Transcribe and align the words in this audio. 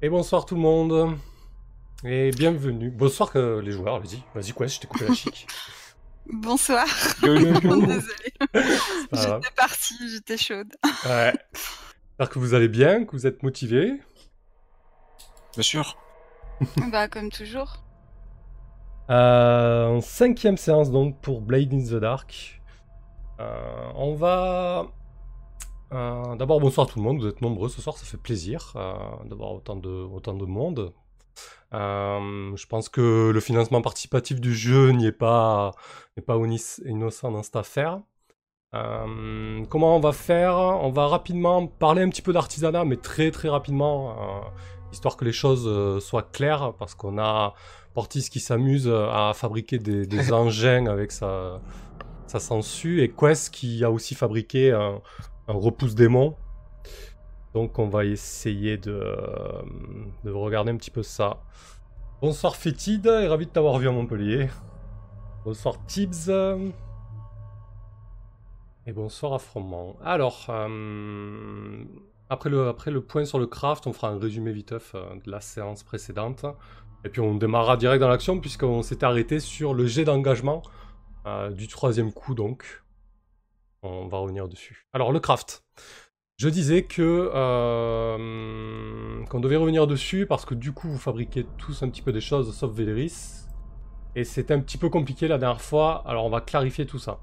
Et 0.00 0.08
bonsoir 0.08 0.46
tout 0.46 0.54
le 0.54 0.60
monde. 0.60 1.18
Et 2.04 2.30
bienvenue. 2.30 2.88
Bonsoir 2.88 3.32
que 3.32 3.58
les 3.58 3.72
joueurs, 3.72 3.98
vas-y. 3.98 4.22
Vas-y, 4.32 4.52
quoi, 4.52 4.68
je 4.68 4.78
t'ai 4.78 4.86
coupé 4.86 5.08
la 5.08 5.14
chic. 5.14 5.48
Bonsoir. 6.32 6.86
Désolée. 7.22 8.04
J'étais 9.12 9.50
partie, 9.56 10.08
j'étais 10.08 10.36
chaude. 10.36 10.72
Ouais. 11.04 11.32
J'espère 12.10 12.28
que 12.28 12.38
vous 12.38 12.54
allez 12.54 12.68
bien, 12.68 13.06
que 13.06 13.12
vous 13.12 13.26
êtes 13.26 13.42
motivés. 13.42 14.00
Bien 15.54 15.62
sûr. 15.62 15.96
bah, 16.92 17.08
comme 17.08 17.30
toujours. 17.30 17.82
Euh, 19.10 19.86
en 19.86 20.00
cinquième 20.00 20.58
séance 20.58 20.92
donc 20.92 21.20
pour 21.20 21.40
Blade 21.40 21.72
in 21.72 21.82
the 21.82 22.00
Dark. 22.00 22.60
Euh, 23.40 23.90
on 23.96 24.14
va... 24.14 24.86
euh, 25.92 26.36
D'abord 26.36 26.60
bonsoir 26.60 26.86
tout 26.86 26.98
le 26.98 27.04
monde, 27.04 27.20
vous 27.20 27.28
êtes 27.28 27.40
nombreux 27.40 27.68
ce 27.68 27.80
soir, 27.80 27.96
ça 27.96 28.04
fait 28.04 28.18
plaisir 28.18 28.72
euh, 28.76 28.92
d'avoir 29.24 29.52
autant 29.52 29.76
de, 29.76 29.88
autant 29.88 30.34
de 30.34 30.44
monde. 30.44 30.92
Euh, 31.72 32.56
je 32.56 32.66
pense 32.66 32.88
que 32.88 33.30
le 33.30 33.40
financement 33.40 33.80
participatif 33.80 34.40
du 34.40 34.54
jeu 34.54 34.90
n'y 34.90 35.06
est 35.06 35.12
pas, 35.12 35.72
n'est 36.16 36.22
pas 36.22 36.36
innocent 36.84 37.30
dans 37.30 37.42
cette 37.42 37.56
affaire. 37.56 38.00
Comment 38.72 39.96
on 39.96 40.00
va 40.00 40.12
faire? 40.12 40.56
On 40.56 40.90
va 40.90 41.06
rapidement 41.06 41.66
parler 41.66 42.02
un 42.02 42.10
petit 42.10 42.22
peu 42.22 42.34
d'artisanat, 42.34 42.84
mais 42.84 42.96
très 42.96 43.30
très 43.30 43.48
rapidement, 43.48 44.42
histoire 44.92 45.16
que 45.16 45.24
les 45.24 45.32
choses 45.32 46.04
soient 46.04 46.22
claires, 46.22 46.74
parce 46.78 46.94
qu'on 46.94 47.18
a 47.18 47.54
Portis 47.94 48.28
qui 48.30 48.40
s'amuse 48.40 48.86
à 48.88 49.32
fabriquer 49.34 49.78
des, 49.78 50.06
des 50.06 50.32
engins 50.34 50.86
avec 50.86 51.12
sa, 51.12 51.62
sa 52.26 52.40
sangsue, 52.40 53.02
et 53.02 53.10
Quest 53.10 53.52
qui 53.54 53.82
a 53.84 53.90
aussi 53.90 54.14
fabriqué 54.14 54.72
un, 54.72 55.00
un 55.48 55.54
repousse 55.54 55.94
démon. 55.94 56.36
Donc 57.54 57.78
on 57.78 57.88
va 57.88 58.04
essayer 58.04 58.76
de, 58.76 58.92
euh, 58.92 59.62
de 60.24 60.30
regarder 60.30 60.70
un 60.70 60.76
petit 60.76 60.90
peu 60.90 61.02
ça. 61.02 61.42
Bonsoir 62.20 62.56
Fétide, 62.56 63.06
et 63.06 63.26
ravi 63.26 63.46
de 63.46 63.50
t'avoir 63.50 63.78
vu 63.78 63.88
à 63.88 63.92
Montpellier. 63.92 64.48
Bonsoir 65.44 65.74
Tibbs. 65.86 66.30
Et 68.86 68.92
bonsoir 68.92 69.34
Affrement. 69.34 69.96
Alors, 70.04 70.46
euh, 70.48 71.84
après, 72.28 72.50
le, 72.50 72.68
après 72.68 72.90
le 72.90 73.00
point 73.00 73.24
sur 73.24 73.38
le 73.38 73.46
craft, 73.46 73.86
on 73.86 73.92
fera 73.92 74.08
un 74.08 74.18
résumé 74.18 74.52
viteuf 74.52 74.94
euh, 74.94 75.02
de 75.24 75.30
la 75.30 75.40
séance 75.40 75.82
précédente. 75.82 76.44
Et 77.04 77.08
puis 77.08 77.20
on 77.20 77.34
démarrera 77.36 77.76
direct 77.76 78.00
dans 78.00 78.08
l'action 78.08 78.40
puisqu'on 78.40 78.82
s'était 78.82 79.04
arrêté 79.04 79.40
sur 79.40 79.72
le 79.72 79.86
jet 79.86 80.04
d'engagement 80.04 80.62
du 81.52 81.68
troisième 81.68 82.10
coup 82.10 82.34
donc. 82.34 82.82
On 83.82 84.08
va 84.08 84.18
revenir 84.18 84.48
dessus. 84.48 84.86
Alors 84.92 85.12
le 85.12 85.20
craft. 85.20 85.64
Je 86.36 86.48
disais 86.48 86.84
que 86.84 87.30
euh, 87.34 89.24
qu'on 89.26 89.40
devait 89.40 89.56
revenir 89.56 89.88
dessus 89.88 90.24
parce 90.26 90.44
que 90.44 90.54
du 90.54 90.72
coup 90.72 90.88
vous 90.88 90.98
fabriquez 90.98 91.44
tous 91.58 91.82
un 91.82 91.88
petit 91.88 92.02
peu 92.02 92.12
des 92.12 92.20
choses 92.20 92.56
sauf 92.56 92.72
Véléris. 92.72 93.44
Et 94.14 94.24
c'était 94.24 94.54
un 94.54 94.60
petit 94.60 94.78
peu 94.78 94.88
compliqué 94.88 95.28
la 95.28 95.38
dernière 95.38 95.60
fois, 95.60 96.02
alors 96.06 96.24
on 96.24 96.30
va 96.30 96.40
clarifier 96.40 96.86
tout 96.86 96.98
ça. 96.98 97.20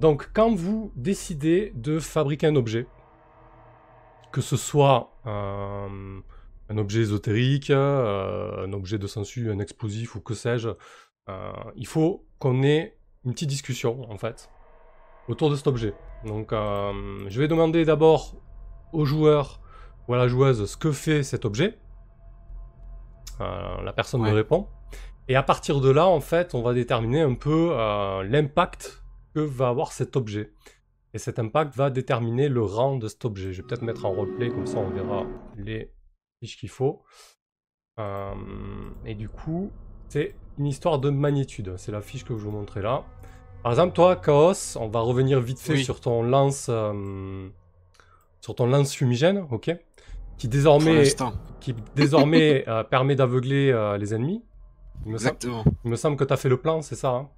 Donc 0.00 0.30
quand 0.32 0.54
vous 0.54 0.90
décidez 0.96 1.72
de 1.74 1.98
fabriquer 1.98 2.46
un 2.46 2.56
objet, 2.56 2.86
que 4.32 4.40
ce 4.40 4.56
soit 4.56 5.12
euh, 5.26 6.20
un 6.68 6.78
objet 6.78 7.00
ésotérique, 7.00 7.70
euh, 7.70 8.66
un 8.66 8.72
objet 8.72 8.98
de 8.98 9.06
sensu, 9.06 9.50
un 9.50 9.58
explosif 9.58 10.14
ou 10.14 10.20
que 10.20 10.34
sais-je, 10.34 10.70
il 11.76 11.86
faut 11.86 12.26
qu'on 12.40 12.64
ait 12.64 12.98
une 13.24 13.32
petite 13.32 13.50
discussion 13.50 14.10
en 14.10 14.18
fait 14.18 14.50
autour 15.28 15.50
de 15.50 15.56
cet 15.56 15.66
objet. 15.66 15.94
Donc 16.24 16.52
euh, 16.52 16.92
je 17.28 17.40
vais 17.40 17.48
demander 17.48 17.84
d'abord 17.84 18.34
au 18.92 19.04
joueur 19.04 19.60
ou 20.08 20.14
à 20.14 20.18
la 20.18 20.28
joueuse 20.28 20.66
ce 20.66 20.76
que 20.76 20.92
fait 20.92 21.22
cet 21.22 21.44
objet. 21.44 21.78
Euh, 23.40 23.82
la 23.82 23.92
personne 23.92 24.22
me 24.22 24.32
répond. 24.32 24.66
Et 25.28 25.36
à 25.36 25.42
partir 25.42 25.80
de 25.80 25.88
là, 25.88 26.06
en 26.06 26.20
fait, 26.20 26.54
on 26.54 26.62
va 26.62 26.74
déterminer 26.74 27.20
un 27.20 27.34
peu 27.34 27.70
euh, 27.72 28.24
l'impact 28.24 29.04
que 29.34 29.40
va 29.40 29.68
avoir 29.68 29.92
cet 29.92 30.16
objet. 30.16 30.52
Et 31.14 31.18
cet 31.18 31.38
impact 31.38 31.74
va 31.74 31.90
déterminer 31.90 32.48
le 32.48 32.62
rang 32.62 32.96
de 32.96 33.08
cet 33.08 33.24
objet. 33.24 33.52
Je 33.52 33.62
vais 33.62 33.68
peut-être 33.68 33.82
mettre 33.82 34.04
en 34.04 34.12
roleplay, 34.12 34.50
comme 34.50 34.66
ça 34.66 34.78
on 34.78 34.90
verra 34.90 35.24
les 35.56 35.92
fiches 36.40 36.58
qu'il 36.58 36.68
faut. 36.68 37.02
Et 39.04 39.14
du 39.14 39.28
coup, 39.28 39.70
c'est 40.08 40.34
une 40.58 40.66
histoire 40.66 40.98
de 40.98 41.10
magnitude. 41.10 41.74
C'est 41.76 41.92
la 41.92 42.00
fiche 42.00 42.24
que 42.24 42.34
je 42.34 42.40
vous 42.40 42.50
montrer 42.50 42.82
là. 42.82 43.04
Par 43.62 43.72
exemple, 43.72 43.92
toi, 43.94 44.16
Chaos, 44.16 44.76
on 44.76 44.88
va 44.88 45.00
revenir 45.00 45.40
vite 45.40 45.58
fait 45.60 45.74
Oui. 45.74 45.84
sur 45.84 46.00
ton 46.00 46.22
lance, 46.22 46.66
euh, 46.70 47.48
sur 48.40 48.54
ton 48.54 48.66
lance 48.66 48.94
fumigène, 48.94 49.46
ok, 49.50 49.70
qui 50.38 50.48
désormais, 50.48 50.94
l'instant. 51.04 51.34
qui 51.60 51.74
désormais 51.94 52.64
euh, 52.68 52.82
permet 52.84 53.16
d'aveugler 53.16 53.70
euh, 53.70 53.98
les 53.98 54.14
ennemis. 54.14 54.42
Il 55.04 55.10
me, 55.12 55.16
Exactement. 55.16 55.64
il 55.84 55.90
me 55.90 55.96
semble 55.96 56.16
que 56.16 56.24
tu 56.24 56.32
as 56.32 56.36
fait 56.36 56.48
le 56.48 56.56
plan, 56.58 56.80
c'est 56.82 56.96
ça 56.96 57.10
hein? 57.10 57.28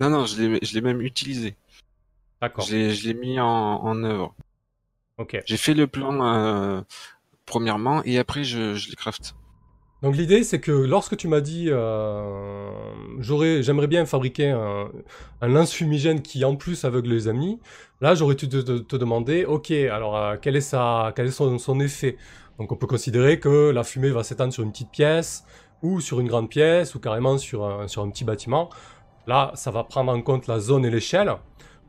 Non, 0.00 0.10
non, 0.10 0.26
je 0.26 0.40
l'ai 0.40 0.58
je 0.62 0.74
l'ai 0.74 0.80
même 0.80 1.00
utilisé. 1.02 1.56
D'accord. 2.40 2.64
Je 2.64 2.74
l'ai 2.76 2.94
je 2.94 3.08
l'ai 3.08 3.14
mis 3.14 3.40
en, 3.40 3.46
en 3.48 4.04
œuvre. 4.04 4.34
Ok. 5.18 5.42
J'ai 5.44 5.56
fait 5.56 5.74
le 5.74 5.86
plan 5.86 6.84
premièrement 7.46 8.02
et 8.04 8.18
après 8.18 8.44
je, 8.44 8.74
je 8.74 8.90
l'ai 8.90 8.96
craft. 8.96 9.34
Donc 10.02 10.16
l'idée 10.16 10.44
c'est 10.44 10.60
que 10.60 10.70
lorsque 10.70 11.16
tu 11.16 11.26
m'as 11.26 11.40
dit 11.40 11.66
euh, 11.70 12.70
j'aimerais 13.20 13.88
bien 13.88 14.06
fabriquer 14.06 14.50
un, 14.50 15.48
lance 15.48 15.72
fumigène 15.72 16.22
qui 16.22 16.44
en 16.44 16.54
plus 16.54 16.84
aveugle 16.84 17.10
les 17.10 17.28
ennemis, 17.28 17.58
là 18.00 18.14
j'aurais 18.14 18.36
dû 18.36 18.48
te, 18.48 18.78
te- 18.78 18.96
demander 18.96 19.44
ok 19.44 19.72
alors 19.72 20.16
euh, 20.16 20.36
quel 20.40 20.54
est 20.54 20.60
sa 20.60 21.12
quel 21.16 21.26
est 21.26 21.30
son, 21.32 21.58
son 21.58 21.80
effet? 21.80 22.16
Donc 22.60 22.70
on 22.70 22.76
peut 22.76 22.86
considérer 22.86 23.40
que 23.40 23.70
la 23.70 23.82
fumée 23.82 24.10
va 24.10 24.22
s'étendre 24.22 24.52
sur 24.52 24.62
une 24.62 24.70
petite 24.70 24.90
pièce 24.90 25.44
ou 25.82 26.00
sur 26.00 26.20
une 26.20 26.28
grande 26.28 26.48
pièce 26.48 26.94
ou 26.94 27.00
carrément 27.00 27.36
sur 27.36 27.64
un, 27.64 27.88
sur 27.88 28.02
un 28.02 28.10
petit 28.10 28.24
bâtiment. 28.24 28.70
Là 29.26 29.50
ça 29.54 29.72
va 29.72 29.82
prendre 29.82 30.12
en 30.12 30.22
compte 30.22 30.46
la 30.46 30.60
zone 30.60 30.84
et 30.84 30.90
l'échelle. 30.90 31.34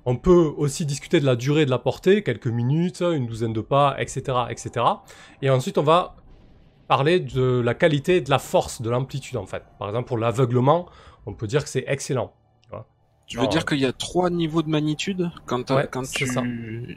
On 0.06 0.16
peut 0.16 0.52
aussi 0.58 0.86
discuter 0.88 1.20
de 1.20 1.26
la 1.28 1.36
durée 1.36 1.66
de 1.66 1.70
la 1.70 1.78
portée, 1.78 2.24
quelques 2.24 2.48
minutes, 2.48 3.02
une 3.02 3.28
douzaine 3.28 3.54
de 3.54 3.62
pas, 3.62 3.96
etc., 4.00 4.22
etc. 4.50 4.84
Et 5.44 5.52
ensuite 5.52 5.78
on 5.78 5.84
va 5.84 6.16
parler 6.90 7.22
de 7.22 7.62
la 7.62 7.74
qualité 7.74 8.18
et 8.18 8.22
de 8.22 8.30
la 8.30 8.40
force 8.40 8.82
de 8.82 8.90
l'amplitude 8.90 9.38
en 9.38 9.46
fait. 9.46 9.64
Par 9.80 9.88
exemple 9.88 10.08
pour 10.10 10.18
l'aveuglement, 10.18 10.88
on 11.26 11.34
peut 11.34 11.48
dire 11.48 11.64
que 11.64 11.70
c'est 11.70 11.86
excellent. 11.88 12.34
Tu 13.28 13.38
veux 13.38 13.48
dire 13.48 13.64
qu'il 13.64 13.80
y 13.80 13.86
a 13.86 13.94
trois 13.94 14.32
niveaux 14.32 14.64
de 14.64 14.70
magnitude 14.70 15.30
quand, 15.46 15.70
Ouais, 15.70 15.88
quand 15.92 16.04
c'est 16.04 16.26
tu 16.26 16.26
ça. 16.26 16.42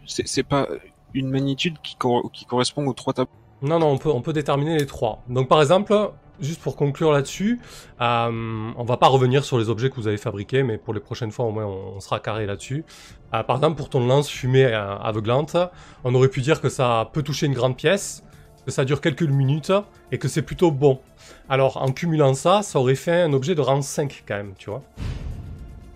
c'est 0.06 0.26
c'est 0.26 0.42
pas 0.42 0.66
une 1.12 1.28
magnitude 1.28 1.76
qui, 1.82 1.94
cor- 1.97 2.31
qui 2.32 2.47
correspond 2.47 2.86
aux 2.86 2.94
trois 2.94 3.12
tableaux? 3.12 3.31
Non, 3.60 3.78
non, 3.78 3.88
on 3.88 3.98
peut, 3.98 4.08
on 4.08 4.22
peut 4.22 4.32
déterminer 4.32 4.78
les 4.78 4.86
trois. 4.86 5.22
Donc 5.28 5.47
par 5.48 5.60
exemple, 5.60 5.94
juste 6.41 6.62
pour 6.62 6.75
conclure 6.75 7.12
là-dessus, 7.12 7.60
euh, 8.00 8.70
on 8.76 8.84
va 8.84 8.97
pas 8.97 9.08
revenir 9.08 9.44
sur 9.44 9.58
les 9.58 9.69
objets 9.69 9.91
que 9.91 9.97
vous 9.97 10.08
avez 10.08 10.16
fabriqués, 10.16 10.62
mais 10.62 10.78
pour 10.78 10.94
les 10.94 11.00
prochaines 11.00 11.32
fois 11.32 11.44
au 11.44 11.52
moins 11.52 11.66
on, 11.66 11.97
on 11.97 12.00
sera 12.00 12.19
carré 12.19 12.47
là-dessus. 12.47 12.86
Euh, 13.34 13.42
par 13.42 13.56
exemple 13.56 13.76
pour 13.76 13.91
ton 13.91 14.00
lance 14.06 14.28
fumée 14.31 14.64
euh, 14.64 14.97
aveuglante, 14.97 15.56
on 16.02 16.14
aurait 16.14 16.28
pu 16.28 16.41
dire 16.41 16.62
que 16.62 16.70
ça 16.70 17.10
peut 17.12 17.22
toucher 17.22 17.44
une 17.44 17.52
grande 17.60 17.76
pièce, 17.76 18.25
que 18.65 18.71
ça 18.71 18.84
dure 18.84 19.00
quelques 19.00 19.23
minutes 19.23 19.73
et 20.11 20.19
que 20.19 20.28
c'est 20.28 20.43
plutôt 20.43 20.71
bon. 20.71 21.00
Alors 21.49 21.77
en 21.77 21.93
cumulant 21.93 22.34
ça, 22.34 22.62
ça 22.62 22.78
aurait 22.78 22.95
fait 22.95 23.23
un 23.23 23.33
objet 23.33 23.55
de 23.55 23.61
rang 23.61 23.83
5 23.83 24.25
quand 24.27 24.37
même, 24.37 24.55
tu 24.56 24.71
vois. 24.71 24.83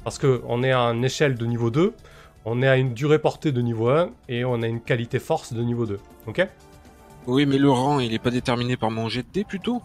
Parce 0.04 0.18
que 0.18 0.42
on 0.46 0.62
est 0.62 0.72
à 0.72 0.80
une 0.80 1.04
échelle 1.04 1.34
de 1.34 1.46
niveau 1.46 1.70
2, 1.70 1.94
on 2.44 2.62
est 2.62 2.68
à 2.68 2.76
une 2.76 2.94
durée 2.94 3.18
portée 3.18 3.52
de 3.52 3.60
niveau 3.60 3.88
1 3.88 4.10
et 4.28 4.44
on 4.44 4.62
a 4.62 4.66
une 4.66 4.80
qualité 4.80 5.18
force 5.18 5.52
de 5.52 5.62
niveau 5.62 5.84
2. 5.86 5.98
Ok? 6.26 6.46
Oui, 7.26 7.44
mais 7.44 7.58
le 7.58 7.70
rang, 7.70 7.98
il 7.98 8.14
est 8.14 8.20
pas 8.20 8.30
déterminé 8.30 8.76
par 8.76 8.92
mon 8.92 9.08
jet 9.08 9.22
de 9.22 9.28
dés 9.32 9.44
plutôt? 9.44 9.82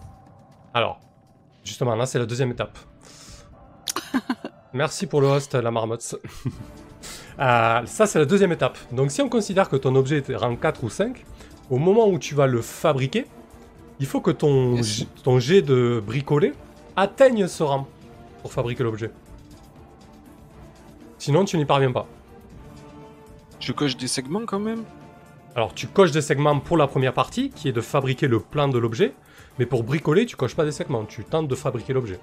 Alors, 0.76 1.00
justement, 1.64 1.96
là, 1.96 2.06
c'est 2.06 2.20
la 2.20 2.28
deuxième 2.28 2.52
étape. 2.52 2.78
Merci 4.74 5.08
pour 5.08 5.22
le 5.22 5.28
host, 5.28 5.56
la 5.56 5.72
marmotte. 5.72 6.16
Euh, 7.40 7.82
ça, 7.86 8.06
c'est 8.06 8.20
la 8.20 8.26
deuxième 8.26 8.52
étape. 8.52 8.78
Donc, 8.92 9.10
si 9.10 9.20
on 9.22 9.30
considère 9.30 9.68
que 9.70 9.76
ton 9.76 9.96
objet 9.96 10.18
est 10.18 10.36
rang 10.36 10.56
4 10.56 10.84
ou 10.84 10.90
5, 10.90 11.26
au 11.72 11.78
moment 11.78 12.08
où 12.08 12.20
tu 12.20 12.36
vas 12.36 12.46
le 12.46 12.62
fabriquer, 12.62 13.26
il 14.00 14.06
faut 14.06 14.22
que 14.22 14.30
ton, 14.32 14.76
Yes. 14.76 14.86
j- 14.86 15.08
ton 15.24 15.40
jet 15.40 15.62
de 15.64 16.02
bricoler 16.06 16.54
atteigne 16.96 17.48
ce 17.48 17.64
rang 17.64 17.88
pour 18.42 18.52
fabriquer 18.54 18.84
l'objet. 18.84 19.10
Sinon, 21.18 21.46
tu 21.46 21.58
n'y 21.58 21.66
parviens 21.66 21.92
pas. 21.92 22.08
Je 23.60 23.72
coche 23.72 23.96
des 23.96 24.08
segments 24.08 24.46
quand 24.46 24.60
même? 24.60 24.84
Alors, 25.56 25.74
tu 25.74 25.88
coches 25.88 26.12
des 26.12 26.22
segments 26.22 26.60
pour 26.60 26.78
la 26.78 26.88
première 26.88 27.14
partie, 27.14 27.50
qui 27.50 27.70
est 27.70 27.74
de 27.74 27.82
fabriquer 27.82 28.28
le 28.28 28.40
plan 28.40 28.68
de 28.68 28.78
l'objet, 28.80 29.14
mais 29.60 29.66
pour 29.66 29.84
bricoler, 29.84 30.26
tu 30.26 30.36
coches 30.36 30.56
pas 30.56 30.66
des 30.66 30.72
segments, 30.72 31.06
tu 31.06 31.24
tentes 31.24 31.48
de 31.48 31.56
fabriquer 31.56 31.94
l'objet. 31.94 32.20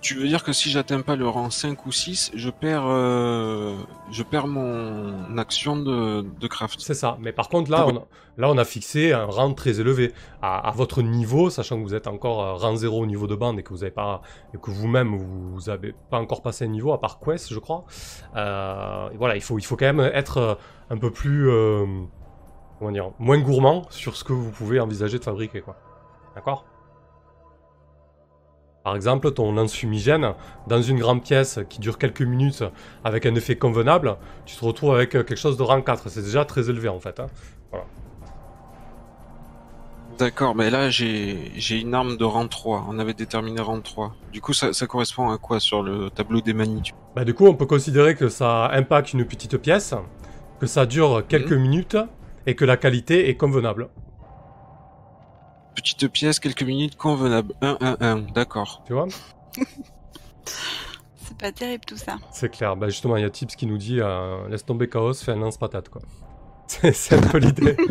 Tu 0.00 0.14
veux 0.14 0.26
dire 0.26 0.42
que 0.42 0.52
si 0.54 0.70
j'atteins 0.70 1.02
pas 1.02 1.14
le 1.14 1.28
rang 1.28 1.50
5 1.50 1.84
ou 1.84 1.92
6, 1.92 2.30
je 2.34 2.48
perds, 2.48 2.86
euh, 2.86 3.76
je 4.10 4.22
perds 4.22 4.46
mon 4.46 5.36
action 5.36 5.76
de, 5.76 6.22
de 6.22 6.46
craft. 6.46 6.80
C'est 6.80 6.94
ça. 6.94 7.18
Mais 7.20 7.32
par 7.32 7.50
contre, 7.50 7.70
là, 7.70 7.86
on 7.86 7.96
a, 7.96 8.06
là, 8.38 8.48
on 8.48 8.56
a 8.56 8.64
fixé 8.64 9.12
un 9.12 9.26
rang 9.26 9.52
très 9.52 9.78
élevé. 9.78 10.14
À, 10.40 10.68
à 10.68 10.70
votre 10.70 11.02
niveau, 11.02 11.50
sachant 11.50 11.76
que 11.76 11.82
vous 11.82 11.94
êtes 11.94 12.06
encore 12.06 12.42
euh, 12.42 12.54
rang 12.54 12.76
0 12.76 12.98
au 12.98 13.04
niveau 13.04 13.26
de 13.26 13.34
bande 13.34 13.58
et 13.58 13.62
que 13.62 13.70
vous 13.74 13.82
avez 13.82 13.90
pas, 13.90 14.22
et 14.54 14.58
que 14.58 14.70
vous-même, 14.70 15.16
vous 15.18 15.68
avez 15.68 15.94
pas 16.08 16.18
encore 16.18 16.40
passé 16.40 16.64
un 16.64 16.68
niveau, 16.68 16.92
à 16.92 17.00
part 17.00 17.18
Quest, 17.20 17.52
je 17.52 17.58
crois. 17.58 17.84
Euh, 18.36 19.10
et 19.10 19.16
voilà, 19.18 19.36
il 19.36 19.42
faut, 19.42 19.58
il 19.58 19.64
faut 19.64 19.76
quand 19.76 19.92
même 19.92 20.10
être 20.14 20.58
un 20.88 20.96
peu 20.96 21.10
plus, 21.10 21.50
comment 22.78 22.90
dire, 22.90 23.10
moins 23.18 23.38
gourmand 23.38 23.86
sur 23.90 24.16
ce 24.16 24.24
que 24.24 24.32
vous 24.32 24.50
pouvez 24.50 24.80
envisager 24.80 25.18
de 25.18 25.24
fabriquer, 25.24 25.60
quoi. 25.60 25.76
D'accord? 26.34 26.64
Par 28.84 28.96
exemple, 28.96 29.30
ton 29.32 29.52
lance 29.52 29.74
fumigène, 29.74 30.32
dans 30.66 30.80
une 30.80 30.98
grande 30.98 31.22
pièce 31.22 31.60
qui 31.68 31.80
dure 31.80 31.98
quelques 31.98 32.22
minutes 32.22 32.64
avec 33.04 33.26
un 33.26 33.34
effet 33.34 33.56
convenable, 33.56 34.16
tu 34.46 34.56
te 34.56 34.64
retrouves 34.64 34.94
avec 34.94 35.10
quelque 35.10 35.36
chose 35.36 35.58
de 35.58 35.62
rang 35.62 35.82
4. 35.82 36.08
C'est 36.08 36.22
déjà 36.22 36.44
très 36.46 36.70
élevé, 36.70 36.88
en 36.88 36.98
fait. 36.98 37.20
Hein. 37.20 37.26
D'accord, 40.18 40.54
mais 40.54 40.68
là 40.68 40.90
j'ai 40.90 41.80
une 41.80 41.94
arme 41.94 42.18
de 42.18 42.24
rang 42.24 42.46
3. 42.46 42.86
On 42.88 42.98
avait 42.98 43.14
déterminé 43.14 43.60
rang 43.62 43.80
3. 43.80 44.14
Du 44.32 44.42
coup, 44.42 44.52
ça, 44.52 44.74
ça 44.74 44.86
correspond 44.86 45.30
à 45.30 45.38
quoi 45.38 45.60
sur 45.60 45.82
le 45.82 46.10
tableau 46.10 46.42
des 46.42 46.52
magnitudes 46.52 46.94
Bah 47.16 47.24
du 47.24 47.32
coup, 47.32 47.46
on 47.46 47.54
peut 47.54 47.64
considérer 47.64 48.14
que 48.14 48.28
ça 48.28 48.70
impacte 48.70 49.14
une 49.14 49.24
petite 49.24 49.56
pièce, 49.56 49.94
que 50.58 50.66
ça 50.66 50.84
dure 50.84 51.26
quelques 51.26 51.52
minutes 51.52 51.96
et 52.46 52.54
que 52.54 52.66
la 52.66 52.76
qualité 52.76 53.30
est 53.30 53.36
convenable. 53.36 53.88
Petite 55.82 56.08
pièce, 56.08 56.38
quelques 56.40 56.62
minutes, 56.62 56.96
convenable. 56.96 57.54
1, 57.62 57.78
1, 57.80 57.96
1, 58.00 58.16
d'accord. 58.34 58.82
Tu 58.86 58.92
vois 58.92 59.06
C'est 61.16 61.36
pas 61.38 61.52
terrible 61.52 61.84
tout 61.86 61.96
ça. 61.96 62.18
C'est 62.32 62.50
clair. 62.50 62.76
Bah 62.76 62.88
justement, 62.88 63.16
il 63.16 63.22
y 63.22 63.24
a 63.24 63.30
Tips 63.30 63.56
qui 63.56 63.66
nous 63.66 63.78
dit 63.78 64.00
euh, 64.00 64.46
laisse 64.48 64.64
tomber 64.64 64.88
Chaos, 64.88 65.14
fais 65.14 65.32
un 65.32 65.36
lance-patate 65.36 65.88
quoi. 65.88 66.02
C'est 66.66 67.14
un 67.14 67.20
peu 67.28 67.38
l'idée. 67.38 67.76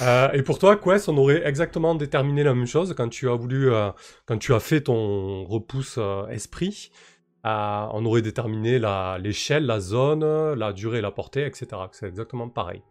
Euh, 0.00 0.30
et 0.30 0.44
pour 0.44 0.60
toi, 0.60 0.76
Quest, 0.76 1.08
on 1.08 1.16
aurait 1.16 1.44
exactement 1.44 1.96
déterminé 1.96 2.44
la 2.44 2.54
même 2.54 2.66
chose 2.68 2.94
quand 2.96 3.08
tu 3.08 3.28
as 3.28 3.34
voulu, 3.34 3.72
euh, 3.72 3.90
quand 4.26 4.38
tu 4.38 4.54
as 4.54 4.60
fait 4.60 4.82
ton 4.82 5.42
repousse 5.44 5.96
euh, 5.98 6.28
esprit. 6.28 6.92
euh, 7.44 7.86
on 7.92 8.06
aurait 8.06 8.22
déterminé 8.22 8.78
la- 8.78 9.18
l'échelle, 9.18 9.66
la, 9.66 9.80
zone, 9.80 10.54
la 10.54 10.72
durée, 10.72 11.00
la 11.00 11.10
portée, 11.10 11.44
etc. 11.44 11.66
C'est 11.90 12.06
exactement 12.06 12.48
pareil. 12.48 12.84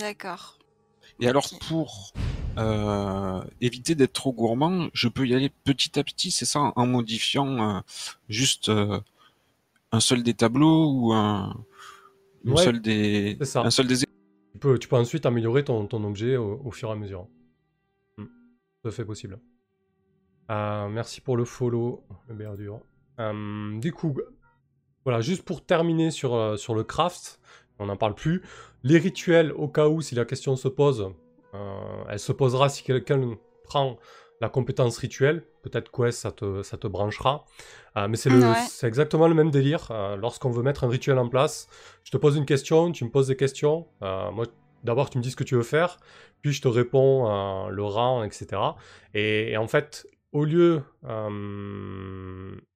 D'accord. 0.00 0.58
Et 1.20 1.28
alors 1.28 1.48
pour 1.68 2.12
euh, 2.58 3.42
éviter 3.60 3.94
d'être 3.94 4.12
trop 4.12 4.32
gourmand, 4.32 4.88
je 4.92 5.08
peux 5.08 5.26
y 5.26 5.34
aller 5.34 5.50
petit 5.64 5.98
à 5.98 6.04
petit, 6.04 6.30
c'est 6.30 6.44
ça, 6.44 6.72
en- 6.74 6.86
modifiant 6.86 7.76
euh, 7.76 7.80
juste 8.28 8.68
euh, 8.68 8.98
un 9.92 10.00
seul 10.00 10.22
des 10.22 10.34
tableaux 10.34 10.90
ou 10.92 11.12
un, 11.12 11.56
une 12.44 12.52
Ouais, 12.54 12.64
seule 12.64 12.80
des, 12.80 13.36
c'est 13.40 13.44
ça. 13.46 13.62
un 13.62 13.70
seul 13.70 13.86
des. 13.86 13.96
Tu 13.98 14.58
peux, 14.60 14.78
tu 14.78 14.88
peux 14.88 14.96
ensuite 14.96 15.26
améliorer 15.26 15.64
ton, 15.64 15.86
ton 15.86 16.02
objet 16.04 16.36
au, 16.36 16.60
au 16.64 16.70
fur 16.70 16.88
et 16.88 16.92
à 16.92 16.96
mesure. 16.96 17.26
Hmm. 18.18 18.24
Tout 18.82 18.88
à 18.88 18.90
fait 18.90 19.04
possible. 19.04 19.38
Merci 20.48 21.22
pour 21.22 21.36
le 21.38 21.46
follow, 21.46 22.04
le 22.28 22.34
Berdure. 22.34 22.80
Euh, 23.18 23.78
du 23.78 23.90
coup, 23.92 24.14
voilà, 25.04 25.22
juste 25.22 25.42
pour 25.44 25.64
terminer 25.64 26.10
sur, 26.10 26.58
sur 26.58 26.74
le 26.74 26.84
craft, 26.84 27.40
on 27.82 27.86
n'en 27.86 27.96
parle 27.96 28.14
plus. 28.14 28.42
Les 28.82 28.98
rituels, 28.98 29.52
au 29.52 29.68
cas 29.68 29.88
où, 29.88 30.00
si 30.00 30.14
la 30.14 30.24
question 30.24 30.56
se 30.56 30.68
pose, 30.68 31.10
euh, 31.54 32.04
elle 32.08 32.18
se 32.18 32.32
posera 32.32 32.68
si 32.68 32.82
quelqu'un 32.82 33.36
prend 33.64 33.98
la 34.40 34.48
compétence 34.48 34.98
rituelle. 34.98 35.44
Peut-être 35.62 35.90
Quest, 35.92 36.18
ça 36.20 36.32
te, 36.32 36.62
ça 36.62 36.76
te 36.76 36.86
branchera. 36.88 37.44
Euh, 37.96 38.08
mais 38.08 38.16
c'est 38.16 38.32
Ouais. 38.32 38.88
exactement 38.88 39.28
le 39.28 39.34
même 39.34 39.50
délire. 39.50 39.88
Euh, 39.90 40.16
Lorsqu'on 40.16 40.50
veut 40.50 40.62
mettre 40.62 40.84
un 40.84 40.88
rituel 40.88 41.18
en 41.18 41.28
place, 41.28 41.68
je 42.04 42.10
te 42.10 42.16
pose 42.16 42.36
une 42.36 42.46
question, 42.46 42.90
tu 42.90 43.04
me 43.04 43.10
poses 43.10 43.28
des 43.28 43.36
questions. 43.36 43.86
Moi, 44.00 44.46
d'abord, 44.82 45.10
tu 45.10 45.18
me 45.18 45.22
dis 45.22 45.30
ce 45.30 45.36
que 45.36 45.44
tu 45.44 45.54
veux 45.54 45.62
faire, 45.62 45.98
puis 46.40 46.52
je 46.52 46.60
te 46.62 46.66
réponds 46.68 47.68
le 47.68 47.84
rang, 47.84 48.24
etc. 48.24 48.60
Et, 49.14 49.52
et 49.52 49.56
en 49.56 49.68
fait, 49.68 50.06
au 50.32 50.44
lieu, 50.44 50.82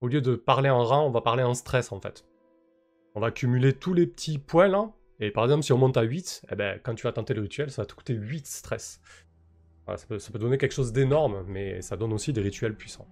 au 0.01 0.07
lieu 0.07 0.21
de 0.21 0.37
parler 0.37 0.71
en 0.71 0.85
rang, 0.85 1.05
on 1.07 1.11
va 1.11 1.21
parler 1.21 1.43
en 1.43 1.55
stress, 1.55 1.91
en 1.93 2.01
fait. 2.01 2.25
On 3.17 3.21
va 3.21 3.31
cumuler 3.31 3.73
tous 3.73 3.95
les 3.95 4.07
petits 4.07 4.39
points 4.39 4.69
là. 4.69 4.93
Et 5.21 5.31
par 5.31 5.45
exemple, 5.45 5.63
si 5.65 5.73
on 5.73 5.79
monte 5.79 5.97
à 5.97 6.03
8, 6.03 6.43
eh 6.53 6.55
ben, 6.55 6.79
quand 6.83 6.95
tu 6.95 7.05
vas 7.05 7.13
tenter 7.13 7.33
le 7.33 7.41
rituel, 7.41 7.71
ça 7.71 7.81
va 7.81 7.87
te 7.87 7.95
coûter 7.95 8.13
8 8.13 8.47
stress. 8.47 9.01
Voilà, 9.87 9.97
ça, 9.97 10.07
peut, 10.07 10.19
ça 10.19 10.31
peut 10.31 10.39
donner 10.39 10.59
quelque 10.59 10.75
chose 10.75 10.93
d'énorme, 10.93 11.43
mais 11.49 11.81
ça 11.81 11.97
donne 11.97 12.13
aussi 12.13 12.35
des 12.35 12.43
rituels 12.43 12.77
puissants. 12.77 13.07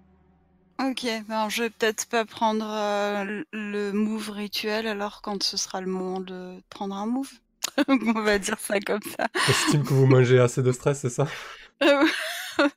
Ok, 0.79 1.07
ben 1.27 1.49
je 1.49 1.63
vais 1.63 1.71
peut-être 1.71 2.07
pas 2.07 2.27
prendre 2.27 2.67
euh, 2.69 3.43
le- 3.53 3.93
move 3.93 4.31
rituel 4.31 4.87
alors 4.87 5.23
quand 5.23 5.43
ce 5.43 5.57
sera 5.57 5.81
le 5.81 5.87
moment 5.87 6.21
de 6.21 6.61
prendre 6.69 6.97
un 6.97 7.07
move. 7.07 7.33
On 7.89 8.21
va 8.21 8.39
dire 8.39 8.59
ça 8.59 8.81
comme 8.81 9.01
ça. 9.03 9.27
J'estime 9.47 9.85
que 9.85 9.95
vous 9.95 10.07
mangez 10.07 10.39
assez 10.39 10.63
de 10.63 10.73
stress, 10.73 11.01
c'est 11.01 11.11
ça? 11.11 11.27
Euh, 11.83 12.05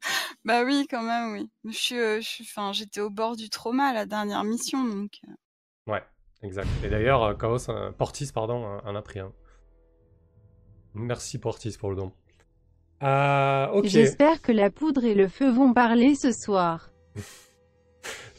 bah 0.46 0.64
oui, 0.64 0.88
quand 0.90 1.04
même, 1.04 1.34
oui. 1.34 1.50
Je 1.66 1.78
suis, 1.78 1.98
euh, 1.98 2.22
j'étais 2.72 3.02
au 3.02 3.10
bord 3.10 3.36
du 3.36 3.50
trauma 3.50 3.88
à 3.88 3.94
la 3.94 4.06
dernière 4.06 4.44
mission, 4.46 4.84
donc. 4.84 5.20
Exact. 6.44 6.68
Et 6.84 6.90
d'ailleurs, 6.90 7.24
euh, 7.24 7.34
Chaos, 7.34 7.68
Portis, 7.98 8.32
pardon, 8.34 8.80
en 8.84 8.96
a 8.96 9.02
pris 9.02 9.20
un. 9.20 9.32
Merci 10.94 11.38
Portis 11.40 11.78
pour 11.80 11.90
le 11.92 11.96
don. 11.96 12.12
Euh. 13.04 13.82
J'espère 13.84 14.42
que 14.42 14.52
la 14.52 14.72
poudre 14.72 15.04
et 15.04 15.14
le 15.14 15.28
feu 15.28 15.52
vont 15.52 15.74
parler 15.74 16.16
ce 16.16 16.32
soir. 16.32 16.92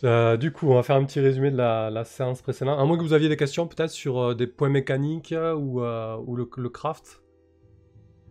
Euh, 0.05 0.37
du 0.37 0.53
coup, 0.53 0.69
on 0.69 0.77
va 0.77 0.85
faire 0.85 0.95
un 0.95 1.05
petit 1.05 1.19
résumé 1.19 1.50
de 1.50 1.56
la, 1.56 1.91
la 1.91 2.05
séance 2.05 2.41
précédente. 2.41 2.79
À 2.79 2.85
moins 2.85 2.97
que 2.97 3.03
vous 3.03 3.15
aviez 3.15 3.29
des 3.29 3.37
questions 3.37 3.67
peut-être 3.67 3.91
sur 3.91 4.19
euh, 4.19 4.35
des 4.37 4.47
points 4.47 4.69
mécaniques 4.69 5.33
euh, 5.33 5.55
ou, 5.56 5.83
euh, 5.83 6.17
ou 6.25 6.37
le, 6.37 6.49
le 6.56 6.69
craft. 6.69 7.21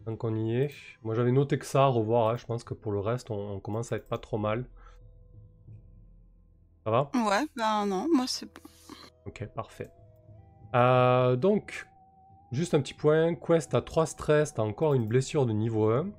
Donc 0.05 0.23
on 0.23 0.33
y 0.33 0.55
est. 0.55 0.71
Moi 1.03 1.13
j'avais 1.13 1.33
noté 1.33 1.59
que 1.59 1.65
ça, 1.65 1.83
à 1.83 1.87
revoir. 1.87 2.29
hein. 2.29 2.37
Je 2.37 2.45
pense 2.45 2.63
que 2.63 2.73
pour 2.73 2.93
le 2.93 2.99
reste, 3.01 3.31
on, 3.31 3.55
on 3.55 3.59
commence 3.59 3.91
à 3.91 3.97
être 3.97 4.07
pas 4.07 4.17
trop 4.17 4.37
mal. 4.37 4.63
Ça 6.85 6.91
va? 6.91 7.11
Ouais, 7.13 7.45
ben 7.57 7.85
non, 7.85 8.07
moi 8.15 8.23
c'est 8.27 8.45
bon. 8.45 8.61
Ok, 9.27 9.45
parfait. 9.53 9.89
Euh, 10.75 11.35
donc, 11.35 11.87
juste 12.51 12.73
un 12.73 12.81
petit 12.81 12.93
point. 12.93 13.35
Quest 13.35 13.73
a 13.73 13.81
3 13.81 14.05
stress, 14.05 14.53
t'as 14.53 14.63
encore 14.63 14.93
une 14.93 15.07
blessure 15.07 15.45
de 15.45 15.53
niveau 15.53 15.89
1. 15.89 16.09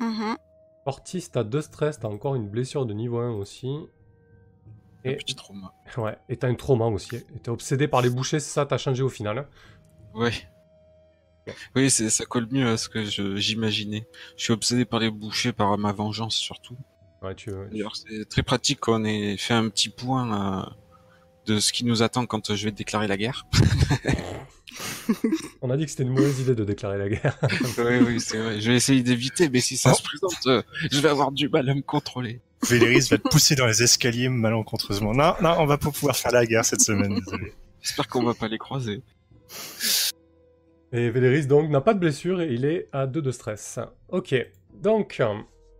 Mhm. 0.00 0.36
Ortis, 0.86 1.28
t'as 1.30 1.44
2 1.44 1.60
stress, 1.62 1.98
t'as 1.98 2.08
encore 2.08 2.34
une 2.34 2.48
blessure 2.48 2.86
de 2.86 2.94
niveau 2.94 3.18
1 3.18 3.30
aussi. 3.32 3.68
Un 5.04 5.10
Et, 5.10 5.16
petit 5.16 5.34
trauma. 5.34 5.72
ouais, 5.96 6.16
et 6.28 6.36
t'as 6.36 6.48
un 6.48 6.54
trauma 6.54 6.86
aussi. 6.86 7.16
Et 7.16 7.40
t'es 7.42 7.50
obsédé 7.50 7.88
par 7.88 8.02
les 8.02 8.10
bouchers, 8.10 8.40
c'est 8.40 8.50
ça, 8.52 8.66
t'as 8.66 8.78
changé 8.78 9.02
au 9.02 9.08
final. 9.08 9.38
hein 9.38 9.46
Ouais. 10.14 10.32
Oui, 11.74 11.88
c'est, 11.88 12.10
ça 12.10 12.26
colle 12.26 12.46
mieux 12.50 12.68
à 12.68 12.76
ce 12.76 12.90
que 12.90 13.04
j'imaginais. 13.04 14.06
Je 14.36 14.44
suis 14.44 14.52
obsédé 14.52 14.84
par 14.84 15.00
les 15.00 15.10
bouchers, 15.10 15.52
par 15.52 15.76
ma 15.78 15.92
vengeance 15.92 16.34
surtout. 16.36 16.76
Ouais, 17.22 17.34
tu, 17.34 17.50
D'ailleurs, 17.72 17.96
c'est 17.96 18.28
très 18.28 18.42
pratique 18.42 18.80
qu'on 18.80 19.04
ait 19.04 19.36
fait 19.38 19.54
un 19.54 19.68
petit 19.70 19.88
point 19.88 20.62
euh, 20.62 20.70
de 21.48 21.60
ce 21.60 21.72
qui 21.72 21.84
nous 21.84 22.02
attend 22.02 22.26
quand 22.26 22.54
je 22.54 22.64
vais 22.64 22.72
déclarer 22.72 23.08
la 23.08 23.16
guerre. 23.16 23.46
On 25.62 25.70
a 25.70 25.76
dit 25.76 25.84
que 25.86 25.90
c'était 25.90 26.02
une 26.02 26.10
mauvaise 26.10 26.40
idée 26.40 26.54
de 26.54 26.64
déclarer 26.64 26.98
la 26.98 27.08
guerre. 27.08 27.38
oui, 27.78 27.98
oui, 28.06 28.20
c'est 28.20 28.38
vrai. 28.38 28.60
Je 28.60 28.70
vais 28.70 28.76
essayer 28.76 29.02
d'éviter, 29.02 29.48
mais 29.48 29.60
si 29.60 29.76
ça 29.76 29.92
Oh. 29.92 29.96
se 29.96 30.02
présente, 30.02 30.46
euh, 30.46 30.62
je 30.90 31.00
vais 31.00 31.08
avoir 31.08 31.32
du 31.32 31.48
mal 31.48 31.68
à 31.68 31.74
me 31.74 31.80
contrôler. 31.80 32.40
Véléris 32.68 33.08
va 33.10 33.18
te 33.18 33.28
pousser 33.28 33.54
dans 33.54 33.66
les 33.66 33.82
escaliers 33.82 34.28
malencontreusement. 34.28 35.14
Non, 35.14 35.34
non, 35.40 35.54
on 35.58 35.66
va 35.66 35.78
pas 35.78 35.90
pouvoir 35.90 36.16
faire 36.16 36.32
la 36.32 36.44
guerre 36.44 36.64
cette 36.64 36.82
semaine, 36.82 37.14
désolé. 37.14 37.52
J'espère 37.80 38.08
qu'on 38.08 38.24
va 38.24 38.34
pas 38.34 38.48
les 38.48 38.58
croiser. 38.58 39.02
Et 40.92 41.10
Véléris, 41.10 41.46
donc, 41.46 41.70
n'a 41.70 41.80
pas 41.80 41.94
de 41.94 42.00
blessure 42.00 42.40
et 42.42 42.52
il 42.52 42.64
est 42.64 42.88
à 42.92 43.06
2 43.06 43.22
de 43.22 43.30
stress. 43.30 43.78
Ok, 44.08 44.34
donc, 44.74 45.22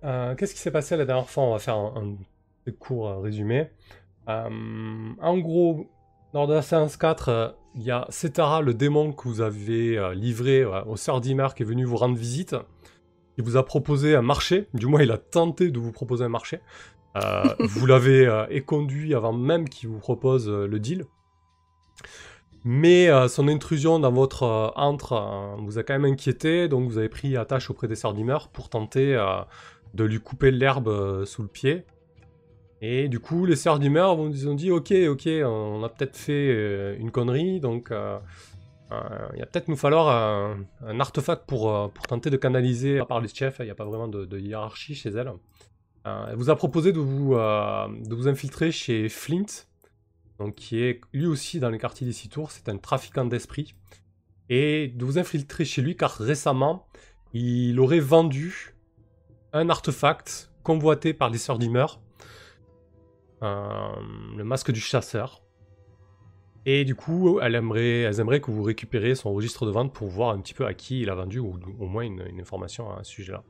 euh, 0.05 0.35
qu'est-ce 0.35 0.55
qui 0.55 0.61
s'est 0.61 0.71
passé 0.71 0.97
la 0.97 1.05
dernière 1.05 1.29
fois? 1.29 1.45
On 1.45 1.53
va 1.53 1.59
faire 1.59 1.77
un, 1.77 2.17
court 2.79 3.09
euh, 3.09 3.19
résumé. 3.21 3.69
Euh, 4.29 5.11
en 5.21 5.39
gros, 5.39 5.87
lors 6.35 6.47
de 6.47 6.55
la 6.55 6.63
séance 6.63 6.97
4, 6.97 7.29
euh, 7.29 7.49
il 7.75 7.83
y 7.83 7.91
a 7.91 8.07
Cetara, 8.11 8.61
le 8.61 8.75
démon 8.75 9.13
que 9.13 9.29
vous 9.29 9.41
avez 9.41 9.97
euh, 9.97 10.15
livré 10.15 10.63
euh, 10.63 10.83
au 10.85 10.97
Sœur 10.97 11.21
Dimar 11.21 11.55
qui 11.55 11.63
est 11.63 11.67
venu 11.67 11.85
vous 11.85 11.97
rendre 11.97 12.17
visite. 12.17 12.57
Il 13.37 13.45
vous 13.45 13.57
a 13.57 13.65
proposé 13.65 14.17
un 14.17 14.23
marché, 14.23 14.67
du 14.75 14.87
moins 14.87 15.03
il 15.03 15.13
a 15.13 15.19
tenté 15.19 15.71
de 15.71 15.79
vous 15.79 15.93
proposer 15.93 16.25
un 16.25 16.29
marché. 16.29 16.61
Euh, 17.17 17.43
vous 17.61 17.87
l'avez 17.87 18.27
euh, 18.27 18.47
éconduit 18.51 19.15
avant 19.15 19.33
même 19.33 19.69
qu'il 19.69 19.89
vous 19.89 19.99
propose 19.99 20.49
euh, 20.49 20.67
le 20.67 20.79
deal. 20.79 21.05
Mais 22.65 23.09
son 23.29 23.47
intrusion 23.47 24.01
dans 24.01 24.11
votre 24.11 24.73
antre 24.75 25.57
vous 25.61 25.79
a 25.79 25.85
quand 25.85 25.95
même 25.95 26.13
inquiété, 26.13 26.69
donc 26.69 26.91
vous 26.91 26.99
avez 26.99 27.09
pris 27.09 27.37
attache 27.37 27.71
auprès 27.71 27.87
des 27.87 27.95
Sœurs 27.95 28.13
d'Humeur 28.15 28.49
pour 28.49 28.69
tenter 28.69 29.17
de 29.95 30.05
lui 30.05 30.19
couper 30.19 30.51
l'herbe 30.51 31.25
sous 31.25 31.43
le 31.43 31.49
pied. 31.49 31.87
Et 32.81 33.09
du 33.09 33.19
coup, 33.19 33.45
les 33.45 33.57
Sœurs 33.57 33.79
d'Humeur 33.79 34.17
vous 34.17 34.49
ont 34.49 34.55
dit 34.55 34.71
Ok, 34.71 34.93
ok, 34.93 35.29
on 35.45 35.83
a 35.83 35.89
peut-être 35.89 36.17
fait 36.17 36.49
euh, 36.51 36.97
une 36.99 37.11
connerie, 37.11 37.61
donc 37.61 37.91
euh, 37.91 38.19
euh, 38.91 39.29
il 39.35 39.41
va 39.41 39.47
peut-être 39.47 39.69
nous 39.69 39.77
falloir 39.77 40.09
un, 40.83 41.01
artefact 41.01 41.45
pour, 41.47 41.71
euh, 41.71 41.89
pour 41.89 42.07
tenter 42.07 42.31
de 42.31 42.37
canaliser, 42.37 42.99
à 42.99 43.05
part 43.05 43.21
les 43.21 43.29
chefs, 43.29 43.57
il 43.61 43.67
n'y 43.67 43.71
a 43.71 43.75
pas 43.75 43.85
vraiment 43.85 44.09
de, 44.09 44.39
hiérarchie 44.39 44.95
chez 44.95 45.11
elle. 45.11 45.33
Euh, 46.07 46.27
elle 46.31 46.37
vous 46.37 46.49
a 46.51 46.57
proposé 46.57 46.93
de 46.93 47.01
vous, 47.01 47.35
de 47.35 48.15
vous 48.15 48.29
infiltrer 48.29 48.73
chez 48.73 49.09
Flint, 49.09 49.67
donc 50.39 50.55
qui 50.55 50.81
est 50.81 51.01
lui 51.13 51.27
aussi 51.27 51.61
dans 51.61 51.71
les 51.71 51.79
quartiers 51.79 52.07
des 52.07 52.13
Six 52.13 52.29
Tours, 52.29 52.51
c'est 52.51 52.69
un 52.69 52.79
trafiquant 52.79 53.25
d'esprit, 53.25 53.75
et 54.49 54.89
de 54.89 55.05
vous 55.05 55.19
infiltrer 55.19 55.65
chez 55.65 55.83
lui 55.83 55.97
car 55.97 56.13
récemment, 56.13 56.87
il 57.35 57.79
aurait 57.79 58.01
vendu 58.01 58.75
un 59.53 59.69
artefact 59.69 60.51
convoité 60.63 61.13
par 61.13 61.29
les 61.29 61.39
Sœurs 61.39 61.59
d'Humeur, 61.59 62.01
le 63.43 64.43
masque 64.43 64.73
du 64.73 64.81
chasseur. 64.81 65.43
Et 66.67 66.85
du 66.85 66.95
coup, 66.95 67.41
elle 67.41 67.55
aimerait, 67.55 68.01
elles 68.01 68.21
aimeraient 68.21 68.41
que 68.41 68.51
vous 68.51 68.63
récupériez 68.63 69.15
son 69.15 69.33
registre 69.33 69.65
de 69.65 69.71
vente 69.71 69.93
pour 69.93 70.09
voir 70.09 70.31
un 70.31 70.39
petit 70.41 70.55
peu 70.55 70.67
à 70.67 70.75
qui 70.75 71.01
il 71.01 71.11
a 71.11 71.15
vendu, 71.15 71.39
ou 71.39 71.59
au 71.79 71.87
moins 71.87 72.03
une, 72.03 72.23
information 72.39 72.91
à 72.95 73.05
ce 73.05 73.13
sujet-là. 73.13 73.43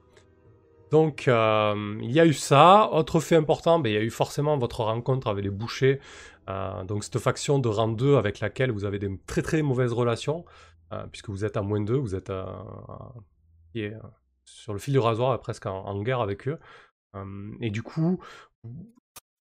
Donc, 0.90 1.26
euh, 1.26 1.98
il 2.00 2.12
y 2.12 2.20
a 2.20 2.26
eu 2.26 2.32
ça. 2.32 2.90
Autre 2.92 3.20
fait 3.20 3.36
important, 3.36 3.78
ben, 3.78 3.90
il 3.90 3.94
y 3.94 3.98
a 3.98 4.02
eu 4.02 4.10
forcément 4.10 4.56
votre 4.56 4.84
rencontre 4.84 5.26
avec 5.26 5.44
les 5.44 5.50
bouchers. 5.50 6.00
Euh, 6.48 6.84
donc, 6.84 7.04
cette 7.04 7.18
faction 7.18 7.58
de 7.58 7.68
rang 7.68 7.88
2 7.88 8.16
avec 8.16 8.40
laquelle 8.40 8.70
vous 8.70 8.84
avez 8.84 8.98
des 8.98 9.10
très 9.26 9.42
très 9.42 9.62
mauvaises 9.62 9.92
relations, 9.92 10.44
euh, 10.92 11.04
puisque 11.10 11.28
vous 11.28 11.44
êtes 11.44 11.56
à 11.56 11.62
moins 11.62 11.80
2, 11.80 11.94
vous 11.96 12.14
êtes 12.14 12.30
euh, 12.30 12.46
sur 14.44 14.72
le 14.72 14.78
fil 14.78 14.92
du 14.92 14.98
rasoir, 14.98 15.38
presque 15.40 15.66
en, 15.66 16.02
guerre 16.02 16.20
avec 16.20 16.48
eux. 16.48 16.58
Euh, 17.14 17.52
et 17.60 17.70
du 17.70 17.82
coup, 17.82 18.20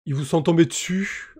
ils 0.08 0.16
vous 0.16 0.26
sont 0.26 0.42
tombés 0.42 0.66
dessus 0.66 1.36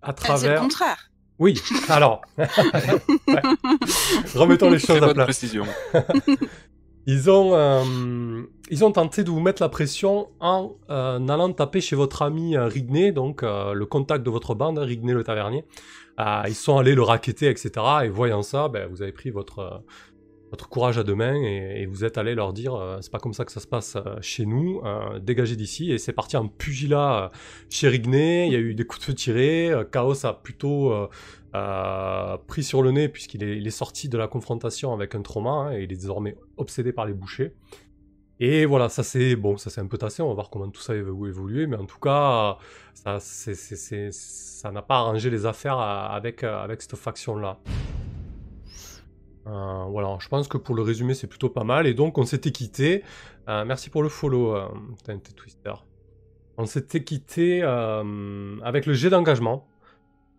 à 0.00 0.10
Ah, 0.10 0.14
C'est 0.16 0.28
le 0.28 0.38
travers. 0.38 0.60
contraire. 0.60 1.10
Oui, 1.40 1.60
alors. 1.88 2.20
Ouais. 2.38 2.46
Remettons 4.36 4.70
les 4.70 4.78
choses 4.78 5.02
à 5.02 5.12
plat. 5.12 5.24
précision. 5.24 5.64
Ils 7.06 7.28
ont, 7.28 7.50
euh, 7.54 8.42
ils 8.70 8.82
ont 8.82 8.90
tenté 8.90 9.24
de 9.24 9.30
vous 9.30 9.40
mettre 9.40 9.60
la 9.60 9.68
pression 9.68 10.28
en 10.40 10.72
euh, 10.88 11.18
allant 11.28 11.52
taper 11.52 11.82
chez 11.82 11.96
votre 11.96 12.22
ami 12.22 12.56
euh, 12.56 12.66
Rigney, 12.66 13.12
donc 13.12 13.42
euh, 13.42 13.74
le 13.74 13.84
contact 13.84 14.24
de 14.24 14.30
votre 14.30 14.54
bande, 14.54 14.78
hein, 14.78 14.84
Rigney 14.86 15.12
le 15.12 15.22
tavernier. 15.22 15.66
Euh, 16.18 16.42
ils 16.48 16.54
sont 16.54 16.78
allés 16.78 16.94
le 16.94 17.02
raqueter, 17.02 17.50
etc. 17.50 17.70
Et 18.04 18.08
voyant 18.08 18.42
ça, 18.42 18.68
ben, 18.68 18.88
vous 18.90 19.02
avez 19.02 19.12
pris 19.12 19.28
votre, 19.28 19.58
euh, 19.58 19.76
votre 20.50 20.68
courage 20.68 20.98
à 20.98 21.02
deux 21.02 21.14
mains 21.14 21.34
et, 21.34 21.86
vous 21.86 22.04
êtes 22.04 22.18
allé 22.18 22.34
leur 22.34 22.52
dire 22.52 22.74
euh, 22.74 22.98
c'est 23.00 23.10
pas 23.10 23.18
comme 23.18 23.32
ça 23.32 23.44
que 23.44 23.52
ça 23.52 23.60
se 23.60 23.66
passe 23.66 23.96
euh, 23.96 24.16
chez 24.20 24.46
nous, 24.46 24.80
euh, 24.84 25.18
dégagez 25.18 25.56
d'ici. 25.56 25.90
Et 25.90 25.98
c'est 25.98 26.12
parti 26.12 26.36
en 26.36 26.48
pugilat 26.48 27.30
chez 27.70 27.88
Rigney. 27.88 28.46
Il 28.46 28.52
y 28.52 28.56
a 28.56 28.60
eu 28.60 28.74
des 28.74 28.84
coups 28.84 29.00
de 29.00 29.06
feu 29.06 29.14
tirés. 29.14 29.72
Chaos 29.92 30.24
a 30.24 30.42
plutôt 30.42 30.92
pris 32.46 32.62
sur 32.62 32.82
le 32.82 32.90
nez 32.90 33.08
puisqu'il 33.08 33.42
est, 33.42 33.70
sorti 33.70 34.08
de 34.08 34.18
la 34.18 34.28
confrontation 34.28 34.92
avec 34.92 35.14
un 35.14 35.22
trauma 35.22 35.50
hein, 35.50 35.72
et 35.72 35.82
il 35.84 35.92
est 35.92 35.96
désormais 35.96 36.36
obsédé 36.56 36.92
par 36.92 37.06
les 37.06 37.14
bouchers. 37.14 37.54
Et 38.40 38.66
voilà, 38.66 38.88
ça 38.88 39.04
c'est 39.04 39.36
bon, 39.36 39.56
ça 39.56 39.70
c'est 39.70 39.80
un 39.80 39.86
peu 39.86 39.96
tassé, 39.96 40.20
on 40.20 40.28
va 40.28 40.34
voir 40.34 40.50
comment 40.50 40.68
tout 40.68 40.80
ça 40.80 40.94
évo- 40.94 41.28
évoluer, 41.28 41.68
mais 41.68 41.76
en 41.76 41.86
tout 41.86 42.00
cas, 42.00 42.58
ça 42.92 44.72
n'a 44.72 44.82
pas 44.82 44.96
arrangé 44.96 45.30
les 45.30 45.46
affaires 45.46 45.78
avec 45.78 46.44
cette 46.82 46.96
faction-là. 46.96 47.58
Euh, 49.46 49.84
voilà, 49.90 50.16
je 50.20 50.28
pense 50.28 50.48
que 50.48 50.56
pour 50.56 50.74
le 50.74 50.82
résumé 50.82 51.12
c'est 51.14 51.26
plutôt 51.26 51.50
pas 51.50 51.64
mal, 51.64 51.86
et 51.86 51.94
donc 51.94 52.16
on 52.18 52.24
s'était 52.24 52.50
quitté. 52.52 53.02
Euh, 53.48 53.64
merci 53.64 53.90
pour 53.90 54.02
le 54.02 54.08
follow, 54.08 54.56
euh, 54.56 54.66
Tente 55.04 55.34
Twister. 55.36 55.74
On 56.56 56.66
s'était 56.66 57.04
quitté 57.04 57.60
euh, 57.62 58.56
avec 58.62 58.86
le 58.86 58.94
jet 58.94 59.10
d'engagement 59.10 59.66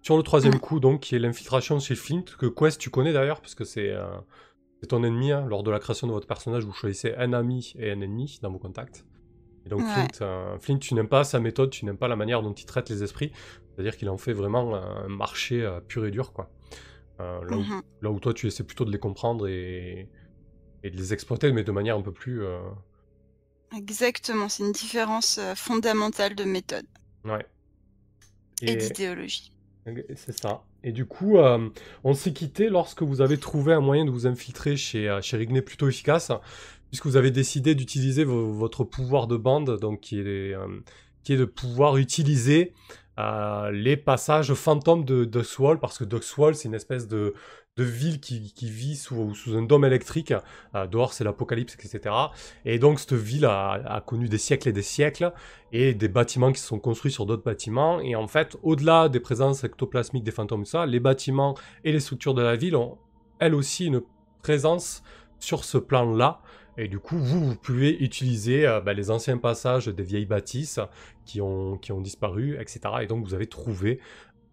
sur 0.01 0.17
le 0.17 0.23
troisième 0.23 0.59
coup, 0.59 0.79
donc 0.79 1.01
qui 1.01 1.15
est 1.15 1.19
l'infiltration 1.19 1.79
chez 1.79 1.95
Flint, 1.95 2.23
que 2.39 2.45
Quest 2.45 2.79
tu 2.79 2.89
connais 2.89 3.11
d'ailleurs, 3.13 3.41
parce 3.41 3.55
que 3.55 3.63
c'est 3.63 3.93
ton 4.87 5.03
ennemi. 5.03 5.31
hein. 5.31 5.45
Lors 5.47 5.63
de 5.63 5.71
la 5.71 5.79
création 5.79 6.05
de 6.05 6.11
votre 6.11 6.27
personnage, 6.27 6.63
vous 6.63 6.73
choisissez 6.73 7.15
un 7.17 7.33
ami 7.33 7.73
et 7.79 7.89
un 7.91 8.01
ennemi 8.01 8.37
dans 8.43 8.51
vos 8.51 8.59
contacts. 8.59 9.03
Et 9.65 9.69
donc 9.69 9.79
Ouais. 9.79 10.07
Flint, 10.13 10.57
Flint, 10.59 10.77
tu 10.77 10.93
n'aimes 10.93 11.07
pas 11.07 11.23
sa 11.23 11.39
méthode, 11.39 11.71
tu 11.71 11.85
n'aimes 11.85 11.97
pas 11.97 12.07
la 12.07 12.15
manière 12.15 12.43
dont 12.43 12.53
il 12.53 12.65
traite 12.65 12.87
les 12.89 13.01
esprits. 13.01 13.31
C'est-à-dire 13.73 13.97
qu'il 13.97 14.07
en 14.09 14.17
fait 14.17 14.33
vraiment 14.33 14.75
un 14.75 15.07
marché 15.07 15.67
pur 15.87 16.05
et 16.05 16.11
dur, 16.11 16.33
quoi. 16.33 16.49
Euh, 17.19 17.43
là, 17.49 17.57
où, 17.57 17.61
Mhm. 17.61 17.81
là 18.01 18.11
où 18.11 18.19
toi, 18.19 18.33
tu 18.33 18.47
essaies 18.47 18.63
plutôt 18.63 18.85
de 18.85 18.91
les 18.91 18.99
comprendre 18.99 19.47
et, 19.47 20.09
et 20.83 20.89
de 20.89 20.97
les 20.97 21.13
exploiter, 21.13 21.51
mais 21.51 21.63
de 21.63 21.71
manière 21.71 21.95
un 21.97 22.01
peu 22.01 22.11
plus... 22.11 22.43
euh, 22.43 22.59
Exactement, 23.75 24.47
c'est 24.49 24.63
une 24.63 24.71
différence 24.71 25.37
euh, 25.37 25.55
fondamentale 25.55 26.35
de 26.35 26.43
méthode 26.43 26.85
Ouais. 27.25 27.45
et, 28.61 28.75
d'idéologie. 28.75 29.51
C'est 30.15 30.31
ça. 30.39 30.63
Et 30.83 30.91
du 30.91 31.05
coup, 31.05 31.37
euh, 31.37 31.69
on 32.03 32.13
s'est 32.13 32.33
quitté 32.33 32.69
lorsque 32.69 33.01
vous 33.03 33.21
avez 33.21 33.37
trouvé 33.37 33.73
un 33.73 33.81
moyen 33.81 34.05
de 34.05 34.11
vous 34.11 34.27
infiltrer 34.27 34.77
chez, 34.77 35.19
chez 35.21 35.37
Rigney 35.37 35.61
plutôt 35.61 35.87
efficace, 35.87 36.31
puisque 36.89 37.05
vous 37.05 37.17
avez 37.17 37.31
décidé 37.31 37.75
d'utiliser 37.75 38.23
vo- 38.23 38.51
votre 38.53 38.83
pouvoir 38.83 39.27
de 39.27 39.37
bande, 39.37 39.79
donc 39.79 40.01
qui 40.01 40.19
est, 40.19 40.55
qui 41.23 41.33
est 41.33 41.37
de 41.37 41.45
pouvoir 41.45 41.97
utiliser 41.97 42.73
euh, 43.17 43.71
les 43.71 43.97
passages 43.97 44.53
fantômes 44.53 45.05
de 45.05 45.25
Duxwall, 45.25 45.79
parce 45.79 45.97
que 45.97 46.03
Duxwall, 46.03 46.55
c'est 46.55 46.67
une 46.67 46.73
espèce 46.73 47.07
de, 47.07 47.33
ville 47.77 48.19
qui, 48.19 48.51
vit 48.61 48.95
sous, 48.95 49.33
un 49.53 49.61
dôme 49.61 49.85
électrique. 49.85 50.33
Euh, 50.75 50.87
dehors, 50.87 51.13
c'est 51.13 51.23
l'apocalypse, 51.23 51.75
etc. 51.75 52.15
Et 52.65 52.79
donc, 52.79 52.99
cette 52.99 53.13
ville 53.13 53.45
a, 53.45 54.01
connu 54.05 54.29
des 54.29 54.37
siècles 54.37 54.69
et 54.69 54.73
des 54.73 54.81
siècles, 54.81 55.33
et 55.71 55.93
des 55.93 56.07
bâtiments 56.07 56.51
qui 56.51 56.61
sont 56.61 56.79
construits 56.79 57.11
sur 57.11 57.25
d'autres 57.25 57.43
bâtiments. 57.43 57.99
Et 57.99 58.15
en 58.15 58.27
fait, 58.27 58.57
au-delà 58.63 59.09
des 59.09 59.19
présences 59.19 59.63
ectoplasmiques 59.63 60.23
des 60.23 60.31
fantômes, 60.31 60.65
ça, 60.65 60.85
les 60.85 60.99
bâtiments 60.99 61.55
et 61.83 61.91
les 61.91 61.99
structures 61.99 62.33
de 62.33 62.41
la 62.41 62.55
ville 62.55 62.75
ont, 62.75 62.97
elles 63.39 63.55
aussi, 63.55 63.87
une 63.87 64.01
présence 64.41 65.03
sur 65.39 65.63
ce 65.63 65.77
plan-là. 65.77 66.41
Et 66.77 66.87
du 66.87 66.99
coup, 66.99 67.17
vous, 67.17 67.55
pouvez 67.55 67.91
utiliser 68.03 68.67
euh, 68.67 68.81
bah, 68.81 68.93
les 68.93 69.09
anciens 69.11 69.37
passages 69.37 69.87
des 69.87 70.03
vieilles 70.03 70.25
bâtisses 70.25 70.79
qui 71.25 71.41
ont, 71.41 71.79
disparu, 71.99 72.57
etc. 72.59 72.79
Et 73.01 73.07
donc, 73.07 73.25
vous 73.25 73.33
avez 73.33 73.47
trouvé 73.47 73.99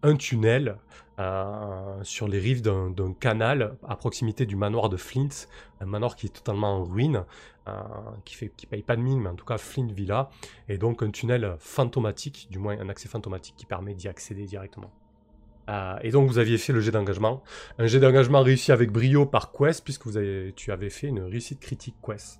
un 0.01 0.15
tunnel 0.15 0.77
euh, 1.19 2.03
sur 2.03 2.27
les 2.27 2.39
rives 2.39 2.61
d'un 2.61 2.89
d'un 2.89 3.13
canal 3.13 3.77
à 3.87 3.95
proximité 3.95 4.45
du 4.45 4.55
manoir 4.55 4.89
de 4.89 4.97
Flint, 4.97 5.29
un 5.79 5.85
manoir 5.85 6.15
qui 6.15 6.25
est 6.25 6.29
totalement 6.29 6.77
en 6.77 6.83
ruine, 6.83 7.23
euh, 7.67 7.71
qui 8.25 8.35
fait 8.35 8.51
qui 8.55 8.65
paye 8.65 8.81
pas 8.81 8.95
de 8.95 9.01
mine, 9.01 9.21
mais 9.21 9.29
en 9.29 9.35
tout 9.35 9.45
cas 9.45 9.57
Flint 9.57 9.91
Villa, 9.93 10.29
et 10.67 10.77
donc 10.77 11.03
un 11.03 11.11
tunnel 11.11 11.55
fantomatique, 11.59 12.47
du 12.49 12.59
moins 12.59 12.77
un 12.79 12.89
accès 12.89 13.07
fantomatique 13.07 13.55
qui 13.55 13.65
permet 13.65 13.93
d'y 13.93 14.07
accéder 14.07 14.45
directement. 14.45 14.91
Euh, 15.69 15.95
et 16.01 16.11
donc 16.11 16.27
vous 16.29 16.39
aviez 16.39 16.57
fait 16.57 16.73
le 16.73 16.81
jet 16.81 16.91
d'engagement, 16.91 17.41
un 17.77 17.87
jet 17.87 17.99
d'engagement 17.99 18.41
réussi 18.41 18.71
avec 18.71 18.91
brio 18.91 19.25
par 19.25 19.51
Quest, 19.51 19.83
puisque 19.83 20.05
vous 20.05 20.17
avez, 20.17 20.53
tu 20.55 20.71
avais 20.71 20.89
fait 20.89 21.07
une 21.07 21.21
réussite 21.21 21.59
critique 21.59 21.95
Quest. 22.05 22.39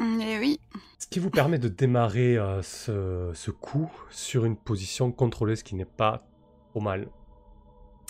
Mm, 0.00 0.20
Et 0.20 0.38
oui, 0.38 0.60
Ce 0.98 1.06
qui 1.06 1.18
vous 1.18 1.30
permet 1.30 1.58
de 1.58 1.68
démarrer 1.68 2.38
euh, 2.38 2.62
ce, 2.62 3.30
ce 3.34 3.50
coup 3.50 3.90
sur 4.10 4.44
une 4.44 4.56
position 4.56 5.12
contrôlée, 5.12 5.56
ce 5.56 5.64
qui 5.64 5.74
n'est 5.74 5.84
pas 5.84 6.26
trop 6.70 6.80
mal. 6.80 7.08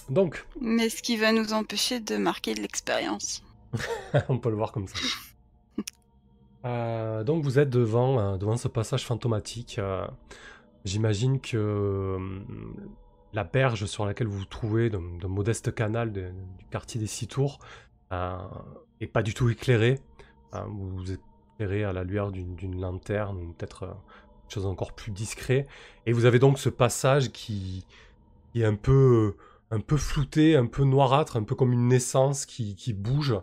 Donc, 0.08 0.46
mais 0.60 0.88
ce 0.88 1.02
qui 1.02 1.16
va 1.16 1.32
nous 1.32 1.52
empêcher 1.52 1.98
de 1.98 2.16
marquer 2.16 2.54
de 2.54 2.60
l'expérience. 2.60 3.42
on 4.28 4.38
peut 4.38 4.50
le 4.50 4.56
voir 4.56 4.72
comme 4.72 4.86
ça. 4.86 4.96
Euh, 6.66 7.24
donc 7.24 7.44
vous 7.44 7.58
êtes 7.58 7.68
devant, 7.68 8.38
devant 8.38 8.56
ce 8.56 8.68
passage 8.68 9.04
fantomatique. 9.04 9.78
J'imagine 10.86 11.38
que 11.38 12.16
la 13.34 13.44
berge 13.44 13.86
sur 13.86 14.06
laquelle 14.06 14.28
vous 14.28 14.38
vous 14.38 14.44
trouvez, 14.44 14.90
d'un 14.90 15.28
modeste 15.28 15.74
canal 15.74 16.12
du 16.12 16.22
quartier 16.70 17.00
des 17.00 17.06
Six 17.06 17.26
Tours, 17.26 17.58
euh, 18.12 18.38
est 19.00 19.08
pas 19.08 19.22
du 19.22 19.34
tout 19.34 19.50
éclairée. 19.50 20.00
Euh, 20.54 20.60
vous 20.68 20.88
vous 20.90 21.12
éclairez 21.12 21.84
à 21.84 21.92
la 21.92 22.04
lueur 22.04 22.30
d'une 22.30 22.80
lanterne 22.80 23.38
ou 23.38 23.52
peut-être 23.52 23.82
euh, 23.82 23.92
quelque 24.42 24.54
chose 24.54 24.66
encore 24.66 24.92
plus 24.92 25.10
discret. 25.10 25.66
Et 26.06 26.12
vous 26.12 26.26
avez 26.26 26.38
donc 26.38 26.58
ce 26.58 26.68
passage 26.68 27.32
qui, 27.32 27.84
est 28.54 28.64
un 28.64 28.76
peu, 28.76 29.34
un 29.72 29.80
flouté, 29.96 30.56
un 30.56 30.66
peu 30.66 30.84
noirâtre, 30.84 31.36
un 31.36 31.42
peu 31.42 31.56
comme 31.56 31.72
une 31.72 31.88
naissance 31.88 32.46
qui, 32.46 32.92
bouge. 32.92 33.34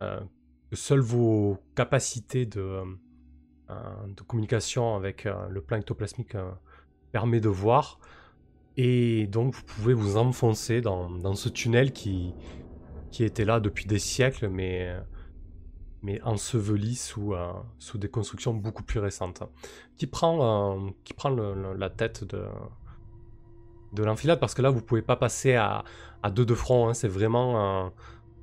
que 0.00 0.76
seules 0.76 1.00
vos 1.00 1.56
capacités 1.74 2.44
de, 2.44 2.82
communication 4.26 4.94
avec 4.94 5.26
le 5.48 5.62
plan 5.62 5.78
ectoplasmique 5.78 6.36
permet 7.12 7.40
de 7.40 7.48
voir. 7.48 7.98
Et 8.80 9.26
donc 9.26 9.54
vous 9.54 9.62
pouvez 9.64 9.92
vous 9.92 10.16
enfoncer 10.16 10.80
dans, 10.80 11.10
dans 11.10 11.34
ce 11.34 11.48
tunnel 11.48 11.92
qui, 11.92 12.32
qui 13.10 13.24
était 13.24 13.44
là 13.44 13.58
depuis 13.58 13.86
des 13.86 13.98
siècles, 13.98 14.48
mais, 14.48 14.86
euh, 14.86 15.00
mais 16.02 16.22
enseveli 16.22 16.94
sous, 16.94 17.34
euh, 17.34 17.52
sous 17.80 17.98
des 17.98 18.08
constructions 18.08 18.54
beaucoup 18.54 18.84
plus 18.84 19.00
récentes. 19.00 19.42
Qui 19.96 20.06
prend, 20.06 20.78
euh, 20.78 20.90
qui 21.02 21.12
prend 21.12 21.30
la 21.30 21.90
tête 21.90 22.22
de, 22.22 22.46
de 23.94 24.04
l'enfilade 24.04 24.38
parce 24.38 24.54
que 24.54 24.62
là 24.62 24.70
vous 24.70 24.80
pouvez 24.80 25.02
pas 25.02 25.16
passer 25.16 25.54
à, 25.54 25.82
à 26.22 26.30
deux 26.30 26.46
de 26.46 26.54
front, 26.54 26.88
hein, 26.88 26.94
c'est 26.94 27.08
vraiment, 27.08 27.92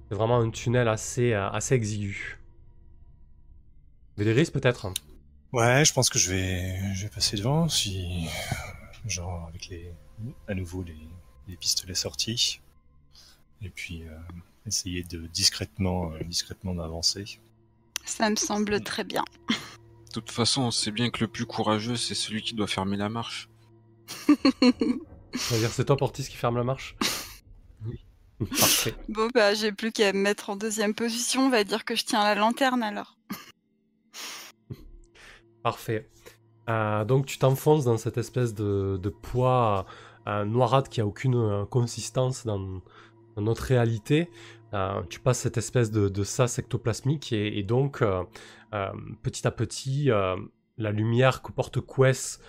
c'est 0.10 0.16
vraiment 0.16 0.40
un 0.40 0.50
tunnel 0.50 0.90
assez, 0.90 1.32
euh, 1.32 1.50
assez 1.50 1.76
exigu. 1.76 2.42
Véléris 4.18 4.52
peut-être? 4.52 4.92
Ouais, 5.54 5.86
je 5.86 5.94
pense 5.94 6.10
que 6.10 6.20
je 6.20 6.30
vais, 6.30 6.94
je 6.94 7.04
vais 7.04 7.10
passer 7.10 7.38
devant, 7.38 7.70
si, 7.70 8.28
genre, 9.06 9.48
avec 9.48 9.70
les, 9.70 9.94
à 10.48 10.54
nouveau 10.54 10.84
les, 10.84 10.98
les 11.48 11.56
pistolets 11.58 11.96
sortis. 11.96 12.62
Et 13.62 13.70
puis, 13.70 14.04
euh, 14.04 14.18
essayer 14.66 15.04
de 15.04 15.28
discrètement, 15.28 16.12
euh, 16.14 16.24
discrètement 16.24 16.76
d'avancer. 16.76 17.40
Ça 18.06 18.30
me 18.30 18.36
semble 18.36 18.82
très 18.82 19.04
bien. 19.04 19.24
De 19.50 20.22
toute 20.22 20.32
façon, 20.32 20.64
on 20.64 20.72
sait 20.72 20.92
bien 20.92 21.10
que 21.10 21.22
le 21.22 21.28
plus 21.28 21.46
courageux, 21.46 21.96
c'est 21.96 22.16
celui 22.16 22.42
qui 22.42 22.54
doit 22.54 22.68
fermer 22.68 22.98
la 22.98 23.10
marche. 23.10 23.50
C'est-à-dire 25.34 25.72
c'est 25.72 25.86
toi 25.86 25.98
Portis 25.98 26.24
qui 26.24 26.38
ferme 26.38 26.58
la 26.58 26.64
marche 26.64 26.96
Oui. 27.86 28.00
Parfait. 28.50 28.96
Bon, 29.10 29.30
bah, 29.34 29.54
j'ai 29.54 29.72
plus 29.72 29.92
qu'à 29.92 30.14
me 30.14 30.20
mettre 30.20 30.50
en 30.50 30.56
deuxième 30.56 30.94
position. 30.94 31.48
On 31.48 31.50
va 31.50 31.64
dire 31.64 31.84
que 31.86 31.96
je 31.96 32.06
tiens 32.06 32.24
la 32.24 32.36
lanterne 32.36 32.84
alors. 32.84 33.18
Parfait. 35.64 36.10
Euh, 36.70 37.06
donc 37.06 37.26
tu 37.26 37.38
t'enfonces 37.38 37.86
dans 37.86 37.98
cette 37.98 38.18
espèce 38.18 38.54
de, 38.54 39.10
poids 39.22 39.86
euh, 40.28 40.46
noirâtre 40.46 40.90
qui 40.90 41.02
a 41.02 41.06
aucune 41.06 41.36
euh, 41.36 41.66
consistance 41.66 42.46
dans, 42.46 42.82
notre 43.38 43.64
réalité. 43.64 44.30
Tu 45.10 45.22
passes 45.22 45.40
cette 45.40 45.58
espèce 45.58 45.90
de, 45.90 46.10
de 46.10 46.24
sas 46.24 46.60
ectoplasmique 46.60 47.32
et, 47.32 47.60
et 47.60 47.64
donc 47.64 48.04
petit 49.24 49.48
à 49.48 49.52
petit, 49.52 50.10
la 50.78 50.92
lumière 50.92 51.42
que 51.42 51.52
porte 51.54 51.80
Quest 51.86 52.42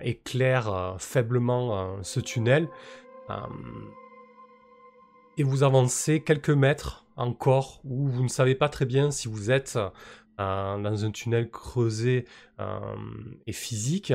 éclaire 0.00 0.96
faiblement 0.98 2.02
ce 2.02 2.20
tunnel. 2.20 2.68
Et 5.38 5.42
vous 5.42 5.62
avancez 5.62 6.22
quelques 6.22 6.50
mètres 6.50 7.06
encore 7.16 7.80
où 7.84 8.08
vous 8.08 8.22
ne 8.22 8.28
savez 8.28 8.54
pas 8.54 8.68
très 8.68 8.86
bien 8.86 9.10
si 9.10 9.28
vous 9.28 9.50
êtes 9.50 9.78
dans 10.38 11.04
un 11.04 11.10
tunnel 11.10 11.50
creusé 11.50 12.24
euh, 12.58 12.78
et 13.46 13.52
physique 13.52 14.12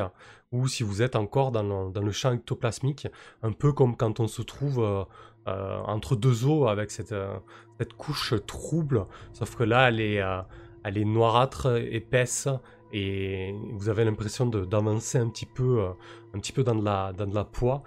ou 0.51 0.67
si 0.67 0.83
vous 0.83 1.01
êtes 1.01 1.15
encore 1.15 1.51
dans 1.51 1.91
le, 1.93 2.12
champ 2.12 2.33
ectoplasmique, 2.33 3.07
un 3.43 3.51
peu 3.51 3.74
comme 3.74 3.97
quand 3.97 4.19
on 4.19 4.27
se 4.27 4.41
trouve 4.41 4.79
euh, 4.79 5.03
euh, 5.47 5.79
entre 5.86 6.15
deux 6.15 6.45
eaux 6.45 6.67
avec 6.67 6.91
cette, 6.91 7.12
euh, 7.12 7.38
couche 7.97 8.33
trouble, 8.45 9.05
sauf 9.33 9.55
que 9.55 9.63
là 9.63 9.89
elle 9.89 10.00
est, 10.00 10.21
euh, 10.21 10.41
noirâtre, 11.05 11.77
épaisse 11.77 12.47
et 12.93 13.53
vous 13.74 13.89
avez 13.89 14.05
l'impression 14.05 14.45
d'avancer 14.45 15.17
un 15.17 15.29
petit 15.29 15.45
peu, 15.45 15.81
euh, 15.81 15.89
un 16.33 16.39
petit 16.39 16.53
peu 16.53 16.63
dans 16.63 16.75
de 16.75 16.86
la, 16.86 17.13
dans 17.13 17.45
poix. 17.45 17.83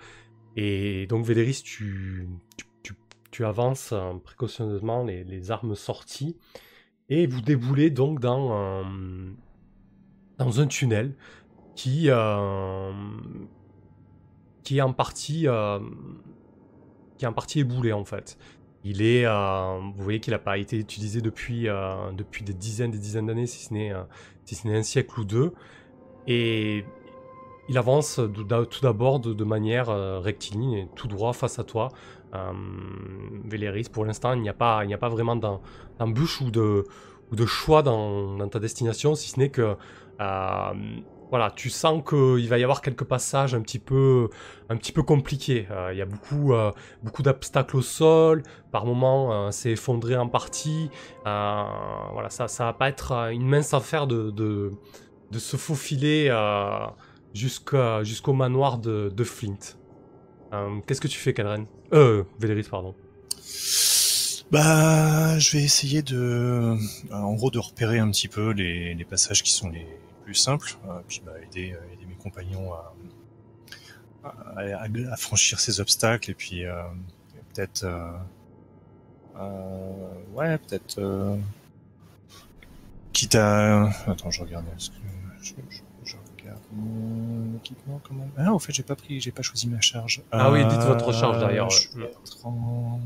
Et 0.56 1.06
donc 1.06 1.24
Véléris, 1.24 1.62
tu, 1.64 2.28
avances 3.42 3.92
euh, 3.92 4.12
précautionneusement, 4.22 5.02
les 5.02 5.50
armes 5.50 5.74
sorties, 5.74 6.36
et 7.10 7.26
vous 7.26 7.40
déboulez 7.40 7.90
donc 7.90 8.20
dans, 8.20 8.84
un- 10.38 10.66
tunnel 10.68 11.14
qui, 11.74 12.04
euh, 12.08 12.92
qui 14.62 14.78
est 14.78 14.80
en 14.80 14.92
partie, 14.92 15.48
euh, 15.48 15.80
qui 17.18 17.24
est 17.24 17.28
en 17.28 17.32
partie 17.32 17.60
éboulé 17.60 17.92
en 17.92 18.04
fait. 18.04 18.38
Il 18.84 19.02
est, 19.02 19.26
euh, 19.26 19.78
vous 19.94 20.02
voyez 20.02 20.20
qu'il 20.20 20.30
n'a 20.30 20.38
pas 20.38 20.56
été 20.56 20.78
utilisé 20.78 21.20
depuis, 21.20 21.66
depuis 22.16 22.44
des 22.44 22.54
dizaines, 22.54 22.92
des 22.92 22.98
dizaines 22.98 23.26
d'années, 23.26 23.46
si 23.46 23.64
ce 23.64 23.74
n'est, 23.74 23.92
si 24.46 24.68
un 24.68 24.82
siècle 24.82 25.20
ou 25.20 25.24
deux, 25.24 25.52
et 26.26 26.84
il 27.68 27.76
avance 27.76 28.20
tout 28.32 28.80
d'abord 28.80 29.20
de, 29.20 29.34
de 29.34 29.44
manière 29.44 29.88
rectiligne 30.22 30.72
et 30.72 30.88
tout 30.94 31.08
droit 31.08 31.34
face 31.34 31.58
à 31.58 31.64
toi. 31.64 31.90
Euh, 32.34 32.52
Véléris, 33.44 33.88
pour 33.92 34.04
l'instant, 34.04 34.34
il 34.34 34.42
n'y 34.42 34.48
a 34.48 34.54
pas, 34.54 34.82
a 34.82 34.98
pas 34.98 35.08
vraiment 35.08 35.36
d'em- 35.36 35.58
d'embûche 35.98 36.40
ou 36.40 36.50
de, 36.50 36.84
ou 37.30 37.36
de 37.36 37.46
choix 37.46 37.82
dans, 37.82 38.48
ta 38.48 38.58
destination, 38.58 39.14
si 39.14 39.30
ce 39.30 39.38
n'est 39.38 39.50
que 39.50 39.76
euh, 40.20 40.72
voilà, 41.30 41.50
tu 41.50 41.70
sens 41.70 42.02
qu'il 42.08 42.48
va 42.48 42.58
y 42.58 42.64
avoir 42.64 42.82
quelques 42.82 43.04
passages 43.04 43.54
un 43.54 43.60
petit 43.60 43.78
peu, 43.78 44.28
un 44.68 44.76
petit 44.76 44.90
peu 44.92 45.02
compliqués. 45.02 45.68
Euh, 45.70 45.90
il 45.92 45.98
y 45.98 46.02
a 46.02 46.06
beaucoup, 46.06 46.52
euh, 46.52 46.72
beaucoup 47.04 47.22
d'obstacles 47.22 47.76
au 47.76 47.82
sol. 47.82 48.42
Par 48.72 48.84
moments, 48.84 49.52
c'est 49.52 49.70
effondré 49.70 50.16
en 50.16 50.28
partie. 50.28 50.90
Voilà, 51.24 52.28
ça, 52.30 52.48
ça 52.48 52.64
va 52.64 52.72
pas 52.72 52.88
être 52.88 53.12
une 53.32 53.46
mince 53.46 53.74
affaire 53.74 54.08
de, 54.08 54.30
de, 54.30 55.38
se 55.38 55.56
faufiler 55.56 56.30
jusqu'au 57.32 58.32
manoir 58.32 58.78
de, 58.78 59.24
Flint. 59.24 59.76
Qu'est-ce 60.86 61.00
que 61.00 61.08
tu 61.08 61.18
fais, 61.18 61.32
Calren 61.32 61.66
Euh, 61.92 62.24
Véléris, 62.38 62.68
pardon. 62.70 62.94
Bah, 64.50 65.38
je 65.38 65.56
vais 65.56 65.62
essayer 65.62 66.02
de, 66.02 66.16
euh, 66.16 66.76
en 67.12 67.34
gros, 67.34 67.50
de 67.50 67.58
repérer 67.58 67.98
un 67.98 68.10
petit 68.10 68.28
peu 68.28 68.50
les, 68.50 69.04
passages 69.08 69.42
qui 69.42 69.52
sont 69.52 69.68
les 69.68 69.86
plus 70.24 70.34
simples, 70.34 70.76
euh, 70.88 71.00
puis 71.06 71.22
bah, 71.24 71.32
aider, 71.40 71.72
euh, 71.72 71.92
aider 71.92 72.06
mes 72.06 72.16
compagnons 72.16 72.72
à, 72.72 72.92
à, 74.56 75.16
franchir 75.16 75.60
ces 75.60 75.80
obstacles, 75.80 76.32
et 76.32 76.34
puis 76.34 76.64
euh, 76.64 76.82
peut-être, 77.54 77.84
euh, 79.36 80.12
ouais, 80.34 80.58
peut-être, 80.58 81.38
quitte 83.12 83.36
à, 83.36 83.88
attends, 84.08 84.30
je 84.30 84.42
regarde, 84.42 84.66
que 84.66 85.99
regarde 86.42 86.60
mon 86.72 87.56
équipement, 87.56 88.00
ah, 88.36 88.52
au 88.52 88.58
fait, 88.58 88.72
j'ai 88.72 88.82
pas 88.82 88.96
pris, 88.96 89.20
j'ai 89.20 89.32
pas 89.32 89.42
choisi 89.42 89.68
ma 89.68 89.80
charge. 89.80 90.22
Ah 90.30 90.50
oui, 90.50 90.64
dites 90.66 90.80
votre 90.80 91.08
Euh, 91.08 91.12
charge 91.12 91.42
être 91.42 92.46
en... 92.46 93.00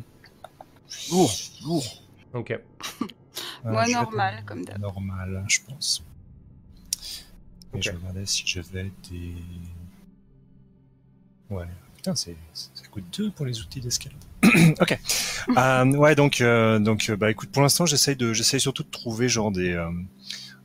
Lourd, 1.11 1.33
lourd. 1.65 2.03
Ok. 2.33 2.51
Euh, 2.51 3.07
Moi, 3.65 3.87
normal, 3.89 4.35
être 4.39 4.45
comme 4.45 4.65
d'hab. 4.65 4.79
Normal, 4.81 5.45
je 5.49 5.59
pense. 5.67 6.05
Et 7.73 7.77
Ok. 7.79 7.83
je 7.83 7.91
regardais 7.91 8.27
si 8.27 8.43
j'avais 8.47 8.91
des. 9.11 9.35
Ouais. 11.51 11.67
Putain, 11.97 12.15
c'est, 12.15 12.37
ça 12.53 12.87
coûte 12.91 13.05
deux 13.19 13.31
pour 13.31 13.47
les 13.47 13.61
outils 13.61 13.81
d'escalade. 13.81 14.19
ok. 14.81 14.99
Euh, 15.57 15.85
ouais, 15.97 16.15
donc, 16.15 16.41
euh, 16.41 16.79
donc, 16.79 17.11
bah, 17.13 17.31
écoute, 17.31 17.51
pour 17.51 17.63
l'instant, 17.63 17.87
j'essaye 17.87 18.15
de, 18.17 18.33
j'essaye 18.33 18.61
surtout 18.61 18.83
de 18.83 18.91
trouver 18.91 19.29
genre 19.29 19.51
des, 19.51 19.73
euh, 19.73 19.91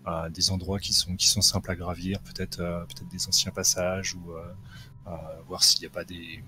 euh, 0.09 0.29
des 0.29 0.51
endroits 0.51 0.79
qui 0.79 0.93
sont, 0.93 1.15
qui 1.15 1.27
sont 1.27 1.41
simples 1.41 1.71
à 1.71 1.75
gravir, 1.75 2.19
peut-être, 2.21 2.59
euh, 2.59 2.85
peut-être 2.85 3.07
des 3.09 3.27
anciens 3.27 3.51
passages 3.51 4.15
ou 4.15 4.31
euh, 4.33 4.43
euh, 5.07 5.11
voir 5.47 5.63
s'il 5.63 5.81
n'y 5.81 5.87
a 5.87 5.89
pas 5.99 6.03
des, 6.05 6.43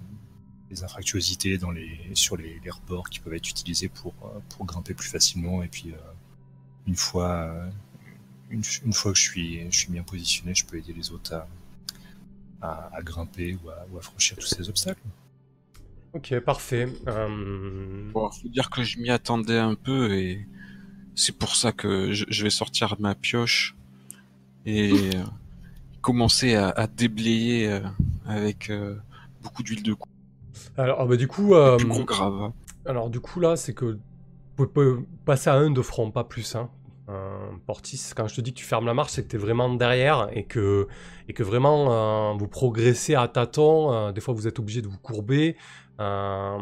des 0.70 0.84
infractuosités 0.84 1.58
dans 1.58 1.72
les, 1.72 2.00
sur 2.14 2.36
les, 2.38 2.60
les 2.64 2.70
rebords 2.70 3.10
qui 3.10 3.20
peuvent 3.20 3.34
être 3.34 3.50
utilisés 3.50 3.90
pour, 3.90 4.14
euh, 4.24 4.40
pour 4.50 4.66
grimper 4.66 4.94
plus 4.94 5.10
facilement. 5.10 5.64
Et 5.64 5.68
puis, 5.68 5.92
euh, 5.92 5.98
une 6.88 6.96
fois, 6.96 7.36
une, 8.50 8.64
une 8.86 8.94
fois 8.94 9.12
que 9.14 9.18
je 9.18 9.24
suis, 9.24 9.72
je 9.72 9.78
suis 9.78 9.92
bien 9.92 10.04
positionné, 10.04 10.56
je 10.56 10.66
peux 10.66 10.78
aider 10.78 10.94
les 10.94 11.12
autres 11.12 11.34
à, 11.34 11.48
à, 12.62 12.96
à 12.98 13.02
grimper 13.02 13.58
ou 13.64 13.70
à, 13.70 13.86
ou 13.92 13.98
à 13.98 14.02
franchir 14.02 14.38
tous 14.38 14.48
ces 14.48 14.68
obstacles. 14.70 15.02
Ok, 16.14 16.38
parfait. 16.42 16.88
Euh, 17.08 18.12
Bon, 18.12 18.30
faut 18.32 18.50
dire 18.50 18.70
que 18.70 18.84
je 18.84 19.00
m'y 19.00 19.10
attendais 19.10 19.58
un 19.58 19.76
peu 19.76 20.14
et 20.14 20.46
c'est 21.22 21.38
pour 21.38 21.56
ça 21.56 21.72
que 21.72 22.12
je, 22.12 22.26
je 22.28 22.44
vais 22.44 22.50
sortir 22.50 22.96
ma 23.00 23.14
pioche 23.16 23.76
et 24.66 24.92
euh, 25.16 25.24
commencer 26.02 26.56
à, 26.56 26.70
à 26.70 26.88
déblayer 26.88 27.70
euh, 27.70 27.80
avec 28.26 28.70
euh, 28.70 28.96
beaucoup 29.44 29.64
d'huile 29.64 29.84
de 29.84 29.94
coude. 29.94 30.12
Alors, 30.78 30.98
ah 31.02 31.06
bah, 31.06 31.16
du 31.18 31.28
coup, 31.28 31.50
gros 31.50 32.04
grave. 32.06 32.52
alors 32.86 33.10
du 33.10 33.20
coup 33.20 33.40
là, 33.40 33.56
c'est 33.56 33.74
que 33.74 33.86
vous 34.58 34.68
pouvez 34.68 34.96
pas- 34.96 35.02
passer 35.26 35.50
à 35.50 35.56
un 35.56 35.70
de 35.72 35.82
front, 35.82 36.12
pas 36.12 36.24
plus. 36.24 36.56
Hein. 36.56 36.70
Portis, 37.66 38.02
quand 38.16 38.28
je 38.30 38.36
te 38.36 38.42
dis 38.42 38.54
que 38.54 38.60
tu 38.60 38.64
fermes 38.66 38.86
la 38.86 38.94
marche, 38.94 39.12
c'est 39.12 39.24
que 39.24 39.28
tu 39.28 39.36
es 39.36 39.40
vraiment 39.40 39.74
derrière 39.74 40.30
et 40.34 40.46
que, 40.46 40.88
et 41.28 41.34
que 41.34 41.44
vraiment 41.44 42.38
vous 42.38 42.48
progressez 42.48 43.16
à 43.16 43.28
tâtons. 43.28 44.12
des 44.14 44.22
fois, 44.22 44.34
vous 44.34 44.48
êtes 44.48 44.60
obligé 44.60 44.82
de 44.82 44.88
vous 44.88 44.98
courber. 44.98 45.58
Euh, 46.00 46.58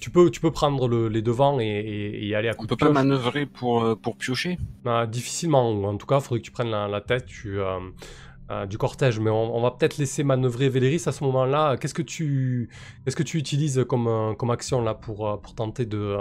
tu, 0.00 0.10
peux, 0.10 0.30
tu 0.30 0.40
peux 0.40 0.52
prendre 0.52 0.86
le- 0.86 1.08
les 1.08 1.22
devants 1.22 1.58
et, 1.58 1.64
et- 1.64 2.22
et 2.22 2.26
y 2.28 2.34
aller 2.34 2.48
à 2.48 2.52
On 2.52 2.56
coup 2.56 2.66
peut 2.66 2.76
de 2.76 2.80
pas 2.80 2.90
manœuvrer 2.90 3.46
pour, 3.46 3.82
euh, 3.82 3.96
pour 3.96 4.16
piocher? 4.16 4.56
Euh, 4.86 5.06
difficilement, 5.06 5.72
ou 5.72 5.84
en 5.86 5.96
tout 5.96 6.06
cas, 6.06 6.18
il 6.18 6.22
faudrait 6.22 6.38
que 6.40 6.44
tu 6.44 6.52
prennes 6.52 6.70
la, 6.70 6.86
la 6.86 7.00
tête 7.00 7.26
tu, 7.26 7.58
euh, 7.58 8.66
du 8.66 8.78
cortège. 8.78 9.18
Mais 9.18 9.30
on, 9.30 9.56
on 9.56 9.62
va 9.62 9.70
peut-être 9.72 9.96
laisser 9.98 10.22
manœuvrer 10.22 10.68
Véléris 10.68 11.02
à 11.06 11.12
ce 11.12 11.24
moment-là. 11.24 11.76
Qu'est-ce 11.76 11.94
que 11.94 12.02
tu, 12.02 12.68
qu'est-ce 13.04 13.16
que 13.16 13.22
tu 13.22 13.38
utilises 13.38 13.84
comme, 13.88 14.36
comme 14.36 14.50
action 14.50 14.80
là 14.82 14.94
pour, 14.94 15.40
pour 15.40 15.54
tenter 15.54 15.86
de, 15.86 16.16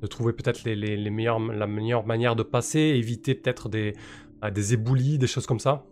de 0.00 0.06
trouver 0.06 0.32
peut-être 0.32 0.62
les, 0.64 0.76
les, 0.76 0.96
les 0.96 1.10
meilleures, 1.10 1.40
la 1.40 1.66
meilleure 1.66 2.06
manière 2.06 2.36
de 2.36 2.42
passer, 2.42 2.78
éviter 2.80 3.34
peut-être 3.34 3.68
des, 3.68 3.94
des 4.52 4.74
éboulis, 4.74 5.18
des 5.18 5.26
choses 5.26 5.46
comme 5.46 5.60
ça? 5.60 5.84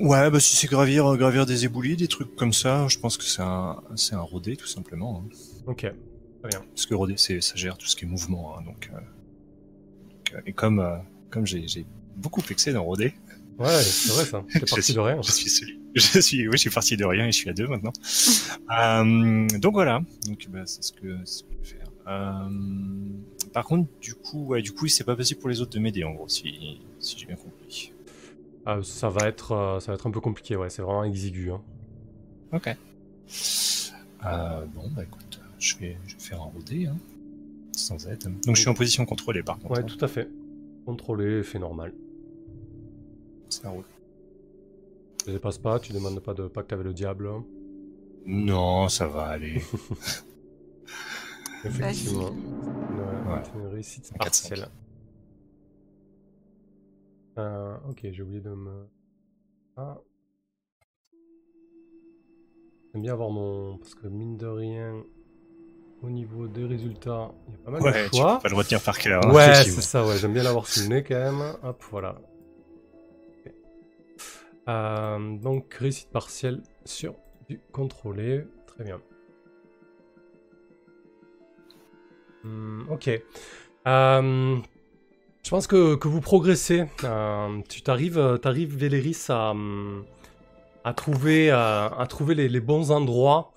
Ouais, 0.00 0.30
bah 0.30 0.40
si 0.40 0.56
c'est 0.56 0.66
gravir, 0.66 1.06
euh, 1.12 1.16
gravir 1.16 1.46
des 1.46 1.64
éboulis, 1.64 1.96
des 1.96 2.08
trucs 2.08 2.34
comme 2.36 2.52
ça, 2.52 2.86
je 2.88 2.98
pense 2.98 3.16
que 3.16 3.24
c'est 3.24 3.42
un, 3.42 3.80
c'est 3.94 4.14
un 4.14 4.20
rodé 4.20 4.56
tout 4.56 4.66
simplement. 4.66 5.22
hein. 5.24 5.28
Ok, 5.66 5.80
très 5.80 6.48
bien. 6.48 6.60
Parce 6.74 6.86
que 6.86 6.94
rodé, 6.94 7.14
c'est, 7.16 7.40
ça 7.40 7.54
gère 7.56 7.78
tout 7.78 7.86
ce 7.86 7.94
qui 7.96 8.04
est 8.04 8.08
mouvement. 8.08 8.56
hein, 8.58 8.62
donc, 8.66 8.90
euh, 8.92 8.96
donc, 8.98 10.34
euh, 10.34 10.40
et 10.46 10.52
comme, 10.52 10.80
euh, 10.80 10.96
comme 11.30 11.46
j'ai, 11.46 11.66
j'ai 11.68 11.86
beaucoup 12.16 12.40
fixé 12.40 12.72
dans 12.72 12.84
rodé, 12.84 13.14
Ouais, 13.56 13.68
c'est 13.82 14.10
vrai 14.12 14.24
ça. 14.24 14.44
C'est 14.48 14.58
Je 14.58 14.64
parti 14.66 14.82
suis- 14.82 14.94
de 14.94 14.98
rien. 14.98 15.22
Je 15.22 15.30
suis 15.30 15.48
celui. 15.48 15.78
Je 15.94 16.18
suis, 16.18 16.48
oui, 16.48 16.54
je 16.54 16.60
suis 16.62 16.70
parti 16.70 16.96
de 16.96 17.04
rien 17.04 17.26
et 17.26 17.30
je 17.30 17.36
suis 17.36 17.50
à 17.50 17.52
deux 17.52 17.68
maintenant. 17.68 17.92
Euh, 18.76 19.46
donc 19.58 19.74
voilà. 19.74 20.00
Donc 20.26 20.48
bah, 20.48 20.62
c'est 20.66 20.82
ce 20.82 20.90
que, 20.92 21.16
c'est 21.24 21.38
ce 21.40 21.42
que 21.44 21.48
je 21.62 21.74
vais 21.74 21.78
faire. 21.78 21.88
Euh, 22.08 22.48
par 23.52 23.64
contre, 23.64 23.88
du 24.00 24.14
coup, 24.14 24.46
ouais, 24.46 24.62
du 24.62 24.72
coup, 24.72 24.88
c'est 24.88 25.04
pas 25.04 25.14
possible 25.14 25.38
pour 25.38 25.50
les 25.50 25.60
autres 25.60 25.70
de 25.72 25.78
m'aider 25.78 26.02
en 26.02 26.12
gros, 26.12 26.28
si, 26.28 26.80
si 26.98 27.16
j'ai 27.18 27.26
bien 27.26 27.36
compris. 27.36 27.53
Euh, 28.66 28.82
ça, 28.82 29.08
va 29.10 29.26
être, 29.28 29.52
euh, 29.52 29.80
ça 29.80 29.92
va 29.92 29.94
être 29.96 30.06
un 30.06 30.10
peu 30.10 30.20
compliqué, 30.20 30.56
ouais. 30.56 30.70
C'est 30.70 30.82
vraiment 30.82 31.04
exigu. 31.04 31.50
hein. 31.52 31.60
Ok. 32.52 32.68
Euh, 32.68 34.64
bon, 34.74 34.88
bah 34.94 35.02
écoute, 35.02 35.40
je 35.58 35.76
vais, 35.76 35.98
je 36.06 36.14
vais 36.14 36.20
faire 36.20 36.40
un 36.40 36.46
rodé, 36.46 36.86
hein, 36.86 36.96
sans 37.72 38.06
aide. 38.08 38.22
Donc 38.46 38.56
je 38.56 38.60
suis 38.60 38.70
en 38.70 38.74
position 38.74 39.04
contrôlée 39.04 39.42
par 39.42 39.58
contre. 39.58 39.72
Ouais, 39.72 39.80
hein. 39.80 39.86
tout 39.86 40.02
à 40.02 40.08
fait. 40.08 40.28
Contrôlé, 40.86 41.42
fait 41.42 41.58
normal. 41.58 41.92
Ça 43.50 43.68
roule. 43.68 43.84
Tu 45.24 45.30
dépasses 45.32 45.58
pas, 45.58 45.78
tu 45.78 45.92
demandes 45.92 46.20
pas 46.20 46.32
de 46.34 46.46
pacte 46.48 46.72
avec 46.72 46.84
le 46.86 46.92
diable. 46.94 47.28
hein. 47.28 47.44
Non, 48.26 48.88
ça 48.88 49.06
va 49.06 49.24
aller. 49.26 49.62
Effectivement. 51.64 52.30
Vas-y. 52.30 52.34
Ouais, 52.96 53.34
Ouais. 53.34 53.42
c'est 53.44 53.58
une 53.58 53.66
réussite 53.66 54.10
Un 54.14 54.16
4-5. 54.16 54.18
partielle. 54.18 54.68
Euh, 57.38 57.76
ok, 57.90 58.00
j'ai 58.12 58.22
oublié 58.22 58.40
de 58.40 58.50
me. 58.50 58.86
Ah. 59.76 59.98
J'aime 62.92 63.02
bien 63.02 63.12
avoir 63.12 63.30
mon. 63.30 63.76
Parce 63.78 63.94
que 63.94 64.06
mine 64.06 64.36
de 64.36 64.46
rien, 64.46 65.02
au 66.02 66.10
niveau 66.10 66.46
des 66.46 66.64
résultats, 66.64 67.32
il 67.48 67.52
y 67.52 67.56
a 67.56 67.58
pas 67.64 67.70
mal 67.72 67.82
Ouais, 67.82 68.04
de 68.04 68.08
tu 68.10 68.16
choix. 68.18 68.36
peux 68.36 68.42
pas 68.44 68.48
le 68.50 68.54
retenir 68.56 68.80
par 68.82 68.98
cœur. 68.98 69.26
hein, 69.26 69.32
Ouais, 69.34 69.54
c'est 69.54 69.80
ça, 69.82 70.06
ouais, 70.06 70.16
j'aime 70.18 70.32
bien 70.32 70.42
l'avoir 70.44 70.66
sous 70.66 70.80
le 70.88 70.94
nez 70.94 71.02
quand 71.02 71.14
même. 71.16 71.56
Hop, 71.62 71.82
voilà. 71.90 72.16
Euh, 74.68 75.36
donc, 75.38 75.74
réussite 75.74 76.10
partielle 76.10 76.62
sur 76.84 77.16
du 77.48 77.60
contrôlé. 77.72 78.46
Très 78.66 78.84
bien. 78.84 79.00
Hmm, 82.44 82.88
ok. 82.90 83.10
Euh, 83.86 84.58
pense 85.54 85.68
que, 85.68 85.94
que 85.94 86.08
vous 86.08 86.20
progressez. 86.20 86.86
Euh, 87.04 87.60
tu 87.68 87.80
t'arrives, 87.82 88.40
t'arrives, 88.42 88.76
Véléris, 88.76 89.26
à, 89.28 89.54
à 90.82 90.92
trouver, 90.94 91.52
euh, 91.52 91.88
à 91.88 92.06
trouver 92.08 92.34
les, 92.34 92.58
bons 92.58 92.90
endroits. 92.90 93.52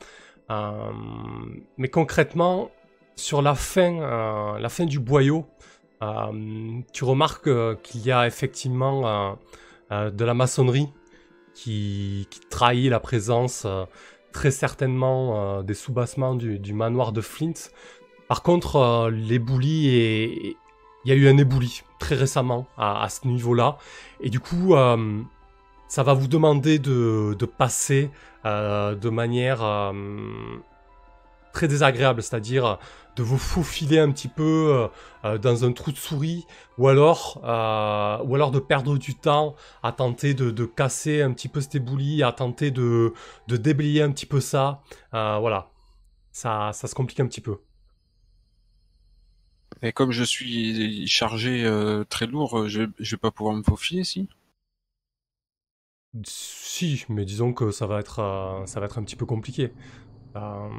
Euh, 0.51 0.91
mais 1.79 1.87
concrètement, 1.87 2.69
sur 3.15 3.41
la 3.41 3.55
fin, 3.55 3.99
euh, 3.99 4.59
la 4.59 4.69
fin 4.69 4.85
du 4.85 4.99
boyau, 4.99 5.47
euh, 6.03 6.81
tu 6.93 7.03
remarques 7.03 7.47
euh, 7.47 7.75
qu'il 7.81 8.05
y 8.05 8.11
a 8.11 8.27
effectivement 8.27 9.07
euh, 9.07 9.33
euh, 9.91 10.11
de 10.11 10.23
la 10.23 10.35
maçonnerie 10.35 10.89
qui, 11.55 12.27
trahit 12.51 12.91
la 12.91 12.99
présence 12.99 13.63
euh, 13.65 13.85
très 14.33 14.51
certainement 14.51 15.57
euh, 15.57 15.63
des 15.63 15.73
soubassements 15.73 16.35
du, 16.35 16.59
du 16.59 16.73
manoir 16.73 17.11
de 17.11 17.21
Flint. 17.21 17.71
Par 18.27 18.43
contre, 18.43 18.75
euh, 18.75 19.09
l'éboulis. 19.09 20.55
Il 21.05 21.09
y 21.09 21.13
a 21.13 21.15
eu 21.15 21.29
un 21.29 21.37
éboulis 21.37 21.83
très 21.99 22.15
récemment 22.15 22.67
à, 22.77 23.03
à 23.03 23.09
ce 23.09 23.27
niveau-là. 23.27 23.77
Et 24.21 24.29
du 24.29 24.39
coup, 24.39 24.75
euh, 24.75 25.21
ça 25.87 26.03
va 26.03 26.13
vous 26.13 26.27
demander 26.27 26.79
de, 26.79 27.35
de 27.37 27.45
passer 27.45 28.11
euh, 28.45 28.95
de 28.95 29.09
manière 29.09 29.63
euh, 29.63 29.93
très 31.53 31.67
désagréable, 31.67 32.21
c'est-à-dire 32.21 32.77
de 33.15 33.23
vous 33.23 33.39
faufiler 33.39 33.97
un 33.97 34.11
petit 34.11 34.27
peu 34.27 34.43
euh, 34.43 34.87
euh, 35.25 35.37
dans 35.39 35.65
un 35.65 35.71
trou 35.71 35.91
de 35.91 35.97
souris, 35.97 36.45
ou 36.77 36.87
alors, 36.87 37.41
euh, 37.43 38.23
ou 38.25 38.35
alors 38.35 38.51
de 38.51 38.59
perdre 38.59 38.95
du 38.99 39.15
temps 39.15 39.55
à 39.81 39.91
tenter 39.91 40.35
de, 40.35 40.51
de 40.51 40.65
casser 40.65 41.23
un 41.23 41.31
petit 41.31 41.47
peu 41.47 41.59
cet 41.59 41.73
éboulis, 41.73 42.21
à 42.21 42.31
tenter 42.31 42.69
de, 42.69 43.13
de 43.47 43.57
déblayer 43.57 44.03
un 44.03 44.11
petit 44.11 44.27
peu 44.27 44.39
ça. 44.39 44.81
Euh, 45.15 45.37
voilà, 45.39 45.69
ça, 46.31 46.69
ça 46.73 46.87
se 46.87 46.93
complique 46.93 47.19
un 47.19 47.25
petit 47.25 47.41
peu. 47.41 47.57
Et 49.81 49.91
comme 49.91 50.11
je 50.11 50.23
suis 50.23 51.07
chargé 51.07 51.63
euh, 51.65 52.03
très 52.03 52.25
lourd, 52.27 52.59
euh, 52.59 52.67
je, 52.67 52.83
je 52.99 53.15
vais 53.15 53.19
pas 53.19 53.31
pouvoir 53.31 53.55
me 53.55 53.63
faufiler, 53.63 54.03
si? 54.03 54.27
Si, 56.25 57.05
mais 57.09 57.25
disons 57.25 57.53
que 57.53 57.69
ça 57.71 57.85
va 57.85 57.99
être, 57.99 58.19
euh, 58.19 58.65
ça 58.65 58.79
va 58.79 58.87
être 58.87 58.97
un 58.97 59.03
petit 59.03 59.15
peu 59.15 59.25
compliqué. 59.25 59.71
Euh, 60.35 60.69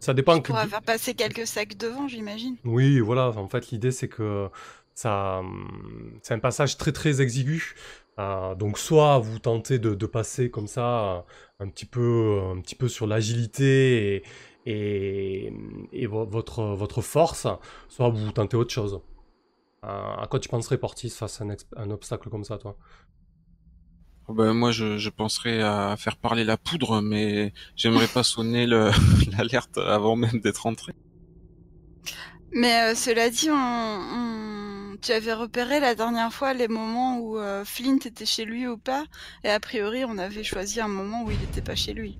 ça 0.00 0.14
dépend 0.14 0.36
On 0.36 0.40
que... 0.40 0.48
pourra 0.48 0.66
faire 0.66 0.82
passer 0.82 1.14
quelques 1.14 1.46
sacs 1.46 1.76
devant, 1.76 2.08
j'imagine. 2.08 2.56
Oui, 2.64 2.98
voilà, 3.00 3.28
en 3.30 3.48
fait, 3.48 3.70
l'idée 3.70 3.92
c'est 3.92 4.08
que 4.08 4.48
ça, 4.94 5.38
hum, 5.38 6.18
c'est 6.22 6.34
un 6.34 6.38
passage 6.38 6.76
très 6.76 6.92
très 6.92 7.20
exigu. 7.20 7.74
Euh, 8.18 8.54
donc, 8.54 8.78
soit 8.78 9.18
vous 9.18 9.38
tentez 9.38 9.78
de, 9.78 9.94
de 9.94 10.06
passer 10.06 10.50
comme 10.50 10.66
ça, 10.66 11.24
un 11.60 11.68
petit 11.68 11.84
peu, 11.86 12.40
un 12.56 12.60
petit 12.60 12.74
peu 12.74 12.88
sur 12.88 13.06
l'agilité 13.06 14.16
et, 14.16 14.22
et, 14.66 15.52
et 15.92 16.06
vo- 16.06 16.26
votre, 16.26 16.62
votre 16.64 17.02
force, 17.02 17.46
soit 17.88 18.08
vous 18.10 18.32
tentez 18.32 18.56
autre 18.56 18.72
chose. 18.72 19.00
Euh, 19.84 19.88
à 20.16 20.26
quoi 20.28 20.40
tu 20.40 20.48
penserais, 20.48 20.78
Portis, 20.78 21.10
face 21.10 21.40
à 21.40 21.44
un, 21.76 21.90
obstacle 21.90 22.30
comme 22.30 22.44
ça, 22.44 22.58
toi? 22.58 22.76
Oh 24.28 24.34
Ben, 24.34 24.52
moi, 24.52 24.72
je, 24.72 24.98
je 24.98 25.10
penserais 25.10 25.62
à 25.62 25.96
faire 25.96 26.16
parler 26.16 26.44
la 26.44 26.56
poudre, 26.56 27.00
mais 27.00 27.52
j'aimerais 27.76 28.08
pas 28.08 28.22
sonner 28.22 28.66
le- 28.66 28.90
l'alerte 29.36 29.78
avant 29.78 30.16
même 30.16 30.40
d'être 30.40 30.66
entré. 30.66 30.92
Mais 32.52 32.92
euh, 32.92 32.94
cela 32.94 33.30
dit, 33.30 33.50
on, 33.50 33.54
on- 33.54 34.96
tu 35.02 35.12
avais 35.12 35.32
repéré 35.34 35.78
la 35.80 35.94
dernière 35.94 36.32
fois 36.32 36.54
les 36.54 36.68
moments 36.68 37.18
où 37.18 37.38
euh, 37.38 37.64
Flint 37.64 37.98
était 38.04 38.26
chez 38.26 38.44
lui 38.44 38.66
ou 38.66 38.78
pas, 38.78 39.04
et 39.44 39.50
a 39.50 39.60
priori, 39.60 40.04
on 40.04 40.18
avait 40.18 40.44
choisi 40.44 40.80
un 40.80 40.88
moment 40.88 41.24
où 41.24 41.30
il 41.30 41.38
n'était 41.38 41.62
pas 41.62 41.74
chez 41.76 41.92
lui. 41.92 42.18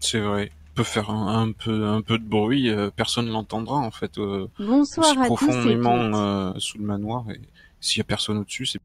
C'est 0.00 0.20
vrai. 0.20 0.50
Peut 0.76 0.84
faire 0.84 1.10
un, 1.10 1.42
un 1.42 1.52
peu 1.52 1.86
un 1.86 2.02
peu 2.02 2.18
de 2.18 2.24
bruit, 2.24 2.68
euh, 2.70 2.90
personne 2.94 3.28
l'entendra 3.28 3.78
en 3.78 3.90
fait. 3.90 4.18
Euh, 4.18 4.46
Bonsoir 4.58 5.10
aussi 5.10 5.18
à 5.18 5.26
tous 5.26 5.32
et 5.32 5.36
profondément 5.36 5.96
euh, 6.14 6.52
sous 6.58 6.78
le 6.78 6.84
manoir 6.84 7.28
et 7.30 7.40
s'il 7.80 7.98
y 7.98 8.02
a 8.02 8.04
personne 8.04 8.38
au-dessus, 8.38 8.66
c'est 8.66 8.80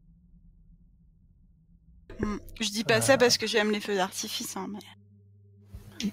Hmm. 2.21 2.37
Je 2.59 2.69
dis 2.69 2.83
pas 2.83 3.01
ça 3.01 3.17
parce 3.17 3.37
que 3.37 3.47
j'aime 3.47 3.71
les 3.71 3.79
feux 3.79 3.95
d'artifice, 3.95 4.55
hein, 4.55 4.67
mais... 4.71 4.79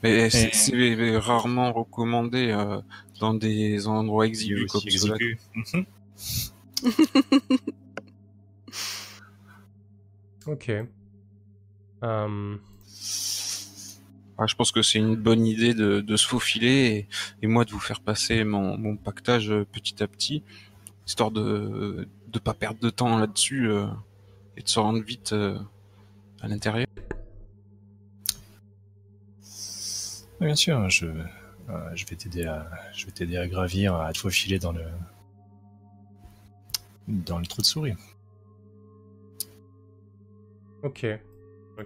mais 0.02 0.30
c'est 0.30 1.18
rarement 1.18 1.72
recommandé 1.72 2.48
euh, 2.50 2.80
dans 3.20 3.34
des 3.34 3.86
endroits 3.86 4.26
exigus 4.26 4.72
comme 4.72 4.80
cela. 4.88 5.16
Mhm. 5.54 5.84
Ok. 10.46 10.72
Euh, 12.04 12.56
Ah, 14.38 14.46
je 14.46 14.54
pense 14.54 14.70
que 14.70 14.82
c'est 14.82 14.98
une 14.98 15.16
bonne 15.16 15.44
idée 15.44 15.74
de, 15.74 16.00
de 16.00 16.16
se 16.16 16.26
faufiler 16.26 16.68
et, 16.68 17.08
et 17.42 17.46
moi 17.48 17.64
de 17.64 17.72
vous 17.72 17.80
faire 17.80 18.00
passer 18.00 18.44
mon, 18.44 18.78
mon 18.78 18.96
pactage 18.96 19.50
euh, 19.50 19.64
petit 19.64 20.00
à 20.02 20.06
petit, 20.06 20.44
histoire 21.06 21.30
de 21.32 22.08
de 22.28 22.38
pas 22.38 22.54
perdre 22.54 22.80
de 22.80 22.90
temps 22.90 23.18
là-dessus 23.18 23.70
euh, 23.70 23.86
et 24.56 24.62
de 24.62 24.68
se 24.68 24.78
rendre 24.78 25.02
vite 25.02 25.32
euh, 25.32 25.58
à 26.40 26.48
l'intérieur. 26.48 26.86
Bien 30.40 30.54
sûr, 30.54 30.88
je, 30.88 31.06
euh, 31.06 31.90
je 31.94 32.06
vais 32.06 32.16
t'aider 32.16 32.44
à, 32.44 32.70
je 32.92 33.06
vais 33.06 33.12
t'aider 33.12 33.36
à 33.36 33.48
gravir, 33.48 33.94
à 33.96 34.12
te 34.12 34.18
faufiler 34.18 34.58
dans 34.58 34.72
le, 34.72 34.84
dans 37.08 37.38
le 37.38 37.46
trou 37.46 37.62
de 37.62 37.66
souris. 37.66 37.94
ok. 40.82 41.06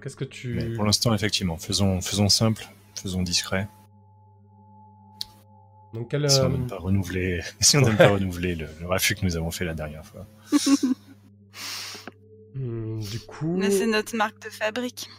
Qu'est-ce 0.01 0.17
que 0.17 0.25
tu... 0.25 0.55
Mais 0.55 0.71
pour 0.75 0.85
l'instant, 0.85 1.15
effectivement, 1.15 1.57
faisons, 1.57 2.01
faisons 2.01 2.29
simple, 2.29 2.67
faisons 2.95 3.23
discret. 3.23 3.69
Donc, 5.93 6.09
quel, 6.11 6.29
Si 6.31 6.41
on 6.41 6.45
euh, 6.45 6.49
n'aime 6.49 6.67
pas 6.67 6.79
renouveler, 6.79 7.43
si 7.61 7.77
on 7.77 7.83
pas 7.97 8.09
renouveler 8.13 8.55
le, 8.55 8.67
le 8.81 8.87
raffut 8.87 9.15
que 9.15 9.25
nous 9.25 9.37
avons 9.37 9.51
fait 9.51 9.65
la 9.67 9.75
dernière 9.75 10.05
fois. 10.07 10.27
hmm, 12.55 13.01
du 13.01 13.21
coup... 13.21 13.57
mais 13.59 13.71
c'est 13.71 13.87
notre 13.87 14.17
marque 14.17 14.43
de 14.43 14.49
fabrique. 14.51 15.11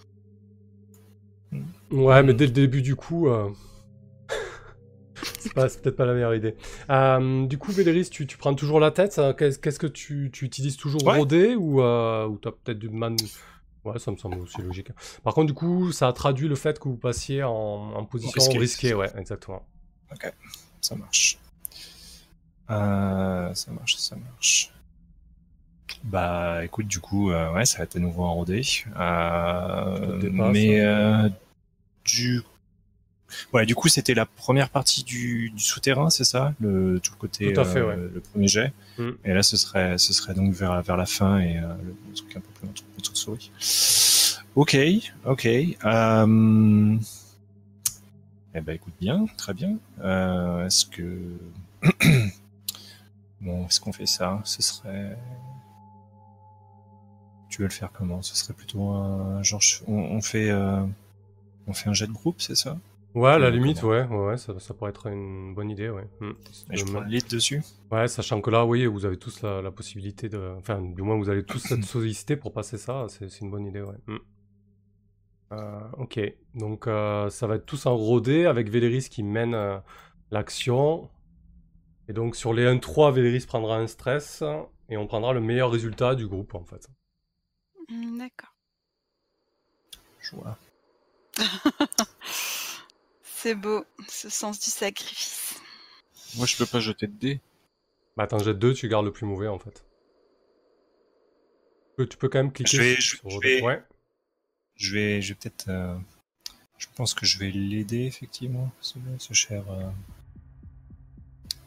Ouais, 1.91 2.23
mais 2.23 2.33
dès 2.33 2.47
le 2.47 2.51
début 2.51 2.81
du 2.81 2.95
coup, 2.95 3.27
euh, 3.27 3.51
c'est 5.37 5.53
pas- 5.53 5.69
c'est 5.69 5.79
peut-être 5.83 5.95
pas 5.95 6.05
la 6.07 6.13
meilleure 6.15 6.33
idée. 6.33 6.55
Euh, 6.89 7.45
du 7.45 7.59
coup, 7.59 7.71
Véléris, 7.71 8.09
tu, 8.09 8.25
tu 8.25 8.37
prends 8.37 8.55
toujours 8.55 8.79
la 8.79 8.89
tête. 8.89 9.19
hein 9.19 9.35
Qu'est-ce 9.37 9.59
qu'est-ce 9.59 9.77
que 9.77 9.85
tu, 9.85 10.31
tu 10.33 10.45
utilises 10.45 10.77
toujours 10.77 11.03
Ouais. 11.05 11.17
rodé 11.19 11.53
ou, 11.55 11.81
euh, 11.81 12.25
ou 12.25 12.37
t'as 12.39 12.49
peut-être 12.51 12.79
du 12.79 12.89
man... 12.89 13.15
Ouais, 13.85 13.99
ça 13.99 14.11
me 14.11 14.17
semble 14.17 14.39
aussi 14.39 14.61
logique. 14.61 14.91
Par 15.23 15.33
contre, 15.33 15.47
du 15.47 15.53
coup, 15.53 15.91
ça 15.91 16.07
a 16.07 16.13
traduit 16.13 16.47
le 16.47 16.55
fait 16.55 16.79
que 16.79 16.87
vous 16.87 16.95
passiez 16.95 17.43
en, 17.43 17.51
en 17.51 18.05
position 18.05 18.41
Risqué. 18.41 18.57
risquée. 18.59 18.93
Ouais, 18.93 19.11
exactement. 19.17 19.63
Ça 20.81 20.95
marche. 20.95 21.37
Euh, 22.69 23.53
ça 23.53 23.71
marche, 23.71 23.95
ça 23.97 24.15
marche. 24.15 24.71
Bah, 26.03 26.63
écoute, 26.65 26.87
du 26.87 26.99
coup, 26.99 27.31
euh, 27.31 27.51
ouais, 27.53 27.65
ça 27.65 27.79
va 27.79 27.83
être 27.85 27.95
à 27.95 27.99
nouveau 27.99 28.23
enrodé. 28.23 28.61
Euh, 28.97 30.29
mais 30.31 30.81
euh, 30.81 31.29
du, 32.05 32.41
ouais, 33.53 33.65
du 33.65 33.75
coup, 33.75 33.87
c'était 33.87 34.13
la 34.13 34.25
première 34.25 34.69
partie 34.69 35.03
du, 35.03 35.49
du 35.51 35.63
souterrain, 35.63 36.09
c'est 36.09 36.23
ça, 36.23 36.53
le 36.59 36.99
tout 36.99 37.11
le 37.13 37.17
côté, 37.17 37.53
Tout 37.53 37.59
à 37.61 37.65
fait, 37.65 37.79
euh, 37.79 37.87
ouais. 37.87 37.95
le 37.95 38.19
premier 38.19 38.47
jet. 38.47 38.73
Mm. 38.97 39.09
Et 39.25 39.33
là, 39.33 39.43
ce 39.43 39.57
serait, 39.57 39.97
ce 39.97 40.13
serait 40.13 40.33
donc 40.33 40.53
vers 40.53 40.81
vers 40.81 40.97
la 40.97 41.05
fin 41.05 41.39
et 41.39 41.57
euh, 41.57 41.73
le, 41.83 41.95
le 42.09 42.13
truc 42.15 42.35
un 42.37 42.41
peu 42.41 42.67
plus 42.67 43.11
de 43.11 43.17
souris. 43.17 43.51
Ok, 44.55 44.77
ok. 45.25 45.45
Euh... 45.45 46.97
Eh 48.55 48.61
ben, 48.61 48.75
écoute 48.75 48.93
bien, 49.01 49.25
très 49.37 49.53
bien. 49.53 49.77
Euh, 50.01 50.67
est-ce 50.67 50.85
que 50.85 51.39
bon, 53.41 53.65
est-ce 53.65 53.79
qu'on 53.79 53.91
fait 53.91 54.05
ça? 54.05 54.41
Ce 54.43 54.61
serait. 54.61 55.17
Tu 57.49 57.61
veux 57.61 57.67
le 57.67 57.73
faire 57.73 57.91
comment? 57.91 58.21
Ce 58.21 58.35
serait 58.35 58.53
plutôt 58.53 58.89
un 58.91 59.41
genre, 59.43 59.61
on, 59.87 59.93
on 59.93 60.21
fait, 60.21 60.49
euh, 60.51 60.83
on 61.67 61.73
fait 61.73 61.89
un 61.89 61.93
jet 61.93 62.07
de 62.07 62.11
groupe, 62.11 62.41
c'est 62.41 62.55
ça? 62.55 62.77
Ouais, 63.15 63.29
à 63.31 63.37
la 63.37 63.47
Euh, 63.47 63.51
limite, 63.51 63.83
ouais, 63.83 64.05
ouais, 64.07 64.37
ça, 64.37 64.59
ça 64.59 64.73
pourrait 64.73 64.89
être 64.89 65.07
une 65.07 65.53
bonne 65.53 65.69
idée, 65.69 65.89
ouais. 65.89 66.07
Et 66.71 66.77
je 66.77 66.85
prends 66.85 67.01
le 67.01 67.07
lead 67.07 67.27
dessus. 67.29 67.61
Ouais, 67.91 68.07
sachant 68.07 68.41
que 68.41 68.49
là, 68.49 68.65
oui, 68.65 68.85
vous 68.87 69.05
avez 69.05 69.17
tous 69.17 69.41
la, 69.41 69.61
la 69.61 69.71
possibilité 69.71 70.29
de... 70.29 70.53
Enfin, 70.57 70.81
du 70.81 71.01
moins, 71.03 71.17
vous 71.17 71.29
allez 71.29 71.43
tous 71.45 71.71
être 71.71 71.83
sollicités 71.85 72.35
pour 72.35 72.53
passer 72.53 72.77
ça, 72.77 73.05
c'est 73.09 73.39
une 73.41 73.51
bonne 73.51 73.65
idée, 73.67 73.81
ouais. 73.81 73.97
Hmm. 74.07 74.17
Euh, 75.51 75.79
ok, 75.99 76.19
donc 76.55 76.87
euh, 76.87 77.29
ça 77.29 77.45
va 77.45 77.55
être 77.55 77.65
tous 77.67 77.85
en 77.85 77.95
rodé 77.95 78.45
avec 78.45 78.69
Véléris 78.69 79.07
qui 79.09 79.21
mène 79.21 79.53
euh, 79.53 79.77
l'action. 80.31 81.11
Et 82.07 82.13
donc 82.13 82.35
sur 82.35 82.53
les 82.53 82.65
1-3, 82.65 83.13
Véléris 83.13 83.45
prendra 83.45 83.77
un 83.77 83.85
stress 83.87 84.43
et 84.89 84.97
on 84.97 85.05
prendra 85.05 85.33
le 85.33 85.41
meilleur 85.41 85.69
résultat 85.71 86.15
du 86.15 86.27
groupe, 86.27 86.55
en 86.55 86.65
fait. 86.65 86.87
Hmm, 87.89 88.17
D'accord. 88.17 88.55
Je 90.21 90.35
vois. 90.35 90.57
C'est 93.43 93.55
beau, 93.55 93.83
ce 94.07 94.29
sens 94.29 94.57
du 94.57 94.69
sacrifice. 94.69 95.55
Moi, 96.37 96.45
je 96.45 96.55
peux 96.55 96.65
pas 96.65 96.79
jeter 96.79 97.07
de 97.07 97.11
dés. 97.11 97.41
Bah 98.15 98.23
attends, 98.23 98.39
jette 98.39 98.57
2, 98.57 98.73
tu 98.73 98.87
gardes 98.87 99.03
le 99.05 99.11
plus 99.11 99.25
mauvais 99.25 99.49
en 99.49 99.59
fait. 99.59 99.83
Tu 101.89 101.95
peux, 101.97 102.07
tu 102.07 102.15
peux 102.15 102.29
quand 102.29 102.37
même 102.39 102.53
cliquer 102.53 102.77
Je 102.77 102.81
vais- 102.81 103.01
sur... 103.01 103.29
je- 103.29 103.35
je 103.35 103.39
vais- 103.41 103.61
Ouais. 103.61 103.83
Je 104.75 104.93
vais, 104.93 105.21
je 105.21 105.33
vais 105.33 105.39
peut-être. 105.41 105.65
euh, 105.67 105.97
je 106.77 106.87
pense 106.95 107.13
que 107.13 107.25
je 107.25 107.37
vais 107.37 107.51
l'aider 107.51 108.05
effectivement, 108.05 108.71
ce, 108.79 108.93
ce 109.19 109.33
cher, 109.33 109.69
euh, 109.69 109.89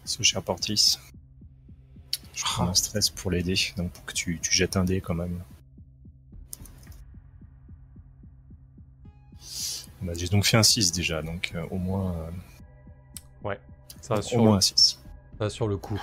ce 0.07 0.23
cher 0.23 0.43
Portis. 0.43 0.99
Je 2.33 2.43
prends 2.43 2.69
un 2.69 2.75
stress 2.75 3.11
pour 3.11 3.31
l'aider, 3.31 3.55
donc 3.77 3.93
pour 3.93 4.07
que 4.07 4.15
tu, 4.15 4.39
tu 4.41 4.51
jettes 4.51 4.79
un 4.79 4.85
dé 4.85 5.03
quand 5.03 5.15
même. 5.15 5.45
Bah, 10.07 10.13
J'ai 10.17 10.29
donc 10.29 10.47
fait 10.47 10.57
un 10.57 10.63
6 10.63 10.93
déjà, 10.93 11.21
donc 11.23 11.53
euh, 11.55 11.67
au 11.71 11.77
moins, 11.79 12.15
euh, 13.45 13.55
Ça 14.01 14.15
au 14.15 14.19
assure, 14.19 14.43
moins 14.45 14.57
un 14.59 14.61
6. 14.61 15.03
ça 15.39 15.45
assure 15.47 15.67
le 15.67 15.77
coup. 15.77 16.01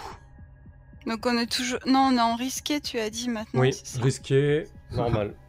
Donc 1.07 1.25
on 1.25 1.37
est 1.37 1.49
toujours. 1.51 1.79
Non, 1.87 2.09
on 2.11 2.17
est 2.17 2.21
en 2.21 2.35
risqué, 2.35 2.81
tu 2.81 2.99
as 2.99 3.09
dit 3.09 3.29
maintenant. 3.29 3.61
oui, 3.61 3.73
ça 3.73 4.01
risqué, 4.01 4.65
normal. 4.91 5.33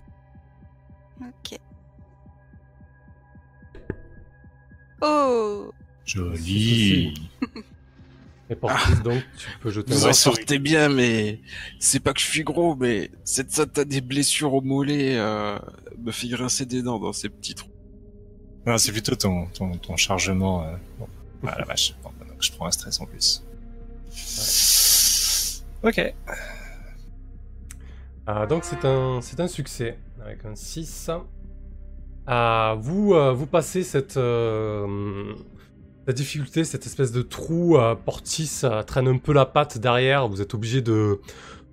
Ok. 1.21 1.59
Oh 5.01 5.71
Joli. 6.05 7.15
Et 8.51 8.57
Portis, 8.57 9.01
donc, 9.03 9.23
tu 9.39 9.49
peux 9.61 9.71
jeter 9.71 9.95
Vous 9.95 10.03
Ouais, 10.05 10.11
en 10.11 10.13
sortez 10.13 10.59
bien, 10.59 10.91
mais 10.91 11.41
c'est 11.79 12.01
pas 12.01 12.13
que 12.13 12.21
je 12.21 12.27
suis 12.27 12.43
gros, 12.45 12.77
mais 12.77 13.11
cette 13.25 13.51
ça 13.53 13.65
t'as 13.65 13.85
des 13.87 14.03
blessures 14.03 14.53
au 14.53 14.61
mollet 14.61 15.17
euh, 15.17 15.59
me 15.99 16.13
fait 16.13 16.29
grincer 16.29 16.67
des 16.67 16.83
dents 16.83 16.99
dans 16.99 17.15
ces 17.15 17.31
petits 17.31 17.55
trous. 17.55 17.71
Non, 18.67 18.79
c'est 18.79 18.93
plutôt 18.93 19.15
ton, 19.15 19.47
ton, 19.47 19.73
ton 19.77 19.97
chargement. 19.97 20.65
euh, 20.65 20.73
bon. 20.99 21.07
Ah 21.47 21.57
la 21.59 21.65
vache. 21.67 21.95
Bon, 22.03 22.11
donc 22.27 22.39
je 22.41 22.51
prends 22.53 22.67
un 22.67 22.71
stress 22.71 23.01
en 23.01 23.07
plus. 23.07 23.43
Ok. 25.83 26.15
Ah, 28.27 28.47
donc 28.47 28.65
c'est 28.65 28.85
un, 28.87 29.21
c'est 29.21 29.39
un 29.41 29.49
succès 29.49 29.99
avec 30.25 30.45
un 30.47 30.55
6. 30.55 31.11
Ah, 32.27 32.77
vous, 32.79 33.13
euh, 33.13 33.33
vous 33.33 33.45
passez 33.47 33.83
cette, 33.83 34.17
euh, 34.17 35.35
cette 36.07 36.17
difficulté, 36.17 36.65
cette 36.65 36.87
espèce 36.87 37.13
de 37.13 37.21
trou. 37.21 37.77
euh, 37.77 37.95
Portis 37.95 38.61
euh, 38.65 38.83
traîne 38.83 39.09
un 39.09 39.19
peu 39.19 39.35
la 39.35 39.45
patte 39.45 39.77
derrière. 39.77 40.27
Vous 40.29 40.41
êtes 40.41 40.55
obligé 40.55 40.81
de, 40.81 41.21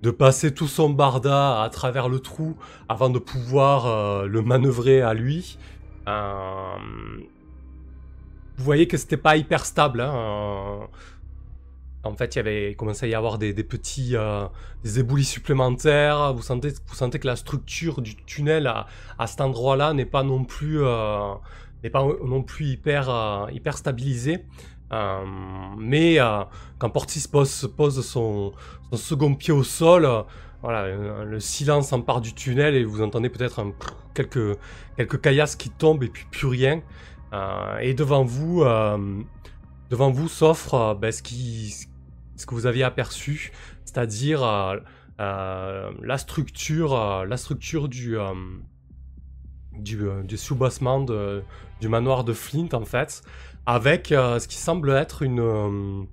de 0.02 0.10
passer 0.10 0.52
tout 0.52 0.68
son 0.68 0.90
barda 0.90 1.62
à 1.62 1.70
travers 1.70 2.10
le 2.10 2.18
trou 2.20 2.54
avant 2.90 3.08
de 3.08 3.18
pouvoir 3.18 3.86
euh, 3.86 4.26
le 4.26 4.42
manœuvrer 4.42 5.00
à 5.00 5.14
lui. 5.14 5.56
Euh, 6.08 6.76
vous 8.56 8.64
voyez 8.64 8.86
que 8.86 8.96
c'était 8.96 9.16
pas 9.16 9.36
hyper 9.36 9.64
stable. 9.64 10.00
hein, 10.00 10.14
euh, 10.14 10.86
en 12.04 12.16
fait, 12.16 12.34
il 12.34 12.38
y 12.38 12.40
avait 12.40 12.70
il 12.72 12.76
commençait 12.76 13.06
à 13.06 13.08
y 13.08 13.14
avoir 13.14 13.38
des, 13.38 13.54
petits 13.54 14.16
euh, 14.16 14.46
des 14.82 14.98
éboulis 14.98 15.24
supplémentaires. 15.24 16.34
Vous 16.34 16.42
sentez, 16.42 16.70
vous 16.86 16.94
sentez 16.94 17.18
que 17.18 17.26
la 17.26 17.36
structure 17.36 18.02
du 18.02 18.16
tunnel 18.16 18.66
à, 18.66 18.86
à 19.18 19.26
cet 19.26 19.40
endroit-là 19.40 19.94
n'est 19.94 20.04
pas 20.04 20.24
non 20.24 20.44
plus 20.44 20.80
n'est 21.84 21.90
pas 21.90 22.04
non 22.24 22.42
plus 22.42 22.66
hyper 22.66 23.48
hyper 23.52 23.78
stabilisée. 23.78 24.44
Mais 25.78 26.18
quand 26.78 26.90
Portis 26.90 27.26
pose, 27.30 27.72
pose 27.76 28.04
son, 28.04 28.52
second 28.94 29.34
pied 29.34 29.52
au 29.52 29.62
sol, 29.62 30.08
voilà, 30.62 30.84
euh, 30.84 31.24
le 31.24 31.40
silence 31.40 31.88
s'empare 31.88 32.20
du 32.20 32.34
tunnel 32.34 32.74
et 32.76 32.84
vous 32.84 33.02
entendez 33.02 33.28
peut-être 33.28 33.64
quelques 34.14 34.56
quelques 34.96 35.20
caillasses 35.20 35.56
qui 35.56 35.70
tombent 35.70 36.04
et 36.04 36.08
puis 36.08 36.26
plus 36.30 36.46
rien. 36.46 36.82
Euh, 37.32 37.78
et 37.78 37.94
devant 37.94 38.24
vous, 38.24 38.62
euh, 38.62 39.22
devant 39.90 40.10
vous 40.10 40.28
s'offre 40.28 40.96
ben, 41.00 41.10
ce, 41.10 41.22
que 41.22 42.54
vous 42.54 42.66
aviez 42.66 42.84
aperçu, 42.84 43.52
c'est-à-dire 43.84 44.42
la 45.18 46.18
structure, 46.18 47.24
la 47.26 47.36
structure 47.36 47.88
du, 47.88 48.16
du, 49.72 49.98
du 50.24 50.36
soubassement 50.36 51.00
de- 51.00 51.42
du 51.80 51.88
manoir 51.88 52.24
de 52.24 52.32
Flint 52.32 52.68
en 52.72 52.84
fait, 52.84 53.22
avec 53.66 54.08
ce 54.08 54.46
qui 54.46 54.56
semble 54.56 54.90
être 54.90 55.22
une, 55.22 56.06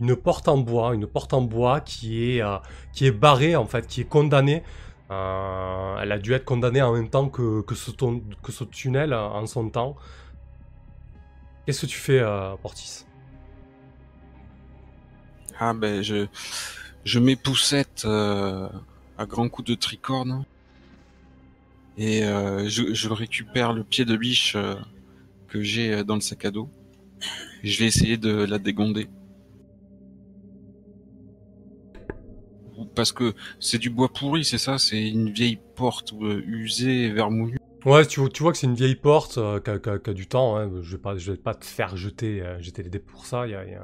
une 0.00 0.16
porte 0.16 0.48
en 0.48 0.58
bois, 0.58 0.94
une 0.94 1.06
porte 1.06 1.32
en 1.32 1.42
bois 1.42 1.80
qui 1.80 2.30
est, 2.30 2.42
euh, 2.42 2.58
qui 2.92 3.06
est 3.06 3.12
barrée 3.12 3.56
en 3.56 3.66
fait, 3.66 3.86
qui 3.86 4.02
est 4.02 4.08
condamnée. 4.08 4.62
Euh, 5.10 5.96
elle 6.00 6.12
a 6.12 6.18
dû 6.18 6.32
être 6.34 6.44
condamnée 6.44 6.82
en 6.82 6.92
même 6.92 7.08
temps 7.08 7.28
que, 7.28 7.62
que, 7.62 7.74
ce, 7.74 8.64
tunnel 8.64 9.12
euh, 9.12 9.28
en 9.28 9.46
son 9.46 9.70
temps. 9.70 9.96
Qu'est-ce 11.64 11.82
que 11.82 11.86
tu 11.86 11.98
fais, 11.98 12.22
Portis? 12.62 13.04
Ah 15.60 15.74
ben 15.74 16.02
je 16.02 16.26
je 17.04 17.18
m'époussette 17.18 18.06
à 18.06 19.26
grands 19.26 19.48
coups 19.48 19.68
de 19.68 19.74
tricorne 19.74 20.44
et 21.98 22.22
je, 22.22 23.08
récupère 23.12 23.74
le 23.74 23.84
pied 23.84 24.06
de 24.06 24.16
biche 24.16 24.56
que 25.48 25.62
j'ai 25.62 26.04
dans 26.04 26.14
le 26.14 26.22
sac 26.22 26.46
à 26.46 26.50
dos. 26.50 26.70
Je 27.62 27.78
vais 27.78 27.86
essayer 27.86 28.16
de 28.16 28.30
la 28.30 28.58
dégonder. 28.58 29.08
Parce 32.86 33.12
que 33.12 33.34
c'est 33.60 33.78
du 33.78 33.90
bois 33.90 34.08
pourri, 34.12 34.44
c'est 34.44 34.58
ça 34.58 34.78
C'est 34.78 35.08
une 35.08 35.30
vieille 35.30 35.58
porte 35.76 36.12
euh, 36.14 36.42
usée, 36.46 37.10
vermoulue. 37.10 37.58
Ouais, 37.84 38.04
tu, 38.06 38.20
tu 38.30 38.42
vois 38.42 38.52
que 38.52 38.58
c'est 38.58 38.66
une 38.66 38.74
vieille 38.74 38.96
porte 38.96 39.38
euh, 39.38 39.60
qui, 39.60 39.70
a, 39.70 40.14
du 40.14 40.26
temps. 40.26 40.56
hein. 40.56 40.70
Je 40.82 40.96
vais 40.96 41.02
pas, 41.02 41.14
vais 41.14 41.36
pas 41.36 41.54
te 41.54 41.64
faire 41.64 41.96
jeter, 41.96 42.42
euh, 42.42 42.60
jeter 42.60 42.82
les 42.82 42.90
dés 42.90 42.98
pour 42.98 43.24
ça. 43.26 43.46
Il 43.46 43.50
y 43.52 43.54
a, 43.54 43.64
y 43.64 43.78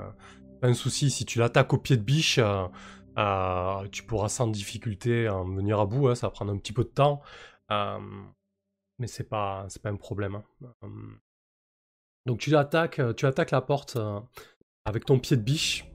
un 0.63 0.75
souci. 0.75 1.11
Si 1.11 1.25
tu 1.25 1.39
l'attaques 1.39 1.73
au 1.73 1.79
pied 1.79 1.97
de 1.97 2.03
biche, 2.03 2.39
euh, 2.39 3.87
tu 3.93 4.03
pourras 4.03 4.29
sans 4.29 4.49
difficulté 4.49 5.29
en 5.29 5.45
venir 5.45 5.79
à 5.81 5.87
bout. 5.87 6.09
hein. 6.09 6.15
Ça 6.15 6.27
va 6.27 6.31
prendre 6.33 6.53
un 6.53 6.59
petit 6.59 6.73
peu 6.73 6.83
de 6.85 6.89
temps, 6.89 7.23
mais 7.71 9.07
c'est 9.07 9.29
pas, 9.29 9.67
c'est 9.69 9.81
pas 9.83 9.91
un 9.91 9.97
problème. 9.97 10.43
hein. 10.83 10.89
Donc 12.27 12.39
tu 12.41 12.55
attaques, 12.57 13.01
tu 13.17 13.27
attaques 13.27 13.51
la 13.51 13.61
porte 13.61 13.99
avec 14.87 15.05
ton 15.05 15.19
pied 15.19 15.37
de 15.37 15.43
biche. 15.43 15.87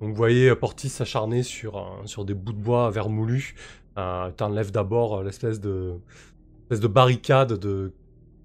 Donc 0.00 0.10
vous 0.10 0.16
voyez 0.16 0.50
euh, 0.50 0.56
Portis 0.56 0.88
s'acharner 0.88 1.42
sur, 1.42 1.78
euh, 1.78 2.06
sur 2.06 2.24
des 2.24 2.34
bouts 2.34 2.52
de 2.52 2.60
bois 2.60 2.90
vermoulus. 2.90 3.54
Euh, 3.98 4.30
T'enlèves 4.30 4.70
d'abord 4.70 5.22
l'espèce 5.22 5.60
de 5.60 6.00
barricade 6.70 7.54
de, 7.54 7.92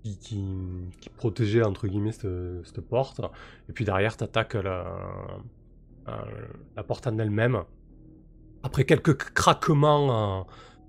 qui, 0.03 0.17
qui, 0.17 1.09
protégeait 1.15 1.63
entre 1.63 1.87
guillemets 1.87 2.11
cette, 2.11 2.81
porte. 2.81 3.21
Et 3.69 3.73
puis 3.73 3.85
derrière, 3.85 4.17
t'attaques 4.17 4.55
la, 4.55 4.85
la 6.75 6.83
porte 6.83 7.05
en 7.05 7.19
elle-même. 7.19 7.63
Après 8.63 8.85
quelques 8.85 9.15
craquements, 9.15 10.47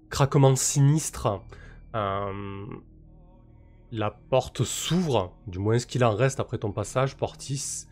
craquements 0.09 0.57
sinistres, 0.57 1.43
la 1.93 2.31
porte 4.31 4.65
s'ouvre, 4.65 5.35
du 5.47 5.59
moins 5.59 5.79
ce 5.79 5.87
qu'il 5.87 6.05
en 6.05 6.17
reste 6.17 6.41
après 6.41 6.57
ton 6.57 6.73
passage, 6.73 7.17
Portis, 7.17 7.87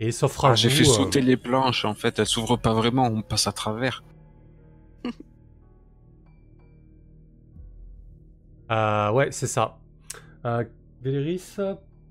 et 0.00 0.12
s'offre 0.12 0.46
à 0.46 0.50
Ah, 0.50 0.54
j'ai 0.54 0.70
fait 0.70 0.82
euh, 0.82 0.84
sauter 0.84 1.20
les 1.20 1.36
planches 1.36 1.84
en 1.84 1.94
fait, 1.94 2.18
elles 2.18 2.26
s'ouvrent 2.26 2.56
pas 2.56 2.74
vraiment, 2.74 3.06
on 3.06 3.22
passe 3.22 3.46
à 3.46 3.52
travers. 3.52 4.02
Euh, 8.70 9.10
ouais, 9.12 9.32
c'est 9.32 9.46
ça. 9.46 9.78
Euh, 10.46 10.64
Véléris, 11.02 11.56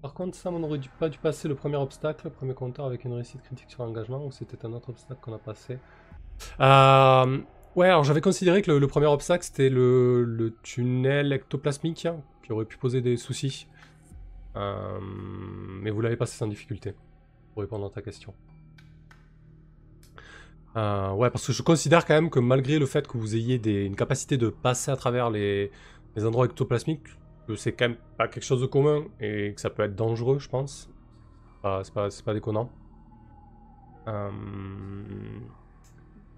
par 0.02 0.14
contre, 0.14 0.36
Sam, 0.38 0.56
on 0.56 0.60
n'aurait 0.60 0.80
dû- 0.80 0.90
pas 0.90 1.10
dû 1.10 1.18
passer 1.20 1.48
le 1.48 1.56
premier 1.56 1.78
obstacle, 1.78 2.26
le 2.26 2.32
premier 2.32 2.54
compteur 2.54 2.86
avec 2.86 3.04
une 3.06 3.14
réussite 3.14 3.42
critique 3.42 3.70
sur 3.72 3.84
l'engagement, 3.86 4.26
ou 4.26 4.32
c'était 4.32 4.66
un 4.66 4.74
autre 4.74 4.90
obstacle 4.90 5.20
qu'on 5.22 5.34
a 5.34 5.40
passé? 5.40 5.80
Euh, 6.60 7.40
Ouais, 7.76 7.88
alors 7.88 8.04
j'avais 8.04 8.22
considéré 8.22 8.62
que 8.64 8.72
le, 8.72 8.80
le 8.80 8.88
premier 8.88 9.06
obstacle, 9.06 9.44
c'était 9.46 9.70
le, 9.70 10.24
le 10.24 10.58
tunnel 10.64 11.32
ectoplasmique, 11.32 12.06
hein, 12.08 12.22
qui 12.44 12.52
aurait 12.52 12.66
pu 12.66 12.78
poser 12.78 13.02
des 13.02 13.16
soucis. 13.16 13.68
Euh, 14.56 15.00
mais 15.02 15.92
vous 15.92 16.02
l'avez 16.02 16.18
passé 16.18 16.38
sans 16.38 16.48
difficulté, 16.48 16.96
répondre 17.60 17.86
à 17.86 17.90
ta 17.90 18.02
question. 18.02 18.34
Euh, 20.78 21.12
ouais, 21.14 21.30
parce 21.30 21.48
que 21.48 21.54
je 21.54 21.64
considère 21.64 22.06
quand 22.06 22.14
même 22.14 22.30
que 22.30 22.40
malgré 22.40 22.80
le 22.80 22.86
fait 22.86 23.08
que 23.08 23.18
vous 23.18 23.36
ayez 23.36 23.58
des- 23.58 23.86
une 23.86 23.96
capacité 23.96 24.38
de 24.38 24.50
passer 24.50 24.92
à 24.92 24.96
travers 24.96 25.30
les, 25.30 25.72
endroits 26.24 26.46
ectoplasmiques, 26.46 27.08
que 27.48 27.56
c'est 27.56 27.72
quand 27.72 27.88
même 27.90 27.98
pas 28.18 28.28
quelque 28.28 28.44
chose 28.44 28.62
de 28.62 28.66
commun 28.68 29.06
et 29.22 29.54
que 29.56 29.62
ça 29.62 29.70
peut 29.70 29.84
être 29.84 29.96
dangereux, 29.96 30.38
je 30.40 30.50
pense. 30.50 30.90
C'est 31.84 31.94
pas, 32.24 32.34
déconnant. 32.34 32.70
Euh, 34.08 34.30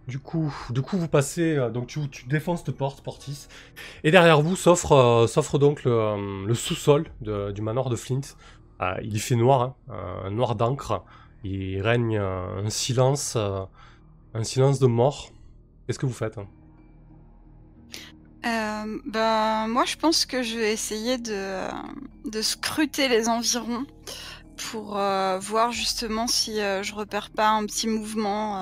Du 0.07 0.19
coup, 0.19 0.53
du 0.71 0.81
coup, 0.81 0.97
vous 0.97 1.07
passez, 1.07 1.55
euh, 1.55 1.69
donc 1.69 1.87
tu, 1.87 1.99
défonces 2.27 2.63
cette 2.65 2.75
porte, 2.75 3.01
Portis, 3.01 3.47
et 4.03 4.11
derrière 4.11 4.41
vous 4.41 4.55
s'offre, 4.55 5.57
donc 5.59 5.83
le, 5.83 6.53
sous-sol 6.53 7.05
du 7.21 7.61
manoir 7.61 7.89
de 7.89 7.95
Flint. 7.95 8.21
Euh, 8.81 8.95
il 9.03 9.19
fait 9.19 9.35
noir, 9.35 9.61
hein, 9.61 9.75
euh, 9.91 10.29
noir 10.29 10.55
d'encre. 10.55 11.03
Il 11.43 11.81
règne 11.81 12.17
euh, 12.17 12.65
un 12.65 12.69
silence, 12.69 13.35
un 13.35 14.43
silence 14.43 14.79
de 14.79 14.87
mort. 14.87 15.29
Qu'est-ce 15.85 15.99
que 15.99 16.05
vous 16.05 16.13
faites 16.13 16.39
ben, 19.05 19.67
moi, 19.67 19.85
je 19.85 19.95
pense 19.97 20.25
que 20.25 20.41
je 20.41 20.57
vais 20.57 20.73
essayer 20.73 21.19
de, 21.19 22.41
scruter 22.41 23.07
les 23.07 23.29
environs 23.29 23.85
pour 24.57 24.93
voir 24.93 25.71
justement 25.71 26.25
si 26.25 26.59
euh, 26.59 26.81
je 26.81 26.95
repère 26.95 27.29
pas 27.29 27.49
un 27.49 27.65
petit 27.67 27.87
mouvement 27.87 28.55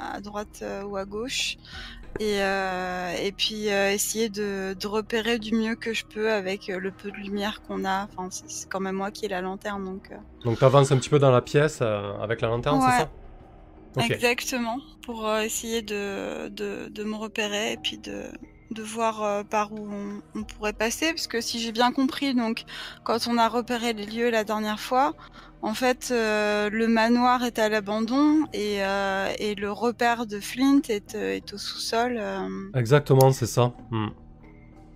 à 0.00 0.20
droite 0.20 0.64
ou 0.84 0.96
à 0.96 1.04
gauche. 1.04 1.56
Et, 2.20 2.40
euh, 2.42 3.12
et 3.22 3.32
puis 3.32 3.70
euh, 3.70 3.92
essayer 3.92 4.28
de, 4.28 4.74
de 4.78 4.86
repérer 4.86 5.38
du 5.38 5.54
mieux 5.54 5.74
que 5.74 5.92
je 5.92 6.04
peux 6.04 6.32
avec 6.32 6.68
euh, 6.68 6.78
le 6.78 6.90
peu 6.90 7.10
de 7.10 7.16
lumière 7.16 7.62
qu'on 7.62 7.84
a. 7.84 8.04
Enfin, 8.04 8.28
c'est 8.30 8.68
quand 8.68 8.80
même 8.80 8.96
moi 8.96 9.10
qui 9.10 9.26
ai 9.26 9.28
la 9.28 9.40
lanterne, 9.40 9.84
donc. 9.84 10.10
euh, 10.10 10.16
Donc 10.44 10.58
t'avances 10.58 10.92
un 10.92 10.96
petit 10.98 11.10
peu 11.10 11.18
dans 11.18 11.30
la 11.30 11.42
pièce 11.42 11.82
avec 11.82 12.40
la 12.40 12.48
lanterne, 12.48 12.80
c'est 12.80 13.02
ça? 13.02 13.10
Exactement, 14.04 14.78
pour 15.02 15.30
essayer 15.38 15.80
de, 15.82 16.48
de, 16.48 16.88
de 16.88 17.04
me 17.04 17.14
repérer 17.16 17.72
et 17.72 17.76
puis 17.78 17.96
de, 17.98 18.24
voir 18.78 19.44
par 19.46 19.72
où 19.72 19.88
on, 19.90 20.20
on 20.38 20.44
pourrait 20.44 20.74
passer. 20.74 21.12
Parce 21.12 21.26
que 21.26 21.40
si 21.40 21.60
j'ai 21.60 21.72
bien 21.72 21.92
compris, 21.92 22.34
donc 22.34 22.64
quand 23.04 23.26
on 23.26 23.38
a 23.38 23.48
repéré 23.48 23.94
les 23.94 24.04
lieux 24.04 24.28
la 24.30 24.44
dernière 24.44 24.80
fois, 24.80 25.14
en 25.62 25.74
fait, 25.74 26.10
euh, 26.12 26.70
le 26.70 26.86
manoir 26.88 27.42
est 27.44 27.58
à 27.58 27.68
l'abandon 27.68 28.46
et, 28.52 28.84
euh, 28.84 29.28
et 29.38 29.54
le 29.54 29.72
repère 29.72 30.26
de 30.26 30.38
Flint 30.40 30.80
est, 30.88 31.14
euh, 31.14 31.34
est 31.36 31.52
au 31.52 31.58
sous-sol. 31.58 32.20
Exactement, 32.74 33.32
c'est 33.32 33.46
ça. 33.46 33.72
Hmm. 33.90 34.08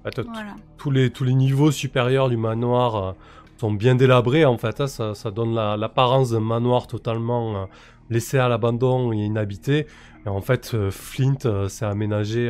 Bah, 0.05 0.11
voilà. 0.33 0.55
tous, 0.79 0.91
les, 0.91 1.11
tous 1.11 1.25
les 1.25 1.35
niveaux 1.35 1.71
supérieurs 1.71 2.29
du 2.31 2.37
manoir 2.37 3.15
sont 3.59 3.73
bien 3.73 3.95
délabrés 3.97 4.45
en 4.47 4.57
fait. 4.57 4.81
hein. 4.81 4.87
Ça, 4.87 5.15
ça 5.15 5.31
donne 5.31 5.55
la- 5.55 5.77
l'apparence 5.77 6.31
d'un 6.31 6.41
manoir 6.41 6.87
totalement 6.87 7.69
laissé 8.09 8.39
à 8.39 8.49
l'abandon 8.49 9.13
et 9.13 9.17
inhabité. 9.19 9.87
Et 10.25 10.29
en 10.29 10.41
fait, 10.41 10.75
Flint 10.91 11.69
s'est 11.69 11.85
aménagé, 11.85 12.49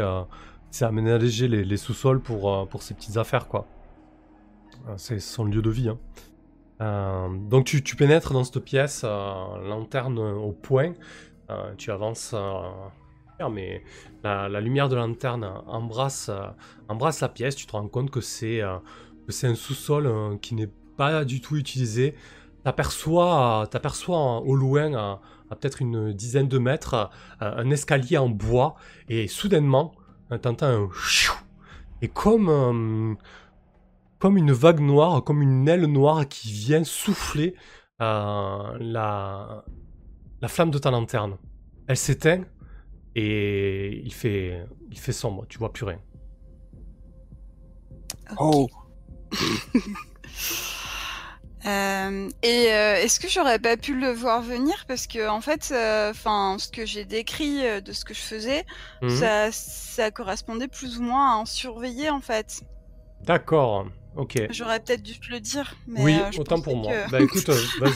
les, 1.49 1.65
les 1.65 1.77
sous-sols 1.77 2.21
pour, 2.21 2.53
euh, 2.55 2.65
pour 2.67 2.83
ses 2.83 2.95
petites 2.95 3.17
affaires 3.17 3.49
quoi. 3.49 3.67
C'est 4.97 5.19
son 5.21 5.45
lieu 5.45 5.63
de 5.63 5.71
vie. 5.71 5.89
hein. 5.89 5.99
Euh, 6.81 7.29
donc 7.29 7.67
tu, 7.67 7.83
tu 7.83 7.97
pénètres 7.97 8.33
dans 8.33 8.45
cette 8.45 8.61
pièce, 8.61 9.03
euh, 9.05 9.69
lanterne 9.69 10.19
au 10.19 10.53
point. 10.53 10.95
Euh, 11.51 11.75
tu 11.77 11.91
avances. 11.91 12.35
mais 13.51 13.83
la, 14.23 14.61
lumière 14.61 14.89
de 14.89 14.97
la 14.97 15.07
lanterne 15.07 15.51
embrasse, 15.67 16.31
embrasse 16.89 17.21
la 17.21 17.29
pièce, 17.29 17.57
tu 17.57 17.67
te 17.67 17.73
rends 17.73 17.89
compte 17.89 18.11
que 18.11 18.21
c'est 18.21 18.61
euh, 18.63 18.77
un 19.43 19.55
sous-sol 19.55 20.39
qui 20.41 20.55
n'est 20.55 20.71
pas 20.97 21.25
du 21.25 21.41
tout 21.41 21.57
utilisé. 21.57 22.15
T'aperçois, 22.65 23.67
t'aperçois 23.71 24.19
euh, 24.19 24.41
au 24.41 24.55
loin, 24.55 24.93
à, 24.95 25.21
peut-être 25.57 25.81
une 25.81 26.13
dizaine 26.13 26.47
de 26.47 26.59
mètres, 26.59 27.11
un 27.41 27.71
escalier 27.71 28.19
en 28.19 28.29
bois, 28.29 28.77
et 29.09 29.27
soudainement, 29.27 29.95
t'entends 30.43 30.67
un 30.67 30.89
chiou, 30.95 31.35
et 32.03 32.09
comme 32.09 33.17
comme 34.21 34.39
une 34.39 34.53
vague 34.53 34.81
noire, 34.81 35.25
comme 35.25 35.43
une 35.43 35.69
aile 35.69 35.87
noire 35.87 36.29
qui 36.29 36.53
vient 36.53 36.85
souffler 36.85 37.57
euh, 38.03 38.79
la 38.81 39.65
la 40.43 40.49
flamme 40.49 40.71
de 40.73 40.79
ta 40.79 40.91
lanterne. 40.93 41.39
Elle 41.89 41.97
s'éteint 41.99 42.45
et 43.17 44.03
il 44.05 44.15
fait 44.15 44.67
il 44.91 44.99
fait 45.01 45.13
sombre, 45.13 45.47
tu 45.49 45.59
vois 45.59 45.73
plus 45.73 45.85
rien. 45.87 46.01
Oh, 48.39 48.69
Euh, 51.67 52.31
et 52.43 52.73
euh, 52.73 52.97
est-ce 52.97 53.21
que 53.21 53.29
j'aurais 53.29 53.59
pas 53.59 53.77
pu 53.77 53.95
le 53.99 54.11
voir 54.13 54.41
venir? 54.43 54.85
Parce 54.89 55.07
que 55.07 55.29
en 55.29 55.41
fait, 55.43 55.73
enfin, 56.11 56.57
ce 56.59 56.69
que 56.69 56.87
j'ai 56.87 57.05
décrit 57.05 57.67
euh, 57.67 57.81
de 57.83 57.93
ce 57.93 58.05
que 58.05 58.15
je 58.15 58.21
faisais, 58.21 58.65
Mhm. 59.01 59.31
ça, 59.31 59.53
ça 59.53 60.11
correspondait 60.11 60.69
plus 60.69 60.99
ou 60.99 61.03
moins 61.03 61.37
à 61.39 61.41
un 61.43 61.45
surveiller 61.47 62.09
en 62.11 62.21
fait. 62.23 62.63
D'accord, 63.21 63.87
ok. 64.17 64.49
J'aurais 64.51 64.81
peut-être 64.81 65.03
dû 65.03 65.19
te 65.19 65.31
le 65.31 65.41
dire. 65.41 65.75
Mais 65.87 66.03
oui, 66.03 66.15
euh, 66.15 66.31
je 66.33 66.41
autant 66.41 66.61
pour 66.61 66.77
moi. 66.77 66.93
que- 66.93 67.11
Bah 67.11 67.21
écoute, 67.21 67.49
euh, 67.49 67.61
vas-y. 67.81 67.93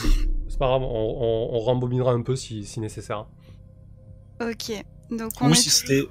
C'est 0.49 0.57
pas 0.59 0.67
grave, 0.67 0.83
on, 0.83 0.87
on, 0.87 1.55
on 1.55 1.59
rembobinera 1.59 2.11
un 2.11 2.21
peu 2.21 2.35
si, 2.35 2.65
si 2.65 2.79
nécessaire. 2.79 3.25
Ok. 4.41 4.71
Donc 5.11 5.31
on 5.41 5.49
Ou 5.49 5.51
est 5.51 5.55
si 5.55 5.69
c'était 5.69 6.03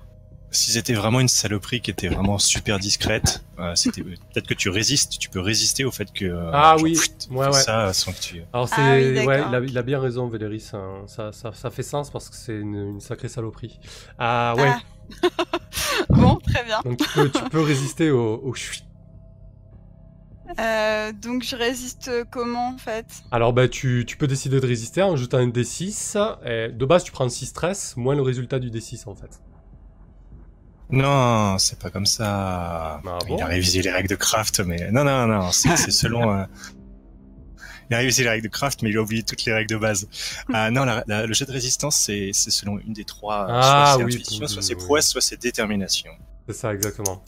si 0.50 0.70
c'était 0.70 0.92
vraiment 0.94 1.18
une 1.18 1.26
saloperie 1.26 1.80
qui 1.80 1.90
était 1.90 2.06
vraiment 2.06 2.38
super 2.38 2.78
discrète, 2.78 3.44
euh, 3.58 3.74
c'était 3.74 4.02
peut-être 4.02 4.46
que 4.46 4.54
tu 4.54 4.68
résistes, 4.68 5.18
tu 5.18 5.28
peux 5.28 5.40
résister 5.40 5.84
au 5.84 5.90
fait 5.90 6.12
que 6.12 6.26
euh, 6.26 6.50
Ah 6.52 6.74
genre, 6.76 6.84
oui, 6.84 6.92
pfft, 6.92 7.26
ouais, 7.32 7.46
fais 7.46 7.50
ouais. 7.50 7.60
ça 7.60 7.92
sans 7.92 8.12
que 8.12 8.20
tu 8.20 8.40
Alors 8.52 8.68
c'est... 8.68 8.74
Ah 8.78 8.94
oui, 8.94 9.26
ouais, 9.26 9.42
il 9.48 9.54
a, 9.56 9.60
il 9.60 9.78
a 9.78 9.82
bien 9.82 9.98
raison, 9.98 10.28
Véléris. 10.28 10.70
hein. 10.72 11.02
Ça, 11.08 11.32
ça, 11.32 11.52
ça 11.52 11.70
fait 11.70 11.82
sens 11.82 12.08
parce 12.10 12.28
que 12.30 12.36
c'est 12.36 12.54
une, 12.56 12.76
une 12.90 13.00
sacrée 13.00 13.28
saloperie. 13.28 13.80
Ah 14.16 14.54
ouais, 14.56 14.70
Ah. 14.70 15.26
bon, 16.08 16.36
très 16.36 16.62
bien. 16.64 16.80
donc 16.84 16.98
tu 16.98 17.08
peux, 17.14 17.30
tu 17.30 17.42
peux 17.50 17.60
résister 17.60 18.12
au, 18.12 18.40
au 18.44 18.54
chut. 18.54 18.84
Euh, 20.60 21.12
donc 21.12 21.42
je 21.42 21.56
résiste 21.56 22.10
comment 22.30 22.68
en 22.68 22.78
fait? 22.78 23.06
Alors 23.32 23.52
bah 23.52 23.68
tu, 23.68 24.04
tu 24.06 24.16
peux 24.16 24.26
décider 24.26 24.60
de 24.60 24.66
résister 24.66 25.02
en 25.02 25.16
jetant 25.16 25.38
un 25.38 25.48
D6. 25.48 26.16
Et 26.44 26.68
de 26.72 26.84
base 26.86 27.04
tu 27.04 27.12
prends 27.12 27.28
6 27.28 27.46
stress, 27.46 27.96
moins 27.96 28.14
le 28.14 28.22
résultat 28.22 28.58
du 28.58 28.70
D6 28.70 29.08
en 29.08 29.14
fait. 29.14 29.40
Non, 30.90 31.58
c'est 31.58 31.78
pas 31.78 31.90
comme 31.90 32.06
ça. 32.06 33.00
Ah 33.04 33.18
il 33.28 33.40
a 33.42 33.46
révisé 33.46 33.82
les 33.82 33.90
règles 33.90 34.08
de 34.10 34.14
craft, 34.16 34.60
mais 34.60 34.90
non, 34.92 35.02
non, 35.04 35.26
non, 35.26 35.50
c'est 35.52 35.76
c'est 35.76 35.90
selon. 35.90 36.30
euh, 36.32 36.44
Il 37.90 37.94
a 37.94 37.98
révisé 37.98 38.22
les 38.22 38.28
règles 38.30 38.44
de 38.44 38.52
craft, 38.52 38.82
mais 38.82 38.90
il 38.90 38.96
a 38.96 39.02
oublié 39.02 39.22
toutes 39.22 39.44
les 39.44 39.52
règles 39.52 39.70
de 39.70 39.76
base. 39.76 40.08
Ah 40.52 40.70
non, 40.70 40.84
la- 40.84 41.02
la- 41.06 41.26
le 41.26 41.34
jet 41.34 41.46
de 41.46 41.52
résistance, 41.52 41.96
c'est 41.96 42.32
selon 42.32 42.78
une 42.78 42.92
des 42.92 43.04
trois. 43.04 43.46
Ah 43.48 43.84
soit 43.86 43.98
c'est 43.98 44.04
oui, 44.04 44.14
intuition, 44.14 44.46
oui, 44.46 44.48
soit 44.48 44.62
c'est 44.62 44.74
oui. 44.74 44.84
prouesse, 44.84 45.08
soit 45.08 45.20
c'est 45.20 45.40
détermination. 45.40 46.12
C'est 46.48 46.54
ça 46.54 46.72
exactement. 46.74 47.22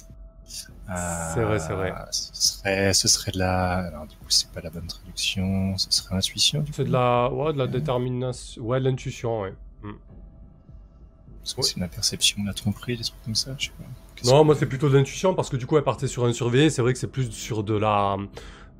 Euh, 0.88 0.94
C'est 1.34 1.42
vrai, 1.42 1.58
c'est 1.58 1.72
vrai. 1.72 1.92
Ce 2.12 2.30
serait, 2.34 2.92
ce 2.94 3.08
serait 3.08 3.32
de 3.32 3.38
la. 3.38 3.78
Alors 3.88 4.06
du 4.06 4.16
coup, 4.16 4.24
c'est 4.28 4.50
pas 4.52 4.60
la 4.60 4.70
bonne 4.70 4.86
traduction. 4.86 5.76
Ce 5.78 5.90
serait 5.90 6.14
l'intuition. 6.14 6.60
du 6.60 6.72
C'est 6.72 6.84
de 6.84 6.92
la, 6.92 7.28
ouais, 7.32 7.52
de 7.52 7.58
la 7.58 7.66
détermination, 7.66 8.62
ouais, 8.62 8.78
de 8.80 8.84
l'intuition, 8.84 9.40
ouais. 9.42 9.54
Parce 11.42 11.54
que 11.54 11.62
c'est 11.62 11.76
de 11.76 11.80
la 11.80 11.88
perception, 11.88 12.42
de 12.42 12.48
la 12.48 12.54
tromperie, 12.54 12.96
des 12.96 13.04
trucs 13.04 13.22
comme 13.24 13.34
ça. 13.36 13.54
Je 13.58 13.66
sais 13.66 13.72
pas. 13.78 13.84
Non, 14.28 14.40
que- 14.40 14.46
moi 14.46 14.54
c'est 14.58 14.66
plutôt 14.66 14.88
de 14.88 14.96
l'intuition 14.96 15.34
parce 15.34 15.48
que 15.48 15.56
du 15.56 15.66
coup 15.66 15.76
elle 15.76 15.84
partait 15.84 16.08
sur 16.08 16.24
un 16.24 16.32
surveillé. 16.32 16.70
C'est 16.70 16.82
vrai 16.82 16.92
que 16.92 16.98
c'est 16.98 17.06
plus 17.06 17.30
sur 17.30 17.62
de 17.62 17.76
la, 17.76 18.16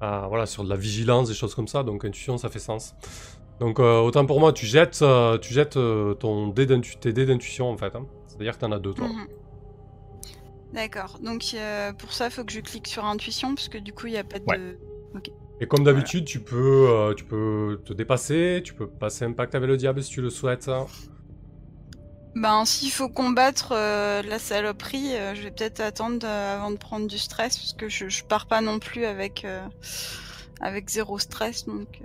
euh, 0.02 0.26
voilà, 0.28 0.46
sur 0.46 0.64
de 0.64 0.68
la 0.68 0.76
vigilance, 0.76 1.28
des 1.28 1.34
choses 1.34 1.54
comme 1.54 1.68
ça. 1.68 1.82
Donc 1.84 2.04
intuition, 2.04 2.38
ça 2.38 2.48
fait 2.48 2.58
sens. 2.58 2.94
Donc 3.60 3.78
euh, 3.78 4.00
autant 4.00 4.26
pour 4.26 4.40
moi, 4.40 4.52
tu 4.52 4.66
jettes, 4.66 4.98
euh, 5.02 5.38
tu 5.38 5.54
jettes 5.54 5.76
euh, 5.76 6.14
ton 6.14 6.48
dé 6.48 6.66
tes 7.00 7.12
dés 7.12 7.24
d'intuition 7.26 7.70
en 7.70 7.76
fait. 7.76 7.94
hein. 7.94 8.04
C'est-à-dire 8.26 8.54
que 8.56 8.60
t'en 8.60 8.72
as 8.72 8.78
deux 8.80 8.94
toi. 8.94 9.06
Mhm. 9.06 9.26
D'accord. 10.72 11.18
Donc 11.22 11.42
euh, 11.54 11.92
pour 11.92 12.12
ça, 12.12 12.26
il 12.26 12.30
faut 12.30 12.44
que 12.44 12.52
je 12.52 12.60
clique 12.60 12.86
sur 12.86 13.04
intuition 13.04 13.54
parce 13.54 13.68
que 13.68 13.78
du 13.78 13.92
coup, 13.92 14.06
il 14.06 14.12
n'y 14.12 14.18
a 14.18 14.24
pas 14.24 14.38
de. 14.38 14.44
Ouais. 14.44 14.76
Et 15.60 15.66
comme 15.66 15.84
d'habitude, 15.84 16.26
tu 16.26 16.40
peux, 16.40 16.88
euh, 16.90 17.14
tu 17.14 17.24
peux 17.24 17.80
te 17.84 17.94
dépasser, 17.94 18.60
tu 18.62 18.74
peux 18.74 18.86
passer 18.86 19.24
un 19.24 19.32
pacte 19.32 19.54
avec 19.54 19.68
le 19.68 19.76
diable 19.78 20.02
si 20.02 20.10
tu 20.10 20.20
le 20.20 20.28
souhaites. 20.28 20.70
Ben, 22.34 22.66
s'il 22.66 22.90
faut 22.90 23.08
combattre 23.08 23.72
euh, 23.72 24.20
la 24.22 24.38
saloperie, 24.38 25.16
euh, 25.16 25.34
je 25.34 25.40
vais 25.42 25.50
peut-être 25.50 25.80
attendre 25.80 26.26
avant 26.26 26.70
de 26.70 26.76
prendre 26.76 27.06
du 27.06 27.16
stress 27.16 27.56
parce 27.56 27.72
que 27.72 27.88
je, 27.88 28.10
je 28.10 28.22
pars 28.24 28.46
pas 28.46 28.60
non 28.60 28.78
plus 28.78 29.06
avec 29.06 29.46
euh, 29.46 29.66
avec 30.60 30.90
zéro 30.90 31.18
stress. 31.18 31.64
Donc. 31.64 32.02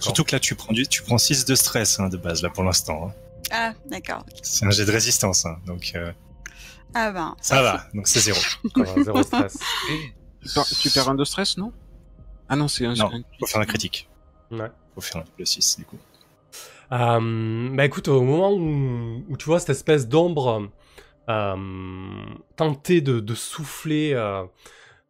Surtout 0.00 0.24
que 0.24 0.34
là, 0.34 0.40
tu 0.40 0.54
prends, 0.54 0.72
du... 0.72 0.86
tu 0.86 1.02
prends 1.02 1.18
6 1.18 1.44
de 1.44 1.54
stress 1.54 2.00
hein, 2.00 2.08
de 2.08 2.16
base, 2.16 2.42
là, 2.42 2.48
pour 2.50 2.64
l'instant. 2.64 3.08
hein. 3.08 3.12
Ah, 3.50 3.72
d'accord. 3.90 4.24
C'est 4.42 4.64
un 4.64 4.70
jet 4.70 4.86
de 4.86 4.90
résistance, 4.90 5.44
hein, 5.44 5.56
donc 5.66 5.92
euh, 5.94 6.12
Ah 6.94 7.10
ben. 7.12 7.34
ça 7.40 7.62
va, 7.62 7.84
donc 7.94 8.06
c'est 8.06 8.20
zéro. 8.20 8.38
Zéro 9.02 9.22
stress. 9.22 9.58
tu 10.42 10.52
perds, 10.54 10.64
tu 10.80 10.90
perds 10.90 11.08
un 11.08 11.14
de 11.14 11.24
stress, 11.24 11.56
non? 11.56 11.72
Ah 12.48 12.56
non, 12.56 12.68
c'est 12.68 12.84
un. 12.86 12.94
Non, 12.94 13.06
un- 13.12 13.22
faut 13.40 13.46
faire 13.46 13.60
un 13.60 13.64
critique. 13.66 14.08
Ouais. 14.50 14.70
Faut 14.94 15.00
faire 15.00 15.24
le 15.38 15.44
6, 15.44 15.76
du 15.78 15.84
coup. 15.86 15.96
Euh, 16.92 17.70
bah 17.74 17.86
écoute, 17.86 18.08
au 18.08 18.20
moment 18.22 18.52
où, 18.52 19.24
où 19.28 19.36
tu 19.38 19.46
vois 19.46 19.58
cette 19.60 19.70
espèce 19.70 20.06
d'ombre 20.06 20.68
euh, 21.30 22.26
tenter 22.56 23.00
de, 23.00 23.20
de 23.20 23.34
souffler, 23.34 24.12
euh, 24.12 24.44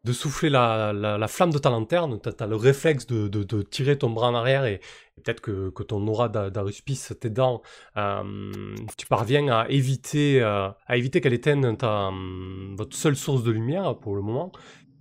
de 0.04 0.12
souffler 0.12 0.50
la, 0.50 0.92
la- 0.92 1.16
la 1.16 1.28
flamme 1.28 1.50
de 1.52 1.58
ta 1.58 1.70
lanterne, 1.70 2.18
t'as 2.20 2.32
as 2.44 2.48
le 2.48 2.56
réflexe 2.56 3.06
de, 3.06 3.62
tirer 3.62 3.96
ton 3.98 4.10
bras 4.10 4.28
en 4.28 4.34
arrière 4.34 4.64
et, 4.64 4.80
peut-être 5.16 5.40
que, 5.40 5.70
que 5.70 5.82
ton 5.84 6.04
aura 6.08 6.28
d'a- 6.28 6.50
d'aruspice 6.50 7.14
t'aidant, 7.20 7.62
euh, 7.96 8.74
tu 8.96 9.06
parviens 9.06 9.46
à 9.48 9.68
éviter, 9.68 10.40
euh, 10.42 10.68
éviter 10.88 11.20
qu'elle 11.20 11.34
éteigne 11.34 11.76
ta, 11.76 12.08
euh, 12.08 12.74
votre 12.76 12.96
seule 12.96 13.14
source 13.16 13.44
de 13.44 13.52
lumière 13.52 13.96
pour 13.98 14.16
le 14.16 14.22
moment. 14.22 14.50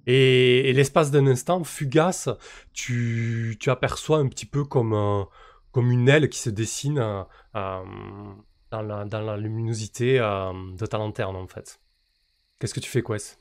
Et, 0.08 0.72
l'espace 0.74 1.12
d'un 1.12 1.28
instant, 1.28 1.64
fugace, 1.64 2.30
tu, 2.74 3.58
tu 3.60 3.70
aperçois 3.72 4.18
un 4.20 4.28
petit 4.28 4.46
peu 4.46 4.64
comme, 4.66 4.94
un- 4.94 5.28
comme 5.72 5.92
une 5.92 6.10
aile 6.10 6.30
qui 6.30 6.40
se 6.40 6.50
dessine 6.52 7.00
euh, 7.00 7.24
euh, 7.56 7.84
dans, 8.72 8.82
la, 8.84 9.06
dans 9.06 9.22
la 9.22 9.38
luminosité 9.38 10.20
euh, 10.20 10.52
de 10.78 10.86
ta 10.86 10.98
lanterne, 10.98 11.36
en 11.36 11.48
fait. 11.48 11.80
Qu'est-ce 12.60 12.74
que 12.74 12.80
tu 12.80 12.90
fais, 12.90 13.04
Quest? 13.04 13.40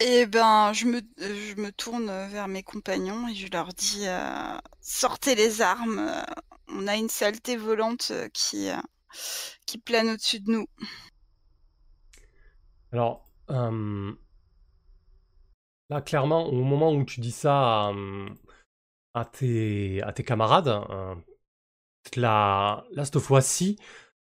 Et 0.00 0.26
ben, 0.26 0.72
je 0.72 0.86
me, 0.86 1.70
tourne 1.70 2.06
vers 2.06 2.48
mes 2.48 2.62
compagnons 2.62 3.28
et 3.28 3.34
je 3.34 3.48
leur 3.50 3.68
dis 3.68 4.06
euh, 4.06 4.58
sortez 4.80 5.34
les 5.34 5.62
armes. 5.62 6.00
euh, 6.00 6.22
On 6.68 6.86
a 6.88 6.96
une 6.96 7.08
saleté 7.08 7.56
volante 7.56 8.08
euh, 8.10 8.28
qui, 8.32 8.68
plane 9.78 10.10
au-dessus 10.10 10.40
de 10.40 10.50
nous. 10.50 10.66
Alors, 12.92 13.24
là, 13.48 13.70
clairement, 16.04 16.46
au 16.46 16.62
moment 16.62 16.92
où 16.92 17.04
tu 17.04 17.20
dis 17.20 17.32
ça 17.32 17.54
à, 17.54 17.92
à 19.14 19.24
tes, 19.24 20.02
camarades, 20.24 20.84
là, 22.16 22.84
cette 22.96 23.20
fois-ci, 23.20 23.78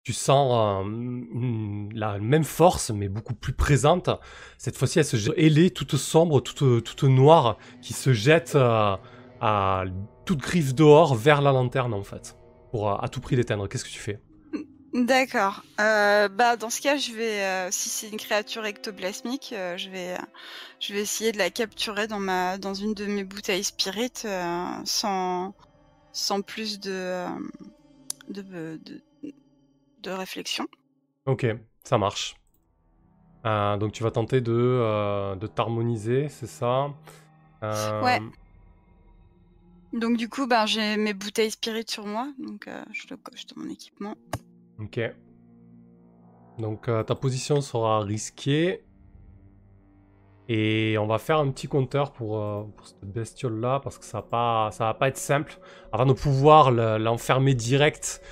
tu 0.08 0.14
sens 0.14 0.86
euh, 0.86 1.88
la 1.92 2.18
même 2.18 2.44
force, 2.44 2.88
mais 2.88 3.10
beaucoup 3.10 3.34
plus 3.34 3.52
présente. 3.52 4.08
Cette 4.56 4.74
fois-ci, 4.74 4.98
elle 4.98 5.04
se 5.04 5.18
jette, 5.18 5.34
est 5.36 5.76
toute 5.76 5.98
sombre, 5.98 6.40
toute, 6.40 6.82
toute 6.82 7.02
noire, 7.02 7.58
qui 7.82 7.92
se 7.92 8.14
jette 8.14 8.54
euh, 8.54 8.96
à 9.42 9.84
toute 10.24 10.38
griffe 10.38 10.74
dehors 10.74 11.14
vers 11.14 11.42
la 11.42 11.52
lanterne, 11.52 11.92
en 11.92 12.04
fait, 12.04 12.38
pour 12.70 12.88
euh, 12.88 12.96
à 12.98 13.10
tout 13.10 13.20
prix 13.20 13.36
l'éteindre. 13.36 13.68
Qu'est-ce 13.68 13.84
que 13.84 13.90
tu 13.90 13.98
fais? 13.98 14.18
D'accord. 14.94 15.62
Bah 15.76 16.56
dans 16.56 16.70
ce 16.70 16.80
cas, 16.80 16.96
je 16.96 17.12
vais, 17.12 17.70
si 17.70 17.90
c'est 17.90 18.08
une 18.08 18.16
créature 18.16 18.64
ectoplasmique, 18.64 19.54
je 19.76 19.90
vais, 19.90 20.16
je 20.80 20.94
vais 20.94 21.02
essayer 21.02 21.32
de 21.32 21.38
la 21.38 21.50
capturer 21.50 22.06
dans 22.06 22.18
ma, 22.18 22.56
dans 22.56 22.72
une 22.72 22.94
de 22.94 23.04
mes 23.04 23.24
bouteilles 23.24 23.62
spirit, 23.62 24.24
sans, 24.86 25.52
sans 26.12 26.40
plus 26.40 26.80
de, 26.80 27.26
de, 28.30 28.78
de 30.08 30.12
réflexion. 30.12 30.66
Ok, 31.26 31.46
ça 31.84 31.98
marche. 31.98 32.34
Euh, 33.46 33.76
donc 33.76 33.92
tu 33.92 34.02
vas 34.02 34.10
tenter 34.10 34.40
de, 34.40 34.52
euh, 34.52 35.36
de 35.36 35.46
t'harmoniser, 35.46 36.28
c'est 36.28 36.46
ça? 36.46 36.88
Euh, 37.62 38.02
Ouais. 38.02 38.20
Donc 39.92 40.16
du 40.16 40.28
coup, 40.28 40.46
ben 40.46 40.66
j'ai 40.66 40.96
mes 40.96 41.14
bouteilles 41.14 41.50
spirit 41.50 41.84
sur 41.88 42.06
moi, 42.06 42.28
donc 42.38 42.68
je 42.92 43.06
le 43.10 43.16
coche 43.16 43.46
dans 43.46 43.62
mon 43.62 43.70
équipement. 43.70 44.14
Ok. 44.78 45.00
Donc 46.58 46.90
ta 47.06 47.14
position 47.14 47.60
sera 47.60 48.00
risquée. 48.00 48.84
Et 50.50 50.96
on 50.98 51.06
va 51.06 51.18
faire 51.18 51.38
un 51.38 51.50
petit 51.50 51.68
compteur 51.68 52.12
pour, 52.12 52.38
pour 52.74 52.86
cette 52.86 53.04
bestiole-là, 53.04 53.80
parce 53.80 53.98
que 53.98 54.04
ça 54.06 54.18
va 54.18 54.22
pas, 54.22 54.70
ça 54.72 54.84
va 54.84 54.94
pas 54.94 55.08
être 55.08 55.18
simple. 55.18 55.58
Avant 55.92 56.06
de 56.06 56.14
pouvoir 56.14 56.70
le- 56.70 56.96
l'enfermer 56.96 57.54
direct 57.54 58.22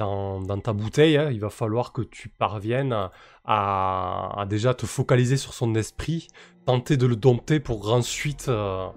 dans, 0.00 0.40
dans 0.40 0.58
ta 0.58 0.72
bouteille, 0.72 1.16
hein, 1.18 1.30
il 1.30 1.40
va 1.40 1.50
falloir 1.50 1.92
que 1.92 2.00
tu 2.02 2.30
parviennes 2.30 2.94
à, 3.44 4.40
à 4.40 4.46
déjà 4.46 4.72
te 4.74 4.86
focaliser 4.86 5.36
sur 5.36 5.52
son 5.52 5.74
esprit, 5.74 6.28
tenter 6.66 6.96
de 6.96 7.06
le 7.06 7.16
dompter 7.16 7.60
pour 7.60 7.92
ensuite 7.92 8.48
euh, 8.48 8.88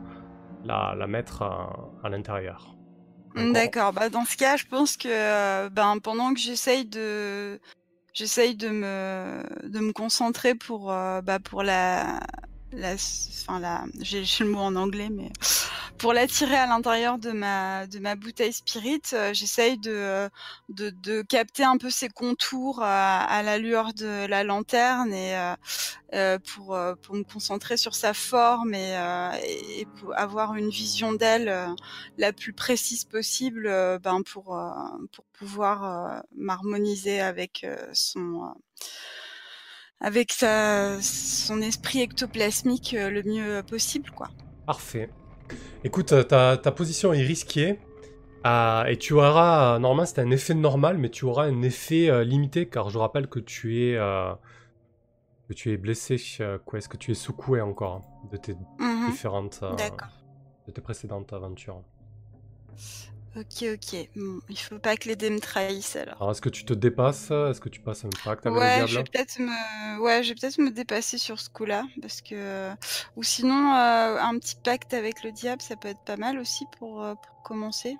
la, 0.64 0.95
la 0.97 1.08
mettre 1.08 1.41
à, 1.41 1.91
à 2.04 2.10
l'intérieur. 2.10 2.76
D'accord. 3.36 3.54
D'accord. 3.54 3.93
Bah 3.93 4.10
dans 4.10 4.26
ce 4.26 4.38
cas, 4.38 4.56
je 4.58 4.66
pense 4.66 4.95
que 4.95 5.10
euh, 5.10 5.70
ben 5.70 5.97
pendant 5.99 6.34
que 6.34 6.39
j'essaye 6.39 6.86
de 6.86 7.60
j'essaye 8.14 8.56
de 8.56 8.70
me 8.70 9.43
de 9.68 9.80
me 9.80 9.91
concentrer 9.91 10.56
pour 10.56 10.91
euh, 10.91 11.22
bah 11.22 11.39
pour 11.39 11.64
la 11.64 12.20
la 12.76 12.93
enfin 12.95 13.59
la 13.59 13.86
j'ai 14.01 14.24
le 14.39 14.49
mot 14.49 14.59
en 14.59 14.76
anglais 14.76 15.09
mais 15.11 15.32
pour 15.97 16.11
l'attirer 16.13 16.55
à 16.57 16.65
l'intérieur 16.65 17.17
de 17.17 17.32
ma 17.32 17.88
de 17.88 17.99
ma 17.99 18.15
bouteille 18.15 18.51
spirit, 18.51 19.01
euh, 19.13 19.34
j'essaye 19.34 19.78
de, 19.78 19.91
euh, 19.91 20.30
de 20.69 20.89
de 20.89 21.21
capter 21.21 21.63
un 21.63 21.78
peu 21.78 21.89
ses 21.89 22.09
contours 22.09 22.82
à, 22.82 23.21
à 23.24 23.41
la 23.43 23.57
lueur 23.57 23.93
de 23.93 24.26
la 24.28 24.43
lanterne 24.43 25.13
et 25.13 25.38
euh, 25.38 25.55
euh, 26.13 26.39
pour 26.39 26.76
euh, 26.76 26.95
pour 27.01 27.15
me 27.15 27.24
concentrer 27.24 27.78
sur 27.78 27.95
sa 27.95 28.13
forme 28.13 28.74
et, 28.74 28.97
euh, 28.97 29.32
et 29.78 29.86
pour 29.99 30.17
avoir 30.17 30.55
une 30.55 30.69
vision 30.69 31.13
d'elle 31.13 31.47
euh, 31.49 31.67
la 32.17 32.34
plus 32.34 32.53
précise 32.53 33.05
possible 33.05 33.67
euh, 33.67 33.97
ben 33.99 34.24
pour 34.24 34.57
euh, 34.57 34.71
pour 35.13 35.24
pouvoir 35.34 35.84
euh, 36.17 36.19
m'harmoniser 36.36 37.21
avec 37.21 37.63
euh, 37.63 37.78
son 37.93 38.43
euh, 38.43 38.47
avec 40.04 40.32
sa 40.32 40.99
son 41.01 41.62
esprit 41.62 42.01
ectoplasmique 42.01 42.93
euh, 42.93 43.10
le 43.10 43.24
mieux 43.24 43.64
possible 43.64 44.10
quoi. 44.16 44.28
Parfait. 44.68 45.10
Écoute, 45.84 46.14
euh, 46.14 46.24
ta, 46.24 46.58
ta 46.58 46.72
position 46.72 47.14
est 47.14 47.24
risquée. 47.24 47.80
euh, 48.45 48.84
et 48.86 48.97
tu 48.97 49.14
auras, 49.14 49.80
normalement 49.80 50.06
c'est 50.06 50.20
un 50.20 50.32
effet 50.32 50.54
normal, 50.54 50.97
mais 50.97 51.10
tu 51.10 51.26
auras 51.26 51.45
un 51.45 51.62
effet 51.64 52.10
euh, 52.10 52.24
limité, 52.24 52.68
car 52.68 52.89
je 52.89 52.97
rappelle 52.97 53.28
que 53.28 53.39
tu 53.39 53.84
es, 53.86 53.95
euh, 53.97 54.34
que 55.47 55.54
tu 55.54 55.72
es 55.72 55.78
blessé, 55.78 56.18
quoi, 56.66 56.80
est-ce 56.80 56.89
que 56.89 56.97
tu 56.97 57.12
es 57.12 57.16
secoué 57.16 57.62
encore 57.62 58.01
de 58.32 58.38
tes 58.38 58.56
Mhm. 58.80 59.08
différentes, 59.10 59.64
de 60.68 60.72
tes 60.72 60.82
précédentes 60.82 61.34
aventures? 61.34 61.82
Ok 63.36 63.63
ok. 63.73 64.09
Bon, 64.15 64.39
il 64.49 64.59
faut 64.59 64.77
pas 64.77 64.95
que 64.95 65.07
les 65.07 65.15
dés 65.15 65.29
me 65.31 65.39
trahissent 65.39 65.95
alors. 65.95 66.15
Alors 66.17 66.31
est-ce 66.31 66.41
que 66.41 66.49
tu 66.49 66.65
te 66.65 66.73
dépasses 66.73 67.31
Est-ce 67.31 67.59
que 67.59 67.69
tu 67.69 67.79
passes 67.81 68.05
un 68.05 68.09
pacte 68.23 68.45
avec 68.45 68.59
Ouais, 68.59 68.81
le 68.81 68.88
je 68.88 68.97
vais 68.97 69.03
diable 69.03 69.09
peut-être 69.11 69.39
me, 69.39 70.01
ouais, 70.01 70.21
je 70.23 70.29
vais 70.29 70.36
peut-être 70.36 70.59
me 70.59 70.69
dépasser 70.69 71.17
sur 71.17 71.39
ce 71.39 71.49
coup-là, 71.49 71.84
parce 72.01 72.21
que, 72.21 72.69
ou 73.15 73.23
sinon, 73.23 73.73
euh, 73.73 74.17
un 74.19 74.38
petit 74.38 74.55
pacte 74.63 74.93
avec 74.93 75.23
le 75.23 75.31
diable, 75.31 75.61
ça 75.61 75.75
peut 75.75 75.88
être 75.88 76.03
pas 76.05 76.17
mal 76.17 76.38
aussi 76.38 76.65
pour, 76.77 77.03
euh, 77.03 77.15
pour 77.15 77.41
commencer. 77.43 77.97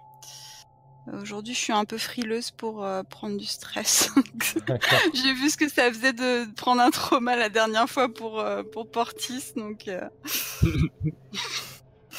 Aujourd'hui, 1.12 1.54
je 1.54 1.60
suis 1.60 1.74
un 1.74 1.84
peu 1.84 1.98
frileuse 1.98 2.52
pour 2.52 2.86
euh, 2.86 3.04
prendre 3.04 3.38
du 3.38 3.46
stress. 3.46 4.10
J'ai 5.14 5.34
vu 5.34 5.50
ce 5.50 5.58
que 5.58 5.68
ça 5.68 5.92
faisait 5.92 6.14
de 6.14 6.50
prendre 6.54 6.82
un 6.82 6.92
trauma 6.92 7.36
la 7.36 7.50
dernière 7.50 7.90
fois 7.90 8.08
pour, 8.08 8.40
euh, 8.40 8.64
pour 8.64 8.90
Portis, 8.90 9.54
donc. 9.56 9.90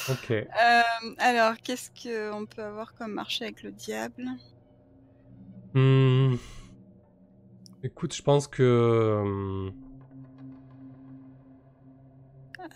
euh, 0.08 0.12
Ok. 0.14 0.30
euh, 0.62 1.14
alors, 1.18 1.56
qu'est-ce 1.62 1.90
qu'on 2.02 2.46
peut 2.46 2.62
avoir 2.64 2.94
comme 2.94 3.12
marché 3.12 3.44
avec 3.44 3.62
le 3.62 3.72
diable? 3.72 4.24
Hmm. 5.74 6.36
Écoute, 7.84 8.14
je 8.16 8.22
pense 8.22 8.48
que... 8.48 9.70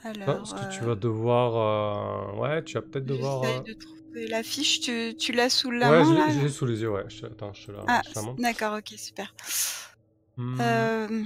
Alors. 0.03 0.24
pense 0.24 0.53
que 0.55 0.64
tu 0.64 0.85
euh, 0.85 0.85
vas 0.85 0.95
devoir... 0.95 2.35
euh, 2.37 2.41
Ouais, 2.41 2.62
tu 2.64 2.79
vas 2.79 2.83
peut-être 2.83 3.07
devoir... 3.07 3.43
euh, 3.45 3.62
de 3.66 3.72
trouver 3.74 4.26
l'affiche. 4.29 4.81
Tu, 4.81 5.14
tu 5.18 5.33
l'as 5.33 5.51
sous 5.51 5.70
la 5.70 5.91
Ouais, 5.91 6.05
main 6.05 6.14
l'ai- 6.14 6.29
je 6.31 6.41
l'ai 6.41 6.49
sous 6.51 6.66
les 6.66 6.81
yeux, 6.83 6.91
ouais. 6.91 7.05
Je, 7.09 7.26
attends, 7.26 7.53
je 7.53 7.66
te 7.66 7.72
la, 7.72 7.89
Ah, 7.89 8.03
la 8.14 8.22
montre. 8.22 8.43
d'accord, 8.45 8.79
ok, 8.79 8.95
super. 8.99 9.35
Hmm. 10.37 10.89
Euh, 10.89 11.24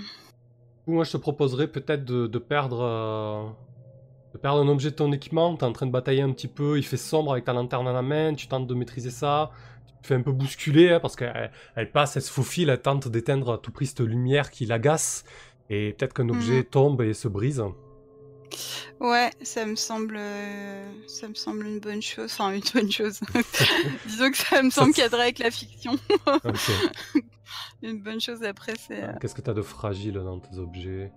moi, 0.87 1.05
je 1.05 1.13
te 1.13 1.17
proposerais 1.17 1.69
peut-être 1.69 2.05
de, 2.05 2.27
de 2.27 2.39
perdre, 2.39 2.83
de 4.35 4.39
perdre 4.39 4.61
un 4.63 4.69
objet 4.69 4.91
de 4.91 4.97
ton 4.97 5.13
équipement. 5.13 5.57
T'es 5.57 5.65
en 5.65 5.73
train 5.73 5.87
de 5.87 5.93
batailler 5.93 6.23
un 6.23 6.33
petit 6.33 6.49
peu, 6.49 6.79
il 6.79 6.85
fait 6.85 6.97
sombre 6.97 7.33
avec 7.33 7.45
ta 7.45 7.53
lanterne 7.53 7.87
à 7.89 7.93
la 7.93 8.03
main, 8.03 8.35
tu 8.35 8.47
tentes 8.49 8.67
de 8.67 8.75
maîtriser 8.75 9.11
ça. 9.11 9.51
Tu 9.87 9.95
te 10.03 10.07
fais 10.09 10.15
un 10.15 10.23
peu 10.23 10.33
bousculer 10.33 10.91
hein, 10.93 11.01
parce 11.01 11.15
qu'elle 11.17 11.51
elle 11.77 11.91
passe, 11.93 12.17
elle 12.17 12.23
se 12.23 12.31
faufile, 12.33 12.71
elle 12.71 12.81
tente 12.83 13.09
d'éteindre 13.09 13.53
à 13.53 13.59
tout 13.59 13.71
prix 13.73 13.87
cette 13.87 14.01
lumière 14.01 14.51
qui 14.51 14.67
l'agace. 14.67 15.25
Et 15.71 15.93
peut-être 15.93 16.13
qu'un 16.15 16.29
objet 16.29 16.65
tombe 16.65 17.01
et 17.03 17.15
se 17.15 17.29
brise. 17.29 17.63
ouais, 19.01 19.31
ça 19.43 19.65
me 19.65 19.77
semble, 19.77 20.17
euh, 20.19 20.91
ça 21.07 21.29
me 21.29 21.35
semble 21.35 21.67
une 21.67 21.79
bonne 21.81 22.03
chose. 22.03 22.31
Enfin, 22.33 22.53
une 22.53 22.63
bonne 22.75 22.91
chose. 22.91 23.21
Disons 24.07 24.31
que 24.31 24.37
ça 24.37 24.63
me 24.63 24.71
Ça, 24.71 24.83
semble 24.83 24.95
c'est- 24.95 25.03
cadrer 25.03 25.23
avec 25.23 25.39
la 25.39 25.51
fiction. 25.51 25.97
Une 27.83 28.01
bonne 28.03 28.21
chose 28.21 28.43
après, 28.45 28.75
c'est. 28.77 29.03
euh, 29.03 29.13
Qu'est-ce 29.21 29.35
que 29.35 29.41
t'as 29.41 29.55
de 29.55 29.63
fragile 29.63 30.15
dans 30.15 30.39
tes 30.39 30.57
objets? 30.59 31.11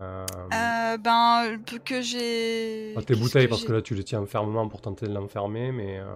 Euh, 0.00 0.24
euh, 0.54 0.96
ben, 0.98 1.58
que 1.84 2.00
j'ai. 2.02 2.94
ah, 2.96 3.02
Tes 3.02 3.16
bouteilles, 3.16 3.46
que 3.46 3.50
parce 3.50 3.64
que 3.64 3.72
là, 3.72 3.82
tu 3.82 3.94
les 3.94 4.04
tiens 4.04 4.24
fermement 4.26 4.68
pour 4.68 4.80
tenter 4.80 5.06
de 5.06 5.12
l'enfermer, 5.14 5.72
mais... 5.72 5.98
euh, 5.98 6.06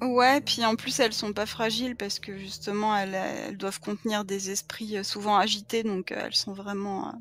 Ouais, 0.00 0.40
puis 0.40 0.64
en 0.64 0.76
plus 0.76 1.00
elles 1.00 1.12
sont 1.12 1.32
pas 1.32 1.44
fragiles 1.46 1.96
parce 1.96 2.20
que 2.20 2.36
justement 2.38 2.96
elles, 2.96 3.14
elles 3.16 3.56
doivent 3.56 3.80
contenir 3.80 4.24
des 4.24 4.50
esprits 4.50 4.96
euh, 4.96 5.02
souvent 5.02 5.36
agités, 5.36 5.82
donc 5.82 6.12
elles 6.12 6.36
sont 6.36 6.52
vraiment 6.52 7.12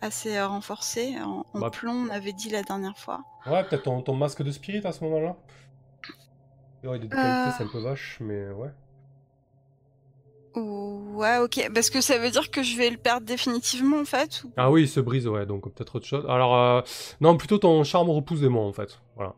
assez 0.00 0.40
renforcées. 0.40 1.14
En, 1.20 1.44
en 1.52 1.60
Bah. 1.60 1.68
plomb, 1.70 2.06
on 2.06 2.08
avait 2.08 2.32
dit 2.32 2.48
la 2.48 2.62
dernière 2.62 2.96
fois. 2.96 3.20
Ouais, 3.46 3.62
peut-être 3.64 3.82
ton, 3.82 4.00
ton 4.00 4.14
masque 4.14 4.42
de 4.42 4.50
spirit 4.50 4.80
à 4.86 4.92
ce 4.92 5.04
moment-là. 5.04 5.36
Il 6.82 6.90
des 6.98 7.08
qualités, 7.08 7.16
Euh. 7.18 7.50
c'est 7.58 7.64
un 7.64 7.68
peu 7.68 7.78
vache, 7.80 8.16
mais 8.20 8.50
ouais. 8.52 8.70
Ouais, 10.54 11.38
ok. 11.38 11.70
Parce 11.74 11.88
que 11.90 12.00
ça 12.00 12.18
veut 12.18 12.30
dire 12.30 12.50
que 12.50 12.62
je 12.62 12.76
vais 12.76 12.90
le 12.90 12.96
perdre 12.98 13.26
définitivement 13.26 14.00
en 14.00 14.04
fait 14.04 14.42
ou- 14.44 14.52
Ah 14.56 14.70
oui, 14.70 14.82
il 14.82 14.88
se 14.88 15.00
brise, 15.00 15.26
ouais, 15.28 15.46
donc 15.46 15.62
peut-être 15.72 15.96
autre 15.96 16.06
chose. 16.06 16.24
Alors, 16.28 16.56
euh, 16.56 16.80
non, 17.20 17.36
plutôt 17.36 17.58
ton 17.58 17.82
charme 17.84 18.10
repousse 18.10 18.40
démon, 18.40 18.66
en 18.68 18.72
fait. 18.72 19.00
Voilà. 19.16 19.34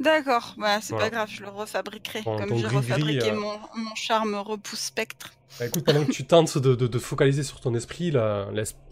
D'accord, 0.00 0.54
bah, 0.58 0.80
c'est 0.80 0.94
Voilà. 0.94 1.08
pas 1.10 1.16
grave, 1.16 1.28
je 1.30 1.42
le 1.42 1.48
refabriquerai. 1.50 2.24
Comme 2.24 2.56
j'ai 2.56 2.66
refabriqué 2.66 3.30
euh. 3.30 3.34
mon, 3.38 3.52
mon 3.76 3.94
charme 3.94 4.34
repousse 4.34 4.80
spectre. 4.80 5.30
Bah, 5.60 5.66
écoute, 5.66 5.84
pendant 5.84 6.04
que 6.04 6.10
tu 6.10 6.24
tentes 6.26 6.58
de, 6.58 6.74
de- 6.74 6.88
de 6.88 6.98
focaliser 6.98 7.44
sur 7.44 7.60
ton 7.60 7.74
esprit, 7.74 8.10
la- 8.10 8.48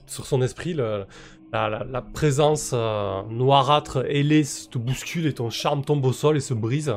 sur 0.07 0.26
son 0.26 0.43
esprit, 0.43 0.74
la, 0.74 1.07
la- 1.53 2.03
présence 2.03 2.70
euh, 2.72 3.22
noirâtre 3.30 4.05
ailée 4.09 4.45
te 4.70 4.78
bouscule 4.78 5.26
et 5.26 5.34
ton 5.34 5.51
charme 5.51 5.84
tombe 5.84 6.05
au 6.05 6.12
sol 6.12 6.36
et 6.36 6.40
se 6.40 6.55
brise. 6.55 6.95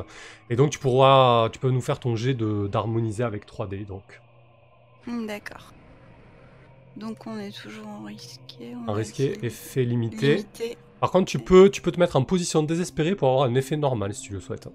Et 0.50 0.56
donc 0.56 0.70
tu 0.70 0.78
pourras, 0.78 1.48
tu 1.50 1.58
peux 1.58 1.70
nous 1.70 1.80
faire 1.80 1.98
ton 1.98 2.14
jet 2.14 2.34
d'harmoniser 2.34 3.24
avec 3.24 3.44
3D, 3.46 3.86
donc. 3.86 4.20
Hmm, 5.06 5.26
D'accord. 5.26 5.72
Donc 6.96 7.26
on 7.26 7.38
est 7.38 7.52
toujours 7.52 7.86
en 7.86 8.04
risqué. 8.04 8.74
a 8.88 8.92
risqué, 8.92 9.36
dit. 9.36 9.46
effet 9.46 9.84
limité. 9.84 10.36
Limité. 10.36 10.78
Par 11.00 11.10
contre, 11.10 11.26
tu 11.30 11.38
peux, 11.38 11.68
tu 11.70 11.82
peux 11.82 11.92
te 11.92 12.00
mettre 12.00 12.16
en 12.16 12.24
position 12.24 12.62
désespérée 12.62 13.14
pour 13.14 13.28
avoir 13.28 13.44
un 13.48 13.54
effet 13.54 13.76
normal 13.76 14.14
si 14.14 14.22
tu 14.22 14.32
le 14.32 14.40
souhaites. 14.40 14.66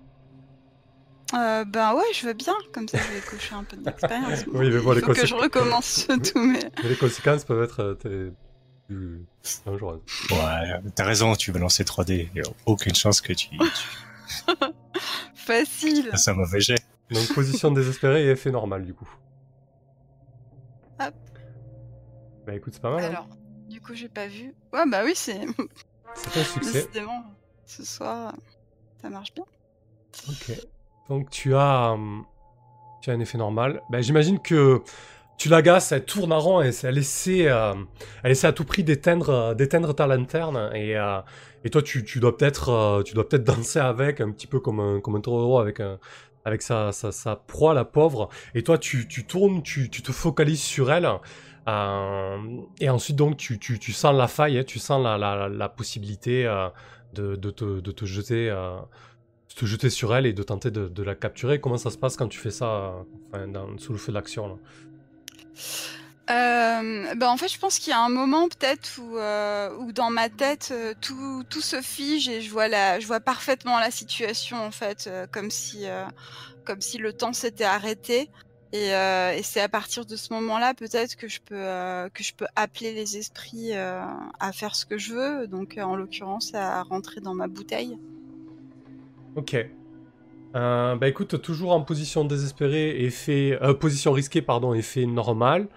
Euh, 1.33 1.63
ben 1.65 1.95
ouais, 1.95 2.03
je 2.13 2.27
veux 2.27 2.33
bien, 2.33 2.53
comme 2.73 2.87
ça 2.87 2.97
je 2.99 3.13
vais 3.13 3.21
cocher 3.21 3.55
un 3.55 3.63
peu 3.63 3.77
d'expérience. 3.77 4.45
Oui, 4.53 4.69
mais 4.69 4.79
bon, 4.81 4.91
Il 4.91 4.95
les, 4.95 5.01
faut 5.01 5.13
que 5.13 5.25
je 5.25 5.33
conséquences- 5.33 5.41
recommence 5.41 6.07
tous 6.33 6.39
mes... 6.39 6.59
mais 6.83 6.89
les 6.89 6.95
conséquences 6.97 7.45
peuvent 7.45 7.63
être 7.63 7.79
euh, 7.81 7.93
très- 7.95 8.33
plus 8.87 9.25
dangereuses. 9.65 10.01
Ouais, 10.29 10.91
t'as 10.93 11.05
raison, 11.05 11.33
tu 11.35 11.51
vas 11.53 11.59
lancer 11.59 11.83
3D. 11.85 12.27
Il 12.35 12.37
y 12.37 12.41
a 12.41 12.49
aucune 12.65 12.93
chance 12.93 13.21
que 13.21 13.31
tu, 13.33 13.47
tu 13.49 13.57
Facile 15.33 16.09
fasses 16.11 16.27
un 16.27 16.33
mauvais 16.33 16.59
jet. 16.59 16.83
Donc 17.09 17.33
position 17.33 17.71
désespérée 17.71 18.25
et 18.25 18.29
effet 18.31 18.51
normal 18.51 18.85
du 18.85 18.93
coup. 18.93 19.09
Hop. 21.07 21.13
Bah 22.45 22.55
écoute, 22.55 22.73
c'est 22.73 22.81
pas 22.81 22.91
mal. 22.91 23.03
hein. 23.03 23.07
Alors, 23.09 23.27
du 23.69 23.81
coup 23.81 23.93
j'ai 23.93 24.09
pas 24.09 24.27
vu. 24.27 24.53
Ouais 24.73 24.83
bah 24.89 25.01
oui, 25.03 25.13
c'est... 25.15 25.41
C'est 26.13 26.41
un 26.41 26.43
succès. 26.43 26.73
Décidément, 26.73 27.23
ce 27.65 27.85
soir, 27.85 28.33
ça 29.01 29.09
marche 29.09 29.33
bien. 29.33 29.45
Ok. 30.27 30.57
Donc 31.07 31.29
tu 31.29 31.55
as, 31.55 31.91
hum, 31.93 32.25
tu 33.01 33.09
as 33.09 33.13
un 33.13 33.19
effet 33.21 33.37
normal. 33.37 33.81
Ben, 33.89 34.01
J'imagine 34.01 34.37
que 34.39 34.81
tu 35.37 35.47
l'agaces, 35.47 35.93
elle 35.93 36.03
tourne 36.03 36.33
en 36.33 36.39
rond 36.39 36.61
et 36.61 36.71
elle 36.83 36.97
essaie, 36.97 37.47
euh, 37.47 37.73
elle 38.23 38.31
essaie 38.31 38.47
à 38.47 38.51
tout 38.51 38.65
prix 38.65 38.83
d'éteindre, 38.83 39.29
euh, 39.29 39.53
d'éteindre 39.53 39.95
ta 39.95 40.05
lanterne. 40.05 40.69
Et, 40.75 40.97
euh, 40.97 41.21
et 41.63 41.69
toi, 41.69 41.81
tu, 41.81 42.03
tu 42.03 42.19
dois 42.19 42.35
peut-être, 42.37 42.69
euh, 42.69 43.03
tu 43.03 43.13
dois 43.13 43.27
peut-être 43.29 43.45
danser 43.45 43.79
avec, 43.79 44.19
un 44.19 44.31
petit 44.31 44.47
peu 44.47 44.59
comme 44.59 44.81
un, 44.81 44.99
comme 44.99 45.15
un 45.15 45.21
taureau 45.21 45.59
avec 45.59 45.79
un, 45.79 45.97
avec 46.45 46.61
sa, 46.61 46.91
sa, 46.91 47.35
proie, 47.35 47.73
la 47.73 47.85
pauvre. 47.85 48.29
Et 48.55 48.63
toi, 48.63 48.77
tu, 48.77 49.07
tu 49.07 49.25
tournes, 49.25 49.63
tu, 49.63 49.89
tu 49.89 50.01
te 50.01 50.11
focalises 50.11 50.61
sur 50.63 50.91
elle. 50.91 51.07
euh, 51.67 52.37
et 52.79 52.89
ensuite, 52.89 53.15
donc, 53.15 53.37
tu, 53.37 53.59
tu, 53.59 53.91
sens 53.93 54.15
la 54.15 54.27
faille, 54.27 54.57
hein, 54.59 54.63
tu 54.63 54.79
sens 54.79 55.03
la, 55.03 55.17
la, 55.17 55.49
la 55.49 55.69
possibilité 55.69 56.45
euh, 56.45 56.69
de, 57.13 57.35
de, 57.35 57.51
te, 57.51 57.79
de 57.79 57.91
te 57.91 58.05
jeter. 58.05 58.49
euh, 58.49 58.77
te 59.55 59.65
jeter 59.65 59.89
sur 59.89 60.15
elle 60.15 60.25
et 60.25 60.33
de 60.33 60.43
tenter 60.43 60.71
de, 60.71 61.03
la 61.03 61.13
capturer. 61.13 61.59
Comment 61.59 61.77
ça 61.77 61.89
se 61.89 61.97
passe 61.97 62.15
quand 62.15 62.29
tu 62.29 62.39
fais 62.39 62.51
ça 62.51 62.93
enfin, 63.33 63.51
sous 63.77 63.91
le 63.91 63.97
feu 63.97 64.11
de 64.11 64.17
l'action 64.17 64.57
Euh, 66.29 67.15
bah 67.15 67.31
en 67.31 67.37
fait, 67.37 67.47
je 67.47 67.57
pense 67.57 67.79
qu'il 67.79 67.89
y 67.89 67.93
a 67.93 67.99
un 67.99 68.09
moment 68.09 68.47
peut-être 68.47 68.99
où, 69.01 69.17
euh, 69.17 69.75
où 69.79 69.91
dans 69.91 70.11
ma 70.11 70.29
tête 70.29 70.69
euh, 70.71 70.93
tout, 71.01 71.43
tout 71.49 71.61
se 71.61 71.81
fige 71.81 72.29
et 72.29 72.41
je 72.41 72.51
vois 72.51 72.67
la, 72.67 72.99
je 72.99 73.07
vois 73.07 73.19
parfaitement 73.19 73.79
la 73.79 73.91
situation 73.91 74.57
en 74.57 74.71
fait, 74.71 75.09
comme 75.31 75.49
si, 75.49 75.85
comme 76.63 76.81
si 76.81 76.97
le 76.97 77.13
temps 77.13 77.33
s'était 77.33 77.63
arrêté. 77.63 78.29
Et, 78.73 78.91
c'est 79.43 79.59
à 79.59 79.67
partir 79.67 80.05
de 80.05 80.15
ce 80.15 80.31
moment-là 80.33 80.73
peut-être 80.73 81.15
que 81.15 81.27
je 81.27 81.41
peux 81.41 82.09
que 82.13 82.23
je 82.23 82.33
peux 82.33 82.47
appeler 82.55 82.93
les 82.93 83.17
esprits 83.17 83.73
à 83.73 84.51
faire 84.53 84.75
ce 84.75 84.85
que 84.85 84.97
je 84.97 85.13
veux. 85.13 85.47
Donc 85.47 85.77
en 85.81 85.95
l'occurrence 85.95 86.53
à 86.53 86.83
rentrer 86.83 87.19
dans 87.19 87.33
ma 87.33 87.47
bouteille. 87.47 87.97
Ok. 89.35 89.57
Bah 90.53 91.07
écoute, 91.07 91.41
toujours 91.41 91.71
en 91.71 91.81
position 91.81 92.23
désespérée, 92.23 93.03
effet, 93.03 93.59
position 93.79 94.13
risquée, 94.13 94.41
pardon, 94.41 94.73
effet 94.73 95.05
normal. 95.05 95.67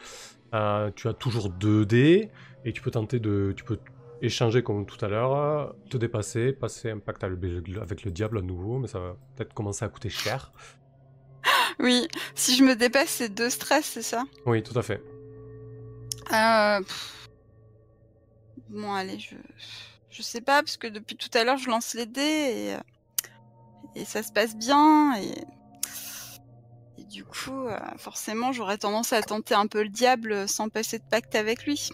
Euh, 0.55 0.91
tu 0.95 1.09
as 1.09 1.15
toujours 1.15 1.49
2 1.51 1.85
dés 1.85 2.31
et 2.65 2.73
tu 2.73 2.81
peux 2.81 2.91
tenter 2.93 3.19
de, 3.19 3.53
tu 3.57 3.65
peux 3.65 3.79
échanger 4.23 4.63
comme 4.63 4.87
tout 4.87 5.03
à 5.05 5.09
l'heure, 5.09 5.75
te 5.91 5.97
dépasser, 5.97 6.53
passer 6.53 6.91
un 6.91 6.99
pacte 6.99 7.25
avec 7.25 8.05
le- 8.05 8.11
diable 8.11 8.39
à 8.39 8.43
nouveau, 8.43 8.79
mais 8.79 8.87
ça 8.89 9.01
va 9.01 9.17
peut-être 9.37 9.53
commencer 9.53 9.85
à 9.85 9.89
coûter 9.89 10.09
cher. 10.09 10.53
Oui, 11.81 12.07
si 12.37 12.57
je 12.57 12.63
me 12.63 12.77
dépasse, 12.77 13.09
c'est 13.09 13.29
deux 13.35 13.51
stress, 13.51 13.85
c'est 13.85 14.03
ça? 14.03 14.25
Oui, 14.47 14.63
tout 14.63 14.79
à 14.79 14.83
fait. 14.83 15.03
Euh. 16.33 16.81
Bon, 18.69 18.93
allez, 18.95 19.19
je... 19.19 19.35
je 20.09 20.23
sais 20.23 20.41
pas, 20.41 20.63
parce 20.63 20.77
que 20.77 20.87
depuis 20.87 21.17
tout 21.17 21.29
à 21.37 21.43
l'heure, 21.43 21.59
je 21.59 21.69
lance 21.69 21.95
les 21.95 22.07
dés 22.07 22.21
et, 22.21 22.75
euh, 22.75 22.79
et 23.97 24.05
ça 24.05 24.23
se 24.23 24.33
passe 24.33 24.57
bien. 24.57 25.17
Et 25.21 25.35
du 27.15 27.25
coup, 27.25 27.69
euh, 27.69 27.79
forcément, 27.97 28.51
j'aurais 28.53 28.77
tendance 28.79 29.13
à 29.13 29.23
tenter 29.23 29.55
un 29.55 29.69
peu 29.69 29.85
le 29.85 29.89
diable 29.89 30.49
sans 30.49 30.69
passer 30.69 30.99
de 30.99 31.05
pacte 31.09 31.37
avec 31.37 31.65
lui. 31.65 31.91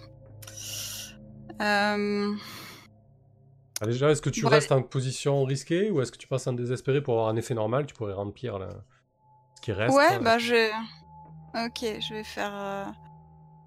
Euh, 1.60 2.34
Ah, 3.82 3.86
déjà, 3.86 4.10
est-ce 4.10 4.22
que 4.22 4.30
tu 4.30 4.46
restes 4.46 4.72
en 4.72 4.82
position 4.82 5.44
risquée 5.44 5.90
ou 5.90 6.00
est-ce 6.00 6.10
que 6.10 6.16
tu 6.18 6.26
passes 6.26 6.46
en 6.46 6.54
désespéré 6.54 7.02
pour 7.02 7.14
avoir 7.14 7.28
un 7.28 7.36
effet 7.36 7.52
normal? 7.54 7.86
Tu 7.86 7.94
pourrais 7.94 8.14
remplir 8.14 8.58
là, 8.58 8.68
ce 9.56 9.60
qui 9.62 9.72
reste. 9.72 9.94
Ouais, 9.94 10.18
bah 10.20 10.38
je. 10.38 10.70
Ok, 11.66 11.80
je 11.82 12.14
vais 12.14 12.24
faire. 12.24 12.52
euh, 12.54 12.84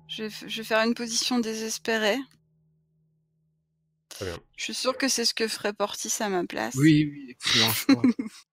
Je, 0.07 0.23
vais... 0.23 0.29
f- 0.29 0.47
je 0.47 0.57
vais 0.57 0.63
faire 0.63 0.79
une 0.85 0.95
position 0.95 1.39
désespérée. 1.39 2.17
Très 4.09 4.25
bien. 4.25 4.39
Je 4.55 4.63
suis 4.63 4.73
sûre 4.73 4.97
que 4.97 5.07
c'est 5.07 5.25
ce 5.25 5.33
que 5.33 5.47
ferait 5.47 5.73
Portis 5.73 6.11
à 6.19 6.29
ma 6.29 6.45
place. 6.45 6.75
Oui, 6.75 7.09
oui, 7.11 7.27
excellent 7.29 7.69
choix. 7.71 8.01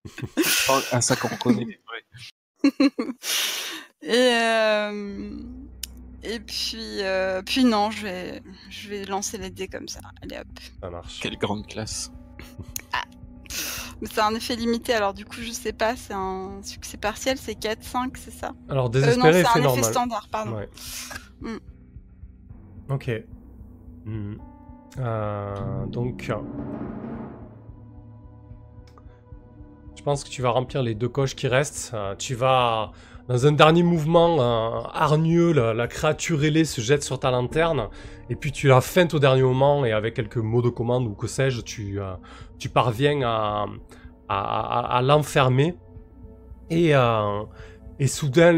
Ça 1.00 1.16
qu'on 1.16 1.28
reconnaît. 1.28 1.64
ouais. 1.66 2.04
et 4.02 4.12
euh, 4.12 5.30
et 6.22 6.40
puis 6.40 6.98
euh, 7.02 7.42
puis 7.42 7.64
non, 7.64 7.90
je 7.90 8.02
vais 8.02 8.42
je 8.70 8.88
vais 8.88 9.04
lancer 9.04 9.38
les 9.38 9.50
dés 9.50 9.68
comme 9.68 9.88
ça. 9.88 10.00
Allez 10.22 10.36
hop. 10.38 10.46
Ça 10.82 10.90
marche. 10.90 11.20
Quelle 11.20 11.36
grande 11.38 11.66
classe. 11.66 12.10
Mais 14.02 14.08
c'est 14.10 14.20
un 14.22 14.34
effet 14.34 14.56
limité, 14.56 14.94
alors 14.94 15.12
du 15.12 15.26
coup 15.26 15.40
je 15.42 15.50
sais 15.50 15.74
pas, 15.74 15.94
c'est 15.94 16.14
un 16.14 16.62
succès 16.62 16.96
partiel, 16.96 17.36
c'est 17.36 17.52
4-5, 17.52 18.12
c'est 18.16 18.30
ça? 18.30 18.52
Alors, 18.70 18.86
Euh, 18.86 18.88
Non, 18.88 18.88
désespéré, 18.88 19.42
c'est 19.42 19.58
un 19.58 19.62
normal. 19.62 19.78
effet 19.80 19.90
standard, 19.92 20.28
pardon. 20.30 20.56
Ouais. 20.56 20.68
Mm. 21.40 21.58
Ok. 22.88 23.10
Euh, 24.98 25.86
donc. 25.86 26.30
Je 30.00 30.04
pense 30.06 30.24
que 30.24 30.30
tu 30.30 30.40
vas 30.40 30.48
remplir 30.48 30.82
les 30.82 30.94
deux 30.94 31.10
coches 31.10 31.36
qui 31.36 31.46
restent. 31.46 31.90
Euh, 31.92 32.14
tu 32.16 32.34
vas. 32.34 32.90
Dans 33.28 33.46
un 33.46 33.52
dernier 33.52 33.82
mouvement 33.82 34.40
euh, 34.40 34.80
hargneux, 34.94 35.52
la, 35.52 35.86
créature 35.88 36.42
ailée 36.42 36.64
se 36.64 36.80
jette 36.80 37.02
sur 37.02 37.20
ta 37.20 37.30
lanterne. 37.30 37.88
Et 38.30 38.34
puis 38.34 38.50
tu 38.50 38.68
la 38.68 38.80
feintes 38.80 39.12
au 39.12 39.18
dernier 39.18 39.42
moment. 39.42 39.84
Et 39.84 39.92
avec 39.92 40.14
quelques 40.14 40.38
mots 40.38 40.62
de 40.62 40.70
commande 40.70 41.06
ou 41.06 41.12
que 41.12 41.26
sais-je, 41.26 41.60
tu, 41.60 42.00
euh, 42.00 42.14
parviens 42.72 43.20
à, 44.30 45.02
l'enfermer. 45.02 45.74
Et, 46.70 46.94
euh, 46.96 47.42
soudain, 48.06 48.54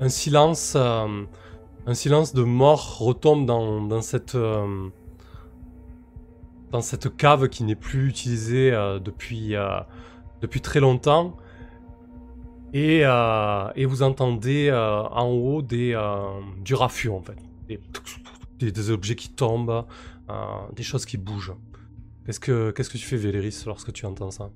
un 0.00 0.08
silence. 0.08 0.76
un 0.76 1.94
silence 1.94 2.32
de 2.32 2.42
mort 2.42 3.00
retombe 3.00 3.44
dans, 3.44 4.00
cette 4.00 4.34
dans 6.74 6.80
cette 6.80 7.16
cave 7.16 7.48
qui 7.48 7.62
n'est 7.62 7.76
plus 7.76 8.08
utilisée 8.08 8.72
euh, 8.72 8.98
depuis 8.98 9.54
euh, 9.54 9.78
depuis 10.42 10.60
très 10.60 10.80
longtemps. 10.80 11.36
Et, 12.72 13.02
euh, 13.04 13.68
et 13.76 13.86
vous 13.86 14.02
entendez 14.02 14.72
en 14.72 15.28
haut 15.28 15.62
des 15.62 15.96
du 16.64 16.74
raffut 16.74 17.08
en 17.08 17.22
fait. 17.22 17.38
Des, 18.60 18.70
des, 18.70 18.90
objets 18.90 19.16
qui 19.16 19.30
tombent 19.30 19.84
des 20.76 20.84
choses 20.84 21.04
qui 21.06 21.16
bougent. 21.16 21.54
Qu'est-ce 22.24 22.38
que 22.38 22.70
qu'est-ce 22.70 22.88
que 22.88 22.96
tu 22.98 23.04
fais 23.04 23.16
Véléris 23.16 23.64
lorsque 23.66 23.92
tu 23.92 24.06
entends 24.06 24.30
ça? 24.30 24.48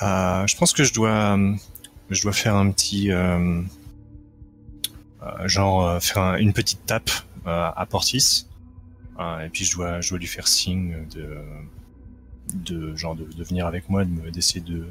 Je 0.00 0.56
pense 0.56 0.72
que 0.72 0.82
je 0.82 0.94
dois, 0.94 1.38
je 2.08 2.22
dois 2.22 2.32
faire 2.32 2.56
un 2.56 2.70
petit, 2.70 3.10
genre 5.44 6.02
faire 6.02 6.18
un- 6.22 6.36
une 6.38 6.54
petite 6.54 6.86
tape 6.86 7.10
à 7.44 7.86
Portis, 7.86 8.47
Euh, 9.18 9.40
et 9.40 9.48
puis 9.48 9.64
je 9.64 9.74
dois, 9.76 10.00
lui 10.00 10.26
faire 10.26 10.46
signe 10.46 11.06
de, 12.54 12.94
genre 12.96 13.16
de, 13.16 13.24
de 13.24 13.44
venir 13.44 13.66
avec 13.66 13.88
moi, 13.88 14.04
d'essayer 14.04 14.60
de 14.60 14.84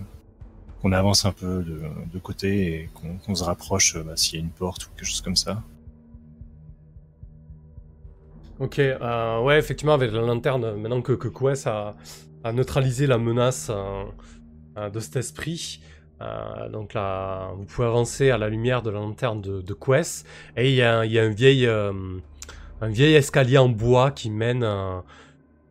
qu'on 0.81 0.91
avance 0.91 1.25
un 1.25 1.31
peu 1.31 1.63
de, 1.63 2.19
côté 2.19 2.73
et 2.73 2.89
qu'on 2.93 3.35
se 3.35 3.43
rapproche 3.43 3.95
euh, 3.95 4.03
bah, 4.03 4.15
s'il 4.15 4.39
y 4.39 4.41
a 4.41 4.45
une 4.45 4.51
porte 4.51 4.85
ou 4.85 4.89
quelque 4.95 5.07
chose 5.07 5.21
comme 5.21 5.35
ça. 5.35 5.61
Ok, 8.59 8.79
euh, 8.79 9.41
ouais, 9.41 9.59
effectivement, 9.59 9.93
avec 9.93 10.11
la 10.11 10.21
lanterne, 10.21 10.75
maintenant 10.75 11.01
que, 11.01 11.13
que 11.13 11.27
Quest 11.27 11.67
a, 11.67 11.95
neutralisé 12.53 13.07
la 13.07 13.17
menace 13.17 13.69
euh, 13.69 14.89
de 14.89 14.99
cet 14.99 15.17
esprit, 15.17 15.81
donc 16.71 16.95
là, 16.95 17.51
vous 17.55 17.65
pouvez 17.65 17.87
avancer 17.87 18.31
à 18.31 18.37
la 18.39 18.49
lumière 18.49 18.81
de 18.81 18.89
la 18.89 18.99
lanterne 18.99 19.41
de, 19.41 19.61
de 19.61 19.73
Quest, 19.73 20.25
et 20.55 20.69
il 20.69 20.73
y 20.73 20.77
y 20.77 20.81
a 20.81 21.23
un, 21.23 21.29
vieil, 21.29 21.69
un 22.81 22.89
vieil 22.89 23.15
escalier 23.15 23.57
en 23.57 23.69
bois 23.69 24.11
qui 24.11 24.29
mène, 24.29 24.63
euh, 24.63 24.99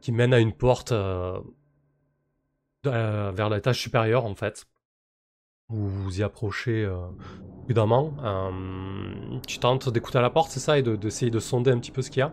qui 0.01 0.13
mène 0.13 0.35
à 0.35 0.39
une 0.41 0.53
porte 0.53 0.93
euh, 0.93 1.39
euh, 2.87 3.33
vers 3.35 3.49
l'étage 3.51 3.81
supérieur, 3.81 4.25
en 4.25 4.35
fait. 4.35 4.67
Vous 5.69 5.89
vous 5.89 6.21
y 6.21 6.23
approchez 6.23 6.89
prudemment. 7.65 8.13
Tu 9.47 9.59
tentes 9.59 9.89
d'écouter 9.89 10.19
à 10.19 10.23
la 10.23 10.31
porte, 10.31 10.51
c'est 10.53 10.61
ça, 10.61 10.79
et 10.79 10.83
de- 10.83 10.97
d'essayer 10.97 11.31
de 11.31 11.41
sonder 11.41 11.73
un 11.73 11.79
petit 11.79 11.91
peu 11.91 12.03
ce 12.03 12.11
qu'il 12.11 12.21
y 12.21 12.23
a? 12.23 12.33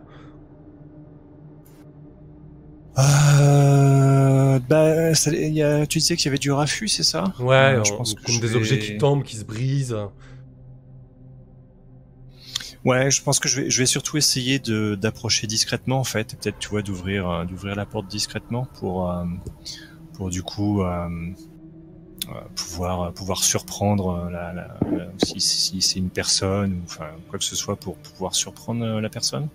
Euh, 2.96 4.60
bah, 4.60 5.14
ça- 5.14 5.32
il 5.32 5.52
y 5.52 5.62
a, 5.62 5.86
tu 5.86 5.98
disais 5.98 6.16
qu'il 6.16 6.26
y 6.26 6.28
avait 6.28 6.38
du 6.38 6.52
raffut, 6.52 6.86
c'est 6.88 7.02
ça? 7.02 7.24
Ouais, 7.40 7.54
Euh, 7.56 7.82
on- 7.98 8.04
comme 8.24 8.38
des 8.40 8.54
objets 8.54 8.78
qui 8.78 8.96
tombent, 8.96 9.24
qui 9.24 9.36
se 9.36 9.44
brisent. 9.44 9.96
Ouais, 12.84 13.10
je 13.10 13.22
pense 13.22 13.38
que 13.38 13.48
je 13.48 13.62
vais, 13.62 13.70
je 13.70 13.78
vais 13.78 13.86
surtout 13.86 14.16
essayer 14.18 14.58
de 14.58 14.94
d'approcher 14.94 15.46
discrètement 15.46 15.98
en 16.00 16.04
fait, 16.04 16.36
peut-être 16.36 16.58
tu 16.58 16.68
vois 16.68 16.82
d'ouvrir 16.82 17.28
euh, 17.28 17.44
d'ouvrir 17.44 17.74
la 17.76 17.86
porte 17.86 18.06
discrètement 18.06 18.66
pour 18.78 19.10
euh, 19.10 19.24
pour 20.14 20.30
du 20.30 20.42
coup 20.42 20.82
euh, 20.82 21.08
pouvoir 22.54 23.12
pouvoir 23.12 23.42
surprendre 23.42 24.28
la, 24.30 24.52
la- 24.52 24.78
la- 24.96 25.06
si, 25.18 25.40
si 25.40 25.80
c'est 25.80 25.98
une 25.98 26.10
personne 26.10 26.72
ou 26.72 26.80
enfin 26.84 27.06
quoi 27.28 27.38
que 27.38 27.44
ce 27.44 27.56
soit 27.56 27.76
pour 27.76 27.96
pouvoir 27.96 28.34
surprendre 28.34 29.00
la 29.00 29.08
personne. 29.08 29.48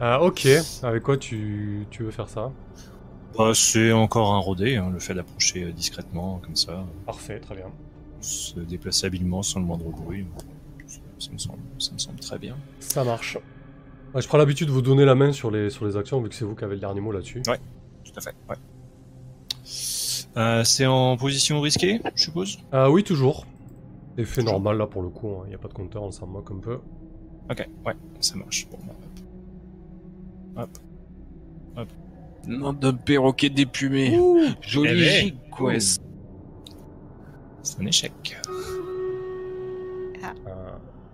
Euh, 0.00 0.18
ok, 0.18 0.48
avec 0.82 1.02
quoi 1.02 1.16
tu, 1.16 1.86
tu 1.90 2.02
veux 2.02 2.10
faire 2.10 2.28
ça? 2.28 2.50
Bah, 3.36 3.52
c'est 3.54 3.92
encore 3.92 4.34
un 4.34 4.38
rodé, 4.38 4.76
hein, 4.76 4.90
le 4.92 4.98
fait 4.98 5.14
d'approcher 5.14 5.72
discrètement 5.72 6.40
comme 6.44 6.56
ça, 6.56 6.84
Parfait, 7.06 7.38
très 7.38 7.54
bien. 7.56 7.70
se 8.20 8.58
déplacer 8.60 9.06
habilement 9.06 9.42
sans 9.42 9.60
le 9.60 9.66
moindre 9.66 9.90
bruit. 9.90 10.24
Ça, 11.22 11.30
me 11.30 11.38
semble, 11.38 11.62
ça 11.78 11.92
me 11.92 11.98
semble 11.98 12.18
très 12.18 12.36
bien. 12.36 12.56
Ça 12.80 13.04
marche. 13.04 13.38
Ouais, 14.12 14.20
je 14.20 14.26
prends 14.26 14.38
l'habitude 14.38 14.66
de 14.66 14.72
vous 14.72 14.82
donner 14.82 15.04
la 15.04 15.14
main 15.14 15.30
sur 15.30 15.52
les, 15.52 15.70
sur 15.70 15.84
les 15.84 15.96
actions, 15.96 16.20
vu 16.20 16.28
que 16.28 16.34
c'est 16.34 16.44
vous 16.44 16.56
qui 16.56 16.64
avez 16.64 16.74
le 16.74 16.80
dernier 16.80 17.00
mot 17.00 17.12
là-dessus. 17.12 17.42
Tout 17.42 18.12
à 18.16 18.20
fait. 18.20 18.34
Ouais. 18.48 18.56
Euh, 20.36 20.64
c'est 20.64 20.86
en 20.86 21.16
position 21.16 21.60
risquée, 21.60 22.00
je 22.16 22.24
suppose? 22.24 22.58
Euh, 22.74 22.88
oui, 22.88 23.04
toujours. 23.04 23.46
Effet 24.18 24.42
normal 24.42 24.78
là 24.78 24.88
pour 24.88 25.02
le 25.02 25.10
coup, 25.10 25.42
il 25.44 25.50
n'y 25.50 25.54
a 25.54 25.58
pas 25.58 25.68
de 25.68 25.74
compteur, 25.74 26.02
on 26.02 26.10
s'en 26.10 26.26
moque 26.26 26.50
un 26.50 26.58
peu. 26.58 26.80
Ok, 27.48 27.68
ouais, 27.86 27.94
ça 28.18 28.34
marche. 28.34 28.66
Bon, 28.68 28.78
bah, 28.84 30.62
hop. 30.64 30.78
Hop. 31.76 31.88
Non, 32.48 32.72
d'un 32.72 32.94
perroquet 32.94 33.48
déplumé. 33.48 34.18
Joli 34.60 35.06
Eh 35.06 35.30
ben, 35.30 35.38
ouh. 35.60 35.70
C'est 37.62 37.80
un 37.80 37.86
échec. 37.86 38.12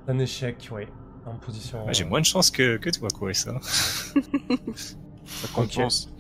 Euh, 0.09 0.13
un 0.13 0.19
échec, 0.19 0.69
oui. 0.73 0.83
En 1.27 1.35
position. 1.35 1.79
Ah, 1.87 1.93
J'ai 1.93 2.05
moins 2.05 2.21
de 2.21 2.25
chance 2.27 2.51
que, 2.51 2.77
que 2.79 2.91
toi, 2.91 3.09
quoi, 3.13 3.35
ça. 3.35 3.55
Ça 5.25 5.49
compense. 5.55 6.11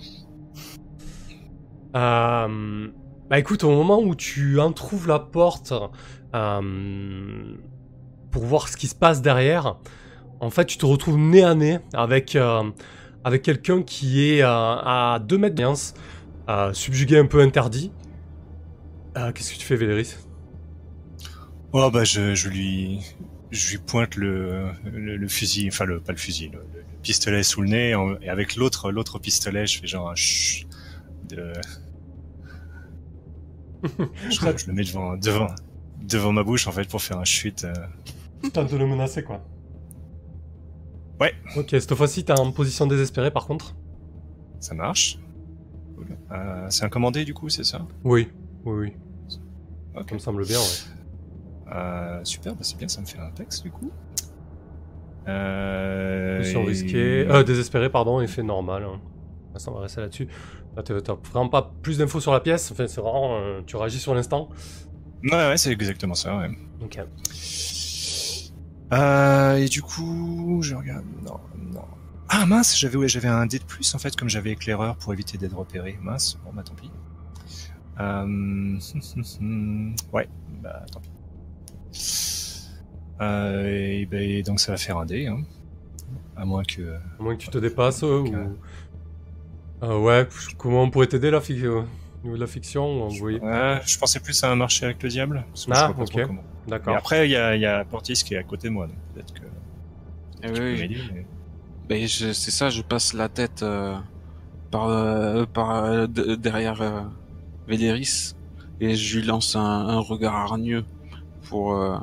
Euh, 1.97 2.89
bah 3.31 3.39
écoute, 3.39 3.65
au 3.65 3.71
moment 3.71 4.01
où 4.01 4.15
tu 4.15 4.61
entrouvres 4.61 5.09
la 5.09 5.19
porte 5.19 5.73
euh, 6.35 7.57
pour 8.31 8.45
voir 8.45 8.69
ce 8.69 8.77
qui 8.77 8.87
se 8.87 8.95
passe 8.95 9.23
derrière, 9.23 9.77
en 10.41 10.51
fait, 10.51 10.67
tu 10.67 10.77
te 10.77 10.85
retrouves 10.85 11.17
nez 11.17 11.43
à 11.43 11.55
nez 11.55 11.79
avec, 11.95 12.37
euh, 12.37 12.71
avec 13.25 13.43
quelqu'un 13.43 13.83
qui 13.83 14.31
est 14.31 14.43
euh, 14.43 14.47
à 14.49 15.19
2 15.27 15.39
mètres 15.39 15.55
de 15.55 15.63
distance, 15.63 15.95
euh, 16.51 16.73
subjugué 16.75 17.19
un 17.19 17.27
peu 17.27 17.41
interdit. 17.41 17.91
Euh, 19.17 19.33
Qu'est-ce 19.33 19.53
que 19.55 19.59
tu 19.59 19.65
fais, 19.65 19.77
Véléris 19.77 20.17
Oh, 21.73 21.91
bah, 21.91 22.05
je, 22.05 22.35
je 22.35 22.49
lui, 22.49 23.01
je 23.51 23.71
lui 23.71 23.79
pointe 23.79 24.17
le, 24.17 24.71
le, 24.85 25.17
le 25.17 25.29
fusil, 25.29 25.69
enfin, 25.69 25.85
le, 25.85 26.01
pas 26.01 26.13
le 26.13 26.19
fusil, 26.19 26.49
le, 26.51 26.59
le 26.75 26.85
pistolet 27.03 27.43
sous 27.43 27.63
le 27.63 27.69
nez, 27.69 27.95
en- 27.95 28.17
et 28.21 28.29
avec 28.29 28.57
l'autre, 28.57 28.91
l'autre 28.93 29.19
pistolet, 29.19 29.67
je 29.67 29.79
fais 29.79 29.87
genre 29.87 30.11
un 30.11 30.15
chut 30.15 30.67
de, 31.25 31.53
je, 34.31 34.41
je 34.57 34.67
le 34.67 34.73
mets 34.73 34.85
devant, 34.85 35.17
devant, 35.17 35.47
devant 35.97 36.33
ma 36.33 36.43
bouche, 36.43 36.67
en 36.67 36.73
fait, 36.73 36.89
pour 36.89 37.03
faire 37.03 37.19
un 37.19 37.25
chute. 37.25 37.65
euh. 37.65 37.73
Tu 38.43 38.51
tentes 38.51 38.71
de 38.71 38.77
le 38.77 38.87
menacer, 38.87 39.23
quoi. 39.23 39.41
Ouais. 41.21 41.35
Ok, 41.57 41.71
cette 41.71 41.95
fois-ci, 41.95 42.25
t'es 42.25 42.33
en 42.33 42.51
position 42.53 42.87
désespérée, 42.87 43.31
par 43.31 43.47
contre. 43.47 43.75
Ça 44.61 44.75
marche. 44.75 45.19
Cool. 45.97 46.07
Euh, 46.33 46.67
c'est 46.71 46.85
un 46.85 46.89
commandé, 46.89 47.25
du 47.25 47.35
coup, 47.35 47.49
c'est 47.49 47.65
ça? 47.65 47.87
Oui, 48.05 48.29
oui, 48.65 48.93
oui. 49.95 50.03
Ça 50.09 50.15
me 50.15 50.19
semble 50.19 50.47
bien, 50.47 50.59
ouais. 50.59 50.98
Euh, 51.73 52.21
super, 52.25 52.55
bah 52.55 52.61
c'est 52.63 52.77
bien, 52.79 52.89
ça 52.89 53.01
me 53.01 53.07
fait 53.07 53.19
un 53.19 53.31
texte 53.31 53.63
du 53.63 53.71
coup. 53.71 53.91
Euh, 55.27 56.43
et- 56.43 56.57
risquée. 56.67 57.27
Euh, 57.29 57.43
désespérée, 57.43 57.91
pardon, 57.91 58.21
effet 58.21 58.43
normal. 58.43 58.85
hein. 58.85 59.01
Ça, 59.57 59.71
on 59.71 59.75
va 59.75 59.81
rester 59.81 60.01
là-dessus. 60.01 60.29
Là, 60.77 60.83
t'as 60.83 61.15
vraiment 61.33 61.49
pas 61.49 61.73
plus 61.83 61.99
d'infos 61.99 62.21
sur 62.21 62.33
la 62.33 62.41
pièce. 62.41 62.71
Enfin, 62.71 62.87
c'est 62.87 63.01
vraiment. 63.01 63.37
euh, 63.39 63.61
tu 63.67 63.77
réagis 63.77 63.99
sur 63.99 64.15
l'instant. 64.15 64.49
Ouais, 65.25 65.31
ouais, 65.33 65.57
c'est 65.57 65.73
exactement 65.73 66.15
ça, 66.15 66.37
ouais. 66.39 66.51
Ok. 66.81 66.99
Et 68.93 69.69
du 69.69 69.83
coup, 69.83 70.61
je 70.63 70.75
regarde. 70.77 71.05
Non, 71.27 71.41
non. 71.73 71.85
Ah 72.29 72.47
mince, 72.47 72.79
j'avais 72.79 72.97
ouais, 72.97 73.09
j'avais 73.09 73.29
un 73.29 73.47
dé 73.47 73.59
de 73.59 73.65
plus 73.65 73.95
en 73.95 73.99
fait, 73.99 74.15
comme 74.15 74.29
j'avais 74.29 74.51
éclaireur 74.51 74.97
pour 74.97 75.13
éviter 75.13 75.39
d'être 75.39 75.57
repéré. 75.57 75.99
Mince, 76.03 76.39
bon 76.45 76.53
bah 76.55 76.63
tant 76.63 76.75
pis. 76.75 76.91
Euh... 78.01 78.79
ouais, 80.13 80.29
bah 80.63 80.85
tant 80.93 81.01
pis. 81.01 81.11
Euh, 83.21 83.67
et 83.67 84.07
ben 84.07 84.43
donc 84.43 84.61
ça 84.61 84.73
va 84.73 84.79
faire 84.79 84.99
un 84.99 85.07
dé, 85.07 85.27
hein. 85.27 85.43
À 86.37 86.45
moins 86.45 86.63
que. 86.63 86.83
À 87.19 87.23
moins 87.23 87.35
que 87.35 87.41
tu 87.43 87.49
te 87.49 87.59
dépasses 87.59 88.03
ou. 88.03 88.27
Euh, 89.83 89.99
ouais, 89.99 90.27
comment 90.57 90.83
on 90.83 90.91
pourrait 90.91 91.07
t'aider 91.07 91.31
la 91.31 91.41
fi- 91.41 91.65
euh, 91.65 91.81
au 91.81 92.25
niveau 92.25 92.37
de 92.37 92.41
la 92.41 92.47
fiction 92.49 93.09
vous 93.09 93.15
voyez 93.17 93.39
Ouais, 93.41 93.81
je 93.87 93.97
pensais 93.99 94.19
plus 94.21 94.43
à 94.45 94.51
un 94.51 94.57
marché 94.57 94.85
avec 94.87 95.03
le 95.03 95.09
diable. 95.09 95.45
je 95.55 95.65
Ah, 95.71 95.93
ok. 95.97 96.29
D'accord. 96.67 96.97
après, 96.97 97.29
il 97.29 97.31
y 97.33 97.37
a, 97.37 97.55
il 97.57 97.63
y 97.63 97.67
a 97.67 97.85
Portis 97.85 98.13
qui 98.25 98.35
est 98.35 98.39
à 98.39 98.43
côté 98.43 98.69
de 98.69 98.73
moi, 98.75 98.87
donc 98.87 98.97
peut-être 99.15 99.33
que 99.33 99.41
Eh 100.43 100.53
tu 100.53 100.61
oui, 100.63 100.77
oui. 100.89 101.03
mais- 101.15 101.27
Ben, 101.89 102.07
je- 102.07 102.33
c'est 102.33 102.51
ça, 102.51 102.69
je 102.71 102.83
passe 102.83 103.15
la 103.15 103.29
tête 103.31 103.63
euh, 103.63 103.97
par, 104.71 104.89
euh, 104.89 105.47
par 105.47 105.85
euh, 105.85 106.07
de- 106.07 106.35
derrière 106.35 106.83
euh, 106.83 107.01
Véléris 107.67 108.35
et 108.81 108.95
je 108.95 109.19
lui 109.21 109.27
lance 109.27 109.57
un, 109.57 109.61
un 109.63 109.99
regard 110.01 110.35
hargneux 110.37 110.85
pour, 111.49 111.75
euh, 111.75 111.99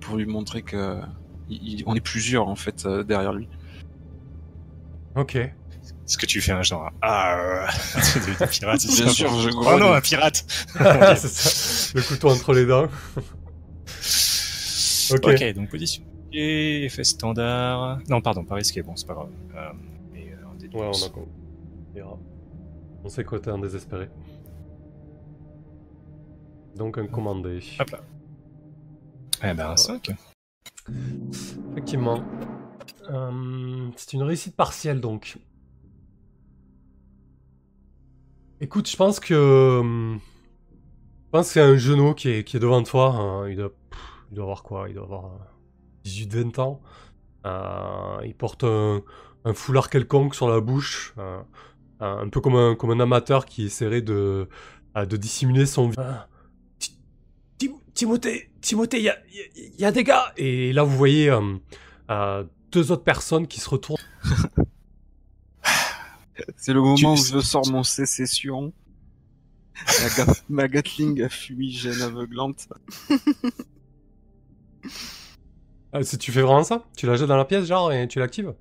pour 0.00 0.16
lui 0.16 0.26
montrer 0.26 0.62
que 0.62 1.00
il- 1.48 1.82
on 1.86 1.94
est 1.94 2.00
plusieurs 2.00 2.48
en 2.48 2.56
fait 2.56 2.84
euh, 2.86 3.02
derrière 3.04 3.32
lui. 3.32 3.48
Ok. 5.16 5.36
Est-ce 5.36 6.16
que 6.18 6.26
tu 6.26 6.40
fais 6.40 6.52
un 6.52 6.62
genre 6.62 6.90
ah 7.02 7.36
euh, 7.38 7.66
de, 7.96 8.44
de 8.44 8.50
pirate 8.50 8.80
Bien 8.86 9.06
ça 9.06 9.08
sûr, 9.10 9.30
je 9.40 9.50
Oh 9.52 9.60
grogne. 9.60 9.80
non, 9.80 9.92
un 9.92 10.00
pirate 10.00 10.44
c'est 11.16 11.28
ça. 11.28 11.92
Le 11.98 12.02
couteau 12.02 12.28
entre 12.30 12.52
les 12.54 12.66
dents. 12.66 12.88
Ok. 15.10 15.24
Ok, 15.26 15.54
donc 15.54 15.70
position. 15.70 16.02
Et 16.34 16.84
effet 16.84 17.02
standard. 17.02 17.98
Non, 18.10 18.20
pardon, 18.20 18.44
pas 18.44 18.56
risqué, 18.56 18.82
bon, 18.82 18.94
c'est 18.94 19.06
pas 19.06 19.14
grave. 19.14 19.30
Euh, 19.56 19.70
et, 20.14 20.32
euh, 20.32 20.68
de 20.68 20.76
Ouais, 20.76 20.86
on 20.86 21.06
a 21.06 21.08
compris. 21.08 21.30
On. 22.04 22.18
On 23.04 23.08
sait 23.08 23.24
que 23.24 23.36
t'es 23.36 23.48
un 23.50 23.58
désespéré. 23.58 24.10
Donc 26.76 26.98
un 26.98 27.06
commandé. 27.06 27.60
Hop 27.80 27.90
là. 27.90 28.00
Eh 29.42 29.54
ben, 29.54 29.70
un 29.70 29.76
5. 29.76 30.10
Effectivement. 31.72 32.22
Euh, 33.10 33.88
c'est 33.96 34.12
une 34.14 34.22
réussite 34.22 34.56
partielle 34.56 35.00
donc. 35.00 35.38
Écoute, 38.60 38.88
je 38.90 38.96
pense 38.96 39.20
que. 39.20 39.78
hum, 39.80 40.20
Je 41.26 41.30
pense 41.30 41.46
que 41.48 41.52
c'est 41.54 41.60
un 41.60 41.76
genou 41.76 42.14
qui 42.14 42.30
est, 42.30 42.44
qui 42.44 42.56
est 42.56 42.60
devant 42.60 42.82
toi. 42.82 43.14
hein. 43.14 43.48
Il, 43.48 43.56
doit, 43.56 43.70
pff, 43.90 44.00
il 44.30 44.34
doit 44.34 44.44
avoir 44.44 44.62
quoi? 44.62 44.88
Il 44.88 44.94
doit 44.94 45.04
avoir 45.04 45.26
euh, 45.26 45.38
18-20 46.04 46.60
ans. 46.60 46.80
Euh, 47.46 48.18
il 48.24 48.34
porte 48.34 48.64
un, 48.64 49.02
un 49.44 49.54
foulard 49.54 49.88
quelconque 49.90 50.34
sur 50.34 50.48
la 50.48 50.60
bouche. 50.60 51.14
euh, 51.18 51.40
un 52.00 52.28
peu 52.28 52.40
comme 52.40 52.56
un, 52.56 52.74
comme 52.76 52.90
un 52.90 53.00
amateur 53.00 53.44
qui 53.46 53.64
essaierait 53.64 54.02
de, 54.02 54.48
euh, 54.96 55.06
de 55.06 55.16
dissimuler 55.16 55.66
son. 55.66 55.90
Ah. 55.96 56.28
Ti- 57.98 58.06
Tim- 58.06 58.18
Timothée, 58.18 58.50
Timothée, 58.60 58.98
il 58.98 59.02
y 59.04 59.08
a, 59.08 59.16
il 59.28 59.34
y 59.36 59.40
a- 59.40 59.80
y 59.80 59.84
a 59.84 59.90
des 59.92 60.04
gars 60.04 60.32
Et 60.36 60.72
là, 60.72 60.82
vous 60.84 60.96
voyez 60.96 61.30
euh, 61.30 61.56
euh, 62.10 62.44
deux 62.70 62.92
autres 62.92 63.02
personnes 63.04 63.46
qui 63.48 63.58
se 63.60 63.68
retournent. 63.68 63.98
C'est 66.56 66.72
le 66.72 66.80
moment 66.80 66.94
Tu- 66.94 67.06
où 67.06 67.16
je 67.16 67.40
sors 67.40 67.68
mon 67.68 67.82
sécession. 67.82 68.72
Ma, 70.02 70.08
ga- 70.24 70.32
ma 70.48 70.68
Gatling 70.68 71.22
à 71.22 71.28
fumigène 71.28 72.00
aveuglante. 72.02 72.68
Euh, 75.94 76.02
si 76.02 76.18
tu 76.18 76.32
fais 76.32 76.42
vraiment 76.42 76.64
ça? 76.64 76.84
Tu 76.98 77.06
la 77.06 77.16
jettes 77.16 77.28
dans 77.28 77.36
la 77.38 77.46
pièce, 77.46 77.64
genre, 77.64 77.90
et 77.92 78.06
tu 78.08 78.18
l'actives? 78.18 78.52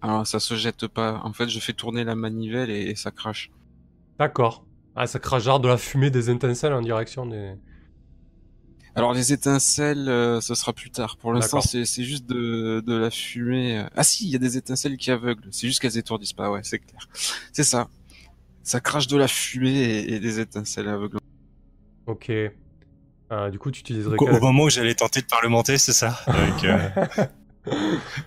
Alors 0.00 0.24
ça 0.24 0.38
se 0.38 0.54
jette 0.54 0.86
pas. 0.86 1.20
En 1.24 1.32
fait, 1.32 1.48
je 1.48 1.58
fais 1.58 1.72
tourner 1.72 2.04
la 2.04 2.14
manivelle 2.14 2.70
et, 2.70 2.90
et 2.90 2.94
ça 2.94 3.10
crache. 3.10 3.50
D'accord. 4.20 4.64
Ah, 4.94 5.08
ça 5.08 5.18
crache 5.18 5.42
genre 5.42 5.58
de 5.58 5.66
la 5.66 5.76
fumée 5.76 6.10
des 6.10 6.30
étincelles 6.30 6.72
en 6.72 6.80
direction 6.80 7.26
des. 7.26 7.54
Alors 8.96 9.12
les 9.12 9.32
étincelles, 9.32 10.08
euh, 10.08 10.40
ce 10.40 10.54
sera 10.54 10.72
plus 10.72 10.90
tard. 10.90 11.16
Pour 11.16 11.32
l'instant, 11.32 11.60
c'est 11.60 11.84
c'est 11.84 12.04
juste 12.04 12.26
de, 12.26 12.82
de 12.86 12.94
la 12.94 13.10
fumée. 13.10 13.78
euh. 13.78 13.88
Ah 13.96 14.04
si, 14.04 14.24
il 14.26 14.30
y 14.30 14.36
a 14.36 14.38
des 14.38 14.56
étincelles 14.56 14.96
qui 14.96 15.10
aveuglent. 15.10 15.48
C'est 15.50 15.66
juste 15.66 15.80
qu'elles 15.80 15.98
étourdissent 15.98 16.32
pas. 16.32 16.50
Ouais, 16.50 16.60
c'est 16.62 16.78
clair. 16.78 17.08
C'est 17.52 17.64
ça. 17.64 17.88
Ça 18.62 18.80
crache 18.80 19.08
de 19.08 19.16
la 19.16 19.26
fumée 19.28 19.70
et, 19.80 20.14
et 20.14 20.20
des 20.20 20.38
étincelles 20.40 20.88
aveugles. 20.88 21.18
Ok. 22.06 22.30
Euh, 22.30 23.50
du 23.50 23.58
coup, 23.58 23.70
tu 23.70 23.80
utiliserais 23.80 24.16
Au, 24.18 24.28
au 24.28 24.40
moment 24.40 24.64
où 24.64 24.70
j'allais 24.70 24.94
tenter 24.94 25.20
de 25.22 25.26
parlementer, 25.26 25.76
c'est 25.78 25.92
ça 25.92 26.20
Avec, 26.26 26.62
euh, 26.64 26.88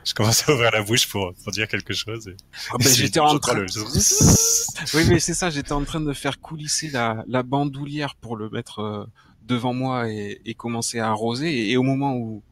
Je 0.04 0.14
commençais 0.14 0.52
à 0.52 0.54
ouvrir 0.56 0.72
la 0.72 0.82
bouche 0.84 1.08
pour, 1.08 1.34
pour 1.44 1.52
dire 1.54 1.68
quelque 1.68 1.94
chose. 1.94 2.28
et- 2.28 2.36
Ah 2.72 2.76
ben, 2.80 2.88
j'étais 2.94 3.20
en 3.20 3.38
train. 3.40 3.54
Le... 3.54 3.66
Oui, 4.96 5.06
mais 5.10 5.20
c'est 5.20 5.34
ça. 5.34 5.50
J'étais 5.50 5.72
en 5.72 5.84
train 5.86 6.02
de 6.02 6.12
faire 6.14 6.40
coulisser 6.40 6.90
la, 6.90 7.24
la 7.28 7.42
bandoulière 7.44 8.16
pour 8.16 8.36
le 8.36 8.50
mettre 8.50 8.80
euh, 8.80 9.06
devant 9.48 9.74
moi 9.74 10.10
et, 10.10 10.42
et 10.46 10.54
commencer 10.54 11.00
à 11.00 11.10
arroser. 11.10 11.50
Et, 11.52 11.72
et 11.72 11.78
au 11.78 11.84
moment 11.84 12.16
où, 12.16 12.44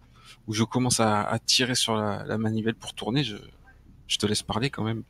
où 0.47 0.53
je 0.53 0.63
commence 0.63 0.99
à, 0.99 1.21
à 1.23 1.39
tirer 1.39 1.75
sur 1.75 1.95
la, 1.95 2.23
la 2.25 2.37
manivelle 2.37 2.75
pour 2.75 2.93
tourner, 2.93 3.23
je, 3.23 3.37
je 4.07 4.17
te 4.17 4.25
laisse 4.25 4.43
parler 4.43 4.69
quand 4.69 4.83
même. 4.83 5.03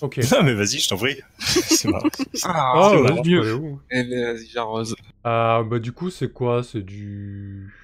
Ok. 0.00 0.18
Non, 0.32 0.42
mais 0.44 0.54
vas-y, 0.54 0.78
je 0.78 0.88
t'en 0.88 0.96
prie. 0.96 1.16
c'est 1.38 1.88
marrant. 1.88 2.08
Ah, 2.44 2.72
Ah, 2.74 2.94
marrant. 3.02 3.20
aller 3.20 3.52
où 3.52 3.80
Eh 3.90 4.04
ben, 4.04 4.34
vas-y, 4.34 4.46
j'arrose. 4.46 4.94
Euh, 5.26 5.64
bah 5.64 5.78
du 5.80 5.92
coup 5.92 6.10
c'est 6.10 6.32
quoi? 6.32 6.62
C'est 6.62 6.82
du... 6.82 7.74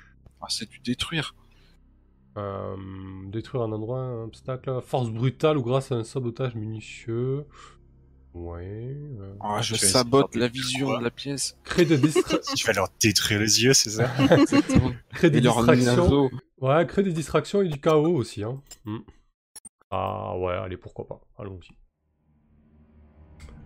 Ah, 0.40 0.46
c'est 0.48 0.68
du 0.70 0.78
détruire. 0.80 1.34
Euh, 2.36 2.76
détruire 3.26 3.62
un 3.62 3.72
endroit, 3.72 4.00
un 4.00 4.24
obstacle, 4.24 4.80
force 4.84 5.11
brutale 5.11 5.57
ou 5.57 5.62
grâce 5.62 5.92
à 5.92 5.96
un 5.96 6.05
sabotage 6.05 6.55
minutieux. 6.55 7.44
Ouais. 8.35 8.97
euh, 9.20 9.35
Ah, 9.41 9.62
je 9.62 9.74
sabote 9.76 10.32
de 10.35 10.41
la 10.41 10.49
vision 10.49 10.87
quoi 10.89 10.99
de 10.99 11.05
la 11.05 11.11
pièce. 11.11 11.57
Créer 11.64 11.85
des, 11.87 11.97
distra- 11.99 12.41
Tu 12.57 12.66
vas 12.66 12.72
leur 12.72 12.89
détruire 13.01 13.39
les 13.41 13.62
yeux, 13.62 13.72
c'est 13.74 13.91
ça 13.91 14.09
créer 15.11 15.30
des 15.30 15.41
distractions. 15.87 16.30
Ouais, 16.61 16.87
créer 16.87 17.05
des 17.05 17.12
distractions 17.12 17.62
et 17.62 17.68
du 17.68 17.80
chaos 17.80 18.14
aussi. 18.16 18.43
Hein. 18.43 18.61
Hmm. 18.85 18.99
Ah 19.91 20.37
ouais, 20.39 20.55
allez, 20.55 20.76
pourquoi 20.76 21.07
pas. 21.07 21.20
Allons-y. 21.39 21.74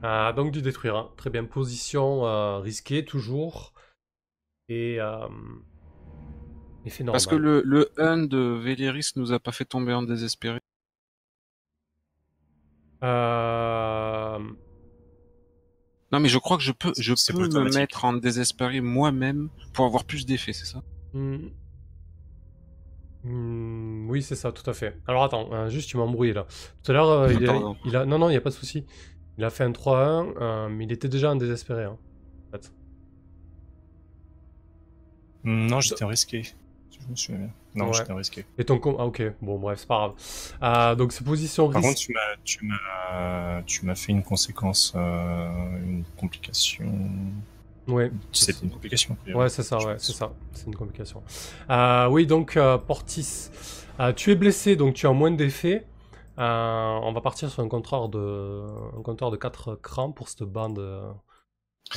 Ah, 0.03 0.33
donc 0.37 0.53
du 0.53 0.63
détruire. 0.63 0.97
hein. 0.97 1.11
Très 1.17 1.31
bien. 1.31 1.45
Position 1.45 2.27
euh, 2.27 2.59
risquée, 2.59 3.05
toujours. 3.05 3.73
Et... 4.69 5.01
Euh... 5.01 5.27
Effet 6.85 7.03
normal. 7.05 7.13
Parce 7.15 7.27
que 7.27 7.35
le, 7.35 7.63
le 7.65 7.91
1 7.97 8.19
de 8.27 8.39
Véléris 8.39 9.13
nous 9.17 9.33
a 9.33 9.41
pas 9.41 9.51
fait 9.53 9.65
tomber 9.65 9.93
en 9.95 10.03
désespéré. 10.03 10.61
Euh... 13.03 14.39
Non, 16.11 16.21
mais 16.21 16.29
je 16.29 16.39
crois 16.39 16.57
que 16.57 16.63
je 16.63 16.73
peux, 16.73 16.93
je 16.99 17.15
peux 17.33 17.49
me 17.49 17.75
mettre 17.75 18.05
en 18.05 18.15
désespéré 18.15 18.81
moi-même 18.81 19.51
pour 19.75 19.85
avoir 19.85 20.05
plus 20.05 20.25
d'effets, 20.25 20.55
c'est 20.55 20.65
ça? 20.65 20.83
Hmm. 21.13 21.49
Hmm, 23.25 24.09
oui, 24.09 24.23
c'est 24.23 24.37
ça, 24.37 24.53
tout 24.53 24.69
à 24.71 24.73
fait. 24.73 24.99
Alors 25.07 25.25
attends, 25.25 25.53
euh, 25.53 25.69
juste 25.69 25.91
tu 25.91 25.97
m'as 25.97 26.05
embrouillé 26.05 26.33
là. 26.33 26.47
Tout 26.83 26.93
à 26.93 26.95
l'heure, 26.95 27.09
euh, 27.11 27.33
il, 27.33 27.43
il 27.85 27.97
a... 27.97 28.07
Non, 28.07 28.19
non, 28.19 28.29
il 28.29 28.33
n'y 28.33 28.39
a 28.39 28.41
pas 28.41 28.51
de 28.51 28.55
souci. 28.55 28.87
Il 29.37 29.45
a 29.45 29.51
fait 29.51 29.65
un 29.65 29.71
3-1, 29.71 30.35
euh, 30.41 30.69
mais 30.69 30.85
il 30.85 30.93
était 30.93 31.09
déjà 31.09 31.31
en 31.31 31.37
désespéré. 31.37 31.85
Hein, 31.85 31.99
en 32.49 32.53
fait. 32.53 32.73
Non, 35.45 35.81
j'étais 35.81 36.05
risqué. 36.05 36.43
Je 36.91 37.07
me 37.09 37.17
souviens 37.17 37.41
bien. 37.41 37.55
Non, 37.79 37.87
Ouais. 37.87 37.93
j'étais 37.97 38.13
risqué. 38.13 38.45
Et 38.59 38.65
ton 38.65 38.79
com... 38.79 38.97
Ah 38.99 39.07
ok, 39.07 39.23
bon 39.41 39.59
bref, 39.59 39.79
c'est 39.81 39.89
pas 39.89 39.97
grave. 39.99 40.13
Euh, 40.63 40.95
donc 40.95 41.13
c'est 41.13 41.25
position 41.25 41.71
Par 41.71 41.83
risque. 41.83 41.89
contre, 41.89 42.01
tu 42.01 42.13
m'as, 42.13 42.37
tu 42.45 42.65
m'as, 42.67 43.63
tu 43.63 43.87
m'as 43.87 43.95
fait 43.95 44.13
une 44.13 44.23
conséquence, 44.23 44.93
euh, 44.97 45.49
une 45.85 46.05
complication. 46.19 46.85
Ouais, 47.87 48.11
C'est 48.33 48.61
une 48.63 48.71
complication. 48.71 49.17
ouais 49.35 49.49
c'est 49.49 49.63
ça, 49.63 49.79
ouais, 49.79 49.95
c'est 49.99 50.13
ça. 50.13 50.33
C'est 50.53 50.67
une 50.67 50.75
complication. 50.77 51.23
Euh, 51.71 52.07
oui, 52.09 52.27
donc 52.27 52.57
euh, 52.59 52.77
Portis, 52.77 53.49
euh, 54.01 54.13
tu 54.13 54.31
es 54.31 54.35
blessé, 54.35 54.77
donc 54.77 54.95
tu 54.95 55.07
as 55.07 55.13
moins 55.13 55.31
d'effets. 55.31 55.87
Euh, 56.39 56.99
on 57.03 57.13
va 57.13 57.21
partir 57.23 57.51
sur 57.51 57.63
un 57.63 57.69
compteur 57.69 58.09
de, 58.11 58.67
un 58.99 59.03
compteur 59.03 59.31
de 59.31 59.37
4 59.37 59.75
crans 59.83 60.13
pour 60.13 60.29
cette 60.29 60.43
bande 60.43 60.79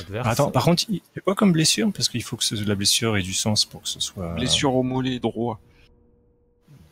adverse. 0.00 0.26
Attends, 0.26 0.50
par 0.50 0.64
contre, 0.64 0.84
il 0.88 0.96
y 0.96 1.18
a 1.18 1.20
quoi 1.20 1.34
comme 1.34 1.52
blessure 1.52 1.92
Parce 1.94 2.08
qu'il 2.08 2.22
faut 2.22 2.36
que 2.36 2.44
ce- 2.44 2.54
la 2.66 2.74
blessure 2.74 3.16
ait 3.18 3.22
du 3.22 3.34
sens 3.34 3.64
pour 3.66 3.82
que 3.82 3.88
ce 3.88 4.00
soit. 4.00 4.30
Blessure 4.34 4.74
au 4.74 4.82
mollet 4.82 5.18
droit. 5.20 5.60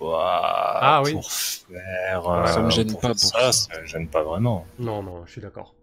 Ah 0.02 1.02
oui. 1.04 1.12
Pour 1.12 1.30
faire. 1.30 2.22
Ça 2.46 2.60
me 2.60 2.66
euh, 2.66 2.70
gêne 2.70 2.90
pour 2.90 3.00
pas 3.00 3.08
pour 3.08 3.18
ça. 3.18 3.52
ça. 3.52 3.74
Ça 3.74 3.80
me 3.80 3.86
gêne 3.86 4.08
pas 4.08 4.22
vraiment. 4.22 4.66
Non, 4.78 5.02
non, 5.02 5.24
je 5.26 5.32
suis 5.32 5.40
d'accord. 5.40 5.74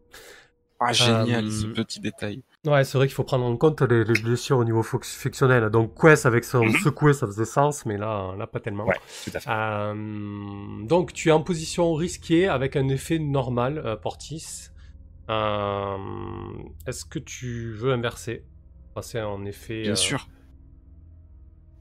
Ah, 0.80 0.94
génial, 0.94 1.46
Euh, 1.46 1.50
ce 1.50 1.66
petit 1.68 2.00
détail. 2.00 2.44
Ouais, 2.66 2.84
c'est 2.84 2.98
vrai 2.98 3.08
qu'il 3.08 3.16
faut 3.16 3.24
prendre 3.24 3.46
en 3.46 3.58
compte 3.58 3.82
les, 3.82 4.04
les 4.04 4.22
blessures 4.22 4.58
au 4.60 4.64
niveau 4.64 4.84
fictionnel. 4.84 5.70
Donc 5.70 6.00
Quest 6.00 6.26
avec 6.26 6.44
son 6.44 6.72
secoué, 6.84 7.14
ça 7.14 7.26
faisait 7.26 7.46
sens, 7.46 7.86
mais 7.86 7.98
là, 7.98 8.36
là 8.38 8.46
pas 8.46 8.60
tellement. 8.60 8.86
Ouais, 8.86 8.96
tout 9.24 9.32
à 9.34 9.40
fait. 9.40 9.50
Euh, 9.50 10.86
donc 10.86 11.14
tu 11.14 11.30
es 11.30 11.32
en 11.32 11.42
position 11.42 11.94
risquée 11.94 12.48
avec 12.48 12.76
un 12.76 12.90
effet 12.90 13.18
normal, 13.18 13.82
euh, 13.84 13.96
Portis. 13.96 14.70
Euh, 15.30 15.98
Est-ce 16.86 17.06
que 17.06 17.20
tu 17.20 17.74
veux 17.74 17.94
inverser? 17.94 18.46
Passer 18.94 19.22
en 19.22 19.46
effet... 19.46 19.82
Bien 19.82 19.92
euh, 19.94 19.96
sûr. 19.96 20.28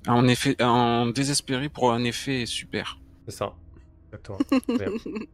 En 0.08 0.26
effet, 0.28 0.60
en 0.62 1.06
désespéré 1.06 1.68
pour 1.68 1.92
un 1.92 2.04
effet 2.04 2.46
super. 2.46 2.98
C'est 3.26 3.36
ça. 3.36 3.54
Exactement. 4.12 4.38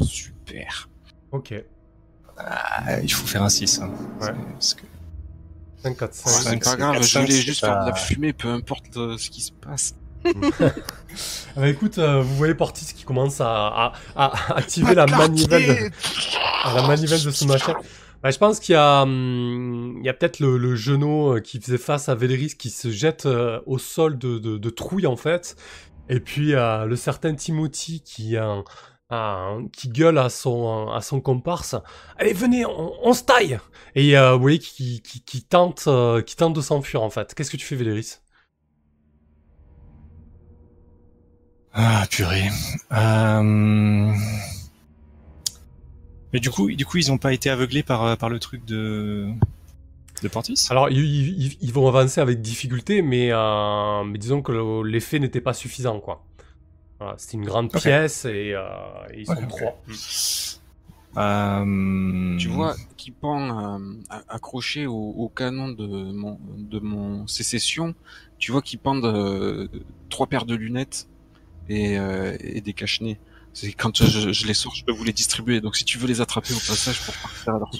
Super. 0.00 0.88
Ok. 1.32 1.54
Ah, 2.38 3.00
il 3.02 3.12
faut 3.12 3.26
faire 3.26 3.42
un 3.42 3.48
6. 3.48 3.80
Hein. 3.80 3.90
Ouais. 4.20 4.28
Parce 4.52 4.74
que... 4.74 4.82
5, 5.82 5.96
4, 5.96 6.10
Oh, 6.26 6.28
5. 6.28 6.42
c'est 6.42 6.58
pas 6.70 6.76
grave, 6.76 6.92
quatre, 6.94 7.04
je 7.04 7.08
cinq, 7.12 7.20
voulais 7.22 7.40
juste 7.40 7.60
pas- 7.60 7.66
faire 7.68 7.84
de 7.84 7.90
la 7.90 7.94
fumée, 7.96 8.32
peu 8.32 8.48
importe 8.48 8.96
euh, 8.96 9.16
ce 9.18 9.30
qui 9.30 9.40
se 9.40 9.52
passe. 9.52 9.94
Ah 10.24 10.30
bah 11.56 11.68
écoute, 11.68 11.98
euh, 11.98 12.20
vous 12.20 12.34
voyez 12.34 12.54
Portis 12.54 12.86
qui 12.92 13.04
commence 13.04 13.40
à, 13.40 13.46
à- 13.46 13.92
à 14.16 14.56
activer 14.56 14.94
la 14.94 15.06
manivelle, 15.06 15.66
de, 15.66 15.90
à 16.64 16.74
la 16.74 16.82
manivelle 16.86 17.22
de 17.22 17.30
ce 17.30 17.44
machin. 17.44 17.74
Bah, 18.22 18.30
je 18.30 18.38
pense 18.38 18.60
qu'il 18.60 18.72
y 18.72 18.76
a, 18.76 19.02
hum, 19.02 20.02
a 20.06 20.12
peut-être 20.12 20.40
le, 20.40 20.56
le 20.58 20.74
genou 20.74 21.34
euh, 21.34 21.40
qui 21.40 21.60
faisait 21.60 21.78
face 21.78 22.08
à 22.08 22.14
Véléris 22.14 22.54
qui 22.58 22.70
se 22.70 22.90
jette 22.90 23.26
euh, 23.26 23.60
au 23.66 23.78
sol 23.78 24.18
de, 24.18 24.70
trouille 24.70 25.06
en 25.06 25.16
fait. 25.16 25.56
Et 26.08 26.20
puis 26.20 26.54
euh, 26.54 26.84
le 26.86 26.96
certain 26.96 27.34
Timothy 27.34 28.00
qui, 28.02 28.36
qui 29.72 29.88
gueule 29.88 30.18
à 30.18 30.28
son, 30.30 30.88
à 30.88 31.00
son 31.00 31.20
comparse. 31.20 31.76
Allez, 32.18 32.32
venez, 32.32 32.64
on, 32.66 33.12
se 33.12 33.22
taille 33.22 33.58
Et 33.94 34.16
euh, 34.16 34.34
vous 34.34 34.40
voyez 34.40 34.58
qui, 34.58 35.02
tente, 35.48 35.88
qui 36.26 36.36
tente 36.36 36.54
de 36.54 36.60
s'enfuir 36.60 37.02
en 37.02 37.10
fait. 37.10 37.34
Qu'est-ce 37.34 37.50
que 37.50 37.56
tu 37.56 37.66
fais 37.66 37.76
Véléris 37.76 38.18
Ah, 41.72 42.06
purée. 42.10 42.48
Euh... 42.92 44.12
Mais 46.32 46.40
du 46.40 46.50
coup, 46.50 46.70
du 46.70 46.84
coup, 46.84 46.98
ils 46.98 47.10
ont 47.12 47.18
pas 47.18 47.32
été 47.32 47.50
aveuglés 47.50 47.82
par, 47.82 48.04
euh, 48.04 48.16
par 48.16 48.28
le 48.28 48.38
truc 48.38 48.64
de, 48.64 49.28
de 50.22 50.28
Portis? 50.28 50.66
Alors, 50.70 50.90
ils, 50.90 50.98
ils- 50.98 51.56
ils 51.60 51.72
vont 51.72 51.86
avancer 51.88 52.20
avec 52.20 52.40
difficulté, 52.40 53.02
mais, 53.02 53.28
euh, 53.32 54.04
mais 54.04 54.18
disons 54.18 54.42
que 54.42 54.52
le- 54.52 54.82
l'effet 54.88 55.18
n'était 55.18 55.40
pas 55.40 55.54
suffisant, 55.54 56.00
quoi. 56.00 56.22
Voilà, 56.98 57.14
C'était 57.18 57.36
une 57.36 57.44
grande 57.44 57.70
pièce 57.70 58.24
et, 58.24 58.52
euh, 58.54 58.62
et 59.12 59.20
ils 59.20 59.26
sont 59.26 59.46
trois. 59.48 59.82
Euh... 61.16 62.36
Tu 62.38 62.48
vois, 62.48 62.74
qui 62.96 63.10
pend 63.10 63.78
euh, 63.78 63.94
a- 64.10 64.22
accroché 64.28 64.86
au, 64.86 64.94
au 64.94 65.28
canon 65.28 65.68
de 65.68 65.86
mon, 65.86 66.38
de 66.58 66.78
mon 66.78 67.26
sécession, 67.26 67.94
tu 68.38 68.52
vois 68.52 68.60
qu'ils 68.60 68.78
pendent 68.78 69.04
euh, 69.06 69.68
trois 70.10 70.26
paires 70.26 70.44
de 70.44 70.54
lunettes 70.54 71.06
et, 71.68 71.98
euh, 71.98 72.36
et 72.40 72.60
des 72.60 72.72
cache-nez. 72.74 73.18
C'est 73.56 73.72
quand 73.72 74.04
je, 74.04 74.32
je 74.34 74.46
les 74.46 74.52
sors, 74.52 74.74
je 74.74 74.84
peux 74.84 74.92
vous 74.92 75.02
les 75.02 75.14
distribuer. 75.14 75.62
Donc 75.62 75.76
si 75.76 75.84
tu 75.86 75.96
veux 75.96 76.06
les 76.06 76.20
attraper 76.20 76.52
au 76.52 76.58
passage 76.58 77.00
pour 77.00 77.14
pas 77.14 77.28
faire 77.28 77.58
leur 77.58 77.70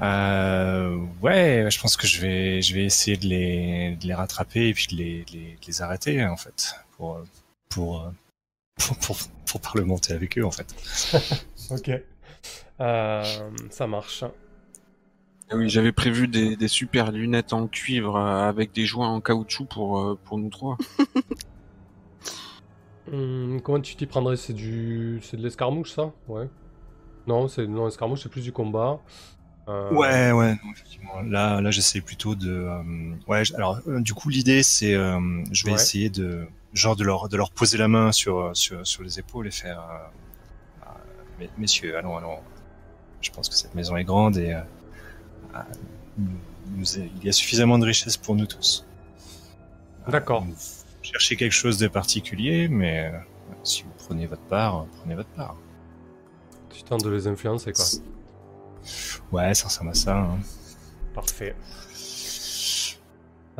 Euh, 0.00 0.96
ouais, 1.20 1.66
je 1.68 1.80
pense 1.80 1.96
que 1.96 2.06
je 2.06 2.20
vais, 2.20 2.62
je 2.62 2.74
vais 2.74 2.84
essayer 2.84 3.16
de 3.16 3.26
les, 3.26 3.96
de 4.00 4.06
les 4.06 4.14
rattraper 4.14 4.68
et 4.68 4.72
puis 4.72 4.86
de 4.86 4.94
les, 4.96 5.24
de 5.24 5.32
les, 5.32 5.56
de 5.60 5.66
les 5.66 5.82
arrêter 5.82 6.24
en 6.24 6.36
fait, 6.36 6.76
pour, 6.96 7.20
pour, 7.68 8.12
pour, 8.76 8.96
pour, 8.98 9.16
pour 9.46 9.60
parlementer 9.60 10.12
avec 10.12 10.38
eux 10.38 10.44
en 10.44 10.52
fait. 10.52 10.72
Ok. 11.70 11.90
Euh, 12.80 13.50
ça 13.70 13.86
marche. 13.88 14.22
Ah 15.50 15.56
Oui, 15.56 15.70
j'avais 15.70 15.92
prévu 15.92 16.28
des, 16.28 16.54
des 16.56 16.68
super 16.68 17.10
lunettes 17.10 17.52
en 17.52 17.66
cuivre 17.66 18.16
euh, 18.16 18.48
avec 18.48 18.72
des 18.72 18.86
joints 18.86 19.08
en 19.08 19.20
caoutchouc 19.20 19.64
pour, 19.64 19.98
euh, 19.98 20.18
pour 20.24 20.38
nous 20.38 20.50
trois. 20.50 20.76
Hum, 23.12 23.60
comment 23.62 23.80
tu 23.80 23.96
t'y 23.96 24.06
prendrais? 24.06 24.36
C'est 24.36 24.52
du, 24.54 25.20
c'est 25.22 25.36
de 25.36 25.42
l'escarmouche, 25.42 25.92
ça? 25.92 26.12
Ouais. 26.28 26.48
Non, 27.26 27.48
c'est 27.48 27.66
non, 27.66 27.84
l'escarmouche, 27.86 28.22
c'est 28.22 28.28
plus 28.28 28.42
du 28.42 28.52
combat. 28.52 29.00
Euh, 29.68 29.90
Ouais, 29.92 30.32
ouais, 30.32 30.52
non, 30.64 30.72
effectivement. 30.72 31.20
Là, 31.22 31.60
là, 31.60 31.70
j'essaie 31.70 32.00
plutôt 32.00 32.34
de. 32.34 32.50
euh, 32.50 32.82
ouais, 33.28 33.44
j- 33.44 33.54
alors, 33.54 33.80
euh, 33.88 34.00
du 34.00 34.12
coup, 34.14 34.28
l'idée, 34.28 34.62
c'est, 34.62 34.92
je 34.92 35.64
vais 35.64 35.70
Ouais. 35.70 35.74
essayer 35.74 36.10
de, 36.10 36.46
genre, 36.74 36.96
de 36.96 37.04
leur, 37.04 37.28
de 37.28 37.36
leur 37.36 37.50
poser 37.50 37.78
la 37.78 37.88
main 37.88 38.12
sur, 38.12 38.50
sur, 38.54 38.86
sur 38.86 39.02
les 39.02 39.18
épaules 39.18 39.46
et 39.46 39.50
faire, 39.50 39.82
mes- 41.38 41.50
messieurs, 41.58 41.96
allons, 41.96 42.16
allons. 42.16 42.38
Je 43.20 43.30
pense 43.30 43.48
que 43.48 43.54
cette 43.54 43.74
maison 43.74 43.96
est 43.96 44.04
grande 44.04 44.36
et 44.36 44.54
nous- 46.18 46.26
nous- 46.76 46.94
il 46.98 47.24
y 47.24 47.28
a 47.28 47.32
suffisamment 47.32 47.78
de 47.78 47.86
richesse 47.86 48.16
pour 48.16 48.34
nous 48.34 48.46
tous. 48.46 48.84
D'accord. 50.08 50.44
Cherchez 51.04 51.36
quelque 51.36 51.52
chose 51.52 51.78
de 51.78 51.88
particulier, 51.88 52.68
mais 52.68 53.10
euh, 53.12 53.18
si 53.62 53.82
vous 53.84 53.90
prenez 54.06 54.26
votre 54.26 54.42
part, 54.42 54.86
prenez 55.00 55.14
votre 55.14 55.28
part. 55.30 55.56
Tu 56.70 56.82
tentes 56.82 57.04
de 57.04 57.10
les 57.10 57.26
influencer, 57.26 57.72
quoi. 57.72 57.84
Ouais, 59.32 59.54
ça 59.54 59.66
ressemble 59.68 59.90
à 59.90 59.94
ça. 59.94 60.16
hein. 60.18 60.38
Parfait. 61.14 61.54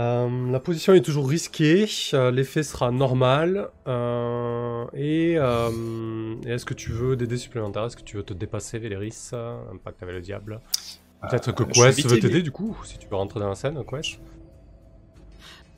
Euh, 0.01 0.51
la 0.51 0.59
position 0.59 0.93
est 0.95 1.03
toujours 1.03 1.29
risquée, 1.29 1.87
euh, 2.15 2.33
l'effet 2.33 2.65
sera 2.65 2.91
normal. 2.91 3.69
euh, 3.87 4.85
et 4.93 5.37
euh, 5.39 6.35
et 6.45 6.51
est-ce 6.51 6.65
que 6.65 6.75
tu 6.75 6.91
veux 6.91 7.15
des 7.15 7.29
dés 7.29 7.37
supplémentaires? 7.37 7.85
Est-ce 7.85 7.97
que 7.97 8.03
tu 8.03 8.17
veux 8.17 8.25
te 8.25 8.33
dépasser, 8.35 8.81
Véléris 8.81 9.31
Un 9.33 9.77
pacte 9.83 10.03
avec 10.03 10.17
le 10.17 10.21
diable? 10.21 10.61
Peut-être 11.23 11.53
que 11.53 11.63
Euh, 11.63 11.67
Quest 11.67 12.07
veut 12.09 12.19
t'aider 12.19 12.43
du 12.43 12.51
coup, 12.51 12.77
si 12.85 12.99
tu 12.99 13.07
veux 13.09 13.15
rentrer 13.17 13.39
dans 13.39 13.49
la 13.49 13.55
scène, 13.55 13.81
Quest. 13.89 14.19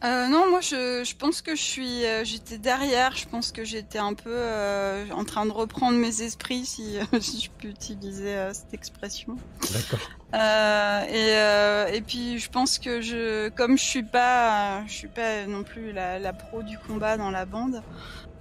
Euh, 0.05 0.29
non, 0.29 0.51
moi 0.51 0.61
je, 0.61 1.03
je 1.05 1.17
pense 1.17 1.41
que 1.41 1.57
je 1.57 1.63
suis, 1.63 2.05
euh, 2.05 2.23
j'étais 2.23 2.59
derrière. 2.59 3.17
Je 3.17 3.27
pense 3.27 3.51
que 3.51 3.65
j'étais 3.65 3.99
un 3.99 4.13
peu 4.15 4.31
euh, 4.31 5.05
en 5.11 5.25
train 5.25 5.47
de 5.47 5.53
reprendre 5.53 5.97
mes 5.97 6.23
esprits, 6.23 6.67
si, 6.67 6.99
si 7.21 7.41
je 7.41 7.51
peux 7.51 7.69
utiliser 7.69 8.37
euh, 8.37 8.53
cette 8.53 8.75
expression. 8.75 9.37
D'accord. 9.73 10.01
Euh, 10.35 11.03
et, 11.09 11.35
euh, 11.37 11.87
et 11.87 12.03
puis 12.03 12.39
je 12.39 12.51
pense 12.51 12.79
que 12.79 13.01
je, 13.01 13.49
comme 13.51 13.79
je 13.79 13.85
suis 13.85 14.03
pas, 14.03 14.85
je 14.87 14.93
suis 14.93 15.09
pas 15.09 15.47
non 15.47 15.63
plus 15.63 15.93
la, 15.93 16.19
la 16.19 16.33
pro 16.33 16.63
du 16.63 16.79
combat 16.79 17.17
dans 17.17 17.31
la 17.31 17.47
bande, 17.47 17.83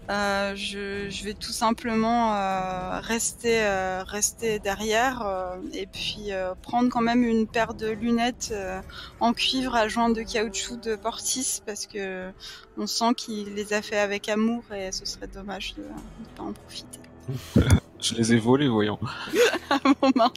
euh, 0.09 0.55
je, 0.55 1.09
je 1.09 1.23
vais 1.23 1.33
tout 1.33 1.51
simplement 1.51 2.35
euh, 2.35 2.99
rester, 2.99 3.63
euh, 3.63 4.03
rester 4.03 4.59
derrière 4.59 5.23
euh, 5.25 5.55
et 5.73 5.87
puis 5.87 6.31
euh, 6.31 6.53
prendre 6.61 6.89
quand 6.89 7.01
même 7.01 7.23
une 7.23 7.47
paire 7.47 7.73
de 7.73 7.89
lunettes 7.89 8.49
euh, 8.51 8.81
en 9.19 9.33
cuivre 9.33 9.73
à 9.75 9.87
jointe 9.87 10.15
de 10.15 10.21
caoutchouc 10.21 10.77
de 10.77 10.95
Portis 10.95 11.61
parce 11.65 11.87
que 11.87 12.29
on 12.77 12.85
sent 12.85 13.13
qu'il 13.17 13.55
les 13.55 13.73
a 13.73 13.81
fait 13.81 13.97
avec 13.97 14.29
amour 14.29 14.63
et 14.73 14.91
ce 14.91 15.05
serait 15.05 15.27
dommage 15.27 15.73
de 15.75 15.81
ne 15.83 16.25
pas 16.35 16.43
en 16.43 16.53
profiter. 16.53 16.99
Je 17.99 18.13
les 18.13 18.33
ai 18.33 18.37
volés, 18.37 18.67
voyons. 18.67 18.99
bon 20.01 20.11
mince, 20.15 20.33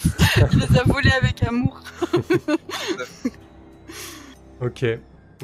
je 0.51 0.59
les 0.59 0.79
ai 0.79 0.83
volés 0.87 1.11
avec 1.11 1.43
amour. 1.43 1.81
Ok. 4.61 4.85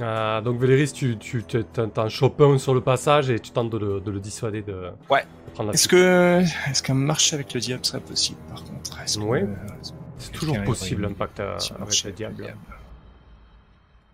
Euh, 0.00 0.40
donc 0.40 0.58
Véléris, 0.58 0.92
tu, 0.92 1.16
tu 1.18 1.44
tu- 1.44 1.62
t'en 1.64 1.88
t'en 1.88 2.08
chopes 2.08 2.40
un 2.40 2.58
sur 2.58 2.74
le 2.74 2.80
passage 2.80 3.30
et 3.30 3.38
tu 3.38 3.50
tentes 3.52 3.70
de 3.70 3.78
le, 3.78 4.00
de 4.00 4.10
le 4.10 4.18
dissuader 4.18 4.62
de, 4.62 4.90
Ouais. 5.08 5.22
de 5.46 5.52
prendre 5.52 5.68
la 5.70 5.74
Est-ce 5.74 5.86
que, 5.86 6.40
est-ce 6.68 6.82
qu'un 6.82 6.94
marche 6.94 7.32
avec 7.32 7.54
le 7.54 7.60
diable 7.60 7.84
serait 7.84 8.00
possible, 8.00 8.38
par 8.48 8.64
contre? 8.64 9.00
Est-ce 9.00 9.18
que- 9.18 9.22
Ouais. 9.22 9.42
euh, 9.44 9.54
C'est 10.18 10.32
toujours 10.32 10.62
possible 10.64 11.04
un 11.04 11.12
pacte 11.12 11.38
euh, 11.40 11.56
avec 11.80 12.04
le 12.04 12.12
diable. 12.12 12.54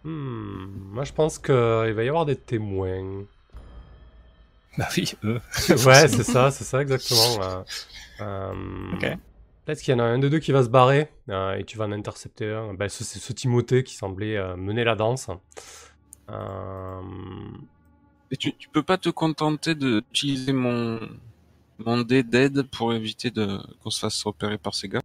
Hmm, 0.04 0.66
moi 0.92 1.04
je 1.04 1.12
pense 1.12 1.38
qu'il 1.38 1.54
va 1.54 2.02
y 2.04 2.08
avoir 2.08 2.24
des 2.26 2.36
témoins. 2.36 3.22
Bah 4.78 4.88
oui, 4.96 5.12
eux. 5.24 5.40
ouais, 5.68 6.08
c'est 6.08 6.24
ça, 6.24 6.50
c'est 6.50 6.64
ça 6.64 6.80
exactement. 6.82 7.42
euh, 7.42 7.62
euh, 8.20 8.52
Ok. 8.94 9.18
Peut-être 9.70 9.82
qu'il 9.82 9.92
y 9.92 9.94
en 9.94 10.00
a 10.00 10.04
un 10.04 10.18
des 10.18 10.30
deux 10.30 10.40
qui 10.40 10.50
va 10.50 10.64
se 10.64 10.68
barrer 10.68 11.12
euh, 11.28 11.54
et 11.56 11.64
tu 11.64 11.78
vas 11.78 11.84
en 11.84 11.92
intercepter 11.92 12.50
un. 12.50 12.74
Ben, 12.74 12.88
ce- 12.88 13.04
c'est 13.04 13.20
ce 13.20 13.32
Timothée 13.32 13.84
qui 13.84 13.94
semblait 13.94 14.36
euh, 14.36 14.56
mener 14.56 14.82
la 14.82 14.96
danse. 14.96 15.30
Euh, 16.30 17.02
Et 18.32 18.36
tu, 18.36 18.56
tu 18.56 18.68
peux 18.70 18.82
pas 18.82 18.98
te 18.98 19.08
contenter 19.10 19.74
d'utiliser 19.76 20.52
mon, 20.52 21.00
mon 21.78 22.02
dé 22.02 22.22
d'aide 22.24 22.62
pour 22.70 22.94
éviter 22.94 23.30
de, 23.30 23.58
qu'on 23.80 23.90
se 23.90 24.00
fasse 24.00 24.22
repérer 24.24 24.58
par 24.58 24.74
ces 24.74 24.88
gars? 24.88 25.00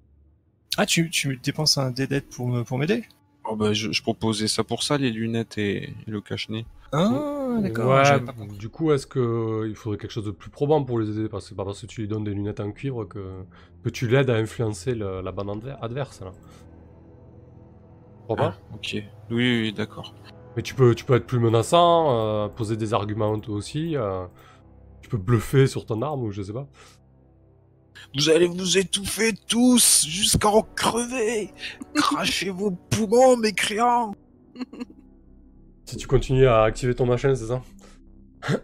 Ah, 0.78 0.86
tu, 0.88 1.09
tu 1.11 1.38
dépenses 1.38 1.78
un 1.80 1.91
dé 1.91 2.07
d'aide 2.07 2.28
pour, 2.30 2.47
me- 2.49 2.63
pour 2.63 2.78
m'aider? 2.80 3.05
Oh 3.47 3.55
bah, 3.55 3.73
je, 3.73 3.91
je 3.91 4.01
proposais 4.01 4.47
ça 4.47 4.63
pour 4.63 4.83
ça, 4.83 4.97
les 4.97 5.11
lunettes 5.11 5.57
et, 5.57 5.89
et 5.89 5.95
le 6.07 6.19
cache-nez. 6.21 6.65
Ah, 6.91 7.59
d'accord. 7.61 7.89
Ouais, 7.89 8.19
du 8.57 8.69
coup, 8.69 8.91
est-ce 8.91 9.05
que 9.07 9.65
il 9.67 9.75
faudrait 9.75 9.97
quelque 9.97 10.11
chose 10.11 10.25
de 10.25 10.31
plus 10.31 10.49
probant 10.49 10.83
pour 10.83 10.99
les 10.99 11.09
aider? 11.11 11.29
Parce 11.29 11.45
que 11.45 11.49
c'est 11.49 11.55
pas 11.55 11.65
parce 11.65 11.81
que 11.81 11.85
tu 11.85 12.01
lui 12.01 12.07
donnes 12.07 12.23
des 12.23 12.33
lunettes 12.33 12.59
en 12.59 12.71
cuivre 12.71 13.05
que, 13.05 13.43
que 13.83 13.89
tu 13.89 14.07
l'aides 14.07 14.29
à 14.29 14.35
influencer 14.35 14.95
le- 14.95 15.21
la 15.21 15.31
bande 15.31 15.49
adver- 15.63 15.77
adverse. 15.81 16.21
Là. 16.21 16.31
Pas 18.27 18.35
Ah, 18.39 18.55
ok. 18.73 18.95
Oui, 19.29 19.61
oui, 19.61 19.73
d'accord. 19.73 20.15
Mais 20.55 20.63
tu 20.63 20.73
peux, 20.73 20.95
tu 20.95 21.05
peux 21.05 21.15
être 21.15 21.27
plus 21.27 21.39
menaçant, 21.39 22.45
euh, 22.45 22.47
poser 22.47 22.77
des 22.77 22.93
arguments 22.93 23.37
toi 23.39 23.55
aussi. 23.55 23.95
euh, 23.95 24.25
tu 25.01 25.09
peux 25.09 25.17
bluffer 25.17 25.67
sur 25.67 25.85
ton 25.85 26.01
arme 26.01 26.23
ou 26.23 26.31
je 26.31 26.41
sais 26.43 26.53
pas. 26.53 26.67
Vous 28.15 28.29
allez 28.29 28.47
vous 28.47 28.77
étouffer 28.77 29.33
tous 29.47 30.05
jusqu'à 30.07 30.49
en 30.49 30.61
crever. 30.61 31.51
Crachez 31.93 32.49
vos 32.49 32.71
poumons, 32.71 33.37
mécréants. 33.37 34.13
Si 35.87 35.97
tu 35.97 36.07
continues 36.07 36.47
à 36.47 36.63
activer 36.63 36.95
ton 36.95 37.05
machin, 37.05 37.35
c'est 37.35 37.45
ça 37.45 37.61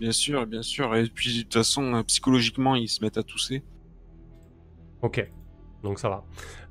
Bien 0.00 0.10
sûr, 0.10 0.44
bien 0.46 0.62
sûr. 0.62 0.92
Et 0.96 1.08
puis, 1.08 1.38
de 1.38 1.42
toute 1.42 1.54
façon, 1.54 1.94
euh, 1.94 2.02
psychologiquement, 2.02 2.74
ils 2.74 2.88
se 2.88 3.04
mettent 3.04 3.18
à 3.18 3.22
tousser. 3.22 3.62
Ok, 5.00 5.24
donc 5.84 6.00
ça 6.00 6.08
va. 6.08 6.24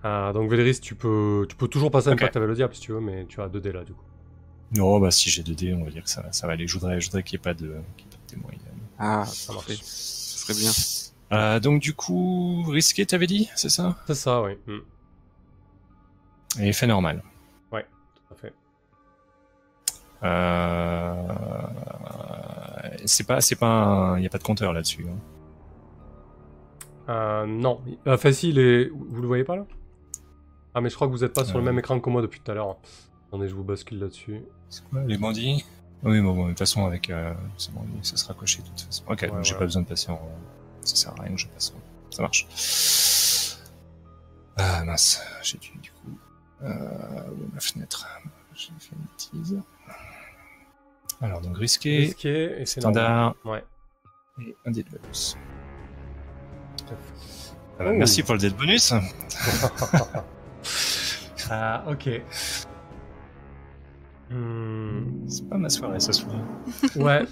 Euh, 0.03 0.33
donc 0.33 0.49
Véléris, 0.49 0.81
tu 0.81 0.95
peux, 0.95 1.45
tu 1.47 1.55
peux 1.55 1.69
toujours 1.69 1.91
passer 1.91 2.09
un 2.09 2.13
Ok. 2.13 2.19
pacte 2.19 2.35
avec 2.35 2.49
le 2.49 2.55
diable 2.55 2.75
si 2.75 2.81
tu 2.81 2.91
veux, 2.91 2.99
mais 2.99 3.25
tu 3.27 3.39
as 3.39 3.47
2 3.47 3.61
dés 3.61 3.71
là 3.71 3.85
du 3.85 3.93
coup. 3.93 4.03
Non, 4.75 4.99
bah 4.99 5.11
si 5.11 5.29
j'ai 5.29 5.43
2 5.43 5.55
dés, 5.55 5.73
on 5.73 5.85
va 5.85 5.91
dire 5.91 6.03
que 6.03 6.09
ça, 6.09 6.29
ça 6.33 6.45
va 6.45 6.53
aller. 6.53 6.67
Je 6.67 6.73
voudrais, 6.73 6.99
je 6.99 7.05
voudrais 7.05 7.23
qu'il 7.23 7.37
n'y 7.37 7.41
ait 7.41 7.43
pas 7.43 7.53
de, 7.53 7.75
qu'il 7.95 8.05
y 8.05 8.09
ait 8.09 8.11
pas 8.11 8.17
de 8.17 8.27
témoins. 8.27 8.51
Ah, 8.99 9.23
Ça 9.25 9.53
marche. 9.53 9.67
Ce 9.81 10.39
serait 10.39 10.55
bien. 10.59 10.71
Euh, 11.31 11.59
donc 11.59 11.81
du 11.81 11.93
coup, 11.93 12.63
risqué, 12.67 13.05
t'avais 13.05 13.27
dit, 13.27 13.49
c'est 13.55 13.69
ça? 13.69 13.95
C'est 14.07 14.15
ça, 14.15 14.41
oui. 14.43 14.51
Hmm, 14.67 14.79
Et 16.61 16.71
fait 16.73 16.87
normal. 16.87 17.21
tout 17.71 18.33
à 18.33 18.35
fait. 18.35 18.53
Euh... 20.23 21.23
C'est 23.05 23.25
pas, 23.27 23.41
c'est 23.41 23.55
pas, 23.55 24.15
il 24.17 24.23
y 24.23 24.25
a 24.25 24.29
pas 24.29 24.37
de 24.37 24.43
compteur 24.43 24.73
là-dessus. 24.73 25.05
hein. 25.07 25.17
Euh, 27.09 27.45
non, 27.45 27.81
si, 28.33 28.49
il 28.49 28.57
est... 28.59 28.89
vous 28.89 29.21
le 29.21 29.27
voyez 29.27 29.43
pas 29.43 29.55
là? 29.55 29.65
Ah 30.73 30.81
mais 30.81 30.89
je 30.89 30.95
crois 30.95 31.07
que 31.07 31.11
vous 31.11 31.23
êtes 31.23 31.33
pas 31.33 31.45
sur 31.45 31.57
le 31.57 31.63
Euh. 31.63 31.65
même 31.67 31.77
écran 31.79 31.99
que 31.99 32.09
moi 32.09 32.21
depuis 32.21 32.39
tout 32.41 32.51
à 32.51 32.55
l'heure. 32.55 32.77
Attendez, 33.27 33.47
je 33.47 33.53
vous 33.55 33.63
bascule 33.63 33.99
là-dessus. 33.99 34.41
C'est 34.69 34.83
quoi, 34.89 35.01
les 35.03 35.17
bandits? 35.17 35.63
Oui, 36.03 36.19
bon, 36.21 36.33
bon, 36.35 36.43
de 36.45 36.49
toute 36.49 36.59
façon, 36.59 36.85
avec, 36.85 37.09
euh, 37.09 37.33
c'est 37.57 37.73
bon, 37.73 37.81
ça 38.01 38.17
sera 38.17 38.33
coché 38.33 38.61
de 38.61 38.67
toute 38.67 38.81
façon. 38.81 39.03
Ok, 39.07 39.21
Ouais, 39.21 39.27
donc 39.29 39.43
j'ai 39.43 39.53
ouais. 39.53 39.59
pas 39.59 39.65
besoin 39.65 39.81
de 39.83 39.87
passer 39.87 40.11
en, 40.11 40.19
ça 40.85 40.95
sert 40.95 41.11
à 41.19 41.23
rien 41.23 41.33
que 41.35 41.41
je 41.41 41.47
passe 41.47 41.73
ça 42.11 42.21
marche. 42.21 42.47
Ah 44.57 44.83
mince, 44.85 45.21
j'ai 45.43 45.57
dû 45.57 45.71
du 45.81 45.91
coup, 45.91 46.17
euh, 46.63 46.67
où 47.31 47.43
est 47.43 47.53
ma 47.53 47.59
fenêtre 47.59 48.07
J'ai 48.53 48.69
fait 48.79 48.95
une 48.95 49.05
bêtise. 49.05 49.61
Alors 51.21 51.41
donc 51.41 51.57
risqué, 51.57 51.97
Risqué 51.97 52.61
et 52.61 52.65
standard 52.65 53.35
Ouais. 53.43 53.63
et 54.41 54.55
un 54.65 54.71
dé 54.71 54.83
de 54.83 54.89
bonus. 54.89 55.35
Merci 57.79 58.23
pour 58.23 58.35
le 58.35 58.39
dé 58.39 58.49
de 58.49 58.55
bonus. 58.55 58.93
Ah, 61.51 61.83
ok. 61.87 62.09
Hmm, 64.31 65.27
C'est 65.29 65.47
pas 65.47 65.57
ma 65.59 65.69
soirée 65.69 65.99
ce 65.99 66.11
soir. 66.11 66.35
Ouais. 66.95 67.23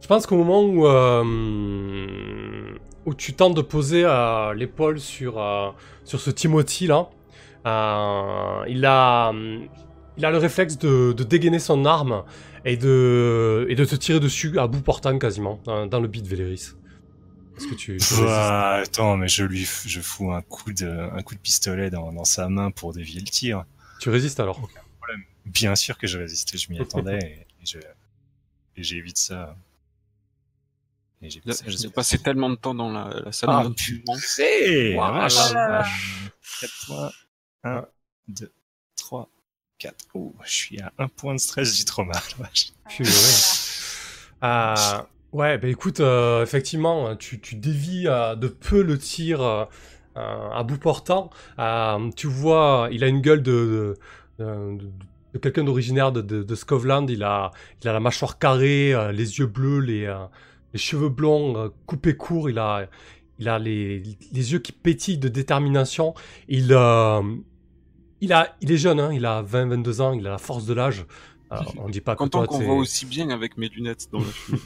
Je 0.00 0.06
pense 0.06 0.24
qu'au 0.24 0.36
moment 0.36 0.62
où, 0.62 0.86
euh, 0.86 2.78
où 3.06 3.14
tu 3.14 3.32
tentes 3.32 3.56
de 3.56 3.62
poser 3.62 4.04
euh, 4.04 4.52
l'épaule 4.52 5.00
sur, 5.00 5.40
euh, 5.40 5.70
sur 6.04 6.20
ce 6.20 6.30
Timothy 6.30 6.88
là, 6.88 7.08
euh, 7.66 8.64
il, 8.68 8.84
a, 8.84 9.32
il 10.18 10.24
a 10.24 10.30
le 10.30 10.38
réflexe 10.38 10.76
de, 10.76 11.12
de 11.12 11.24
dégainer 11.24 11.58
son 11.60 11.84
arme 11.84 12.24
et 12.64 12.76
de, 12.76 13.66
et 13.68 13.74
de 13.74 13.84
te 13.84 13.94
tirer 13.94 14.20
dessus 14.20 14.58
à 14.58 14.66
bout 14.66 14.82
portant 14.82 15.18
quasiment, 15.18 15.60
dans, 15.64 15.86
dans 15.86 16.00
le 16.00 16.08
beat 16.08 16.26
Véléris. 16.26 16.72
Est-ce 17.56 17.68
que 17.68 17.74
tu, 17.74 17.98
attends, 18.28 19.16
mais 19.16 19.28
je 19.28 19.44
lui, 19.44 19.66
je 19.86 20.00
fous 20.00 20.30
un 20.30 20.42
coup 20.42 20.72
de, 20.72 20.86
un 20.88 21.22
coup 21.22 21.34
de 21.34 21.40
pistolet 21.40 21.88
dans, 21.88 22.12
dans 22.12 22.24
sa 22.24 22.50
main 22.50 22.70
pour 22.70 22.92
dévier 22.92 23.20
le 23.20 23.26
tir. 23.26 23.64
Tu 23.98 24.10
résistes 24.10 24.40
alors? 24.40 24.60
Bien 25.46 25.74
sûr 25.74 25.96
que 25.96 26.06
je 26.06 26.18
résistais, 26.18 26.58
je 26.58 26.70
m'y 26.70 26.80
attendais 26.80 27.18
et, 27.22 27.46
et 27.62 27.64
je, 27.64 27.78
et 27.78 28.82
j'évite 28.82 29.16
ça. 29.16 29.56
Et 31.22 31.30
j'évite 31.30 31.52
ça, 31.52 31.64
J'ai 31.66 31.88
passé 31.88 32.18
tellement 32.18 32.50
de 32.50 32.56
temps 32.56 32.74
dans 32.74 32.90
la, 32.90 33.20
la 33.24 33.32
salle 33.32 33.48
Ah, 33.50 33.62
oh 35.50 35.54
là 35.54 35.68
là. 35.68 35.84
4 36.60 36.86
points. 36.86 37.10
1, 37.64 37.84
2, 38.28 38.52
3, 38.96 39.28
4. 39.78 39.94
Oh, 40.14 40.34
je 40.44 40.52
suis 40.52 40.80
à 40.80 40.92
un 40.98 41.08
point 41.08 41.34
de 41.34 41.40
stress, 41.40 41.74
j'ai 41.76 41.84
trop 41.84 42.04
mal. 42.04 42.16
vache. 42.38 42.68
Purée. 42.88 43.10
Euh, 44.42 44.74
ouais, 45.32 45.58
bah 45.58 45.68
écoute, 45.68 46.00
euh, 46.00 46.42
effectivement, 46.42 47.16
tu, 47.16 47.40
tu 47.40 47.54
dévis 47.56 48.06
euh, 48.06 48.34
de 48.36 48.48
peu 48.48 48.82
le 48.82 48.98
tir 48.98 49.40
euh, 49.40 49.64
euh, 50.16 50.50
à 50.50 50.62
bout 50.62 50.78
portant. 50.78 51.30
Euh, 51.58 52.10
tu 52.16 52.26
vois, 52.26 52.88
il 52.92 53.02
a 53.04 53.08
une 53.08 53.20
gueule 53.20 53.42
de, 53.42 53.96
de, 54.38 54.44
de- 54.78 54.90
de 55.34 55.38
quelqu'un 55.38 55.64
d'originaire 55.64 56.12
de, 56.12 56.22
de, 56.22 56.42
de 56.42 56.54
Scotland. 56.54 57.10
Il 57.10 57.22
a, 57.22 57.50
il 57.82 57.88
a 57.88 57.92
la 57.92 58.00
mâchoire 58.00 58.38
carrée, 58.38 58.94
euh, 58.94 59.12
les 59.12 59.38
yeux 59.38 59.46
bleus, 59.46 59.80
les, 59.80 60.04
euh, 60.06 60.24
les 60.76 60.82
cheveux 60.82 61.08
blonds 61.08 61.56
euh, 61.56 61.68
coupés 61.86 62.16
courts. 62.16 62.50
Il 62.50 62.58
a, 62.58 62.88
il 63.38 63.48
a 63.48 63.58
les, 63.58 64.02
les 64.32 64.52
yeux 64.52 64.58
qui 64.58 64.72
pétillent 64.72 65.18
de 65.18 65.28
détermination. 65.28 66.12
Il, 66.48 66.68
euh, 66.72 67.22
il, 68.20 68.32
a, 68.32 68.54
il 68.60 68.70
est 68.72 68.76
jeune, 68.76 69.00
hein, 69.00 69.10
il 69.12 69.24
a 69.24 69.42
20-22 69.42 70.00
ans, 70.02 70.12
il 70.12 70.26
a 70.26 70.30
la 70.30 70.38
force 70.38 70.66
de 70.66 70.74
l'âge. 70.74 71.06
Alors, 71.48 71.72
on 71.78 71.88
dit 71.88 72.00
pas 72.00 72.14
que 72.14 72.18
Content 72.18 72.44
qu'on 72.44 72.58
t'es- 72.58 72.64
voit 72.64 72.74
aussi 72.74 73.06
bien 73.06 73.30
avec 73.30 73.56
mes 73.56 73.68
lunettes 73.68 74.08
dans 74.10 74.18
le 74.18 74.24
film. 74.44 74.58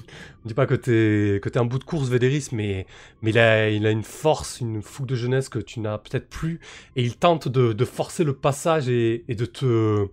on 0.44 0.48
dit 0.48 0.54
pas 0.54 0.66
que 0.66 0.74
t'es 0.74 1.38
que 1.42 1.50
t'es 1.50 1.58
un 1.58 1.66
bout 1.66 1.78
de 1.78 1.84
course 1.84 2.08
Véléris, 2.08 2.48
mais 2.52 2.86
mais 3.20 3.30
il 3.32 3.38
a 3.38 3.68
il 3.68 3.84
a 3.86 3.90
une 3.90 4.02
force, 4.02 4.61
une 4.61 4.80
fougue 4.82 5.06
de 5.06 5.14
jeunesse 5.14 5.50
que 5.50 5.58
tu 5.58 5.80
n'as 5.80 5.98
peut-être 5.98 6.28
plus, 6.30 6.58
et 6.96 7.02
il 7.04 7.16
tente 7.18 7.48
de, 7.48 7.74
de 7.74 7.84
forcer 7.84 8.24
le 8.24 8.32
passage 8.34 8.88
et, 8.88 9.24
et 9.28 9.34
de 9.34 9.44
te 9.44 10.06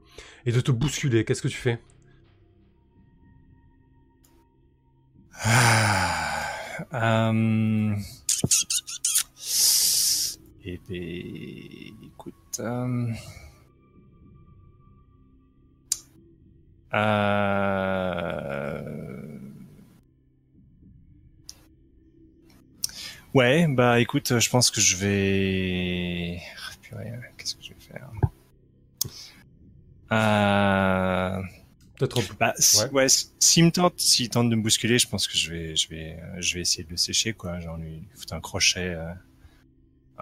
et 0.45 0.51
de 0.51 0.59
te 0.59 0.71
bousculer. 0.71 1.23
Qu'est-ce 1.23 1.41
que 1.41 1.47
tu 1.47 1.55
fais? 1.57 1.79
Ah, 5.43 6.49
euh... 6.93 7.95
Écoute. 10.65 12.33
Um, 12.59 13.13
euh... 16.93 18.81
Ouais, 23.33 23.67
bah 23.67 23.99
écoute, 23.99 24.39
je 24.39 24.49
pense 24.49 24.71
que 24.71 24.81
je 24.81 24.95
vais. 24.97 26.41
Qu'est-ce 27.37 27.55
que 27.55 27.63
je 27.63 27.69
vais 27.69 27.75
faire? 27.79 28.09
Euh, 30.11 31.41
Peut-être. 31.99 32.35
Bah, 32.37 32.53
si- 32.59 32.83
Ouais. 32.85 32.89
ouais, 32.91 33.07
s'il 33.39 33.65
me 33.65 33.71
tente, 33.71 33.93
s'il 33.97 34.29
tente 34.29 34.49
de 34.49 34.55
me 34.55 34.61
bousculer, 34.61 34.99
je 34.99 35.07
pense 35.07 35.27
que 35.27 35.35
je 35.37 35.51
vais, 35.51 35.75
je 35.75 35.89
vais, 35.89 36.19
euh, 36.21 36.41
je 36.41 36.55
vais 36.55 36.61
essayer 36.61 36.83
de 36.83 36.89
le 36.91 36.97
sécher, 36.97 37.33
quoi. 37.33 37.59
Genre 37.59 37.77
lui 37.77 38.03
foutre 38.15 38.33
un 38.33 38.41
crochet. 38.41 38.93
euh, 38.93 39.13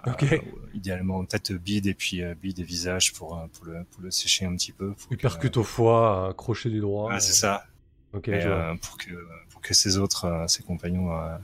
Ok. 0.06 0.24
euh, 0.32 0.38
idéalement 0.74 1.24
tête 1.24 1.52
bide 1.52 1.86
et 1.86 1.94
puis 1.94 2.22
euh, 2.22 2.34
bide 2.34 2.58
et 2.60 2.62
visage 2.62 3.12
pour 3.14 3.38
euh, 3.38 3.46
pour 3.54 3.64
le 3.64 3.82
pour 3.84 4.02
le 4.02 4.10
sécher 4.10 4.44
un 4.44 4.54
petit 4.54 4.72
peu. 4.72 4.92
Pour 4.92 5.08
Il 5.10 5.16
percute 5.16 5.56
au 5.56 5.64
foie, 5.64 6.28
euh, 6.28 6.32
crochet 6.34 6.68
du 6.68 6.80
droit. 6.80 7.10
Ouais, 7.10 7.18
c'est 7.20 7.32
ça. 7.32 7.66
Ok, 8.12 8.28
Et, 8.28 8.34
euh, 8.44 8.74
pour 8.76 8.98
que 8.98 9.10
pour 9.48 9.60
que 9.62 9.72
ses 9.74 9.96
autres 9.96 10.26
euh, 10.26 10.46
ses 10.48 10.62
compagnons 10.62 11.10
euh, 11.18 11.36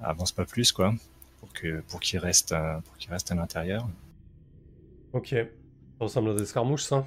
avancent 0.00 0.32
pas 0.32 0.46
plus, 0.46 0.72
quoi. 0.72 0.94
Pour 1.40 1.52
que 1.52 1.80
pour 1.88 2.00
qu'ils 2.00 2.18
restent 2.18 2.52
euh, 2.52 2.78
pour 2.80 2.96
qu'ils 2.96 3.10
restent 3.10 3.30
à 3.32 3.34
l'intérieur. 3.34 3.86
Ok. 5.12 5.28
Ça 5.28 5.46
ressemble 6.00 6.30
à 6.30 6.34
des 6.34 6.42
escarmouches, 6.42 6.84
ça? 6.84 7.06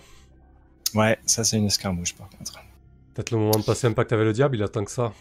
Ouais, 0.96 1.20
ça 1.28 1.44
c'est 1.44 1.58
une 1.58 1.68
escarmouche 1.68 2.16
par 2.16 2.28
contre. 2.30 2.54
Peut-être 3.14 3.32
le 3.32 3.38
moment 3.38 3.60
de 3.60 3.64
passer 3.64 3.88
un 3.88 3.94
pacte 3.94 4.12
avec 4.14 4.26
le 4.26 4.34
diable, 4.34 4.56
il 4.58 4.64
attend 4.64 4.84
que 4.84 4.92
ça. 4.92 5.14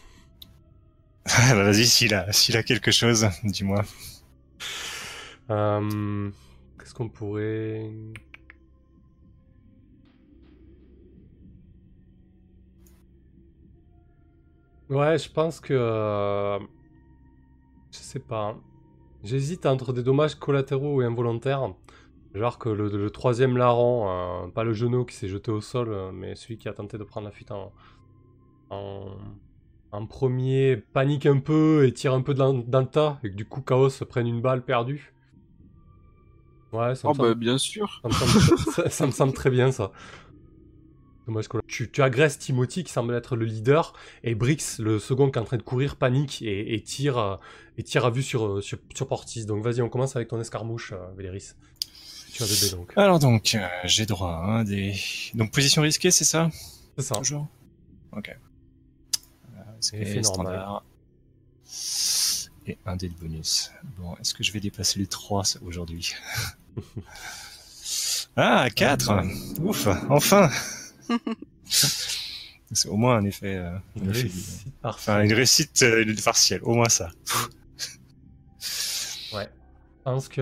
Bah, 1.27 1.65
Vas-y, 1.65 1.87
s'il 1.87 2.15
a 2.15 2.33
s'il 2.33 2.57
a 2.57 2.63
quelque 2.63 2.91
chose, 2.91 3.27
dis-moi. 3.45 3.85
Euh, 5.51 6.31
Qu'est-ce 6.79 6.95
qu'on 6.95 7.09
pourrait... 7.09 7.91
Ouais, 14.91 15.19
je 15.19 15.31
pense 15.31 15.61
que... 15.61 15.73
euh, 15.75 16.59
Je 17.91 17.99
sais 17.99 18.19
pas. 18.21 18.57
J'hésite 19.23 19.67
entre 19.67 19.93
des 19.93 20.03
dommages 20.03 20.35
collatéraux 20.37 21.03
et 21.03 21.07
involontaires. 21.07 21.75
Genre 22.35 22.59
que 22.59 22.69
le, 22.69 22.89
le 22.89 23.11
troisième 23.11 23.57
larron, 23.57 24.09
euh, 24.47 24.49
pas 24.49 24.65
le 24.65 24.73
genou 24.73 25.05
qui 25.05 25.15
s'est 25.15 25.29
jeté 25.29 25.51
au 25.53 25.61
sol, 25.61 25.89
euh, 25.91 26.11
mais 26.13 26.35
celui 26.35 26.59
qui 26.59 26.69
a 26.69 26.73
tenté 26.73 26.99
de 26.99 27.05
prendre 27.05 27.27
la 27.27 27.31
fuite 27.33 27.53
en, 27.53 27.73
en, 28.71 29.07
en 29.93 30.07
premier, 30.07 30.77
panique 30.77 31.27
un 31.27 31.39
peu 31.41 31.87
et 31.87 31.93
tire 31.93 32.15
un 32.15 32.23
peu 32.23 32.35
dans, 32.35 32.55
dans 32.55 32.81
le 32.81 32.87
tas, 32.87 33.21
et 33.25 33.31
que 33.31 33.37
du 33.37 33.47
coup 33.47 33.63
Chaos 33.63 33.91
se 33.91 34.05
prenne 34.05 34.27
une 34.29 34.43
balle 34.43 34.65
perdue. 34.65 35.15
Ouais, 36.73 36.95
ça 36.95 37.09
me, 37.09 37.13
Oh 37.13 37.15
semble, 37.15 37.29
bah 37.29 37.35
bien 37.35 37.57
sûr. 37.59 38.03
ça 38.03 38.09
me 38.09 38.15
semble- 38.15 38.41
ça- 38.57 38.91
ça 38.91 39.07
me 39.07 39.13
semble 39.13 39.35
très 39.35 39.51
bien 39.51 39.73
ça. 39.73 39.93
Dommage 41.27 41.49
que 41.49 41.57
tu, 41.67 41.91
tu 41.91 42.03
agresses 42.03 42.39
Timothy 42.39 42.85
qui 42.85 42.93
semble 42.93 43.15
être 43.15 43.35
le 43.35 43.47
leader 43.47 43.95
et 44.25 44.35
Brix, 44.35 44.77
le 44.79 44.99
second 44.99 45.31
qui 45.31 45.39
est 45.39 45.43
en 45.43 45.47
train 45.47 45.57
de 45.57 45.63
courir, 45.63 45.97
panique 45.97 46.43
et, 46.43 46.75
et 46.75 46.83
tire, 46.83 47.39
et 47.79 47.83
tire 47.83 48.05
à 48.05 48.11
vue 48.11 48.23
sur, 48.23 48.45
euh, 48.47 48.61
sur, 48.61 48.79
sur 48.95 49.09
Portis. 49.09 49.47
Donc 49.47 49.65
vas-y, 49.65 49.81
on 49.81 49.89
commence 49.89 50.17
avec 50.17 50.29
ton 50.29 50.39
escarmouche, 50.39 50.93
Véléris. 51.17 51.53
Tu 52.35 52.43
as 52.43 52.47
des 52.47 52.61
dés 52.61 52.71
donc. 52.71 52.93
Alors 52.97 53.19
donc, 53.21 53.55
euh, 53.55 53.67
j'ai 53.85 54.07
droit 54.07 54.33
à 54.33 54.41
un 54.59 54.65
des... 54.65 54.95
Donc 55.35 55.53
position 55.53 55.83
risquée, 55.83 56.11
c'est 56.11 56.25
ça? 56.25 56.51
C'est 56.99 57.05
ça. 57.05 57.15
Toujours? 57.15 57.47
Ok. 58.13 58.29
Euh, 59.57 59.61
c'est 59.81 60.23
standard. 60.25 60.85
Et 62.67 62.77
un 62.87 62.97
dé 62.97 63.09
de 63.09 63.15
bonus. 63.15 63.71
Bon, 63.99 64.17
est-ce 64.17 64.35
que 64.35 64.43
je 64.43 64.51
vais 64.53 64.59
dépasser 64.61 64.99
les 64.99 65.07
3 65.07 65.43
aujourd'hui? 65.65 66.13
Ah, 68.37 68.69
4 68.75 69.13
Ouf, 69.61 69.87
enfin 70.11 70.51
C'est 71.69 72.89
au 72.89 72.97
moins 72.97 73.17
un 73.19 73.25
effet... 73.27 73.55
euh, 73.55 73.77
un 74.03 74.11
effet- 74.11 74.23
Réussite. 74.23 74.67
Enfin, 74.83 75.23
une 75.23 75.33
réussite 75.33 75.83
euh, 75.85 76.15
partielle, 76.25 76.61
au 76.65 76.75
moins 76.75 76.89
ça. 76.89 77.11
Ouais. 79.33 79.49
Je 79.49 80.03
pense 80.03 80.27
que. 80.29 80.41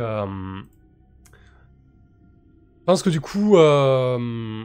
Euh, 2.82 2.84
Je 2.84 2.84
pense 2.86 3.02
que 3.02 3.10
du 3.10 3.20
coup. 3.20 3.56
euh, 3.56 4.64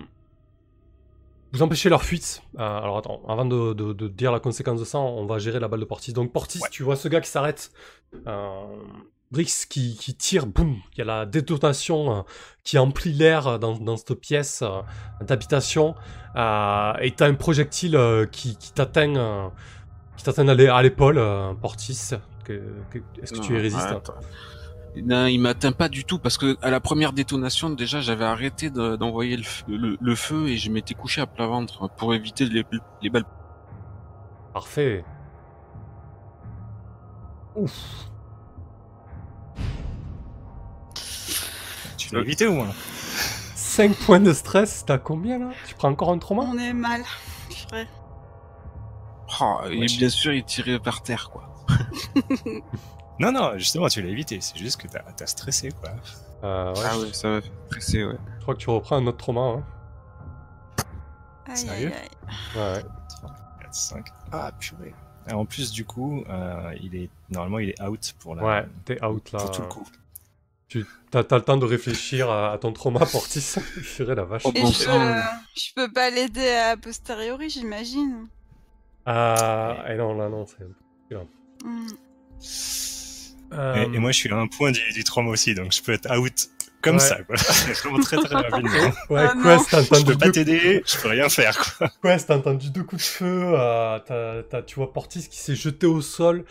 Vous 1.53 1.61
empêchez 1.61 1.89
leur 1.89 2.03
fuite. 2.03 2.41
Euh, 2.59 2.61
alors 2.61 2.97
attends, 2.97 3.22
avant 3.28 3.45
de, 3.45 3.74
de- 3.74 3.93
de 3.93 4.07
dire 4.09 4.32
la 4.34 4.39
conséquence 4.39 4.80
de 4.80 4.86
ça, 4.86 4.99
on 4.99 5.26
va 5.26 5.39
gérer 5.39 5.59
la 5.59 5.68
balle 5.70 5.80
de 5.80 5.86
Portis. 5.86 6.11
Donc 6.13 6.32
Portis, 6.34 6.59
Ouais. 6.61 6.68
tu 6.72 6.84
vois 6.84 6.95
ce 6.97 7.07
gars 7.07 7.22
qui 7.22 7.30
s'arrête. 7.30 7.72
Euh... 8.28 8.65
Brix 9.30 9.65
qui, 9.70 9.97
qui 9.97 10.13
tire, 10.15 10.45
boum, 10.45 10.78
il 10.93 10.99
y 10.99 11.01
a 11.01 11.05
la 11.05 11.26
détonation 11.26 12.20
euh, 12.20 12.22
qui 12.63 12.78
emplit 12.78 13.11
l'air 13.11 13.59
dans, 13.59 13.78
dans 13.78 13.97
cette 13.97 14.13
pièce 14.13 14.61
euh, 14.61 14.80
d'habitation. 15.22 15.95
Euh, 16.38 16.93
et 17.01 17.11
t'as 17.11 17.28
un 17.28 17.34
projectile 17.34 17.97
euh, 17.97 18.26
qui, 18.26 18.55
qui 18.57 18.72
t'atteint 18.72 19.13
euh, 19.18 19.49
qui 20.15 20.24
t'atteint 20.24 20.47
à 20.47 20.53
l'é- 20.53 20.70
à 20.70 20.82
l'épaule, 20.82 21.18
euh, 21.18 21.53
Portis. 21.55 21.91
Est-ce 23.22 23.34
que 23.34 23.39
tu 23.39 23.51
y 23.51 23.55
Non, 23.57 23.61
résistes 23.61 23.86
attends. 23.88 24.13
Non, 25.03 25.25
il 25.27 25.39
m'atteint 25.39 25.71
pas 25.71 25.89
du 25.89 26.05
tout 26.05 26.19
parce 26.19 26.37
que 26.37 26.57
à 26.61 26.69
la 26.69 26.79
première 26.79 27.13
détonation, 27.13 27.69
déjà, 27.69 28.01
j'avais 28.01 28.25
arrêté 28.25 28.69
de- 28.69 28.95
d'envoyer 28.95 29.37
le, 29.37 29.43
feu- 29.43 29.63
le- 29.67 29.97
le 29.99 30.15
feu 30.15 30.47
et 30.47 30.57
je 30.57 30.71
m'étais 30.71 30.93
couché 30.93 31.21
à 31.21 31.27
plat 31.27 31.47
ventre 31.47 31.89
pour 31.97 32.13
éviter 32.13 32.45
les, 32.45 32.65
les 33.01 33.09
balles. 33.09 33.25
Parfait. 34.53 35.03
Ouf. 37.55 37.71
Tu 41.97 42.13
l'as 42.15 42.21
évité 42.21 42.45
au 42.47 42.53
moins 42.53 42.71
5 43.55 43.95
points 43.97 44.19
de 44.19 44.33
stress, 44.33 44.83
t'as 44.85 44.97
combien 44.97 45.37
là? 45.39 45.49
Tu 45.67 45.75
prends 45.75 45.89
encore 45.89 46.11
un 46.11 46.17
trauma? 46.17 46.43
On 46.47 46.57
est 46.57 46.73
mal. 46.73 47.03
Purée. 47.49 47.87
Oh, 49.41 49.57
et 49.69 49.77
Ouais, 49.79 49.85
bien 49.85 50.09
sûr, 50.09 50.33
il 50.33 50.43
tirait 50.45 50.79
par 50.79 51.03
terre, 51.03 51.29
quoi. 51.29 51.49
Non, 53.20 53.32
non, 53.32 53.57
justement, 53.57 53.88
tu 53.88 54.01
l'as 54.01 54.09
évité. 54.09 54.39
C'est 54.41 54.57
juste 54.57 54.80
que 54.82 54.88
t'as 54.88 54.99
as 55.20 55.28
stressé, 55.28 55.72
quoi. 55.72 55.89
Euh, 56.43 56.74
ouais, 56.74 56.82
Ah 56.86 56.91
je- 56.93 56.99
ouais, 57.05 57.13
ça 57.13 57.30
va 57.30 57.39
presser, 57.70 58.03
ouais. 58.05 58.18
Je 58.38 58.41
crois 58.43 58.53
que 58.55 58.59
tu 58.59 58.70
reprends 58.70 58.97
un 58.97 59.07
autre 59.07 59.18
trauma. 59.18 59.41
Hein. 59.41 59.63
Aïe, 61.47 61.57
Sérieux 61.57 61.91
aïe, 61.93 61.93
aïe. 61.95 62.09
Ouais, 62.55 62.74
ouais. 62.78 62.84
4, 63.61 63.74
5. 63.74 64.05
Ah, 64.32 64.51
purée. 64.59 64.93
Et 65.30 65.34
en 65.34 65.45
plus, 65.45 65.72
du 65.72 65.84
coup, 65.86 66.24
euh, 66.30 66.74
il 66.82 66.95
est 66.95 67.09
normalement 67.30 67.59
il 67.59 67.70
est 67.70 67.82
out 67.82 68.13
pour 68.20 68.36
la 68.36 68.43
Ouais, 68.43 68.65
t'es 68.86 69.03
out 69.03 69.32
là. 69.34 69.39
pour 69.39 69.51
tout 69.51 69.61
le 69.61 69.68
coup. 69.68 69.88
Tu 70.70 70.86
t'as, 71.11 71.24
t'as 71.24 71.38
le 71.38 71.41
temps 71.43 71.57
de 71.57 71.65
réfléchir 71.65 72.30
à, 72.30 72.51
à 72.53 72.57
ton 72.57 72.72
trauma 72.74 72.99
Portis. 73.05 73.55
Purée 73.95 74.15
la 74.15 74.24
vache. 74.26 74.43
Oh, 74.45 74.51
bon 74.51 74.68
je, 74.68 74.84
je 75.55 75.74
peux 75.76 75.91
pas 75.91 76.09
l'aider 76.09 76.49
à 76.49 76.76
posteriori, 76.78 77.49
j'imagine. 77.49 78.28
Ah, 79.05 79.86
et 79.89 79.95
non, 79.95 80.15
là 80.18 80.30
non, 80.30 80.45
c'est. 80.45 80.65
Hmm. 81.65 81.88
Euh, 83.53 83.75
Et, 83.75 83.95
et 83.95 83.99
moi, 83.99 84.11
je 84.11 84.17
suis 84.17 84.31
à 84.31 84.37
un 84.37 84.47
point 84.47 84.71
du, 84.71 84.81
du 84.93 85.03
trauma 85.03 85.29
aussi, 85.31 85.55
donc 85.55 85.71
je 85.71 85.81
peux 85.81 85.93
être 85.93 86.09
out 86.17 86.47
comme 86.81 86.95
Ouais. 86.95 86.99
ça, 87.01 87.17
quoi. 87.23 87.35
Vraiment 87.83 87.99
très 87.99 88.17
très 88.17 88.35
rapidement. 88.35 88.91
Ouais, 89.09 89.25
Ah, 89.29 89.33
non. 89.35 89.43
Quest, 89.57 89.69
t'as 89.71 89.81
je 89.99 90.05
peux 90.05 90.17
pas 90.17 90.29
t'aider, 90.31 90.83
je 90.85 90.97
peux 91.01 91.07
rien 91.09 91.29
faire, 91.29 91.57
quoi. 91.77 91.89
Quest, 92.03 92.27
t'as 92.27 92.37
entendu 92.37 92.69
deux 92.69 92.83
coups 92.83 93.01
de 93.03 93.07
feu. 93.07 93.41
euh, 93.55 93.99
t'as, 94.05 94.43
t'as- 94.43 94.61
tu 94.63 94.75
vois 94.75 94.91
Portis 94.93 95.27
qui 95.29 95.39
s'est 95.39 95.55
jeté 95.55 95.87
au 95.87 96.01
sol. 96.01 96.45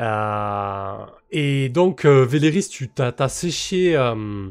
Euh, 0.00 0.96
et 1.30 1.68
donc, 1.68 2.04
euh, 2.04 2.24
Véléris, 2.24 2.68
tu 2.70 2.88
t'as, 2.88 3.12
t'as 3.12 3.28
séché. 3.28 3.96
euh, 3.96 4.48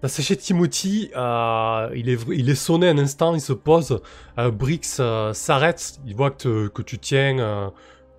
T'as 0.00 0.06
séché 0.08 0.36
Timothy, 0.36 1.10
euh, 1.16 1.90
il, 1.96 2.08
est, 2.08 2.20
il 2.32 2.48
est 2.48 2.54
sonné 2.54 2.88
un 2.88 2.98
instant, 2.98 3.34
il 3.34 3.40
se 3.40 3.52
pose, 3.52 4.00
euh, 4.38 4.48
Brix 4.52 4.98
euh, 5.00 5.32
s'arrête, 5.32 5.98
il 6.06 6.14
voit 6.14 6.30
que, 6.30 6.36
te- 6.36 6.68
que 6.68 6.82
tu 6.82 6.98
tiens, 7.00 7.72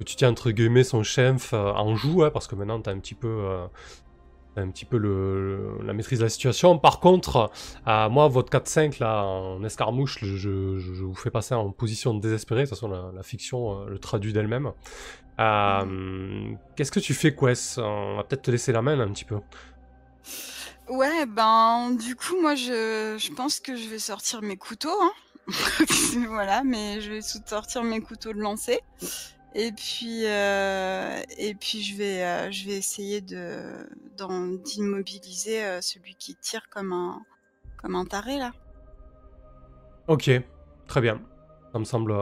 tu 0.03 0.15
tiens 0.15 0.29
entre 0.29 0.51
guillemets 0.51 0.83
son 0.83 1.03
chef 1.03 1.53
euh, 1.53 1.71
en 1.71 1.95
joue, 1.95 2.23
hein, 2.23 2.31
parce 2.31 2.47
que 2.47 2.55
maintenant 2.55 2.81
t'as 2.81 2.91
un 2.91 2.99
petit 2.99 3.15
peu, 3.15 3.27
euh, 3.27 3.67
un 4.55 4.69
petit 4.69 4.85
peu 4.85 4.97
le, 4.97 5.79
la 5.83 5.93
maîtrise 5.93 6.19
de 6.19 6.23
la 6.23 6.29
situation. 6.29 6.77
Par 6.77 6.99
contre, 6.99 7.51
euh, 7.87 8.09
moi, 8.09 8.27
votre 8.27 8.51
4-5 8.51 8.99
là, 8.99 9.23
en 9.23 9.63
escarmouche, 9.63 10.23
je, 10.23 10.49
vous 11.03 11.15
fais 11.15 11.31
passer 11.31 11.53
en 11.55 11.71
position 11.71 12.13
désespérée, 12.13 12.63
de 12.63 12.69
toute 12.69 12.77
façon 12.77 12.89
la, 13.13 13.23
fiction 13.23 13.85
le 13.85 13.99
traduit 13.99 14.33
d'elle-même. 14.33 14.71
Qu'est-ce 16.75 16.91
que 16.91 16.99
tu 16.99 17.13
fais, 17.13 17.35
Quest? 17.35 17.77
On 17.79 18.17
va 18.17 18.23
peut-être 18.23 18.43
te 18.43 18.51
laisser 18.51 18.71
la 18.71 18.81
main 18.81 18.99
un 18.99 19.09
petit 19.09 19.25
peu. 19.25 19.39
Ouais, 20.89 21.25
ben, 21.27 21.91
du 21.91 22.15
coup, 22.15 22.41
moi, 22.41 22.55
je, 22.55 23.15
je 23.19 23.33
pense 23.33 23.59
que 23.59 23.75
je 23.75 23.87
vais 23.87 23.99
sortir 23.99 24.41
mes 24.41 24.57
couteaux. 24.57 24.89
Hein. 25.01 25.11
voilà, 26.27 26.63
mais 26.63 27.01
je 27.01 27.11
vais 27.11 27.21
sortir 27.21 27.83
mes 27.83 28.01
couteaux 28.01 28.33
de 28.33 28.39
lancer. 28.39 28.79
Et 29.55 29.71
puis, 29.71 30.25
euh, 30.25 31.21
et 31.37 31.55
puis 31.55 31.81
je 31.81 31.97
vais, 31.97 32.23
euh, 32.23 32.51
je 32.51 32.65
vais 32.65 32.77
essayer 32.77 33.21
d'immobiliser 33.21 35.63
euh, 35.63 35.81
celui 35.81 36.15
qui 36.15 36.35
tire 36.35 36.69
comme 36.69 36.93
un, 36.93 37.25
comme 37.77 37.95
un 37.95 38.05
taré 38.05 38.37
là. 38.37 38.51
Ok, 40.07 40.29
très 40.87 41.01
bien. 41.01 41.21
Ça 41.71 41.79
me 41.79 41.83
semble, 41.83 42.13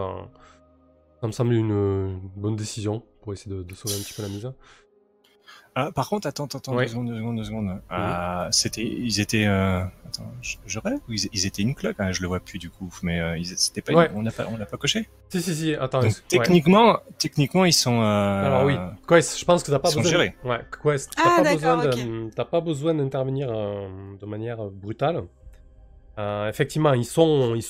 ça 1.21 1.27
me 1.27 1.31
semble 1.31 1.53
une, 1.53 1.71
une 1.71 2.29
bonne 2.35 2.55
décision 2.55 3.03
pour 3.21 3.33
essayer 3.33 3.55
de, 3.55 3.63
de 3.63 3.75
sauver 3.75 3.95
un 3.95 3.99
petit 3.99 4.13
peu 4.13 4.21
la 4.21 4.29
mise. 4.29 4.51
Ah, 5.79 5.91
par 5.91 6.09
contre, 6.09 6.25
attends, 6.25 6.45
attends, 6.45 6.73
Ouais. 6.75 6.85
deux 6.85 6.89
secondes, 6.91 7.07
deux 7.09 7.17
secondes, 7.17 7.37
deux 7.37 7.43
secondes. 7.43 7.81
Ah, 7.89 8.47
c'était, 8.51 8.81
ils 8.83 9.19
étaient, 9.19 9.45
euh, 9.45 9.81
attends, 10.07 10.31
je, 10.41 10.55
je 10.65 10.79
rêve 10.79 10.97
ou 11.07 11.13
ils, 11.13 11.29
ils 11.33 11.45
étaient 11.45 11.61
une 11.61 11.75
cloque? 11.75 11.97
Hein, 11.99 12.11
Je 12.11 12.21
le 12.23 12.27
vois 12.27 12.39
plus 12.39 12.57
du 12.57 12.71
coup, 12.71 12.89
mais 13.03 13.19
euh, 13.19 13.37
ils, 13.37 13.45
c'était 13.45 13.81
pas, 13.81 13.93
Ouais. 13.93 14.09
on 14.15 14.23
n'a 14.23 14.31
pas, 14.31 14.47
on 14.51 14.57
l'a 14.57 14.65
pas 14.65 14.77
coché. 14.77 15.07
Si, 15.29 15.39
si, 15.39 15.53
si, 15.53 15.75
attends. 15.75 15.99
Donc 16.01 16.09
ouais. 16.13 16.17
techniquement, 16.29 16.97
techniquement, 17.19 17.63
ils 17.65 17.73
sont. 17.73 18.01
Euh, 18.01 18.45
Alors 18.45 18.65
oui, 18.65 18.75
Quest, 19.07 19.37
je 19.39 19.45
pense 19.45 19.61
que 19.63 19.69
t'as 19.69 19.77
pas 19.77 19.89
ils 19.89 19.93
sont 19.93 20.01
besoin. 20.01 20.11
gérés. 20.23 20.35
Ouais, 20.43 20.61
Quest, 20.83 21.11
t'as 21.15 21.21
Ah, 21.25 21.43
pas 21.43 21.53
besoin 21.53 21.77
d'accord, 21.77 21.93
de- 22.03 22.29
t'as 22.35 22.45
pas 22.45 22.61
besoin 22.61 22.95
d'intervenir 22.95 23.49
euh, 23.51 23.87
de 24.19 24.25
manière 24.25 24.57
brutale. 24.71 25.25
Euh, 26.17 26.49
effectivement, 26.49 26.93
ils 26.93 27.05
sont, 27.05 27.53
ils 27.55 27.61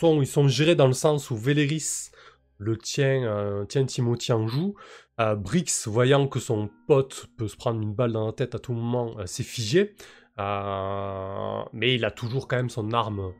sont, 0.00 0.20
ils 0.20 0.26
sont 0.26 0.48
gérés 0.48 0.74
dans 0.74 0.88
le 0.88 0.92
sens 0.94 1.30
où 1.30 1.36
Véléris 1.36 2.10
le 2.58 2.76
tient, 2.76 3.22
euh, 3.24 3.64
tient 3.66 3.84
Timothy 3.84 4.32
en 4.32 4.48
joue. 4.48 4.74
Euh, 5.20 5.34
Brix, 5.36 5.86
voyant 5.86 6.26
que 6.26 6.40
son 6.40 6.70
pote 6.86 7.26
peut 7.36 7.48
se 7.48 7.56
prendre 7.56 7.80
une 7.80 7.92
balle 7.94 8.12
dans 8.12 8.26
la 8.26 8.32
tête 8.32 8.54
à 8.54 8.58
tout 8.58 8.72
moment, 8.72 9.14
euh, 9.18 9.26
s'est 9.26 9.42
figé. 9.42 9.94
Euh, 10.38 11.62
mais 11.72 11.94
il 11.94 12.04
a 12.04 12.10
toujours 12.10 12.48
quand 12.48 12.56
même 12.56 12.70
son 12.70 12.92
arme 12.92 13.32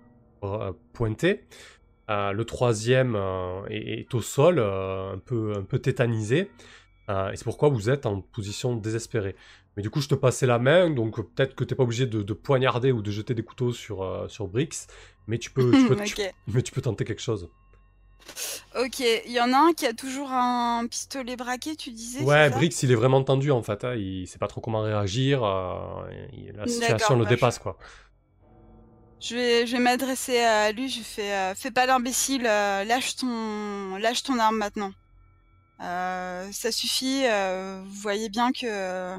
euh, 0.44 0.72
pointée. 0.92 1.44
Le 2.08 2.42
troisième 2.42 3.16
est, 3.70 4.00
est 4.00 4.14
au 4.14 4.20
sol, 4.20 4.58
un, 4.58 5.16
peu, 5.24 5.54
un 5.56 5.62
peu 5.62 5.78
tétanisé. 5.78 6.50
Et 7.08 7.36
c'est 7.36 7.44
pourquoi 7.44 7.70
vous 7.70 7.88
êtes 7.88 8.04
en 8.04 8.20
position 8.20 8.76
désespérée. 8.76 9.34
Mais 9.76 9.82
du 9.82 9.88
coup, 9.88 10.02
je 10.02 10.08
te 10.08 10.14
passais 10.14 10.46
la 10.46 10.58
main, 10.58 10.90
donc 10.90 11.16
peut-être 11.34 11.54
que 11.54 11.64
t'es 11.64 11.74
pas 11.74 11.84
obligé 11.84 12.04
de, 12.06 12.22
de 12.22 12.32
poignarder 12.34 12.92
ou 12.92 13.00
de 13.00 13.10
jeter 13.10 13.32
des 13.32 13.42
couteaux 13.42 13.72
sur, 13.72 14.26
sur 14.28 14.46
Brix, 14.46 14.88
mais 15.26 15.38
tu 15.38 15.50
peux, 15.50 15.70
tu 15.72 15.88
peux, 15.88 15.96
tu- 16.04 16.20
ok. 16.20 16.34
mais 16.48 16.60
tu 16.60 16.72
peux 16.72 16.82
tenter 16.82 17.06
quelque 17.06 17.22
chose. 17.22 17.48
Ok, 18.78 19.00
il 19.00 19.30
y 19.32 19.40
en 19.40 19.52
a 19.52 19.58
un 19.58 19.72
qui 19.74 19.86
a 19.86 19.92
toujours 19.92 20.30
un 20.32 20.86
pistolet 20.86 21.36
braqué, 21.36 21.76
tu 21.76 21.90
disais 21.90 22.22
Ouais, 22.22 22.48
Brix, 22.50 22.70
il 22.82 22.90
est 22.90 22.94
vraiment 22.94 23.22
tendu 23.22 23.50
en 23.50 23.62
fait. 23.62 23.84
hein, 23.84 23.94
Il 23.94 24.26
sait 24.26 24.38
pas 24.38 24.48
trop 24.48 24.60
comment 24.60 24.82
réagir. 24.82 25.44
euh, 25.44 26.04
il- 26.32 26.52
la 26.56 26.66
situation 26.66 27.16
le 27.16 27.24
bah, 27.24 27.30
dépasse 27.30 27.58
quoi. 27.58 27.76
Je 29.20 29.36
vais, 29.36 29.66
je 29.66 29.76
vais 29.76 29.82
m'adresser 29.82 30.38
à 30.38 30.72
lui, 30.72 30.88
je 30.88 31.00
fais 31.02 31.32
euh, 31.32 31.54
Fais 31.54 31.70
pas 31.70 31.86
l'imbécile, 31.86 32.46
euh, 32.46 32.84
lâche, 32.84 33.16
ton, 33.16 33.96
lâche 33.96 34.22
ton 34.22 34.38
arme 34.38 34.56
maintenant. 34.56 34.90
Ça 35.78 36.72
suffit, 36.72 37.24
vous 37.84 38.00
voyez 38.00 38.28
bien 38.28 38.52
que. 38.52 39.14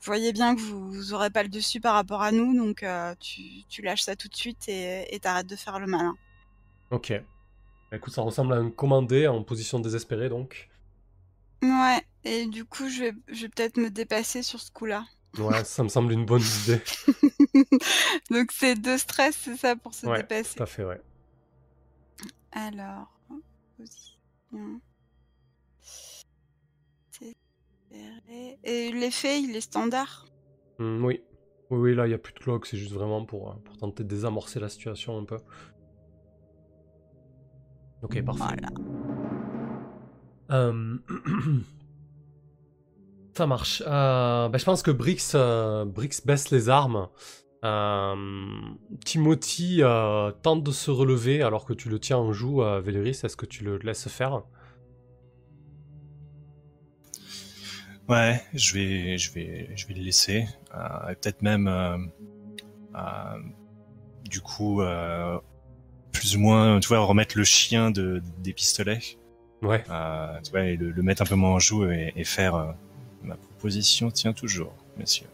Vous 0.00 0.04
voyez 0.06 0.32
bien 0.32 0.54
que 0.54 0.60
vous, 0.60 0.92
vous 0.92 1.12
aurez 1.12 1.28
pas 1.30 1.42
le 1.42 1.48
dessus 1.48 1.80
par 1.80 1.94
rapport 1.94 2.22
à 2.22 2.30
nous, 2.30 2.56
donc 2.56 2.84
tu, 3.20 3.42
tu 3.68 3.82
lâches 3.82 4.02
ça 4.02 4.16
tout 4.16 4.28
de 4.28 4.36
suite 4.36 4.68
et 4.68 5.18
t'arrêtes 5.20 5.46
de 5.48 5.56
faire 5.56 5.78
le 5.78 5.86
malin. 5.86 6.14
Ok. 6.90 7.12
Bah, 7.90 7.96
Écoute, 7.96 8.12
ça 8.14 8.22
ressemble 8.22 8.52
à 8.54 8.56
un 8.56 8.70
commandé 8.70 9.26
en 9.26 9.42
position 9.42 9.80
désespérée 9.80 10.28
donc. 10.28 10.68
Ouais, 11.62 12.02
et 12.24 12.46
du 12.46 12.64
coup, 12.64 12.88
je 12.88 13.04
vais, 13.04 13.12
je 13.28 13.42
vais 13.42 13.48
peut-être 13.48 13.76
me 13.78 13.90
dépasser 13.90 14.42
sur 14.42 14.60
ce 14.60 14.70
coup-là. 14.70 15.04
Ouais, 15.38 15.64
ça 15.64 15.82
me 15.82 15.88
semble 15.88 16.12
une 16.12 16.24
bonne 16.24 16.42
idée. 16.64 16.80
donc 18.30 18.52
c'est 18.52 18.74
deux 18.76 18.98
stress, 18.98 19.36
c'est 19.36 19.56
ça, 19.56 19.76
pour 19.76 19.94
se 19.94 20.06
Ouais, 20.06 20.18
dépasser. 20.18 20.56
tout 20.56 20.62
à 20.62 20.66
fait, 20.66 20.84
ouais. 20.84 21.00
Alors, 22.52 23.08
position. 23.76 24.80
Et 28.64 28.92
l'effet, 28.92 29.40
il 29.40 29.56
est 29.56 29.60
standard? 29.60 30.26
Oui. 30.78 31.20
Oui, 31.70 31.78
oui, 31.78 31.94
là, 31.94 32.06
il 32.06 32.08
n'y 32.08 32.14
a 32.14 32.18
plus 32.18 32.32
de 32.32 32.38
cloque, 32.38 32.64
c'est 32.66 32.78
juste 32.78 32.92
vraiment 32.92 33.24
pour, 33.26 33.50
euh, 33.50 33.54
pour 33.62 33.76
tenter 33.76 34.02
de 34.02 34.08
désamorcer 34.08 34.58
la 34.58 34.70
situation 34.70 35.18
un 35.18 35.24
peu. 35.24 35.36
Ok, 38.02 38.22
parfait. 38.22 38.44
Voilà. 38.44 38.68
Euh, 40.50 40.96
Ça 43.36 43.46
marche. 43.46 43.82
Euh, 43.86 44.48
bah, 44.48 44.58
je 44.58 44.64
pense 44.64 44.82
que 44.82 44.90
Brix, 44.90 45.32
euh, 45.36 45.84
Brix 45.84 46.22
baisse 46.24 46.50
les 46.50 46.68
armes. 46.68 47.08
Euh, 47.64 48.14
Timothy 49.04 49.78
euh, 49.82 50.32
tente 50.42 50.64
de 50.64 50.72
se 50.72 50.90
relever 50.90 51.42
alors 51.42 51.64
que 51.64 51.72
tu 51.72 51.88
le 51.88 52.00
tiens 52.00 52.16
en 52.18 52.32
joue, 52.32 52.62
euh, 52.62 52.80
Véléris. 52.80 53.20
Est-ce 53.22 53.36
que 53.36 53.46
tu 53.46 53.62
le 53.62 53.78
laisses 53.78 54.08
faire? 54.08 54.42
Ouais, 58.08 58.40
je 58.54 58.74
vais, 58.74 59.18
je 59.18 59.32
vais, 59.32 59.70
je 59.76 59.86
vais 59.86 59.94
le 59.94 60.02
laisser. 60.02 60.46
Euh, 60.74 61.10
et 61.10 61.14
peut-être 61.14 61.42
même, 61.42 61.68
euh, 61.68 61.96
euh, 62.96 63.38
du 64.24 64.40
coup, 64.40 64.80
euh, 64.80 65.38
plus 66.18 66.36
ou 66.36 66.40
moins, 66.40 66.80
tu 66.80 66.88
vois, 66.88 66.98
remettre 67.00 67.36
le 67.38 67.44
chien 67.44 67.90
de, 67.90 68.22
des 68.38 68.52
pistolets. 68.52 69.00
Ouais. 69.62 69.82
Euh, 69.90 70.38
tu 70.42 70.50
vois, 70.50 70.64
et 70.64 70.76
le, 70.76 70.90
le 70.90 71.02
mettre 71.02 71.22
un 71.22 71.26
peu 71.26 71.34
moins 71.34 71.50
en 71.52 71.58
joue 71.58 71.90
et, 71.90 72.12
et 72.16 72.24
faire 72.24 72.54
euh, 72.54 72.66
ma 73.22 73.36
proposition 73.36 74.10
tient 74.10 74.32
toujours, 74.32 74.72
messieurs. 74.96 75.26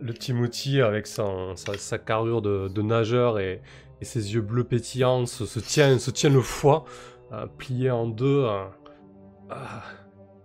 Le 0.00 0.14
Timothy, 0.14 0.80
avec 0.80 1.06
son- 1.06 1.56
sa, 1.56 1.76
sa 1.76 1.98
carrure 1.98 2.42
de, 2.42 2.68
de 2.68 2.82
nageur 2.82 3.38
et, 3.38 3.60
et 4.00 4.04
ses 4.04 4.34
yeux 4.34 4.40
bleus 4.40 4.64
pétillants, 4.64 5.26
se, 5.26 5.46
se 5.46 5.58
tient, 5.58 5.98
se 5.98 6.10
tient 6.10 6.30
le 6.30 6.42
foie, 6.42 6.84
euh, 7.32 7.46
plié 7.58 7.90
en 7.90 8.06
deux. 8.06 8.44
euh. 8.44 8.64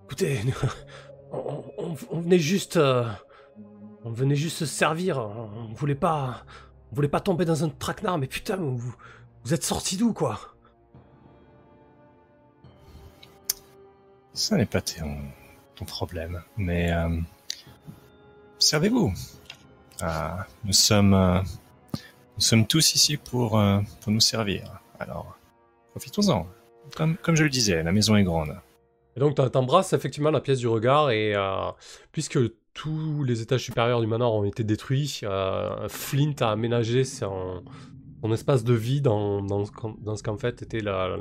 Écoutez, 0.05 0.39
on, 1.31 1.63
on- 1.77 1.95
on 2.09 2.19
venait 2.21 2.39
juste, 2.39 2.77
on 2.77 4.11
venait 4.11 4.35
juste 4.35 4.57
se 4.57 4.65
servir. 4.65 5.19
On 5.19 5.73
voulait 5.73 5.93
pas, 5.95 6.43
on 6.95 6.99
voulait 7.03 7.09
pas 7.09 7.19
tomber 7.19 7.43
dans 7.43 7.65
un 7.65 7.67
traquenard. 7.67 8.17
Mais 8.17 8.27
putain, 8.27 8.55
vous, 8.55 8.95
vous 9.43 9.53
êtes 9.53 9.65
sortis 9.65 9.97
d'où, 9.97 10.13
quoi? 10.13 10.39
Ça 14.31 14.55
n'est 14.55 14.65
pas 14.65 14.79
ton, 14.79 15.17
ton 15.75 15.83
problème, 15.83 16.41
mais 16.55 16.93
euh, 16.93 17.19
servez-vous. 18.59 19.11
Ah, 20.01 20.47
nous 20.63 20.71
sommes, 20.71 21.13
euh, 21.13 21.41
nous 21.93 22.41
sommes 22.41 22.65
tous 22.65 22.95
ici 22.95 23.17
pour 23.17 23.59
euh, 23.59 23.81
pour 23.99 24.13
nous 24.13 24.21
servir. 24.21 24.79
Alors, 24.97 25.37
profitons-en. 25.91 26.47
Comme 26.95 27.17
comme 27.17 27.35
je 27.35 27.43
le 27.43 27.49
disais, 27.49 27.83
la 27.83 27.91
maison 27.91 28.15
est 28.15 28.23
grande. 28.23 28.57
Et 29.17 29.19
donc 29.19 29.35
t'embrasses 29.35 29.91
effectivement 29.91 30.31
la 30.31 30.39
pièce 30.39 30.59
du 30.59 30.67
regard 30.67 31.11
et 31.11 31.33
puisque 32.13 32.39
tous 32.75 33.23
les 33.23 33.41
étages 33.41 33.63
supérieurs 33.63 34.01
du 34.01 34.05
manoir 34.05 34.33
ont 34.33 34.43
été 34.43 34.63
détruits, 34.63 35.21
euh, 35.23 35.87
Flint 35.87 36.35
a 36.41 36.51
aménagé 36.51 37.03
son, 37.05 37.63
espace 38.31 38.63
de 38.63 38.73
vie 38.73 39.01
dans, 39.01 39.65
ce 39.65 39.71
qu'en- 40.23 40.37
fait 40.37 40.61
était 40.61 40.81
euh, 40.85 41.17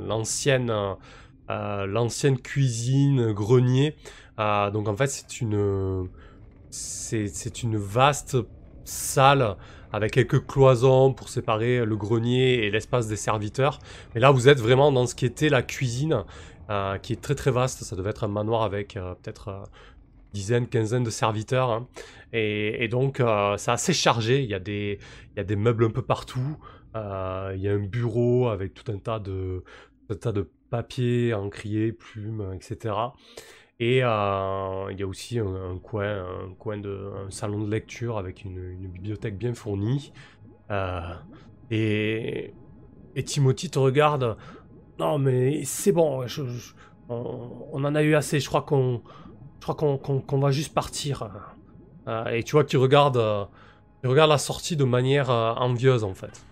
l'ancienne 1.87 2.37
cuisine 2.37 3.31
grenier. 3.31 3.95
Euh, 4.37 4.69
donc 4.69 4.87
en 4.89 4.95
fait 4.95 5.07
c'est 5.07 5.39
une 5.41 6.09
c'est 6.69 7.63
une 7.63 7.77
vaste 7.77 8.35
salle 8.83 9.55
avec 9.93 10.11
quelques 10.11 10.45
cloisons 10.45 11.13
pour 11.13 11.29
séparer 11.29 11.85
le 11.85 11.95
grenier 11.95 12.65
et 12.65 12.71
l'espace 12.71 13.07
des 13.07 13.15
serviteurs. 13.15 13.79
Mais 14.13 14.19
là 14.19 14.29
vous 14.31 14.49
êtes 14.49 14.59
vraiment 14.59 14.91
dans 14.91 15.05
ce 15.07 15.15
qui 15.15 15.25
était 15.25 15.47
la 15.49 15.63
cuisine 15.63 16.25
qui 17.01 17.13
est 17.13 17.21
très 17.21 17.35
très 17.35 17.51
vaste. 17.51 17.83
Ça 17.83 17.95
devait 17.95 18.09
être 18.09 18.25
un 18.25 18.27
manoir 18.27 18.63
avec 18.63 18.95
peut-être 18.95 19.63
dizaine, 20.35 20.67
quinzaine 20.67 21.03
de 21.03 21.09
serviteurs. 21.09 21.71
hein. 21.71 21.87
Et, 22.33 22.87
donc 22.89 23.21
euh, 23.21 23.55
c'est 23.57 23.71
assez 23.71 23.93
chargé. 23.93 24.43
Il 24.43 24.49
y, 24.49 24.53
a 24.53 24.59
des, 24.59 24.99
meubles 25.55 25.85
un 25.85 25.89
peu 25.89 26.01
partout. 26.01 26.57
Euh, 26.95 27.53
il 27.55 27.61
y 27.61 27.69
a 27.69 27.73
un 27.73 27.79
bureau 27.79 28.49
avec 28.49 28.73
tout 28.73 28.91
un 28.91 28.97
tas 28.97 29.19
de, 29.19 29.63
un 30.09 30.15
tas 30.15 30.33
de 30.33 30.49
papiers, 30.69 31.33
encriers, 31.33 31.93
plumes, 31.93 32.51
etc. 32.53 32.93
Et 33.79 34.03
euh, 34.03 34.91
il 34.91 34.99
y 34.99 35.03
a 35.03 35.07
aussi 35.07 35.39
un, 35.39 35.79
coin, 35.81 36.77
de, 36.77 37.11
salon 37.29 37.63
de 37.63 37.71
lecture 37.71 38.17
avec 38.17 38.43
une, 38.43 38.75
bibliothèque 38.89 39.37
bien 39.37 39.53
fournie. 39.53 40.11
Euh, 40.71 40.99
et, 41.71 42.53
et 43.15 43.23
Timothy 43.23 43.69
te 43.69 43.79
regarde. 43.79 44.37
Non, 44.99 45.19
mais 45.19 45.63
c'est 45.63 45.91
bon, 45.93 46.25
on, 47.09 47.67
on 47.71 47.83
en 47.83 47.95
a 47.95 48.03
eu 48.03 48.15
assez. 48.15 48.39
Je 48.41 48.47
crois 48.47 48.61
qu'on, 48.61 49.01
je 49.65 49.73
crois 49.73 49.97
qu'on, 49.97 50.39
va 50.39 50.51
juste 50.51 50.75
partir. 50.75 51.27
Euh, 52.07 52.25
et 52.27 52.43
tu 52.43 52.51
vois 52.51 52.63
qu'il 52.63 52.77
regarde, 52.77 53.17
euh, 53.17 53.45
il 54.03 54.09
regarde 54.09 54.29
la 54.29 54.37
sortie 54.37 54.75
de 54.75 54.83
manière 54.83 55.31
euh, 55.31 55.53
envieuse 55.53 56.03
en 56.03 56.13
fait. 56.13 56.45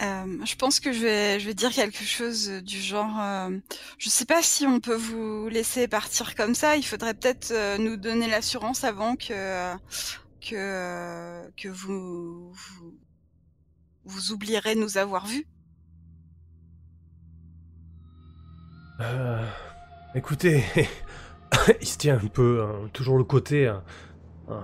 Euh, 0.00 0.44
je 0.44 0.54
pense 0.54 0.78
que 0.78 0.92
je 0.92 1.00
vais, 1.00 1.54
dire 1.54 1.72
quelque 1.72 2.04
chose 2.04 2.48
du 2.62 2.80
genre. 2.80 3.20
euh, 3.20 3.50
je 3.98 4.08
sais 4.08 4.26
pas 4.26 4.42
si 4.42 4.64
on 4.64 4.78
peut 4.78 4.94
vous 4.94 5.48
laisser 5.48 5.88
partir 5.88 6.36
comme 6.36 6.54
ça. 6.54 6.76
Il 6.76 6.84
faudrait 6.84 7.14
peut-être 7.14 7.50
euh, 7.50 7.78
nous 7.78 7.96
donner 7.96 8.28
l'assurance 8.28 8.84
avant 8.84 9.16
que 9.16 9.74
que 10.40 10.54
euh, 10.54 11.48
que 11.56 11.68
vous, 11.68 12.52
vous 12.52 12.94
vous 14.04 14.32
oublierez 14.32 14.76
nous 14.76 14.98
avoir 14.98 15.26
vus. 15.26 15.46
Euh, 19.02 19.44
écoutez, 20.14 20.62
il 21.80 21.86
se 21.86 21.98
tient 21.98 22.16
un 22.16 22.28
peu, 22.28 22.62
hein, 22.62 22.88
toujours 22.92 23.18
le 23.18 23.24
côté. 23.24 23.66
hein, 23.66 23.82
hein. 24.48 24.62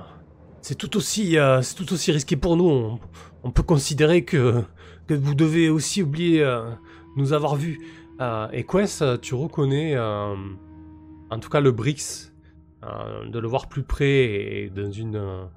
c'est 0.62 0.76
tout 0.76 0.96
aussi, 0.96 1.38
euh, 1.38 1.60
c'est 1.62 1.74
tout 1.74 1.92
aussi 1.92 2.12
risqué 2.12 2.36
pour 2.36 2.56
nous. 2.56 2.98
On, 3.42 3.50
peut 3.50 3.62
considérer 3.62 4.24
que 4.24 4.62
que 5.06 5.14
vous 5.14 5.34
devez 5.34 5.70
aussi 5.70 6.02
oublier 6.02 6.42
euh, 6.42 6.70
nous 7.16 7.32
avoir 7.32 7.56
vus. 7.56 7.80
Et 8.52 8.64
Quest, 8.64 9.20
tu 9.20 9.34
reconnais, 9.34 9.96
en 9.96 11.38
tout 11.40 11.48
cas 11.48 11.60
le 11.60 11.70
Brix, 11.70 12.32
de 12.82 13.38
le 13.38 13.46
voir 13.46 13.68
plus 13.68 13.84
près 13.84 14.24
et 14.24 14.70
dans 14.70 14.90
une, 14.90 15.48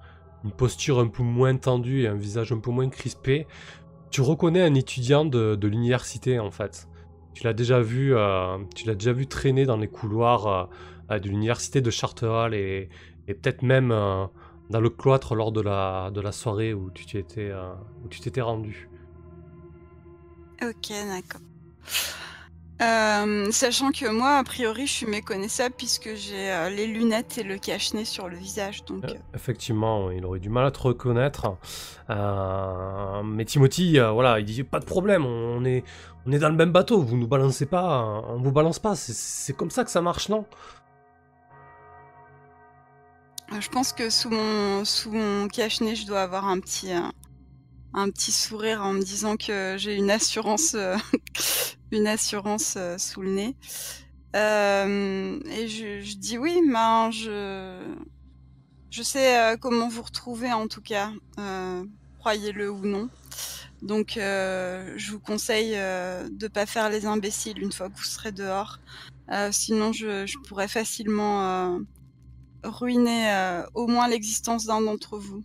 une 0.44 0.52
posture 0.52 1.00
un 1.00 1.08
peu 1.08 1.24
moins 1.24 1.58
tendue 1.58 2.04
et 2.04 2.08
un 2.08 2.14
visage 2.14 2.52
un 2.52 2.60
peu 2.60 2.70
moins 2.70 2.88
crispé, 2.90 3.48
tu 4.12 4.22
reconnais 4.22 4.62
un 4.62 4.76
étudiant 4.76 5.26
de, 5.26 5.56
de 5.56 5.68
l'université 5.68 6.38
en 6.38 6.52
fait. 6.52 6.88
Tu 7.34 7.44
l'as 7.44 7.54
déjà 7.54 7.80
vu, 7.80 8.16
euh, 8.16 8.58
tu 8.76 8.86
l'as 8.88 8.96
déjà 8.96 9.14
vu 9.14 9.26
traîner 9.28 9.66
dans 9.66 9.78
les 9.78 9.88
couloirs 9.88 10.48
euh, 10.48 10.66
euh, 11.12 11.20
de 11.20 11.28
l'université 11.28 11.82
de 11.82 11.90
Charterhall 11.90 12.54
et, 12.54 12.90
et 13.28 13.34
peut-être 13.34 13.64
même 13.64 13.92
euh, 13.92 14.26
dans 14.70 14.80
le 14.80 14.90
cloître 14.90 15.36
lors 15.36 15.52
de 15.52 15.62
la, 15.62 16.10
de 16.12 16.22
la 16.22 16.32
soirée 16.32 16.74
où 16.74 16.90
tu 16.92 17.06
t'y 17.06 17.18
étais, 17.18 17.50
euh, 17.52 17.74
où 18.04 18.08
tu 18.08 18.20
t'étais 18.20 18.42
rendu. 18.42 18.90
Ok, 20.62 20.90
d'accord. 21.08 21.42
Sachant 23.52 23.92
que 23.92 24.10
moi, 24.10 24.38
a 24.38 24.44
priori, 24.44 24.88
je 24.88 24.92
suis 24.92 25.06
méconnaissable 25.06 25.76
puisque 25.78 26.16
j'ai 26.16 26.70
les 26.76 26.88
lunettes 26.88 27.38
et 27.38 27.44
le 27.44 27.60
cache-nez 27.60 28.06
sur 28.06 28.28
le 28.28 28.36
visage. 28.36 28.84
Donc, 28.86 29.04
Effectivement, 29.36 30.10
il 30.10 30.26
aurait 30.26 30.40
du 30.40 30.50
mal 30.50 30.66
à 30.66 30.72
te 30.72 30.80
reconnaître. 30.80 31.58
Mais 32.10 33.46
Timothy, 33.46 34.00
voilà, 34.00 34.40
il 34.40 34.46
dit 34.46 34.64
pas 34.64 34.80
de 34.80 34.86
problème, 34.86 35.28
on 35.28 35.64
est, 35.64 35.84
on 36.26 36.32
est 36.32 36.40
dans 36.40 36.50
le 36.50 36.56
même 36.56 36.72
bateau, 36.72 37.02
vous 37.02 37.18
nous 37.18 37.28
balancez 37.28 37.66
pas, 37.66 38.24
on 38.28 38.42
vous 38.42 38.52
balance 38.52 38.80
pas, 38.80 38.96
c'est- 38.96 39.54
comme 39.54 39.72
ça 39.72 39.84
que 39.84 39.92
ça 39.92 40.02
marche, 40.02 40.30
non? 40.30 40.46
Euh, 43.52 43.60
je 43.60 43.70
pense 43.70 43.92
que 43.92 44.10
sous 44.10 44.30
mon, 44.30 45.48
cache-nez, 45.48 45.96
je 45.96 46.06
dois 46.06 46.22
avoir 46.22 46.48
un 46.48 46.60
petit, 46.60 46.94
euh, 46.94 47.02
un 47.94 48.10
petit 48.10 48.32
sourire 48.32 48.82
en 48.82 48.94
me 48.94 49.02
disant 49.02 49.36
que 49.36 49.76
j'ai 49.78 49.96
une 49.96 50.12
assurance, 50.12 50.76
euh, 50.76 50.96
une 51.92 52.08
assurance 52.08 52.78
sous 52.98 53.22
le 53.22 53.32
nez. 53.32 53.56
Et 54.34 55.68
je, 55.68 56.18
dis 56.18 56.38
oui, 56.38 56.62
ben 56.72 57.12
je, 57.12 57.96
je 58.90 59.04
sais 59.04 59.58
comment 59.60 59.90
vous 59.90 60.04
retrouver 60.04 60.54
en 60.54 60.68
tout 60.68 60.82
cas, 60.82 61.12
croyez-le 62.20 62.72
ou 62.72 62.86
non. 62.86 63.10
Donc, 63.82 64.18
euh, 64.18 64.94
je 64.96 65.12
vous 65.12 65.20
conseille 65.20 65.74
euh, 65.76 66.30
de 66.32 66.48
pas 66.48 66.66
faire 66.66 66.90
les 66.90 67.06
imbéciles 67.06 67.60
une 67.60 67.72
fois 67.72 67.90
que 67.90 67.98
vous 67.98 68.04
serez 68.04 68.32
dehors. 68.32 68.80
Euh, 69.32 69.50
sinon, 69.52 69.92
je, 69.92 70.38
pourrais 70.48 70.68
facilement 70.68 71.42
euh, 71.42 71.80
ruiner 72.64 73.64
au 73.74 73.88
moins 73.88 74.08
l'existence 74.08 74.66
d'un 74.66 74.82
d'entre 74.82 75.18
vous. 75.18 75.44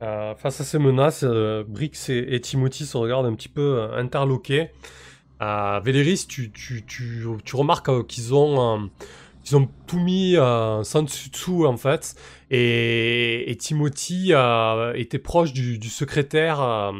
Face 0.00 0.60
à 0.60 0.64
ces 0.64 0.78
menaces, 0.78 1.24
Brix 1.24 2.08
et, 2.08 2.40
Timothy 2.40 2.84
se 2.84 2.96
regardent 2.96 3.26
un 3.26 3.34
petit 3.34 3.48
peu 3.48 3.88
interloqués. 3.94 4.70
Véléris, 5.40 6.26
tu, 6.28 7.24
remarques 7.54 8.06
qu'ils 8.06 8.34
ont, 8.34 8.90
ils 9.48 9.56
ont 9.56 9.68
tout 9.86 9.98
mis 10.00 10.36
euh, 10.36 10.82
sans 10.82 11.02
dessus 11.02 11.30
dessous 11.30 11.66
en 11.66 11.76
fait. 11.76 12.14
Et, 12.50 13.50
et 13.50 13.56
Timothy 13.56 14.32
euh, 14.32 14.92
était 14.94 15.18
proche 15.18 15.52
du, 15.52 15.78
du 15.78 15.88
secrétaire 15.88 16.60
euh, 16.60 16.92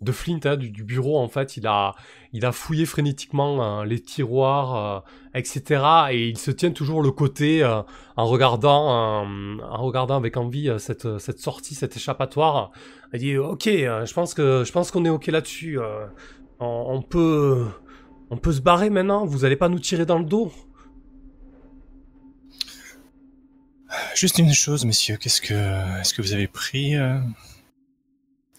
de 0.00 0.12
Flint, 0.12 0.40
hein, 0.44 0.56
du, 0.56 0.70
du 0.70 0.82
bureau 0.84 1.18
en 1.18 1.28
fait. 1.28 1.56
Il 1.56 1.66
a, 1.66 1.94
il 2.32 2.46
a 2.46 2.52
fouillé 2.52 2.86
frénétiquement 2.86 3.80
euh, 3.80 3.84
les 3.84 4.00
tiroirs, 4.00 5.04
euh, 5.04 5.38
etc. 5.38 5.82
Et 6.12 6.28
il 6.28 6.38
se 6.38 6.50
tient 6.50 6.70
toujours 6.70 7.02
le 7.02 7.10
côté 7.10 7.62
euh, 7.62 7.82
en 8.16 8.26
regardant, 8.26 9.24
euh, 9.24 9.58
en 9.62 9.82
regardant 9.82 10.16
avec 10.16 10.36
envie 10.36 10.70
cette, 10.78 11.18
cette 11.18 11.38
sortie, 11.38 11.74
cet 11.74 11.96
échappatoire. 11.96 12.70
Il 13.12 13.20
dit 13.20 13.36
Ok, 13.36 13.64
je 13.66 14.12
pense 14.14 14.32
que 14.32 14.64
je 14.64 14.72
pense 14.72 14.90
qu'on 14.90 15.04
est 15.04 15.10
ok 15.10 15.26
là-dessus. 15.26 15.78
on, 16.60 16.84
on 16.88 17.02
peut, 17.02 17.66
on 18.30 18.38
peut 18.38 18.52
se 18.52 18.60
barrer 18.60 18.88
maintenant. 18.90 19.26
Vous 19.26 19.44
allez 19.44 19.56
pas 19.56 19.68
nous 19.68 19.78
tirer 19.80 20.06
dans 20.06 20.18
le 20.18 20.24
dos. 20.24 20.50
Juste 24.14 24.38
une 24.38 24.52
chose, 24.52 24.84
messieurs, 24.84 25.16
qu'est-ce 25.16 25.40
que, 25.40 26.00
est-ce 26.00 26.14
que 26.14 26.22
vous 26.22 26.32
avez 26.32 26.48
pris 26.48 26.96
euh, 26.96 27.18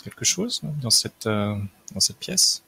quelque 0.03 0.25
chose 0.25 0.61
dans 0.81 0.89
cette, 0.89 1.27
euh, 1.27 1.55
dans 1.93 1.99
cette 1.99 2.17
pièce? 2.17 2.63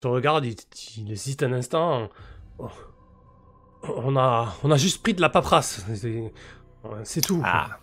Te 0.00 0.08
regarde, 0.08 0.44
il, 0.44 0.56
il 0.98 1.12
hésite 1.12 1.42
un 1.42 1.52
instant. 1.52 2.10
Oh. 2.58 2.70
On 3.82 4.16
a, 4.16 4.54
on 4.62 4.70
a 4.70 4.76
juste 4.76 5.02
pris 5.02 5.14
de 5.14 5.20
la 5.20 5.28
paperasse. 5.28 5.84
C'est, 7.04 7.20
tout. 7.20 7.42
Ah. 7.44 7.78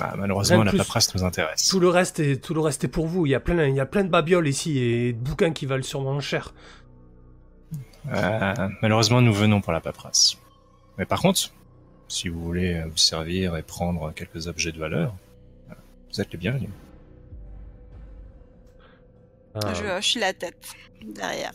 Ah, 0.00 0.14
malheureusement, 0.16 0.62
la 0.64 0.72
paperasse 0.72 1.14
nous 1.14 1.24
intéresse. 1.24 1.68
Tout 1.68 1.80
le 1.80 1.88
reste 1.88 2.20
est, 2.20 2.42
tout 2.42 2.54
le 2.54 2.60
reste 2.60 2.84
est 2.84 2.88
pour 2.88 3.06
vous. 3.06 3.26
Il 3.26 3.30
y 3.30 3.34
a 3.34 3.40
plein, 3.40 3.66
il 3.66 3.74
y 3.74 3.80
a 3.80 3.86
plein 3.86 4.04
de 4.04 4.08
babioles 4.08 4.48
ici 4.48 4.78
et 4.78 5.12
de 5.12 5.18
bouquins 5.18 5.52
qui 5.52 5.66
valent 5.66 5.82
sûrement 5.82 6.20
cher. 6.20 6.54
Euh, 8.10 8.54
malheureusement, 8.80 9.20
nous 9.20 9.32
venons 9.32 9.60
pour 9.60 9.72
la 9.72 9.80
paperasse. 9.80 10.36
Mais 10.98 11.06
par 11.06 11.20
contre, 11.20 11.40
si 12.08 12.28
vous 12.28 12.42
voulez 12.42 12.82
vous 12.84 12.96
servir 12.96 13.56
et 13.56 13.62
prendre 13.62 14.12
quelques 14.12 14.46
objets 14.46 14.72
de 14.72 14.78
valeur, 14.78 15.14
vous 16.12 16.20
êtes 16.20 16.30
les 16.32 16.38
bienvenus. 16.38 16.68
Euh, 19.56 19.74
Je 19.74 19.84
hoche 19.98 20.16
la 20.16 20.32
tête 20.32 20.64
derrière. 21.02 21.52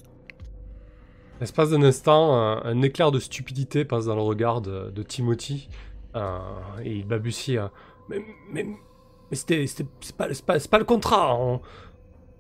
L'espace 1.40 1.70
d'un 1.70 1.84
instant, 1.84 2.34
un, 2.36 2.64
un 2.64 2.82
éclair 2.82 3.12
de 3.12 3.20
stupidité 3.20 3.86
passe 3.86 4.06
dans 4.06 4.16
le 4.16 4.22
regard 4.22 4.62
de, 4.62 4.90
de 4.90 5.04
Timothy 5.04 5.70
euh, 6.16 6.40
et 6.84 6.94
il 6.96 7.06
balbutie 7.08 7.58
euh, 7.58 7.68
Mais, 8.10 8.20
mais, 8.52 8.64
mais 9.30 9.38
c'était, 9.38 9.68
c'était- 9.68 9.90
c'est, 10.02 10.16
pas, 10.16 10.34
c'est, 10.34 10.46
pas, 10.46 10.60
c'est 10.60 10.72
pas 10.72 10.80
le 10.80 10.86
contrat. 10.86 11.36
On, 11.36 11.62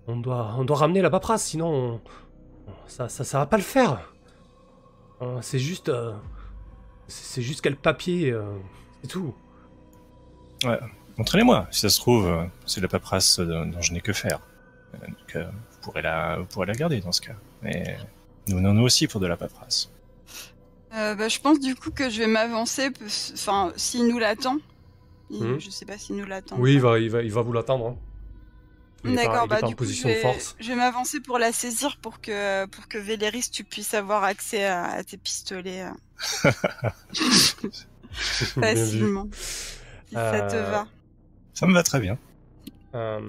on, 0.07 0.17
doit, 0.17 0.55
on 0.57 0.65
doit 0.65 0.77
ramener 0.77 1.01
la 1.01 1.11
paperasse, 1.11 1.45
sinon 1.45 2.01
on- 2.67 2.71
ça, 2.87 3.07
ça, 3.09 3.23
ça 3.23 3.37
va 3.39 3.45
pas 3.45 3.57
le 3.57 3.63
faire. 3.63 4.11
Euh, 5.21 5.37
c'est 5.41 5.59
juste. 5.59 5.89
euh, 5.89 6.13
c'est, 7.07 7.41
juste 7.41 7.61
quel 7.61 7.75
papier, 7.75 8.31
euh, 8.31 8.43
c'est 9.01 9.07
tout. 9.09 9.33
Montrez-les-moi, 11.17 11.67
si 11.71 11.81
ça 11.81 11.89
se 11.89 11.99
trouve, 11.99 12.27
euh, 12.27 12.43
c'est 12.65 12.81
la 12.81 12.87
paperasse 12.87 13.39
dont 13.39 13.81
je 13.81 13.93
n'ai 13.93 14.01
que 14.01 14.13
faire. 14.13 14.39
Euh, 14.95 15.07
Donc, 15.07 15.35
euh, 15.35 15.45
vous, 15.45 15.77
pourrez 15.81 16.01
la, 16.01 16.37
vous 16.39 16.45
pourrez 16.45 16.65
la 16.67 16.73
garder 16.73 16.99
dans 17.01 17.11
ce 17.11 17.21
cas. 17.21 17.35
Mais 17.61 17.97
nous 18.47 18.57
venons 18.57 18.73
nous 18.73 18.83
aussi 18.83 19.07
pour 19.07 19.19
de 19.19 19.27
la 19.27 19.37
paperasse. 19.37 19.89
Euh, 20.95 21.15
bah, 21.15 21.27
je 21.27 21.39
pense 21.39 21.59
du 21.59 21.75
coup 21.75 21.91
que 21.91 22.09
je 22.09 22.19
vais 22.19 22.27
m'avancer. 22.27 22.89
Enfin, 23.33 23.71
s'il 23.75 24.07
nous 24.07 24.19
l'attend. 24.19 24.57
Il- 25.29 25.43
Mhm. 25.43 25.59
Je 25.59 25.69
sais 25.69 25.85
pas 25.85 25.97
s'il 25.97 26.15
nous 26.15 26.25
l'attend. 26.25 26.55
Oui, 26.57 26.73
il 26.75 26.79
va, 26.81 26.99
il 26.99 27.09
va, 27.09 27.21
il 27.21 27.31
va 27.31 27.41
vous 27.41 27.51
l'attendre. 27.51 27.87
hein. 27.89 27.97
Il 29.07 29.13
est 29.13 29.19
pas- 29.19 29.41
D'accord, 29.41 29.47
il 29.47 29.53
est 29.53 29.55
bah 29.55 29.59
pas 29.59 29.67
en 29.67 29.69
du 29.69 29.75
coup, 29.75 29.85
je 29.85 30.03
de 30.03 30.13
vais, 30.13 30.21
force. 30.21 30.55
je 30.59 30.67
vais 30.69 30.75
m'avancer 30.75 31.19
pour 31.21 31.39
la 31.39 31.51
saisir 31.51 31.97
pour 32.01 32.21
que 32.21 32.65
pour 32.67 32.87
que 32.87 32.97
Véléris 32.97 33.49
tu 33.51 33.63
puisses 33.63 33.93
avoir 33.93 34.23
accès 34.23 34.65
à, 34.65 34.85
à 34.85 35.03
tes 35.03 35.17
pistolets 35.17 35.83
euh, 35.83 35.91
facilement. 38.59 39.27
Si 40.07 40.23
ça 40.31 40.41
te 40.41 40.55
Euh, 40.55 40.61
va. 40.71 40.87
Ça 41.53 41.67
me 41.67 41.73
va 41.73 41.83
très 41.83 41.99
bien. 41.99 42.17
Euh, 42.95 43.27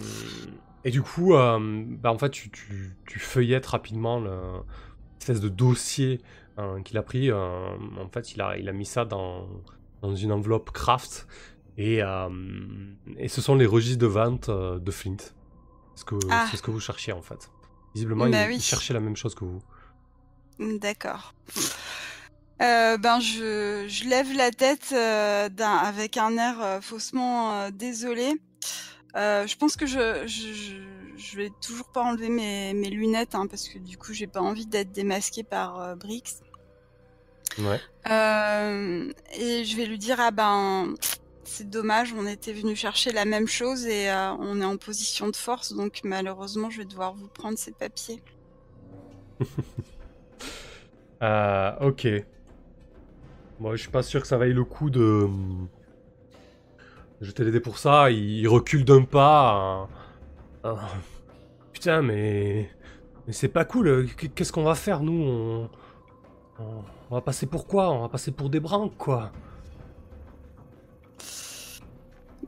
et 0.84 0.90
du 0.90 1.02
coup, 1.02 1.34
euh, 1.34 1.58
bah 1.86 2.12
en 2.12 2.18
fait, 2.18 2.30
tu, 2.30 2.50
tu, 2.50 2.96
tu 3.06 3.18
feuillettes 3.18 3.66
rapidement 3.66 4.20
le 4.20 4.60
espèce 5.20 5.40
de 5.40 5.48
dossier 5.48 6.20
euh, 6.58 6.80
qu'il 6.82 6.96
a 6.98 7.02
pris. 7.02 7.30
euh, 7.30 7.36
en 8.00 8.08
fait, 8.12 8.32
il 8.34 8.40
a, 8.40 8.56
il 8.58 8.68
a 8.68 8.72
mis 8.72 8.86
ça 8.86 9.04
dans, 9.04 9.48
dans 10.02 10.14
une 10.14 10.32
enveloppe 10.32 10.70
craft. 10.70 11.26
Et, 11.76 12.02
euh, 12.02 12.28
et 13.18 13.28
ce 13.28 13.40
sont 13.40 13.54
les 13.54 13.66
registres 13.66 14.00
de 14.00 14.06
vente 14.06 14.48
euh, 14.48 14.78
de 14.78 14.90
Flint. 14.90 15.16
C'est 15.98 16.02
ce, 16.02 16.04
que, 16.04 16.14
Ah. 16.30 16.46
c'est 16.48 16.56
ce 16.56 16.62
que 16.62 16.70
vous 16.70 16.78
cherchiez, 16.78 17.12
en 17.12 17.22
fait. 17.22 17.50
Visiblement, 17.92 18.28
Bah 18.28 18.44
il, 18.44 18.48
oui. 18.50 18.56
il 18.58 18.62
cherchait 18.62 18.94
la 18.94 19.00
même 19.00 19.16
chose 19.16 19.34
que 19.34 19.44
vous. 19.44 19.60
D'accord. 20.60 21.34
Euh, 22.62 22.96
ben 22.98 23.18
je, 23.18 23.86
je 23.88 24.04
lève 24.08 24.32
la 24.32 24.52
tête 24.52 24.90
euh, 24.92 25.48
d'un- 25.48 25.76
avec 25.76 26.16
un 26.16 26.36
air 26.36 26.60
euh, 26.62 26.80
faussement 26.80 27.52
euh, 27.54 27.70
désolé. 27.72 28.32
Je 29.16 29.56
pense 29.56 29.74
que 29.76 29.86
je, 29.86 30.24
je, 30.28 31.36
vais 31.36 31.50
toujours 31.60 31.88
pas 31.90 32.02
enlever 32.02 32.28
mes, 32.28 32.74
mes 32.74 32.90
lunettes 32.90 33.34
hein, 33.34 33.48
parce 33.48 33.68
que 33.68 33.78
du 33.80 33.96
coup 33.98 34.12
j'ai 34.12 34.28
pas 34.28 34.40
envie 34.40 34.66
d'être 34.66 34.92
démasquée 34.92 35.42
par 35.42 35.96
Brix. 35.96 36.22
Ouais. 37.58 37.80
Et 38.06 39.64
je 39.64 39.76
vais 39.76 39.86
lui 39.86 39.98
dire 39.98 40.18
ah 40.20 40.30
ben 40.30 40.94
c'est 41.48 41.68
dommage, 41.70 42.12
on 42.12 42.26
était 42.26 42.52
venu 42.52 42.76
chercher 42.76 43.12
la 43.12 43.24
même 43.24 43.48
chose 43.48 43.86
et 43.86 44.10
euh, 44.10 44.32
on 44.34 44.60
est 44.60 44.64
en 44.64 44.76
position 44.76 45.28
de 45.28 45.36
force 45.36 45.72
donc 45.74 46.00
malheureusement 46.04 46.70
je 46.70 46.78
vais 46.78 46.84
devoir 46.84 47.14
vous 47.14 47.28
prendre 47.28 47.58
ces 47.58 47.72
papiers. 47.72 48.22
Euh, 51.22 51.72
ok. 51.80 52.06
Moi, 53.60 53.76
je 53.76 53.82
suis 53.82 53.90
pas 53.90 54.02
sûr 54.02 54.20
que 54.22 54.26
ça 54.28 54.36
vaille 54.38 54.52
le 54.52 54.64
coup 54.64 54.90
de. 54.90 55.28
Je 57.20 57.30
t'ai 57.32 57.42
aidé 57.46 57.60
pour 57.60 57.78
ça. 57.78 58.10
Il 58.10 58.46
recule 58.48 58.84
d'un 58.84 59.02
pas. 59.02 59.88
euh, 60.64 60.70
euh, 60.70 60.76
Putain, 61.72 62.02
mais. 62.02 62.70
Mais 63.26 63.32
c'est 63.32 63.48
pas 63.48 63.64
cool. 63.64 64.08
Qu'est-ce 64.34 64.52
qu'on 64.52 64.64
va 64.64 64.74
faire, 64.74 65.02
nous 65.02 65.12
on- 65.12 65.70
on 67.10 67.14
va 67.14 67.20
passer 67.20 67.46
pour 67.46 67.66
quoi? 67.66 67.90
On 67.90 68.00
va 68.02 68.08
passer 68.08 68.30
pour 68.32 68.50
des 68.50 68.60
branques, 68.60 68.96
quoi. 68.96 69.32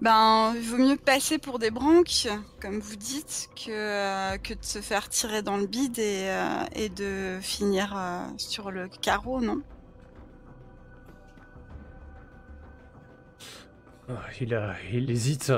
Ben, 0.02 0.54
il 0.56 0.62
vaut 0.62 0.78
mieux 0.78 0.96
passer 0.96 1.36
pour 1.36 1.58
des 1.58 1.70
branques, 1.70 2.26
comme 2.58 2.78
vous 2.78 2.96
dites, 2.96 3.50
que, 3.54 3.70
euh, 3.70 4.38
que 4.38 4.54
de 4.54 4.64
se 4.64 4.78
faire 4.78 5.10
tirer 5.10 5.42
dans 5.42 5.58
le 5.58 5.66
bide 5.66 5.98
et, 5.98 6.30
euh, 6.30 6.64
et 6.74 6.88
de 6.88 7.38
finir 7.42 7.94
euh, 7.94 8.22
sur 8.38 8.70
le 8.70 8.88
carreau, 8.88 9.42
non? 9.42 9.60
Ah, 14.08 14.22
Il, 14.40 14.58
il 14.90 15.10
hésite. 15.10 15.52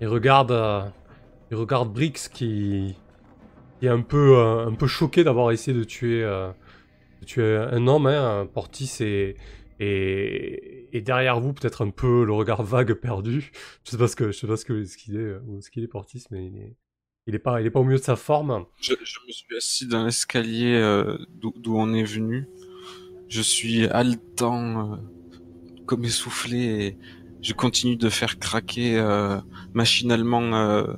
il, 0.00 0.08
regarde, 0.08 0.90
il 1.50 1.56
regarde 1.58 1.92
Brix 1.92 2.30
qui, 2.32 2.96
est 3.82 3.88
un 3.88 4.00
peu, 4.00 4.38
un 4.38 4.74
peu 4.74 4.86
choqué 4.86 5.24
d'avoir 5.24 5.50
essayé 5.50 5.76
de 5.76 5.84
tuer, 5.84 6.26
tuer 7.26 7.56
un 7.70 7.86
homme. 7.86 8.06
Hein, 8.06 8.48
Portis 8.52 8.96
est, 9.00 9.36
est, 9.78 10.79
est 10.92 11.00
derrière 11.00 11.40
vous, 11.40 11.52
peut-être 11.52 11.84
un 11.84 11.90
peu 11.90 12.24
le 12.24 12.32
regard 12.32 12.62
vague, 12.62 12.94
perdu. 12.94 13.52
Je 13.84 13.90
sais 13.90 13.98
pas 13.98 14.08
ce 14.08 14.16
que, 14.16 14.32
je 14.32 14.38
sais 14.38 14.46
pas 14.46 14.56
ce 14.56 14.64
que, 14.64 14.84
ce 14.84 14.96
qu'il 14.96 15.16
est, 15.16 15.18
euh, 15.18 15.40
ou 15.46 15.60
ce 15.60 15.70
qu'il 15.70 15.82
est 15.82 15.88
Portis, 15.88 16.24
mais 16.30 16.46
il 16.46 16.56
est, 16.56 16.76
il 17.26 17.34
est 17.34 17.38
pas, 17.38 17.60
il 17.60 17.66
est 17.66 17.70
pas 17.70 17.80
au 17.80 17.84
milieu 17.84 17.98
de 17.98 18.02
sa 18.02 18.16
forme. 18.16 18.66
Je, 18.80 18.94
je 19.02 19.18
me 19.26 19.32
suis 19.32 19.56
assis 19.56 19.86
dans 19.86 20.04
l'escalier 20.04 20.74
euh, 20.74 21.18
d'où 21.40 21.76
on 21.76 21.92
est 21.94 22.04
venu. 22.04 22.48
Je 23.28 23.42
suis 23.42 23.86
haletant, 23.86 24.92
euh, 24.92 24.96
comme 25.86 26.04
essoufflé, 26.04 26.58
et 26.58 26.98
je 27.42 27.52
continue 27.52 27.96
de 27.96 28.08
faire 28.08 28.38
craquer 28.38 28.98
euh, 28.98 29.38
machinalement 29.72 30.54
euh, 30.54 30.94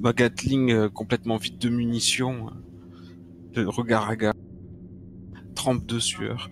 ma 0.00 0.12
Gatling 0.12 0.70
euh, 0.72 0.88
complètement 0.88 1.36
vide 1.36 1.58
de 1.58 1.68
munitions. 1.68 2.50
Le 3.54 3.68
regard 3.68 4.10
à 4.10 4.16
trempe 5.54 5.86
de 5.86 5.98
sueur. 5.98 6.50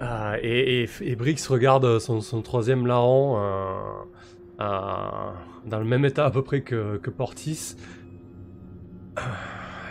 Ah, 0.00 0.36
et, 0.42 0.84
et, 0.84 0.88
et 1.00 1.16
Brix 1.16 1.46
regarde 1.48 1.98
son, 1.98 2.20
troisième 2.42 2.86
larron 2.86 3.36
euh, 3.38 3.74
euh, 4.60 5.30
dans 5.66 5.78
le 5.78 5.84
même 5.84 6.04
état 6.04 6.24
à 6.24 6.30
peu 6.30 6.42
près 6.42 6.62
que, 6.62 6.98
Portis. 7.10 7.74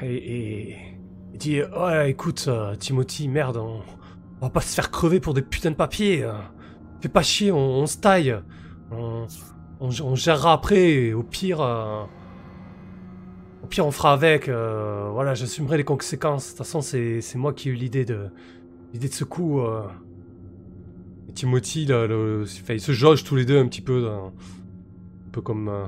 Et, 0.01 0.15
et 0.15 0.75
il 1.33 1.37
dit 1.37 1.61
Ouais, 1.77 2.09
écoute, 2.11 2.45
euh, 2.47 2.75
Timothy, 2.75 3.27
merde, 3.27 3.57
on, 3.57 3.81
va 4.39 4.49
pas 4.49 4.61
se 4.61 4.73
faire 4.73 4.91
crever 4.91 5.19
pour 5.19 5.33
des 5.33 5.41
putains 5.41 5.71
de 5.71 5.75
papiers. 5.75 6.23
euh. 6.23 6.33
Fais 7.01 7.09
pas 7.09 7.21
chier, 7.21 7.51
on, 7.51 7.85
se 7.85 7.97
taille. 7.97 8.35
On, 8.91 10.15
gérera 10.15 10.53
après, 10.53 10.89
et 10.89 11.13
au 11.13 11.23
pire. 11.23 11.61
euh, 11.61 12.03
au 13.63 13.67
pire, 13.67 13.85
on 13.85 13.91
fera 13.91 14.13
avec. 14.13 14.47
euh, 14.47 15.09
voilà, 15.11 15.33
j'assumerai 15.33 15.77
les 15.77 15.83
conséquences. 15.83 16.45
De 16.45 16.49
toute 16.51 16.57
façon, 16.59 16.81
c'est 16.81 17.21
moi 17.35 17.53
qui 17.53 17.69
ai 17.69 17.71
eu 17.73 17.75
l'idée 17.75 18.05
de, 18.05 18.29
l'idée 18.93 19.09
de 19.09 19.13
ce 19.13 19.23
coup. 19.23 19.59
euh. 19.61 19.87
Et 21.29 21.33
Timothy, 21.33 21.85
là, 21.85 22.07
le- 22.07 22.45
ils 22.69 22.81
se 22.81 22.91
jaugent 22.91 23.23
tous 23.23 23.35
les 23.35 23.45
deux 23.45 23.59
un 23.59 23.67
petit 23.67 23.81
peu, 23.81 24.07
un 24.09 24.31
peu 25.31 25.41
comme, 25.41 25.67
euh, 25.67 25.85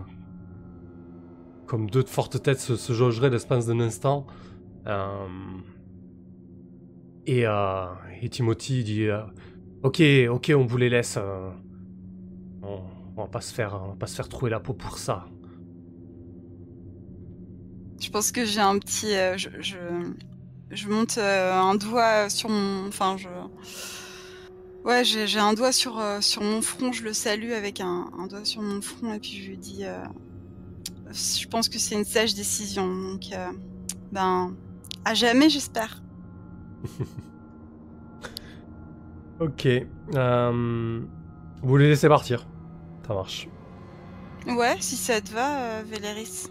comme 1.65 1.89
deux 1.89 2.03
fortes 2.03 2.41
têtes 2.41 2.59
se, 2.59 2.93
jaugeraient 2.93 3.29
l'espace 3.29 3.65
d'un 3.67 3.79
instant. 3.79 4.27
Euh, 4.87 5.25
et, 7.25 7.43
et 8.21 8.29
Timothy 8.29 8.83
dit 8.83 9.07
Ok, 9.83 10.01
ok, 10.29 10.51
on 10.55 10.65
vous 10.65 10.77
les 10.77 10.89
laisse. 10.89 11.17
on, 12.63 12.81
on 13.15 13.21
va 13.21 13.27
pas 13.27 13.41
se 13.41 13.53
faire, 13.53 13.79
on 13.83 13.89
va 13.89 13.95
pas 13.95 14.07
se 14.07 14.15
faire 14.15 14.29
trouver 14.29 14.49
la 14.51 14.59
peau 14.59 14.73
pour 14.73 14.97
ça. 14.97 15.25
Je 18.01 18.09
pense 18.09 18.31
que 18.31 18.45
j'ai 18.45 18.61
un 18.61 18.77
petit. 18.79 19.13
je, 19.37 19.49
je 20.71 20.87
monte 20.87 21.17
euh, 21.17 21.53
un 21.53 21.75
doigt 21.75 22.29
sur 22.29 22.49
mon. 22.49 22.87
Enfin, 22.87 23.17
je. 23.17 23.27
Ouais, 24.85 25.03
j'ai 25.03 25.39
un 25.39 25.53
doigt 25.53 25.71
sur, 25.73 25.99
euh, 25.99 26.21
sur 26.21 26.41
mon 26.41 26.61
front, 26.61 26.91
je 26.93 27.03
le 27.03 27.13
salue 27.13 27.51
avec 27.51 27.81
un, 27.81 28.09
un 28.17 28.27
doigt 28.27 28.45
sur 28.45 28.61
mon 28.61 28.81
front 28.81 29.13
et 29.13 29.19
puis 29.19 29.41
je 29.43 29.49
lui 29.49 29.57
dis. 29.57 29.83
euh, 29.83 30.03
je 31.11 31.47
pense 31.47 31.67
que 31.69 31.77
c'est 31.79 31.95
une 31.95 32.05
sage 32.05 32.33
décision, 32.35 32.87
donc. 32.87 33.23
euh, 33.33 33.51
ben. 34.11 34.55
À 35.05 35.13
jamais, 35.13 35.49
j'espère. 35.49 36.01
Ok. 39.39 39.67
euh, 40.15 41.01
vous 41.63 41.77
les 41.77 41.87
laissez 41.87 42.09
partir. 42.09 42.45
Ça 43.07 43.13
marche. 43.13 43.47
Ouais, 44.45 44.75
si 44.81 44.97
ça 44.97 45.21
te 45.21 45.31
va, 45.31 45.81
Véléris. 45.83 46.47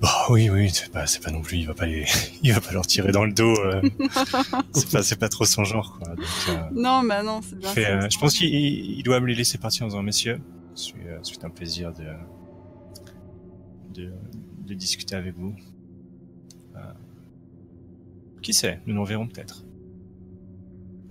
Bah 0.00 0.26
oui, 0.30 0.50
oui, 0.50 0.70
c'est 0.70 0.90
pas, 0.92 1.06
c'est 1.06 1.22
pas 1.22 1.30
non 1.30 1.40
plus, 1.42 1.58
il 1.58 1.66
va 1.66 1.74
pas 1.74 1.86
les, 1.86 2.04
il 2.42 2.52
va 2.52 2.60
pas 2.60 2.72
leur 2.72 2.86
tirer 2.86 3.10
dans 3.12 3.24
le 3.24 3.32
dos. 3.32 3.54
euh. 3.64 3.80
c'est 4.74 4.90
pas, 4.90 5.02
c'est 5.02 5.16
pas 5.18 5.28
trop 5.28 5.44
son 5.44 5.64
genre, 5.64 5.98
quoi. 5.98 6.14
Donc, 6.14 6.24
euh, 6.50 6.52
Non, 6.72 7.02
bah 7.04 7.22
non, 7.22 7.40
c'est 7.42 7.58
bien 7.58 7.70
fait, 7.70 7.86
euh, 7.90 8.08
je 8.10 8.18
pense 8.18 8.34
qu'il 8.34 8.52
il 8.54 9.02
doit 9.02 9.20
me 9.20 9.26
les 9.26 9.34
laisser 9.34 9.58
partir 9.58 9.84
en 9.86 9.88
disant, 9.88 10.02
messieurs, 10.02 10.40
c'est 10.74 10.92
c'est 11.22 11.44
un 11.44 11.50
plaisir 11.50 11.92
de, 11.92 12.04
de, 14.02 14.12
de 14.66 14.74
discuter 14.74 15.14
avec 15.14 15.34
vous. 15.36 15.54
Euh, 16.76 16.80
qui 18.42 18.52
sait, 18.52 18.80
nous 18.86 18.94
nous 18.94 19.04
verrons 19.04 19.26
peut-être. 19.28 19.64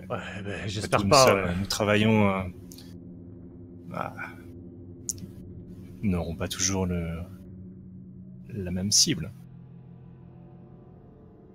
Ouais, 0.09 0.17
Après 0.39 0.67
j'espère 0.69 1.07
pas. 1.07 1.25
sommes- 1.27 1.37
ouais. 1.45 1.55
Nous 1.59 1.65
travaillons. 1.65 2.29
euh, 2.29 2.41
bah, 3.89 4.13
nous 6.01 6.11
n'aurons 6.11 6.35
pas 6.35 6.47
toujours 6.49 6.85
le, 6.85 7.07
la 8.53 8.71
même 8.71 8.91
cible. 8.91 9.31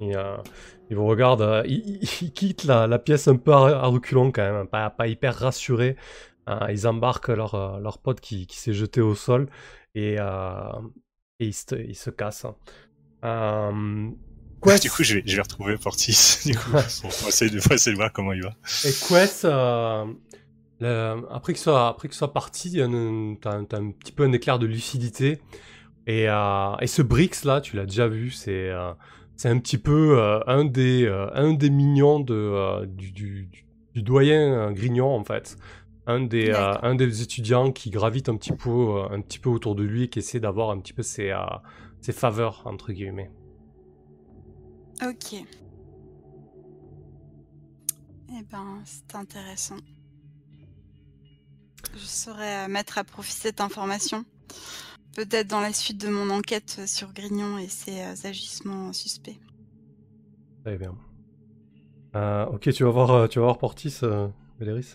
Et, 0.01 0.16
euh, 0.16 0.37
il 0.91 0.97
vous 0.97 1.07
regarde, 1.07 1.43
euh, 1.43 1.62
il, 1.69 2.33
quitte 2.33 2.65
la, 2.65 2.87
la 2.87 2.99
pièce 2.99 3.29
un 3.29 3.37
peu 3.37 3.53
à, 3.53 3.81
à 3.83 3.87
reculons 3.87 4.31
quand 4.33 4.43
même, 4.43 4.66
pas, 4.66 4.91
pas 4.91 5.07
hyper 5.09 5.35
rassuré. 5.35 5.97
Euh, 6.49 6.66
ils 6.70 6.87
embarquent 6.87 7.29
leur, 7.29 7.55
euh, 7.55 7.79
leur 7.81 7.99
pote 7.99 8.20
qui, 8.20 8.47
qui 8.47 8.57
s'est 8.59 8.73
jeté 8.73 9.01
au 9.03 9.15
sol 9.15 9.51
et, 9.95 10.16
euh, 10.19 10.73
et 11.41 11.47
ils, 11.49 11.53
se, 11.55 11.75
ils 11.75 11.95
se 11.97 12.11
cassent. 12.11 12.47
Euh, 13.25 14.09
Quest, 14.62 14.83
Du 14.85 14.91
coup, 14.91 15.03
je 15.03 15.15
vais, 15.16 15.23
je 15.27 15.37
vais 15.37 15.43
retrouver 15.43 15.77
Portis. 15.77 16.39
Du 16.47 16.57
coup, 16.57 16.70
pour, 16.70 16.81
pour 17.11 17.29
essayer 17.29 17.51
de, 17.51 17.61
pour 17.61 17.73
essayer 17.73 17.93
de 17.93 17.99
voir 17.99 18.12
comment 18.12 18.33
il 18.33 18.43
va. 18.43 18.55
et 18.85 18.93
Quest, 19.09 19.45
euh, 19.45 20.07
le- 20.81 21.27
après 21.31 21.53
que 21.53 21.59
soit 21.59 21.89
après 21.89 22.09
que 22.09 22.15
soit 22.15 22.33
parti, 22.33 22.79
t'as 23.43 23.51
un- 23.53 23.65
t'as 23.65 23.79
un 23.79 23.91
petit 23.91 24.12
peu 24.12 24.25
un 24.25 24.33
éclair 24.33 24.59
de 24.59 24.66
lucidité. 24.66 25.41
Et, 26.09 26.28
euh, 26.28 26.74
et 26.80 26.86
ce 26.89 27.02
Brix 27.02 27.44
là, 27.44 27.60
tu 27.60 27.76
l'as 27.76 27.85
déjà 27.86 28.09
vu, 28.09 28.30
c'est 28.30 28.70
euh, 28.70 28.93
c'est 29.36 29.48
un 29.51 29.59
petit 29.59 29.78
peu 29.78 30.18
euh, 30.18 30.40
un 30.47 30.64
des 30.64 31.06
un 31.35 31.52
des 31.52 31.70
mignons 31.70 32.18
de 32.18 32.86
du, 32.86 33.12
du, 33.12 33.47
du- 33.47 33.66
du 33.94 34.02
doyen 34.02 34.72
Grignon 34.72 35.14
en 35.14 35.22
fait. 35.22 35.56
Un 36.06 36.20
des, 36.20 36.47
D'accord. 36.47 36.82
un 36.85 36.94
des 36.94 37.20
étudiants 37.22 37.70
qui 37.70 37.90
gravite 37.90 38.30
un 38.30 38.36
petit 38.36 38.52
peu 38.52 39.02
un 39.10 39.20
petit 39.20 39.39
peu 39.39 39.51
autour 39.51 39.74
de 39.74 39.82
lui 39.82 40.05
et 40.05 40.09
qui 40.09 40.20
essaie 40.20 40.40
d'avoir 40.40 40.70
un 40.70 40.78
petit 40.80 40.94
peu 40.94 41.02
ses, 41.02 41.35
ses 42.01 42.12
faveurs 42.12 42.62
entre 42.64 42.93
guillemets. 42.93 43.30
Ok. 45.06 45.35
Eh 48.30 48.43
ben, 48.51 48.80
c'est 48.85 49.14
intéressant. 49.14 49.76
Je 51.94 51.98
saurais 52.06 52.68
mettre 52.68 52.97
à 52.98 53.05
profit 53.05 53.32
cette 53.32 53.60
information. 53.60 54.24
Peut-être 55.19 55.49
dans 55.49 55.61
la 55.61 55.73
suite 55.73 56.01
de 56.01 56.09
mon 56.09 56.31
enquête 56.31 56.82
sur 56.86 57.12
Grignon 57.12 57.59
et 57.59 57.66
ses 57.66 58.03
euh, 58.03 58.15
agissements 58.23 58.93
suspects. 58.93 59.36
Très 60.65 60.78
bien. 60.78 60.95
Euh, 62.15 62.47
ok, 62.47 62.73
tu 62.73 62.85
vas 62.85 62.90
voir, 62.90 63.11
euh, 63.11 63.27
tu 63.27 63.40
vas 63.40 63.47
voir 63.47 63.59
Portis, 63.59 63.97
euh, 64.05 64.28
Véléris 64.61 64.95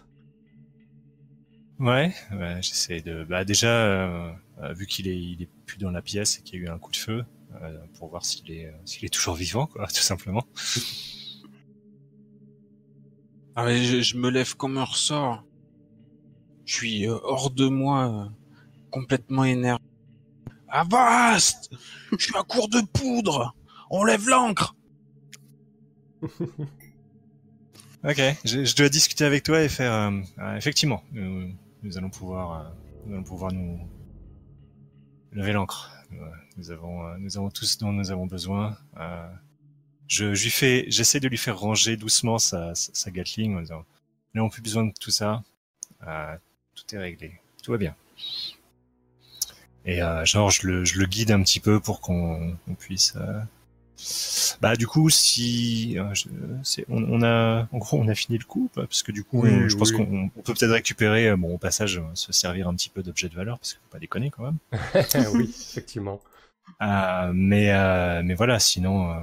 Ouais, 1.78 2.14
ouais 2.32 2.62
j'essaie 2.62 3.02
de. 3.02 3.26
Bah 3.26 3.44
déjà, 3.44 3.68
euh, 3.68 4.32
vu 4.70 4.88
qu'il 4.88 5.10
est, 5.10 5.22
il 5.22 5.42
est 5.42 5.50
plus 5.66 5.78
dans 5.78 5.92
la 5.92 6.02
pièce 6.02 6.40
et 6.40 6.42
qu'il 6.42 6.58
y 6.58 6.64
a 6.64 6.68
eu 6.68 6.70
un 6.70 6.80
coup 6.80 6.94
de 6.94 6.98
feu, 6.98 7.26
euh, 7.62 7.78
pour 8.00 8.08
voir 8.08 8.24
s'il 8.24 8.50
est, 8.50 8.68
euh, 8.68 8.72
s'il 8.86 9.04
est 9.04 9.14
toujours 9.14 9.36
vivant, 9.36 9.66
quoi, 9.68 9.88
tout 9.94 9.96
simplement. 9.96 10.48
Ah, 13.58 13.66
mais 13.66 13.84
je, 13.84 14.00
je 14.00 14.16
me 14.16 14.30
lève 14.30 14.56
comme 14.56 14.78
un 14.78 14.86
ressort. 14.86 15.44
Je 16.64 16.76
suis 16.76 17.10
hors 17.10 17.50
de 17.52 17.68
moi, 17.68 18.32
complètement 18.90 19.44
énervé. 19.44 19.84
Avast 20.74 21.70
Je 22.12 22.24
suis 22.26 22.36
à 22.36 22.42
court 22.44 22.68
de 22.68 22.82
poudre 22.82 23.56
On 23.92 24.04
lève 24.04 24.28
l'ancre 24.28 24.76
Ok, 28.06 28.20
je, 28.44 28.76
dois 28.76 28.90
discuter 28.90 29.24
avec 29.24 29.44
toi 29.44 29.62
et 29.62 29.70
faire. 29.70 29.94
euh, 29.94 30.12
euh, 30.40 30.58
effectivement, 30.58 31.02
nous, 31.14 31.98
allons 31.98 32.10
pouvoir, 32.10 32.52
euh, 32.52 32.70
nous 33.06 33.14
allons 33.14 33.24
pouvoir 33.24 33.54
nous 33.54 33.80
lever 35.32 35.54
l'ancre. 35.54 35.90
Nous 36.58 36.70
avons, 36.70 37.18
nous 37.18 37.38
avons 37.38 37.50
tout 37.50 37.64
ce 37.64 37.78
dont 37.78 37.94
nous 37.94 38.12
avons 38.12 38.26
besoin. 38.26 38.78
Je, 40.10 40.26
lui 40.26 40.50
fais, 40.50 40.86
j'essaie 40.90 41.22
de 41.22 41.30
lui 41.30 41.38
faire 41.38 41.58
ranger 41.58 41.96
doucement 41.96 42.40
sa, 42.40 42.76
sa, 42.76 42.94
sa 42.94 43.10
Gatling 43.10 43.56
en 43.56 43.62
disant, 43.62 43.86
nous 44.34 44.42
n'avons 44.42 44.50
plus 44.50 44.62
besoin 44.62 44.84
de 44.84 44.94
tout 45.00 45.12
ça. 45.12 45.42
Tout 46.02 46.96
est 46.96 47.00
réglé, 47.00 47.40
tout 47.64 47.72
va 47.72 47.78
bien. 47.78 47.96
Et 49.86 50.02
euh, 50.02 50.24
genre, 50.26 50.50
je 50.50 50.68
le, 50.68 50.86
je 50.86 50.98
le 51.00 51.06
guide 51.06 51.32
un 51.32 51.42
petit 51.44 51.60
peu 51.60 51.80
pour 51.80 52.00
qu'on 52.02 52.56
on 52.70 52.74
puisse 52.76 53.16
euh, 53.18 53.42
Bah 54.62 54.76
du 54.76 54.88
coup, 54.88 55.10
si 55.10 55.96
euh, 56.00 56.14
je- 56.14 56.28
on, 56.90 57.04
on 57.04 57.22
a, 57.22 57.68
en 57.72 57.78
gros, 57.78 57.98
on 58.00 58.08
a 58.08 58.16
fini 58.16 58.38
le 58.38 58.46
coup, 58.46 58.70
parce 58.74 59.04
que 59.04 59.12
du 59.12 59.24
coup, 59.24 59.42
Oui, 59.44 59.50
on- 59.54 59.68
je 59.70 59.76
pense 59.78 59.92
qu'on 59.92 60.30
on 60.36 60.42
peut 60.42 60.54
peut-être 60.54 60.72
récupérer, 60.72 61.36
bon, 61.36 61.54
au 61.56 61.58
passage, 61.58 62.02
se 62.14 62.32
servir 62.32 62.68
un 62.70 62.76
petit 62.76 62.90
peu 62.90 63.04
d'objet 63.04 63.28
de 63.30 63.36
valeur, 63.36 63.60
parce 63.60 63.74
qu'il 63.74 63.82
faut 63.82 63.92
pas 63.92 64.00
déconner 64.00 64.30
quand 64.32 64.44
même. 64.44 64.58
oui, 65.34 65.44
effectivement. 65.50 66.22
Euh, 66.82 67.32
mais 67.34 67.72
euh, 67.74 68.22
mais 68.24 68.36
voilà, 68.36 68.60
sinon, 68.60 69.12
euh, 69.12 69.20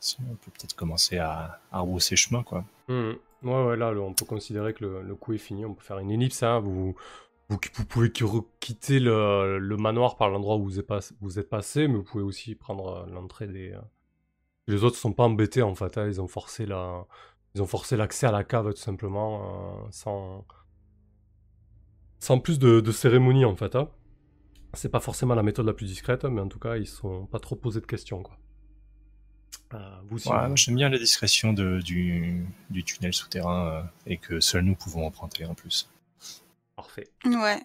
sinon, 0.00 0.28
on 0.32 0.34
peut 0.36 0.50
peut-être 0.58 0.74
commencer 0.74 1.18
à, 1.18 1.60
à 1.72 1.80
rehausser 1.80 2.16
chemin, 2.16 2.42
quoi. 2.42 2.64
Hmm. 2.88 3.12
Ouais, 3.44 3.64
ouais, 3.66 3.76
là, 3.76 3.92
on 3.92 4.14
peut 4.14 4.24
considérer 4.24 4.72
que 4.74 4.84
le, 4.84 5.02
le 5.02 5.14
coup 5.14 5.32
est 5.34 5.38
fini. 5.38 5.64
On 5.64 5.72
peut 5.74 5.84
faire 5.84 5.98
une 6.00 6.10
ellipse. 6.10 6.42
Hein. 6.42 6.58
Vous, 6.58 6.96
vous, 7.48 7.58
vous 7.74 7.84
pouvez 7.86 8.12
quitter 8.60 9.00
le, 9.00 9.58
le 9.58 9.76
manoir 9.76 10.16
par 10.16 10.28
l'endroit 10.30 10.56
où 10.56 10.64
vous 10.64 10.78
êtes, 10.78 10.86
pas- 10.86 11.00
vous 11.20 11.38
êtes 11.38 11.48
passé, 11.48 11.88
mais 11.88 11.94
vous 11.96 12.02
pouvez 12.04 12.24
aussi 12.24 12.54
prendre 12.54 13.04
euh, 13.06 13.06
l'entrée 13.12 13.46
des. 13.46 13.72
euh, 13.72 13.80
Les 14.66 14.84
autres 14.84 14.96
sont 14.96 15.12
pas 15.12 15.24
embêtés 15.24 15.62
en 15.62 15.74
fait. 15.74 15.96
hein. 15.98 16.06
Ils 16.06 16.20
ont 16.20 16.28
forcé 16.28 16.66
la, 16.66 17.06
ils 17.54 17.62
ont 17.62 17.66
forcé 17.66 17.96
l'accès 17.96 18.26
à 18.26 18.32
la 18.32 18.44
cave 18.44 18.72
tout 18.74 18.80
simplement, 18.80 19.78
euh, 19.84 19.88
sans, 19.90 20.46
sans 22.18 22.38
plus 22.38 22.58
de, 22.58 22.80
de 22.80 22.92
cérémonie 22.92 23.44
en 23.44 23.56
fait. 23.56 23.74
hein. 23.76 23.88
C'est 24.74 24.90
pas 24.90 25.00
forcément 25.00 25.34
la 25.34 25.42
méthode 25.42 25.64
la 25.66 25.72
plus 25.72 25.86
discrète, 25.86 26.24
mais 26.24 26.42
en 26.42 26.48
tout 26.48 26.58
cas, 26.58 26.76
ils 26.76 26.86
sont 26.86 27.24
pas 27.26 27.38
trop 27.38 27.56
posés 27.56 27.80
de 27.80 27.86
questions 27.86 28.22
quoi. 28.22 28.36
Euh, 29.74 29.78
vous. 30.08 30.18
Ouais, 30.28 30.56
j'aime 30.56 30.76
bien 30.76 30.88
la 30.90 30.98
discrétion 30.98 31.52
de, 31.54 31.80
du, 31.80 32.44
du 32.70 32.84
tunnel 32.84 33.12
souterrain 33.14 33.68
euh, 33.68 33.82
et 34.06 34.16
que 34.18 34.40
seuls 34.40 34.64
nous 34.64 34.74
pouvons 34.74 35.06
emprunter 35.06 35.44
en 35.46 35.54
plus. 35.54 35.88
Parfait. 36.78 37.10
Ouais, 37.24 37.60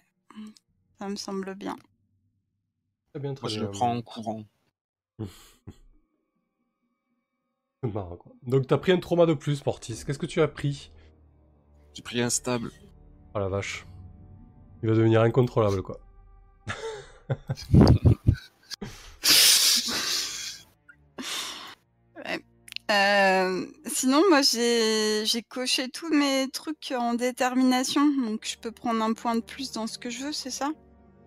ça 0.98 1.08
me 1.08 1.14
semble 1.14 1.54
bien. 1.54 1.76
Très 3.12 3.20
bien, 3.20 3.32
très 3.32 3.44
Moi, 3.44 3.48
je 3.48 3.58
bien. 3.60 3.66
le 3.66 3.70
prends 3.70 3.94
en 3.94 4.02
courant. 4.02 4.42
C'est 7.84 7.94
marrant, 7.94 8.16
quoi. 8.16 8.32
Donc 8.42 8.66
t'as 8.66 8.76
pris 8.78 8.90
un 8.90 8.98
trauma 8.98 9.24
de 9.26 9.34
plus, 9.34 9.60
Portis. 9.60 10.02
Qu'est-ce 10.04 10.18
que 10.18 10.26
tu 10.26 10.42
as 10.42 10.48
pris? 10.48 10.90
J'ai 11.92 12.02
pris 12.02 12.20
instable. 12.22 12.72
Oh 13.36 13.38
la 13.38 13.48
vache. 13.48 13.86
Il 14.82 14.88
va 14.88 14.96
devenir 14.96 15.20
incontrôlable, 15.22 15.80
quoi. 15.82 16.00
Euh, 22.90 23.66
sinon, 23.86 24.22
moi, 24.28 24.42
j'ai 24.42 25.42
coché 25.48 25.88
tous 25.88 26.10
mes 26.10 26.48
trucs 26.52 26.92
en 26.96 27.14
détermination, 27.14 28.02
donc 28.26 28.46
je 28.46 28.58
peux 28.58 28.72
prendre 28.72 29.02
un 29.02 29.14
point 29.14 29.34
de 29.36 29.40
plus 29.40 29.72
dans 29.72 29.86
ce 29.86 29.98
que 29.98 30.10
je 30.10 30.24
veux, 30.24 30.32
c'est 30.32 30.50
ça? 30.50 30.70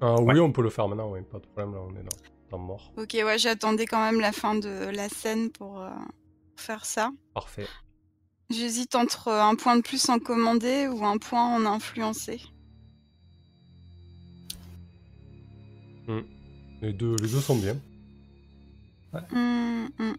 Ah 0.01 0.15
oui, 0.21 0.39
on 0.39 0.51
peut 0.51 0.61
le 0.61 0.69
faire 0.69 0.88
maintenant, 0.88 1.11
oui, 1.11 1.21
pas 1.31 1.39
de 1.39 1.45
problème, 1.47 1.73
là, 1.73 1.79
on 1.81 1.91
est 1.95 2.03
dans, 2.03 2.57
dans 2.57 2.59
mort. 2.59 2.91
Ok, 2.97 3.13
ouais, 3.13 3.38
j'attendais 3.39 3.88
quand 3.88 4.03
même 4.03 4.19
la 4.19 4.31
fin 4.31 4.53
de 4.53 4.89
la 4.93 5.09
scène 5.09 5.49
pour 5.49 5.81
euh, 5.81 5.89
faire 6.55 6.85
ça. 6.85 7.09
Parfait. 7.34 7.65
J'hésite 8.51 8.93
entre 8.93 9.29
un 9.29 9.55
point 9.55 9.75
de 9.75 9.81
plus 9.81 10.07
en 10.09 10.19
commandé 10.19 10.88
ou 10.88 11.03
un 11.03 11.17
point 11.17 11.55
en 11.55 11.65
influencé. 11.65 12.39
Les 16.81 16.93
deux, 16.93 17.15
les 17.15 17.27
deux 17.27 17.41
sont 17.41 17.57
bien. 17.57 17.75
Hum, 19.31 19.89
hum. 19.99 20.09
Euh, 20.09 20.13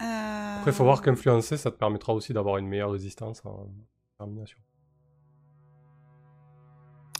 Après, 0.00 0.70
il 0.70 0.74
faut 0.74 0.84
voir 0.84 1.02
qu'influencer, 1.02 1.56
ça 1.56 1.70
te 1.70 1.76
permettra 1.76 2.14
aussi 2.14 2.32
d'avoir 2.32 2.56
une 2.56 2.66
meilleure 2.66 2.90
résistance 2.90 3.42
en 3.44 3.66
termination. 4.18 4.58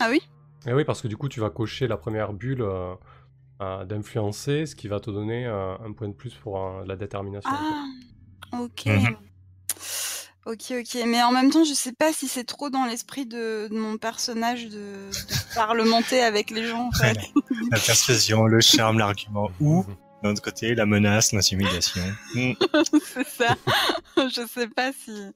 Ah 0.01 0.09
oui? 0.11 0.21
Et 0.67 0.73
oui, 0.73 0.85
parce 0.85 1.01
que 1.03 1.09
du 1.09 1.17
coup, 1.17 1.29
tu 1.29 1.41
vas 1.41 1.51
cocher 1.51 1.87
la 1.89 1.97
première 1.97 2.33
bulle 2.33 2.63
euh, 2.63 2.95
euh, 3.61 3.85
d'influencer, 3.85 4.67
ce 4.67 4.75
qui 4.75 4.89
va 4.89 5.01
te 5.01 5.11
donner 5.11 5.47
euh, 5.47 5.77
un 5.79 5.93
point 5.93 6.09
de 6.09 6.15
plus 6.15 6.35
pour 6.35 6.59
euh, 6.59 6.85
la 6.87 6.97
détermination. 6.97 7.51
en 7.51 7.57
fait. 7.57 7.75
Ah, 8.53 8.61
ok. 8.63 8.87
Mhm. 8.87 9.17
Ok, 10.47 10.73
ok. 10.81 11.03
Mais 11.07 11.23
en 11.23 11.33
même 11.33 11.51
temps, 11.51 11.65
je 11.65 11.75
sais 11.75 11.93
pas 11.93 12.13
si 12.15 12.27
c'est 12.27 12.45
trop 12.45 12.71
dans 12.71 12.87
l'esprit 12.87 13.27
de, 13.27 13.69
de 13.69 13.79
mon 13.79 13.99
personnage 13.99 14.65
de, 14.69 15.11
de 15.11 15.55
parlementer 15.55 16.23
avec 16.23 16.51
les 16.51 16.67
gens. 16.67 16.89
En 16.89 16.93
fait. 16.93 17.17
La 17.71 17.79
persuasion, 17.79 18.47
le 18.47 18.61
charme, 18.61 18.99
l'argument, 18.99 19.51
ou 19.61 19.85
d'un 20.23 20.31
autre 20.31 20.43
côté, 20.43 20.75
la 20.75 20.87
menace, 20.87 21.33
l'intimidation. 21.33 22.03
Hmm. 22.35 22.53
c'est 23.05 23.27
ça. 23.27 23.57
je 24.17 24.47
sais 24.47 24.69
pas 24.69 24.93
si, 24.93 25.33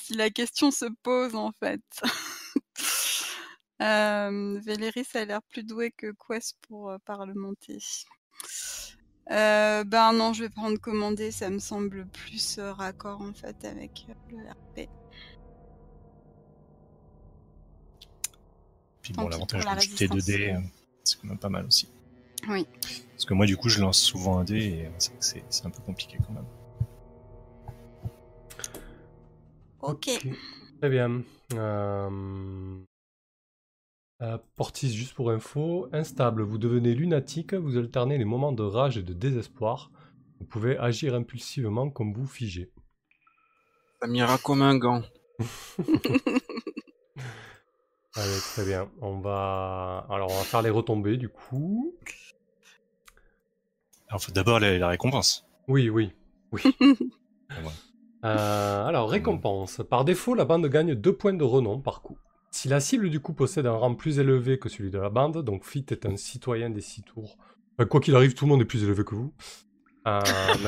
si 0.00 0.14
la 0.14 0.30
question 0.30 0.70
se 0.70 0.86
pose 1.02 1.34
en 1.34 1.52
fait. 1.52 1.82
euh, 3.82 4.60
Véléris 4.64 5.06
a 5.14 5.24
l'air 5.24 5.42
plus 5.42 5.64
doué 5.64 5.90
que 5.90 6.12
Quest 6.26 6.56
pour 6.62 6.90
euh, 6.90 6.98
parlementer. 7.04 7.78
Euh, 9.30 9.84
ben 9.84 10.12
non, 10.12 10.32
je 10.34 10.44
vais 10.44 10.50
prendre 10.50 10.78
commandé, 10.78 11.30
ça 11.30 11.48
me 11.48 11.58
semble 11.58 12.06
plus 12.08 12.58
euh, 12.58 12.72
raccord 12.74 13.22
en 13.22 13.32
fait 13.32 13.64
avec 13.64 14.06
le 14.30 14.38
RP. 14.38 14.88
Puis 19.00 19.12
bon, 19.14 19.28
l'avantage 19.28 19.62
pour 19.62 19.70
la 19.70 19.76
de 19.76 19.80
jeter 19.82 20.08
2 20.08 20.14
résistance. 20.14 20.36
dés, 20.38 20.50
euh, 20.50 20.60
c'est 21.04 21.20
quand 21.20 21.28
même 21.28 21.38
pas 21.38 21.48
mal 21.48 21.66
aussi. 21.66 21.88
Oui. 22.48 22.66
Parce 23.12 23.24
que 23.24 23.34
moi, 23.34 23.46
du 23.46 23.56
coup, 23.56 23.68
je 23.68 23.80
lance 23.80 24.00
souvent 24.00 24.38
un 24.38 24.44
dé 24.44 24.58
et 24.58 24.90
c'est 24.98 25.66
un 25.66 25.70
peu 25.70 25.82
compliqué 25.82 26.18
quand 26.26 26.32
même. 26.32 26.46
Ok. 29.80 30.10
Très 30.80 30.90
bien. 30.90 31.22
Euh... 31.54 32.78
euh, 34.22 34.38
Portis, 34.56 34.94
juste 34.94 35.14
pour 35.14 35.30
info, 35.30 35.88
instable, 35.92 36.42
vous 36.42 36.58
devenez 36.58 36.94
lunatique, 36.94 37.54
vous 37.54 37.76
alternez 37.76 38.18
les 38.18 38.24
moments 38.24 38.52
de 38.52 38.62
rage 38.62 38.98
et 38.98 39.02
de 39.02 39.12
désespoir. 39.12 39.90
Vous 40.40 40.46
pouvez 40.46 40.76
agir 40.78 41.14
impulsivement 41.14 41.90
comme 41.90 42.12
vous 42.12 42.26
figez. 42.26 42.70
Ça 44.00 44.08
m'ira 44.08 44.38
comme 44.38 44.62
un 44.62 44.76
gant. 44.76 45.02
Allez, 48.16 48.38
très 48.52 48.64
bien. 48.64 48.88
On 49.00 49.18
va... 49.18 50.06
Alors, 50.08 50.30
on 50.30 50.36
va 50.36 50.44
faire 50.44 50.62
les 50.62 50.70
retombées, 50.70 51.16
du 51.16 51.28
coup. 51.28 51.96
Alors, 54.14 54.22
faut 54.22 54.30
d'abord 54.30 54.60
la, 54.60 54.78
la 54.78 54.86
récompense. 54.86 55.44
Oui, 55.66 55.90
oui, 55.90 56.12
oui. 56.52 56.62
Ouais. 56.80 57.02
Euh, 58.24 58.86
alors, 58.86 59.10
récompense. 59.10 59.82
Par 59.90 60.06
défaut, 60.06 60.34
la 60.34 60.46
bande 60.46 60.66
gagne 60.66 60.94
2 60.94 61.12
points 61.14 61.34
de 61.34 61.44
renom 61.44 61.78
par 61.78 62.00
coup. 62.00 62.16
Si 62.50 62.68
la 62.68 62.80
cible 62.80 63.10
du 63.10 63.20
coup 63.20 63.34
possède 63.34 63.66
un 63.66 63.74
rang 63.74 63.94
plus 63.94 64.18
élevé 64.18 64.58
que 64.58 64.70
celui 64.70 64.90
de 64.90 64.98
la 64.98 65.10
bande, 65.10 65.44
donc 65.44 65.62
Fit 65.66 65.84
est 65.90 66.06
un 66.06 66.16
citoyen 66.16 66.70
des 66.70 66.80
6 66.80 67.02
tours. 67.02 67.36
Enfin, 67.76 67.86
quoi 67.86 68.00
qu'il 68.00 68.16
arrive, 68.16 68.32
tout 68.32 68.46
le 68.46 68.48
monde 68.48 68.62
est 68.62 68.64
plus 68.64 68.82
élevé 68.82 69.04
que 69.04 69.14
vous. 69.14 69.34
Euh, 70.06 70.20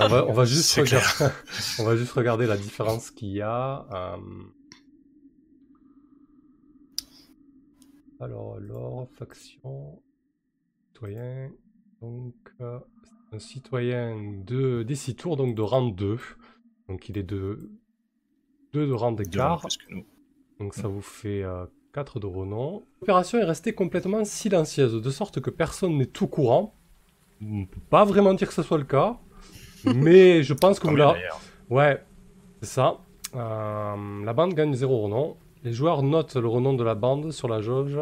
on, 0.03 0.09
va, 0.09 0.27
on 0.27 0.35
va 0.35 0.45
juste 0.45 0.71
regarder, 0.75 1.35
on 1.79 1.85
va 1.85 1.97
juste 1.97 2.13
regarder 2.13 2.47
la 2.47 2.59
différence 2.59 3.11
qu'il 3.11 3.31
y 3.31 3.41
a. 3.41 3.87
euh. 3.91 4.17
Alors, 8.21 8.57
alors, 8.57 9.09
faction, 9.15 10.03
citoyen. 10.93 11.51
Donc, 12.03 12.35
euh, 12.61 12.79
un 13.33 13.39
citoyen 13.39 14.17
de, 14.45 14.83
des 14.83 14.95
6 14.95 15.17
tours, 15.17 15.37
donc 15.37 15.55
de 15.55 15.63
rang 15.63 15.89
2. 15.89 16.19
Donc, 16.89 17.09
il 17.09 17.19
est 17.19 17.23
de 17.23 17.71
2 18.73 18.87
de 18.87 18.93
rang 18.93 19.13
d'écart. 19.13 19.67
Donc 20.59 20.75
ça 20.75 20.89
vous 20.89 21.03
fait 21.03 21.45
4 21.93 22.21
de 22.21 22.27
renom. 22.27 22.83
L'opération 23.01 23.39
est 23.39 23.45
restée 23.45 23.73
complètement 23.73 24.25
silencieuse, 24.25 25.01
de 25.01 25.11
sorte 25.11 25.41
que 25.41 25.51
personne 25.51 25.97
n'est 25.99 26.07
tout 26.07 26.29
courant. 26.29 26.75
On 27.43 27.61
ne 27.61 27.65
peut 27.67 27.81
pas 27.91 28.05
vraiment 28.05 28.35
dire 28.35 28.49
que 28.49 28.55
ce 28.55 28.63
soit 28.63 28.79
le 28.79 28.85
cas, 28.85 29.19
mais 29.85 30.43
je 30.43 30.55
pense 30.55 30.79
que 30.81 30.89
vous 30.89 30.97
la... 30.97 31.15
Ouais, 31.69 32.03
c'est 32.61 32.69
ça. 32.69 32.99
Euh, 33.35 34.25
la 34.25 34.33
bande 34.33 34.55
gagne 34.55 34.75
0 34.75 35.03
renom. 35.03 35.37
Les 35.65 35.73
joueurs 35.73 36.03
notent 36.03 36.37
le 36.37 36.47
renom 36.47 36.75
de 36.75 36.85
la 36.85 36.95
bande 36.95 37.33
sur 37.33 37.49
la 37.49 37.61
jauge. 37.61 37.99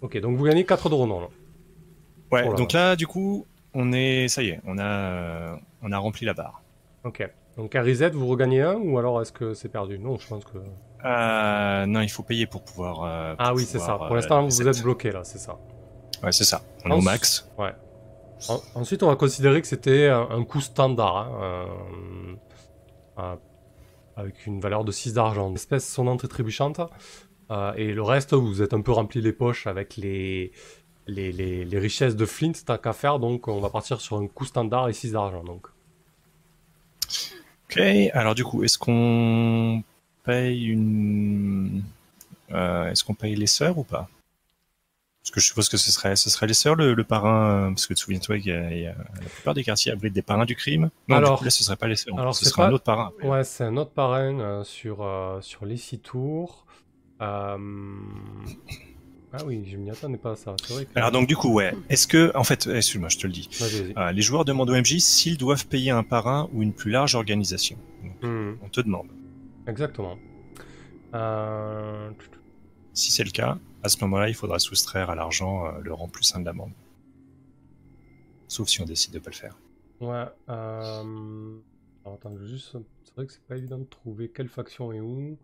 Ok, 0.00 0.18
donc 0.18 0.36
vous 0.36 0.44
gagnez 0.44 0.64
4 0.64 0.88
de 0.88 0.94
renom. 0.94 1.20
Là. 1.20 1.28
Ouais, 2.32 2.44
Oh 2.46 2.50
là 2.52 2.56
donc 2.56 2.72
là, 2.72 2.96
du 2.96 3.06
coup, 3.06 3.46
on 3.74 3.92
est, 3.92 4.28
ça 4.28 4.42
y 4.42 4.48
est, 4.50 4.60
on 4.66 4.78
a, 4.78 4.84
euh, 4.84 5.54
on 5.82 5.92
a 5.92 5.98
rempli 5.98 6.26
la 6.26 6.34
barre. 6.34 6.62
Ok. 7.04 7.28
Donc 7.56 7.74
à 7.74 7.82
reset, 7.82 8.10
vous 8.10 8.26
regagnez 8.28 8.62
un 8.62 8.76
ou 8.76 8.98
alors 8.98 9.20
est-ce 9.20 9.32
que 9.32 9.52
c'est 9.54 9.68
perdu? 9.68 9.98
Non, 9.98 10.16
je 10.18 10.26
pense 10.26 10.44
que... 10.44 10.58
Euh, 11.04 11.86
non, 11.86 12.00
il 12.00 12.08
faut 12.08 12.22
payer 12.22 12.46
pour 12.46 12.62
pouvoir. 12.62 13.02
euh, 13.04 13.34
Ah 13.38 13.52
oui, 13.54 13.64
c'est 13.64 13.78
ça. 13.78 13.96
Pour 13.96 14.12
euh, 14.12 14.14
l'instant, 14.14 14.42
vous 14.44 14.68
êtes 14.68 14.82
bloqué 14.82 15.10
là, 15.10 15.24
c'est 15.24 15.38
ça. 15.38 15.58
Ouais, 16.22 16.32
c'est 16.32 16.44
ça. 16.44 16.62
On 16.84 16.90
est 16.90 16.94
au 16.94 17.00
max. 17.00 17.50
En- 18.48 18.60
ensuite, 18.74 19.02
on 19.02 19.08
va 19.08 19.16
considérer 19.16 19.60
que 19.60 19.66
c'était 19.68 20.08
un, 20.08 20.28
un 20.30 20.44
coût 20.44 20.60
standard, 20.60 21.28
hein, 23.16 23.38
avec 24.16 24.46
une 24.46 24.60
valeur 24.60 24.84
de 24.84 24.92
6 24.92 25.14
d'argent. 25.14 25.48
Une 25.48 25.54
espèce 25.54 25.86
sonnante 25.88 26.24
et 26.24 26.28
trébuchante. 26.28 26.80
Et 27.76 27.92
le 27.92 28.02
reste, 28.02 28.32
vous 28.32 28.62
êtes 28.62 28.72
un 28.72 28.80
peu 28.80 28.92
rempli 28.92 29.20
les 29.20 29.32
poches 29.32 29.66
avec 29.66 29.96
les, 29.96 30.52
les, 31.06 31.32
les- 31.32 31.64
les 31.64 31.78
richesses 31.78 32.16
de 32.16 32.24
Flint, 32.26 32.52
tant 32.66 32.78
qu'à 32.78 32.92
faire. 32.92 33.18
Donc, 33.18 33.48
on 33.48 33.60
va 33.60 33.70
partir 33.70 34.00
sur 34.00 34.16
un 34.18 34.26
coût 34.26 34.44
standard 34.44 34.88
et 34.88 34.92
6 34.92 35.12
d'argent. 35.12 35.42
Donc. 35.44 35.66
Ok. 37.70 37.78
Alors 38.12 38.34
du 38.34 38.44
coup, 38.44 38.62
est-ce 38.64 38.78
qu'on 38.78 39.82
paye 40.24 40.66
une, 40.66 41.82
euh, 42.52 42.90
est-ce 42.90 43.02
qu'on 43.04 43.14
paye 43.14 43.34
les 43.34 43.46
sœurs 43.46 43.78
ou 43.78 43.84
pas? 43.84 44.08
Parce 45.22 45.30
que 45.30 45.40
je 45.40 45.46
suppose 45.46 45.68
que 45.68 45.76
ce 45.76 45.90
serait, 45.92 46.16
ce 46.16 46.28
serait 46.30 46.46
les 46.48 46.54
sœurs, 46.54 46.74
le, 46.74 46.94
le 46.94 47.04
parrain, 47.04 47.44
euh, 47.50 47.68
parce 47.68 47.86
que 47.86 47.94
souviens-toi 47.94 48.38
qu'il 48.40 48.52
y 48.52 48.54
a, 48.56 48.70
il 48.72 48.80
y 48.82 48.86
a- 48.88 48.94
la 48.96 49.28
plupart 49.28 49.54
des 49.54 49.62
quartiers 49.62 49.92
abritent 49.92 50.12
des 50.12 50.20
parrains 50.22 50.44
du 50.44 50.56
crime. 50.56 50.90
Non, 51.08 51.16
Alors- 51.16 51.32
du 51.34 51.38
coup, 51.38 51.44
là, 51.44 51.50
ce 51.50 51.62
serait 51.64 51.76
pas 51.76 51.86
les 51.86 51.94
sœurs. 51.96 52.18
alors, 52.18 52.34
ce 52.34 52.44
serait 52.44 52.62
pas- 52.62 52.68
un 52.68 52.72
autre 52.72 52.84
parrain. 52.84 53.12
après. 53.16 53.28
Ouais, 53.28 53.44
c'est 53.44 53.64
un 53.64 53.76
autre 53.76 53.92
parrain 53.92 54.38
euh, 54.40 54.64
sur, 54.64 55.02
euh, 55.02 55.40
sur 55.40 55.64
les 55.64 55.76
six 55.76 56.00
tours. 56.00 56.66
Euh, 57.20 57.56
Ah 59.32 59.44
oui, 59.46 59.64
je 59.66 59.76
m'y 59.78 59.90
attendais 59.90 60.18
pas 60.18 60.32
à 60.32 60.36
ça. 60.36 60.54
Vrai 60.68 60.84
que... 60.84 60.90
Alors 60.98 61.10
donc 61.10 61.26
du 61.26 61.36
coup, 61.36 61.52
ouais. 61.52 61.72
Est-ce 61.88 62.06
que, 62.06 62.30
en 62.36 62.44
fait, 62.44 62.66
excuse-moi, 62.66 63.08
je 63.08 63.18
te 63.18 63.26
le 63.26 63.32
dis. 63.32 63.48
Euh, 63.96 64.12
les 64.12 64.20
joueurs 64.22 64.44
demandent 64.44 64.68
au 64.70 64.74
MJ 64.76 64.98
s'ils 64.98 65.38
doivent 65.38 65.66
payer 65.66 65.90
un 65.90 66.02
parrain 66.02 66.48
ou 66.52 66.62
une 66.62 66.72
plus 66.74 66.90
large 66.90 67.14
organisation. 67.14 67.78
Donc, 68.02 68.12
Hmm, 68.22 68.52
on 68.62 68.68
te 68.68 68.80
demande. 68.82 69.08
exactement. 69.66 70.16
Euh, 71.14 72.10
Si 72.94 73.10
c'est 73.10 73.24
le 73.24 73.30
cas, 73.30 73.58
à 73.82 73.88
ce 73.88 73.96
moment-là, 74.02 74.28
il 74.28 74.34
faudra 74.34 74.58
soustraire 74.58 75.08
à 75.10 75.14
l'argent 75.14 75.66
euh, 75.66 75.72
le 75.82 75.92
rang 75.94 76.08
plus 76.08 76.34
1 76.34 76.40
de 76.40 76.44
l'amende. 76.44 76.72
Sauf 78.48 78.68
si 78.68 78.80
on 78.82 78.84
décide 78.84 79.14
de 79.14 79.18
pas 79.18 79.30
le 79.30 79.36
faire. 79.36 79.56
Ouais. 80.00 80.24
Euh... 80.50 81.54
Alors, 82.04 82.14
attends, 82.18 82.36
juste. 82.44 82.76
C'est 83.04 83.14
vrai 83.16 83.26
que 83.26 83.32
c'est 83.32 83.42
pas 83.46 83.56
évident 83.56 83.78
de 83.78 83.84
trouver 83.84 84.28
quelle 84.28 84.48
faction 84.48 84.92
est 84.92 85.00
où. 85.00 85.38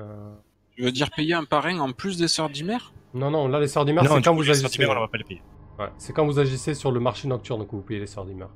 Euh, 0.00 0.34
Tu 0.76 0.82
veux 0.82 0.92
dire 0.92 1.10
payer 1.10 1.34
un 1.34 1.44
parrain 1.44 1.78
en 1.78 1.92
plus 1.92 2.18
des 2.18 2.28
sœurs 2.28 2.50
d'Imer 2.50 2.78
Non, 3.14 3.30
non, 3.30 3.48
là, 3.48 3.60
les 3.60 3.68
sœurs 3.68 3.84
d'Imer, 3.84 4.02
c'est 4.02 4.22
quand 4.22 4.34
vous 4.34 4.42
les 4.42 4.50
agissez. 4.50 4.86
on 4.86 4.94
va 4.94 5.08
pas 5.08 5.18
les 5.18 5.24
payer. 5.24 5.42
Ouais, 5.78 5.88
c'est 5.98 6.12
quand 6.12 6.24
vous 6.26 6.38
agissez 6.38 6.74
sur 6.74 6.90
le 6.90 7.00
marché 7.00 7.28
nocturne 7.28 7.66
que 7.66 7.72
vous 7.72 7.82
payez 7.82 8.00
les 8.00 8.06
sœurs 8.06 8.24
d'Imer. 8.24 8.46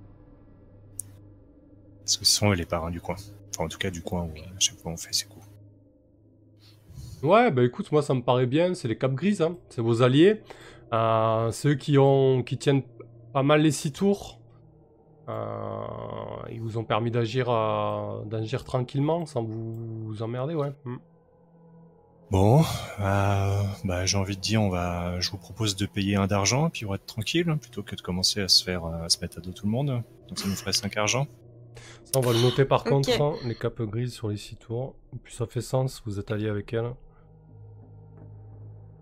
Parce 2.01 2.17
que 2.17 2.25
ce 2.25 2.35
sont 2.35 2.51
eux 2.51 2.55
les 2.55 2.67
parrains 2.67 2.91
du 2.91 3.01
coin. 3.01 3.17
Enfin, 3.55 3.65
en 3.65 3.69
tout 3.69 3.79
cas, 3.79 3.91
du 3.91 4.03
coin 4.03 4.23
où 4.23 4.33
à 4.39 4.61
chaque 4.61 4.79
fois 4.79 4.93
on 4.93 4.97
fait 4.97 5.13
ses 5.13 5.27
coups. 5.27 5.47
Ouais, 7.23 7.51
bah 7.51 7.63
écoute, 7.63 7.93
moi 7.93 8.03
ça 8.03 8.15
me 8.15 8.23
paraît 8.23 8.47
bien, 8.47 8.75
c'est 8.75 8.89
les 8.89 8.97
Cap 8.97 9.13
Grises, 9.13 9.43
hein. 9.43 9.57
c'est 9.69 9.83
vos 9.83 10.03
alliés. 10.03 10.41
Euh, 10.93 11.51
ceux 11.53 11.75
qui, 11.75 11.99
ont, 11.99 12.43
qui 12.43 12.57
tiennent 12.57 12.83
pas 13.33 13.43
mal 13.43 13.61
les 13.61 13.71
six 13.71 13.93
tours. 13.93 14.41
Euh, 15.29 15.85
ils 16.51 16.61
vous 16.61 16.79
ont 16.79 16.85
permis 16.85 17.11
d'agir 17.11 17.49
euh, 17.51 18.25
d'agir 18.25 18.65
tranquillement 18.65 19.27
sans 19.27 19.43
vous, 19.43 20.07
vous 20.07 20.23
emmerder, 20.23 20.55
ouais. 20.55 20.73
Mm. 20.85 20.97
Bon, 22.31 22.63
euh, 23.01 23.63
bah, 23.83 24.07
j'ai 24.07 24.17
envie 24.17 24.37
de 24.37 24.41
dire, 24.41 24.63
on 24.63 24.69
va, 24.69 25.19
je 25.19 25.33
vous 25.33 25.37
propose 25.37 25.75
de 25.75 25.85
payer 25.85 26.15
un 26.15 26.29
d'argent, 26.29 26.71
puis 26.71 26.87
on 26.87 26.91
va 26.91 26.95
être 26.95 27.07
tranquille, 27.07 27.51
hein, 27.51 27.57
plutôt 27.57 27.83
que 27.83 27.97
de 27.97 28.01
commencer 28.01 28.41
à 28.41 28.47
se 28.47 28.63
faire, 28.63 28.85
euh, 28.85 29.05
à 29.05 29.09
se 29.09 29.19
mettre 29.19 29.39
à 29.39 29.41
dos 29.41 29.51
tout 29.51 29.67
le 29.67 29.73
monde. 29.73 30.05
Donc 30.29 30.39
ça 30.39 30.47
nous 30.47 30.55
ferait 30.55 30.73
5 30.73 30.97
argent. 30.97 31.27
Ça, 32.05 32.13
on 32.19 32.21
va 32.21 32.33
le 32.33 32.41
noter 32.41 32.65
par 32.65 32.85
contre, 32.85 33.11
hein, 33.21 33.35
les 33.45 33.57
capes 33.57 33.83
grises 33.83 34.13
sur 34.13 34.29
les 34.29 34.37
six 34.37 34.55
tours. 34.55 34.95
Et 35.13 35.19
puis 35.19 35.35
ça 35.35 35.47
fait 35.47 35.61
sens, 35.61 36.03
vous 36.07 36.21
êtes 36.21 36.31
alliés 36.31 36.49
avec 36.49 36.73
elles. 36.73 36.93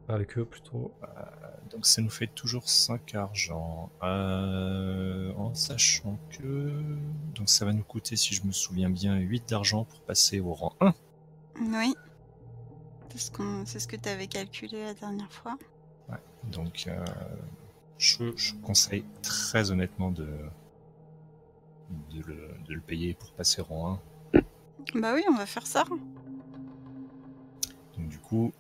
Avec 0.08 0.38
eux 0.38 0.46
plutôt. 0.46 0.94
Donc 1.70 1.84
ça 1.84 2.00
nous 2.00 2.08
fait 2.08 2.28
toujours 2.28 2.66
5 2.66 3.14
argent. 3.14 3.90
Euh, 4.02 5.34
en 5.34 5.52
sachant 5.52 6.18
que... 6.30 6.72
Donc 7.34 7.50
ça 7.50 7.66
va 7.66 7.74
nous 7.74 7.84
coûter, 7.84 8.16
si 8.16 8.34
je 8.34 8.42
me 8.44 8.52
souviens 8.52 8.88
bien, 8.88 9.16
8 9.18 9.50
d'argent 9.50 9.84
pour 9.84 10.00
passer 10.00 10.40
au 10.40 10.54
rang 10.54 10.74
1. 10.80 10.94
Oui. 11.60 11.94
C'est 13.18 13.78
ce, 13.80 13.88
que 13.88 13.96
tu 13.96 14.08
avais 14.08 14.26
calculé 14.28 14.82
la 14.82 14.94
dernière 14.94 15.32
fois. 15.32 15.58
Donc 16.44 16.84
euh, 16.86 17.04
je, 17.98 18.34
je 18.36 18.54
conseille 18.62 19.04
très 19.22 19.70
honnêtement 19.72 20.10
de, 20.10 20.26
de, 22.10 22.22
le, 22.26 22.50
de 22.66 22.74
le 22.74 22.80
payer 22.80 23.14
pour 23.14 23.32
passer 23.32 23.60
au 23.60 23.64
rang 23.64 24.00
1. 24.34 24.40
Bah 24.94 25.12
oui, 25.14 25.24
on 25.28 25.34
va 25.34 25.46
faire 25.46 25.66
ça. 25.66 25.84
Donc 27.96 28.08
du 28.08 28.18
coup, 28.18 28.52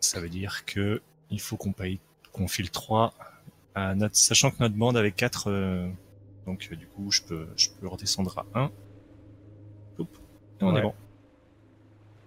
ça 0.00 0.20
veut 0.20 0.30
dire 0.30 0.64
que 0.64 1.02
il 1.30 1.40
faut 1.40 1.56
qu'on 1.56 1.72
paye, 1.72 2.00
qu'on 2.32 2.48
file 2.48 2.70
3 2.70 3.12
à 3.74 3.94
notre, 3.94 4.16
sachant 4.16 4.50
que 4.50 4.56
notre 4.60 4.74
bande 4.74 4.96
avait 4.96 5.12
4, 5.12 5.90
donc 6.46 6.68
euh, 6.72 6.76
du 6.76 6.86
coup 6.86 7.10
je 7.12 7.20
peux, 7.22 7.46
je 7.56 7.68
peux 7.78 7.86
redescendre 7.86 8.38
à 8.54 8.58
1. 8.58 8.70
Hop, 9.98 10.18
et 10.60 10.64
on 10.64 10.72
Ouais. 10.72 10.78
est 10.80 10.82
bon. 10.82 10.94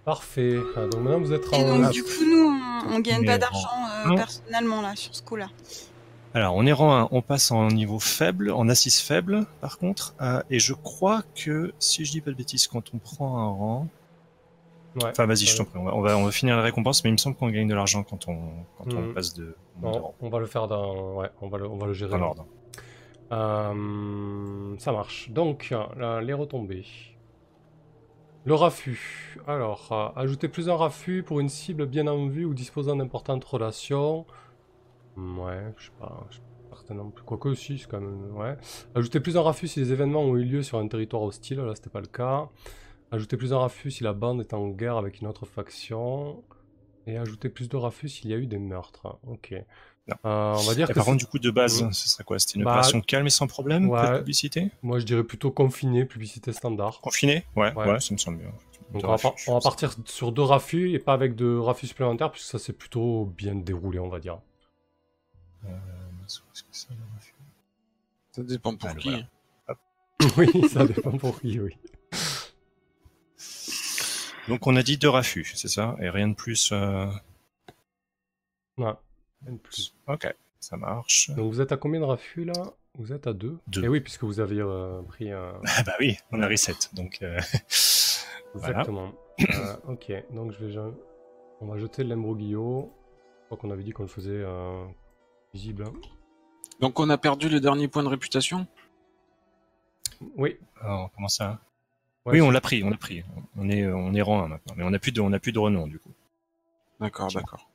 Parfait. 0.06 0.58
Ah, 0.76 0.88
donc 0.88 1.02
maintenant 1.02 1.20
vous 1.20 1.34
êtes 1.34 1.44
Et 1.54 1.56
en. 1.64 1.78
donc, 1.78 1.92
du 1.92 2.04
coup, 2.04 2.10
nous, 2.26 2.48
on, 2.90 2.96
on 2.96 3.00
gagne 3.00 3.26
pas 3.26 3.38
d'argent 3.38 3.70
euh, 4.08 4.16
personnellement, 4.16 4.82
là, 4.82 4.96
sur 4.96 5.16
ce 5.16 5.22
coup-là. 5.22 5.48
Alors 6.34 6.56
on 6.56 6.66
est 6.66 6.72
rang 6.72 6.96
1, 6.96 7.10
on 7.12 7.22
passe 7.22 7.52
en 7.52 7.68
niveau 7.68 8.00
faible, 8.00 8.52
en 8.52 8.70
assise 8.70 9.00
faible 9.02 9.46
par 9.60 9.78
contre, 9.78 10.16
euh, 10.22 10.42
et 10.50 10.60
je 10.60 10.74
crois 10.74 11.24
que, 11.36 11.74
si 11.78 12.06
je 12.06 12.12
dis 12.12 12.22
pas 12.22 12.32
de 12.32 12.38
bêtises, 12.38 12.68
quand 12.68 12.84
on 12.94 12.98
prend 13.00 13.38
un 13.38 13.48
rang, 13.50 13.88
Ouais. 14.96 15.06
enfin 15.10 15.26
vas-y 15.26 15.46
je 15.46 15.56
t'en 15.56 15.64
prie, 15.66 15.78
on 15.80 15.84
va, 15.86 15.96
on, 15.96 16.02
va, 16.02 16.18
on 16.18 16.26
va 16.26 16.32
finir 16.32 16.56
la 16.58 16.64
récompense, 16.64 17.02
mais 17.04 17.10
il 17.10 17.14
me 17.14 17.18
semble 17.18 17.36
qu'on 17.38 17.50
gagne 17.50 17.68
de 17.68 17.74
l'argent 17.76 18.04
quand 18.04 18.28
on, 18.28 18.38
quand 18.78 18.94
on 18.94 19.02
Mhm. 19.02 19.14
passe 19.14 19.34
de, 19.34 19.44
de 19.44 19.56
Non, 19.84 19.92
rang 19.92 20.16
on 20.22 20.30
va 20.30 20.40
le 20.40 20.46
faire 20.48 20.68
dans. 20.68 21.14
Ouais, 21.16 21.30
on 21.42 21.48
va 21.50 21.58
le, 21.60 21.68
on 21.70 21.78
va 21.78 21.88
le 21.88 21.94
gérer. 21.94 22.12
dans 22.12 22.18
l'ordre. 22.18 22.46
Euh, 23.32 24.76
ça 24.80 24.92
marche. 24.92 25.30
Donc, 25.32 25.74
là, 25.98 26.22
les 26.22 26.34
retombées. 26.34 26.86
Le 28.44 28.56
raffut. 28.56 29.38
Alors, 29.46 29.92
euh, 29.92 30.20
ajouter 30.20 30.48
plusieurs 30.48 30.80
raffus 30.80 31.22
pour 31.22 31.40
une 31.40 31.50
cible 31.50 31.86
bien 31.86 32.08
en 32.08 32.28
vue 32.28 32.46
ou 32.46 32.54
disposant 32.56 32.96
d'importantes 32.96 33.44
relations. 33.46 34.26
Ouais, 35.16 35.74
je 35.78 35.86
sais 35.86 35.92
pas. 36.00 36.26
Je 36.32 36.40
plus. 37.14 37.24
Quoique, 37.24 37.54
si, 37.54 37.78
c'est 37.78 37.88
quand 37.88 38.02
même. 38.02 38.36
Ouais. 38.36 38.58
Ajouter 38.96 39.20
plusieurs 39.20 39.46
raffus 39.46 39.68
si 39.68 39.80
les 39.80 39.92
événements 39.92 40.22
ont 40.22 40.36
eu 40.38 40.44
lieu 40.44 40.64
sur 40.64 40.80
un 40.80 40.88
territoire 40.88 41.22
hostile. 41.22 41.60
Là, 41.60 41.76
c'était 41.76 41.90
pas 41.90 42.02
le 42.02 42.08
cas. 42.08 42.50
Ajouter 43.12 43.38
plusieurs 43.38 43.62
raffus 43.62 43.92
si 43.92 44.04
la 44.04 44.14
bande 44.14 44.42
est 44.42 44.54
en 44.54 44.70
guerre 44.70 44.98
avec 44.98 45.22
une 45.22 45.28
autre 45.28 45.46
faction. 45.46 46.44
Et 47.08 47.18
ajouter 47.18 47.50
plus 47.50 47.70
de 47.70 47.78
raffus 47.78 48.10
s'il 48.10 48.32
y 48.32 48.34
a 48.34 48.38
eu 48.38 48.48
des 48.48 48.60
meurtres. 48.60 49.20
Ok. 49.28 49.54
Non. 50.08 50.16
Euh, 50.26 50.56
on 50.58 50.64
va 50.64 50.74
dire 50.76 50.90
Et 50.90 50.94
que 50.94 50.98
par 50.98 51.06
contre, 51.06 51.18
du 51.20 51.26
coup, 51.28 51.38
de 51.40 51.52
base, 51.52 51.84
Mhm. 51.84 51.94
ce 51.94 52.10
serait 52.10 52.24
quoi? 52.24 52.40
C'était 52.40 52.56
une 52.58 52.64
Bah, 52.66 52.72
opération 52.72 53.02
calme 53.02 53.28
et 53.28 53.30
sans 53.30 53.48
problème 53.48 53.90
Pas 53.90 54.04
ouais. 54.08 54.12
de 54.14 54.18
publicité? 54.20 54.72
Moi, 54.82 55.00
je 55.00 55.06
dirais 55.06 55.24
plutôt 55.24 55.52
confiné, 55.52 56.06
publicité 56.06 56.52
standard. 56.54 57.02
Confiné? 57.02 57.46
Ouais, 57.56 57.72
Ouais. 57.76 57.88
ouais, 57.92 58.00
ça 58.00 58.14
me 58.14 58.18
semble 58.18 58.40
bien. 58.40 58.52
Donc 58.94 59.04
on 59.06 59.16
va, 59.16 59.34
on 59.48 59.60
partir 59.62 59.96
sur 60.06 60.32
deux 60.34 60.42
raffus 60.42 60.92
et 60.92 61.00
pas 61.00 61.14
avec 61.14 61.36
de 61.36 61.56
raffus 61.56 61.88
supplémentaires 61.88 62.30
puisque 62.32 62.48
ça 62.50 62.60
s'est 62.60 62.74
plutôt 62.74 63.26
bien 63.38 63.56
déroulé, 63.56 64.00
on 64.00 64.10
va 64.10 64.20
dire. 64.20 64.40
Euh, 65.66 65.70
est-ce 66.26 66.40
que 66.64 66.68
ça, 66.72 66.88
le 66.90 66.98
refuge 67.16 67.34
Ça 68.34 68.44
dépend 68.44 68.76
pour 68.76 68.90
Ah, 68.90 68.96
qui. 68.96 69.10
voilà. 69.10 69.80
oui, 70.38 70.68
ça 70.68 70.86
dépend 70.86 71.18
pour 71.18 71.40
qui, 71.40 71.58
oui. 71.60 71.78
Donc 74.50 74.68
on 74.68 74.76
a 74.76 74.84
dit 74.84 74.98
deux 74.98 75.10
raffus, 75.10 75.46
c'est 75.56 75.68
ça? 75.70 75.96
Et 76.02 76.10
rien 76.10 76.28
de 76.28 76.34
plus. 76.34 76.72
euh, 76.74 77.06
Ouais, 78.78 78.92
même 79.44 79.60
plus. 79.60 79.94
Ok, 80.08 80.34
ça 80.60 80.78
marche. 80.78 81.30
Donc 81.32 81.52
vous 81.52 81.62
êtes 81.62 81.72
à 81.72 81.78
combien 81.78 82.00
de 82.00 82.06
raffus 82.06 82.46
là? 82.46 82.54
Vous 82.98 83.14
êtes 83.14 83.26
à 83.28 83.34
deux 83.34 83.58
Deux. 83.68 83.84
Et 83.84 83.88
oui, 83.88 84.02
puisque 84.02 84.24
vous 84.24 84.40
aviez 84.42 84.62
euh, 84.62 85.02
pris 85.04 85.32
un... 85.32 85.54
Ah 85.78 85.84
bah 85.84 85.94
oui, 86.00 86.18
on 86.32 86.42
a 86.42 86.48
reset. 86.48 86.74
Donc 86.94 87.20
euh, 87.22 87.40
voilà. 88.54 88.80
Exactement. 88.80 89.12
Euh, 89.42 89.76
ok, 89.88 90.12
donc 90.34 90.52
je 90.52 90.66
vais... 90.66 90.78
On 91.62 91.66
va 91.68 91.78
jeter 91.80 92.04
l'imbroglio. 92.04 92.94
Je 93.40 93.46
crois 93.46 93.58
qu'on 93.58 93.72
avait 93.72 93.82
dit 93.84 93.92
qu'on 93.92 94.04
le 94.04 94.08
faisait 94.10 94.30
euh, 94.34 94.86
visible. 95.54 95.86
hein. 95.88 95.94
Donc 96.80 97.00
on 97.00 97.10
a 97.10 97.18
perdu 97.18 97.50
le 97.50 97.60
dernier 97.60 97.88
point 97.88 98.04
de 98.04 98.08
réputation? 98.08 98.68
Oui. 100.36 100.60
Alors, 100.80 101.12
comment 101.16 101.28
ça? 101.28 101.60
Ouais, 102.26 102.34
Oui, 102.34 102.42
on 102.42 102.52
l'a 102.52 102.62
pris, 102.62 102.84
on 102.84 102.90
l'a 102.92 102.98
pris. 102.98 103.24
On 103.56 103.68
est, 103.70 103.88
on 103.88 104.14
est 104.14 104.22
rang 104.22 104.44
1 104.44 104.48
maintenant, 104.50 104.76
mais 104.78 104.84
on 104.84 104.92
n'a 104.92 105.00
plus 105.00 105.12
de, 105.12 105.22
on 105.22 105.34
a 105.34 105.40
plus 105.40 105.52
de 105.52 105.58
renom 105.60 105.88
du 105.88 105.98
coup. 105.98 106.12
D'accord, 107.00 107.32
d'accord. 107.34 107.68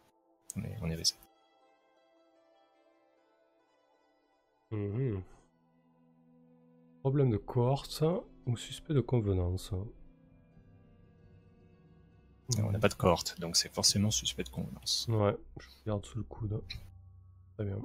On 0.57 0.63
est, 0.63 0.77
on 0.83 0.91
est 0.91 0.95
reset. 0.95 1.17
Mhm. 4.71 5.23
Problème 7.01 7.31
de 7.31 7.37
cohorte 7.37 8.03
ou 8.47 8.57
suspect 8.57 8.95
de 8.95 9.01
convenance? 9.01 9.73
On 12.59 12.71
n'a 12.71 12.79
pas 12.79 12.89
de 12.89 12.95
cohorte, 12.95 13.41
donc 13.41 13.57
c'est 13.57 13.73
forcément 13.73 14.11
suspect 14.11 14.45
de 14.45 14.49
convenance. 14.49 15.07
Ouais, 15.09 15.37
je 15.61 15.67
regarde 15.83 16.05
sous 16.05 16.19
le 16.19 16.25
coude. 16.25 16.61
Très 17.57 17.65
bien. 17.65 17.79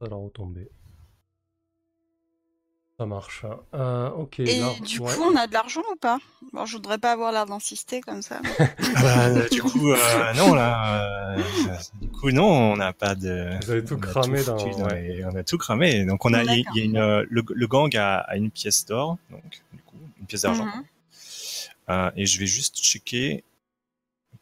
Ça 0.00 0.08
va 0.08 0.16
retomber. 0.16 0.70
Ça 2.98 3.04
marche. 3.04 3.44
Euh, 3.74 4.08
ok. 4.10 4.38
Et 4.40 4.58
là, 4.60 4.70
du 4.82 5.00
ouais. 5.00 5.12
coup, 5.14 5.22
on 5.22 5.36
a 5.36 5.46
de 5.46 5.52
l'argent 5.52 5.82
ou 5.92 5.96
pas? 5.96 6.18
Bon, 6.54 6.64
je 6.64 6.76
voudrais 6.76 6.96
pas 6.96 7.12
avoir 7.12 7.30
l'air 7.30 7.44
d'insister 7.44 8.00
comme 8.00 8.22
ça. 8.22 8.40
Ah 8.96 9.02
bah, 9.02 9.24
euh, 9.26 9.48
du 9.50 9.60
coup, 9.62 9.90
euh, 9.90 10.32
non 10.34 10.54
là. 10.54 11.34
euh, 11.36 11.42
du 12.00 12.08
coup, 12.08 12.30
non, 12.30 12.46
on 12.72 12.76
n'a 12.78 12.94
pas 12.94 13.14
de. 13.14 13.50
Vous 13.64 13.70
avez 13.70 13.84
tout 13.84 13.98
cramé 13.98 14.42
dans- 14.42 14.58
foutu 14.58 14.80
ouais. 14.82 15.02
les- 15.18 15.24
On 15.26 15.36
a 15.36 15.42
tout 15.44 15.58
cramé. 15.58 16.06
Donc 16.06 16.24
on 16.24 16.32
a, 16.32 16.42
il 16.44 16.46
y 16.46 16.52
a- 16.52 16.70
il 16.74 16.76
y 16.78 16.80
a 16.80 16.84
une, 16.84 17.26
le, 17.28 17.44
le 17.46 17.66
gang 17.66 17.94
a, 17.96 18.16
a 18.20 18.36
une 18.36 18.50
pièce 18.50 18.86
d'or, 18.86 19.18
donc 19.30 19.42
du 19.74 19.80
coup, 19.82 19.96
une 20.18 20.24
pièce 20.26 20.42
d'argent. 20.42 20.64
Mhm. 20.64 20.84
Euh, 21.90 22.10
et 22.16 22.24
je 22.24 22.38
vais 22.38 22.46
juste 22.46 22.78
checker 22.78 23.44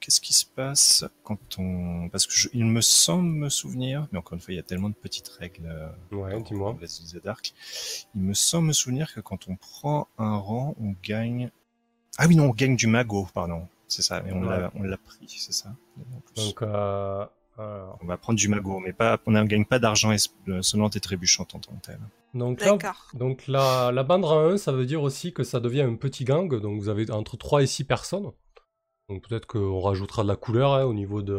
qu'est-ce 0.04 0.20
qui 0.20 0.34
se 0.34 0.44
passe 0.44 1.04
quand 1.22 1.38
on, 1.58 2.10
parce 2.10 2.26
que 2.26 2.34
je- 2.34 2.48
il 2.52 2.66
me 2.66 2.82
semble 2.82 3.30
me 3.30 3.48
souvenir, 3.48 4.06
mais 4.12 4.18
encore 4.18 4.34
une 4.34 4.40
fois, 4.40 4.52
il 4.52 4.56
y 4.58 4.60
a 4.60 4.62
tellement 4.62 4.90
de 4.90 4.94
petites 4.94 5.28
règles. 5.28 5.64
euh, 5.66 5.88
Ouais, 6.14 6.42
dis-moi. 6.42 6.76
Dark. 7.24 7.54
Il 8.14 8.20
me 8.20 8.34
semble 8.34 8.68
me 8.68 8.72
souvenir 8.74 9.14
que 9.14 9.20
quand 9.20 9.48
on 9.48 9.56
prend 9.56 10.08
un 10.18 10.36
rang, 10.36 10.74
on 10.78 10.94
gagne. 11.02 11.50
Ah 12.18 12.26
oui, 12.28 12.36
non, 12.36 12.44
on 12.50 12.50
gagne 12.50 12.76
du 12.76 12.86
mago, 12.86 13.26
pardon. 13.32 13.66
C'est 13.88 14.02
ça, 14.02 14.22
et 14.26 14.32
on 14.32 14.42
Ouais. 14.42 14.60
l'a, 14.60 14.72
on 14.74 14.82
l'a 14.82 14.96
pris, 14.98 15.26
c'est 15.26 15.52
ça. 15.54 15.74
Donc, 16.36 16.60
euh, 16.62 17.24
Alors, 17.56 17.98
On 18.02 18.06
va 18.06 18.16
prendre 18.16 18.36
du 18.36 18.48
magot, 18.48 18.80
mais 18.80 18.92
pas, 18.92 19.16
on 19.26 19.30
ne 19.30 19.44
gagne 19.44 19.64
pas 19.64 19.78
d'argent 19.78 20.10
es- 20.10 20.28
sonnante 20.60 20.96
et 20.96 21.00
trébuchante 21.00 21.54
en 21.54 21.60
tant 21.60 21.72
que 21.76 21.86
tel. 21.86 22.00
donc 22.34 22.60
là, 22.60 22.72
D'accord. 22.72 23.10
donc 23.14 23.46
la, 23.46 23.92
la 23.92 24.02
bande 24.02 24.24
rang 24.24 24.40
1, 24.50 24.56
ça 24.58 24.72
veut 24.72 24.86
dire 24.86 25.00
aussi 25.02 25.32
que 25.32 25.44
ça 25.44 25.60
devient 25.60 25.82
un 25.82 25.94
petit 25.94 26.24
gang, 26.24 26.52
donc 26.60 26.80
vous 26.80 26.88
avez 26.88 27.08
entre 27.12 27.36
3 27.36 27.62
et 27.62 27.68
6 27.68 27.84
personnes. 27.84 28.32
Donc 29.08 29.26
peut-être 29.28 29.46
qu'on 29.46 29.80
rajoutera 29.80 30.22
de 30.22 30.28
la 30.28 30.36
couleur 30.36 30.72
hein, 30.74 30.84
au, 30.84 30.94
niveau 30.94 31.20
de, 31.22 31.34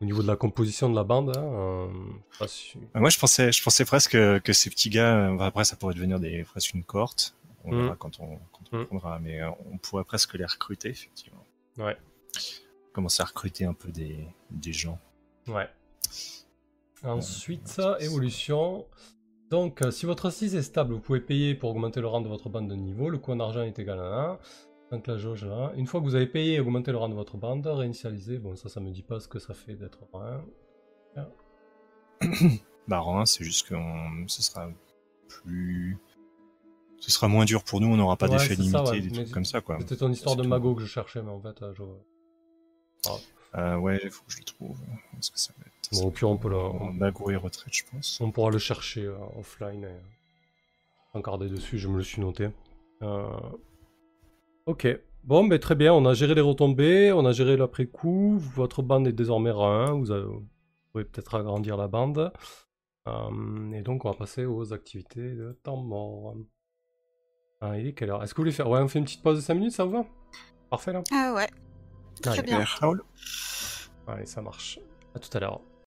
au 0.00 0.04
niveau 0.04 0.22
de 0.22 0.26
la 0.26 0.36
composition 0.36 0.90
de 0.90 0.96
la 0.96 1.04
bande. 1.04 1.36
hein, 1.36 1.42
euh, 1.44 1.88
pas 2.38 2.48
si- 2.48 2.76
Euh, 2.96 3.00
Moi, 3.00 3.10
je 3.10 3.18
pensais, 3.18 3.52
je 3.52 3.62
pensais 3.62 3.84
presque 3.84 4.12
que, 4.12 4.52
ces 4.52 4.70
petits 4.70 4.90
gars, 4.90 5.28
euh, 5.30 5.38
après, 5.38 5.64
ça 5.64 5.76
pourrait 5.76 5.94
devenir 5.94 6.18
des, 6.18 6.42
presque 6.44 6.74
une 6.74 6.84
cohorte. 6.84 7.36
On 7.64 7.72
Mm. 7.72 7.82
verra 7.82 7.96
quand 7.96 8.20
on, 8.20 8.36
quand 8.52 8.64
on 8.72 8.78
Mm. 8.80 8.86
prendra, 8.86 9.18
mais 9.20 9.40
euh, 9.42 9.50
on 9.72 9.78
pourrait 9.78 10.04
presque 10.04 10.34
les 10.34 10.44
recruter, 10.44 10.88
effectivement. 10.90 11.44
Ouais. 11.78 11.96
Commencer 12.92 13.22
à 13.22 13.26
recruter 13.26 13.64
un 13.64 13.74
peu 13.74 13.90
des, 13.90 14.26
des 14.50 14.72
gens. 14.72 14.98
Ouais. 15.48 15.68
Ensuite, 17.04 17.80
évolution. 18.00 18.86
Donc, 19.50 19.82
euh, 19.82 19.90
si 19.92 20.06
votre 20.06 20.26
assise 20.26 20.56
est 20.56 20.62
stable, 20.62 20.94
vous 20.94 21.00
pouvez 21.00 21.20
payer 21.20 21.54
pour 21.54 21.70
augmenter 21.70 22.00
le 22.00 22.08
rang 22.08 22.20
de 22.20 22.28
votre 22.28 22.48
bande 22.48 22.68
de 22.68 22.74
niveau. 22.74 23.10
Le 23.10 23.18
coût 23.18 23.32
en 23.32 23.38
argent 23.40 23.62
est 23.62 23.78
égal 23.78 24.00
à 24.00 24.30
1. 24.32 24.38
Donc 24.92 25.06
la 25.08 25.16
jauge 25.16 25.44
là. 25.44 25.72
Une 25.76 25.86
fois 25.86 26.00
que 26.00 26.04
vous 26.06 26.14
avez 26.14 26.26
payé 26.26 26.54
et 26.54 26.60
augmenté 26.60 26.92
le 26.92 26.98
rang 26.98 27.08
de 27.08 27.14
votre 27.14 27.36
bande, 27.36 27.66
réinitialiser. 27.66 28.38
Bon, 28.38 28.54
ça, 28.56 28.68
ça 28.68 28.80
me 28.80 28.90
dit 28.90 29.02
pas 29.02 29.18
ce 29.20 29.26
que 29.28 29.38
ça 29.38 29.52
fait 29.54 29.74
d'être 29.74 29.98
rang 30.12 30.22
1. 31.16 31.26
Bah, 32.88 33.00
rang 33.00 33.18
1, 33.20 33.26
c'est 33.26 33.42
juste 33.42 33.68
que 33.68 33.74
ce 34.28 34.42
sera 34.42 34.70
plus. 35.28 35.98
Ce 37.00 37.10
sera 37.10 37.26
moins 37.26 37.44
dur 37.44 37.64
pour 37.64 37.80
nous, 37.80 37.88
on 37.88 37.96
n'aura 37.96 38.16
pas 38.16 38.26
Ouais, 38.28 38.38
d'effet 38.38 38.54
limité, 38.54 38.78
ouais, 38.78 39.00
des 39.00 39.08
mais 39.10 39.14
trucs 39.24 39.30
comme 39.32 39.44
ça, 39.44 39.60
quoi. 39.60 39.76
C'était 39.80 39.96
ton 39.96 40.10
histoire 40.10 40.36
de 40.36 40.42
tout. 40.44 40.48
magot 40.48 40.74
que 40.76 40.82
je 40.82 40.86
cherchais, 40.86 41.20
mais 41.20 41.30
en 41.30 41.40
fait, 41.40 41.60
euh, 41.62 41.74
je... 41.74 41.82
Euh, 43.58 43.76
ouais, 43.76 44.00
il 44.04 44.10
faut 44.10 44.24
que 44.24 44.32
je 44.32 44.38
le 44.38 44.44
trouve. 44.44 44.78
Est-ce 45.18 45.30
que 45.32 45.38
ça 45.38 45.52
va 45.58 45.64
être? 45.66 46.00
Bon, 46.00 46.08
au 46.08 46.10
pire, 46.10 46.28
on 46.30 46.36
peut 46.36 46.48
le- 46.48 46.56
En 46.56 46.92
Mago 46.92 47.30
et 47.30 47.36
retraite, 47.36 47.72
je 47.74 47.82
pense. 47.90 48.20
On 48.20 48.30
pourra 48.30 48.50
le 48.50 48.58
chercher 48.58 49.04
euh, 49.04 49.16
offline 49.38 49.84
et 49.84 51.16
encarder 51.18 51.48
dessus, 51.48 51.78
je 51.78 51.88
me 51.88 51.96
le 51.96 52.02
suis 52.04 52.20
noté. 52.22 52.50
Euh, 53.02 53.28
Ok. 54.66 54.86
Bon, 55.24 55.42
mais 55.42 55.58
très 55.58 55.74
bien, 55.74 55.92
on 55.92 56.04
a 56.06 56.14
géré 56.14 56.34
les 56.34 56.40
retombées, 56.40 57.12
on 57.12 57.24
a 57.26 57.32
géré 57.32 57.56
l'après-coup, 57.56 58.38
votre 58.38 58.82
bande 58.82 59.08
est 59.08 59.12
désormais 59.12 59.50
rang 59.50 59.72
1, 59.72 59.92
vous, 59.94 60.10
avez- 60.12 60.24
vous 60.24 60.46
pouvez 60.92 61.04
peut-être 61.04 61.34
agrandir 61.34 61.76
la 61.76 61.88
bande. 61.88 62.32
Euh, 63.08 63.72
et 63.72 63.82
donc 63.82 64.04
on 64.04 64.10
va 64.10 64.16
passer 64.16 64.44
aux 64.44 64.72
activités 64.72 65.34
de 65.34 65.52
temps 65.62 65.76
mort. 65.76 66.34
Ah, 67.60 67.78
il 67.78 67.86
est 67.88 67.92
quelle 67.92 68.10
heure? 68.10 68.22
Est-ce 68.22 68.34
que 68.34 68.38
vous 68.38 68.42
voulez 68.42 68.52
faire... 68.52 68.68
Ouais, 68.68 68.80
on 68.80 68.88
fait 68.88 68.98
une 68.98 69.04
petite 69.04 69.22
pause 69.22 69.36
de 69.36 69.42
5 69.42 69.54
minutes, 69.54 69.72
ça 69.72 69.84
vous 69.84 69.92
va? 69.92 70.04
Parfait 70.70 70.92
là? 70.92 71.02
Ah 71.12 71.32
ouais. 71.34 71.48
Très 72.22 72.38
Allez. 72.38 72.42
bien. 72.42 72.64
Allez, 74.06 74.26
ça 74.26 74.42
marche. 74.42 74.78
À 75.14 75.18
tout 75.18 75.30
à 75.36 75.40
l'heure. 75.40 75.60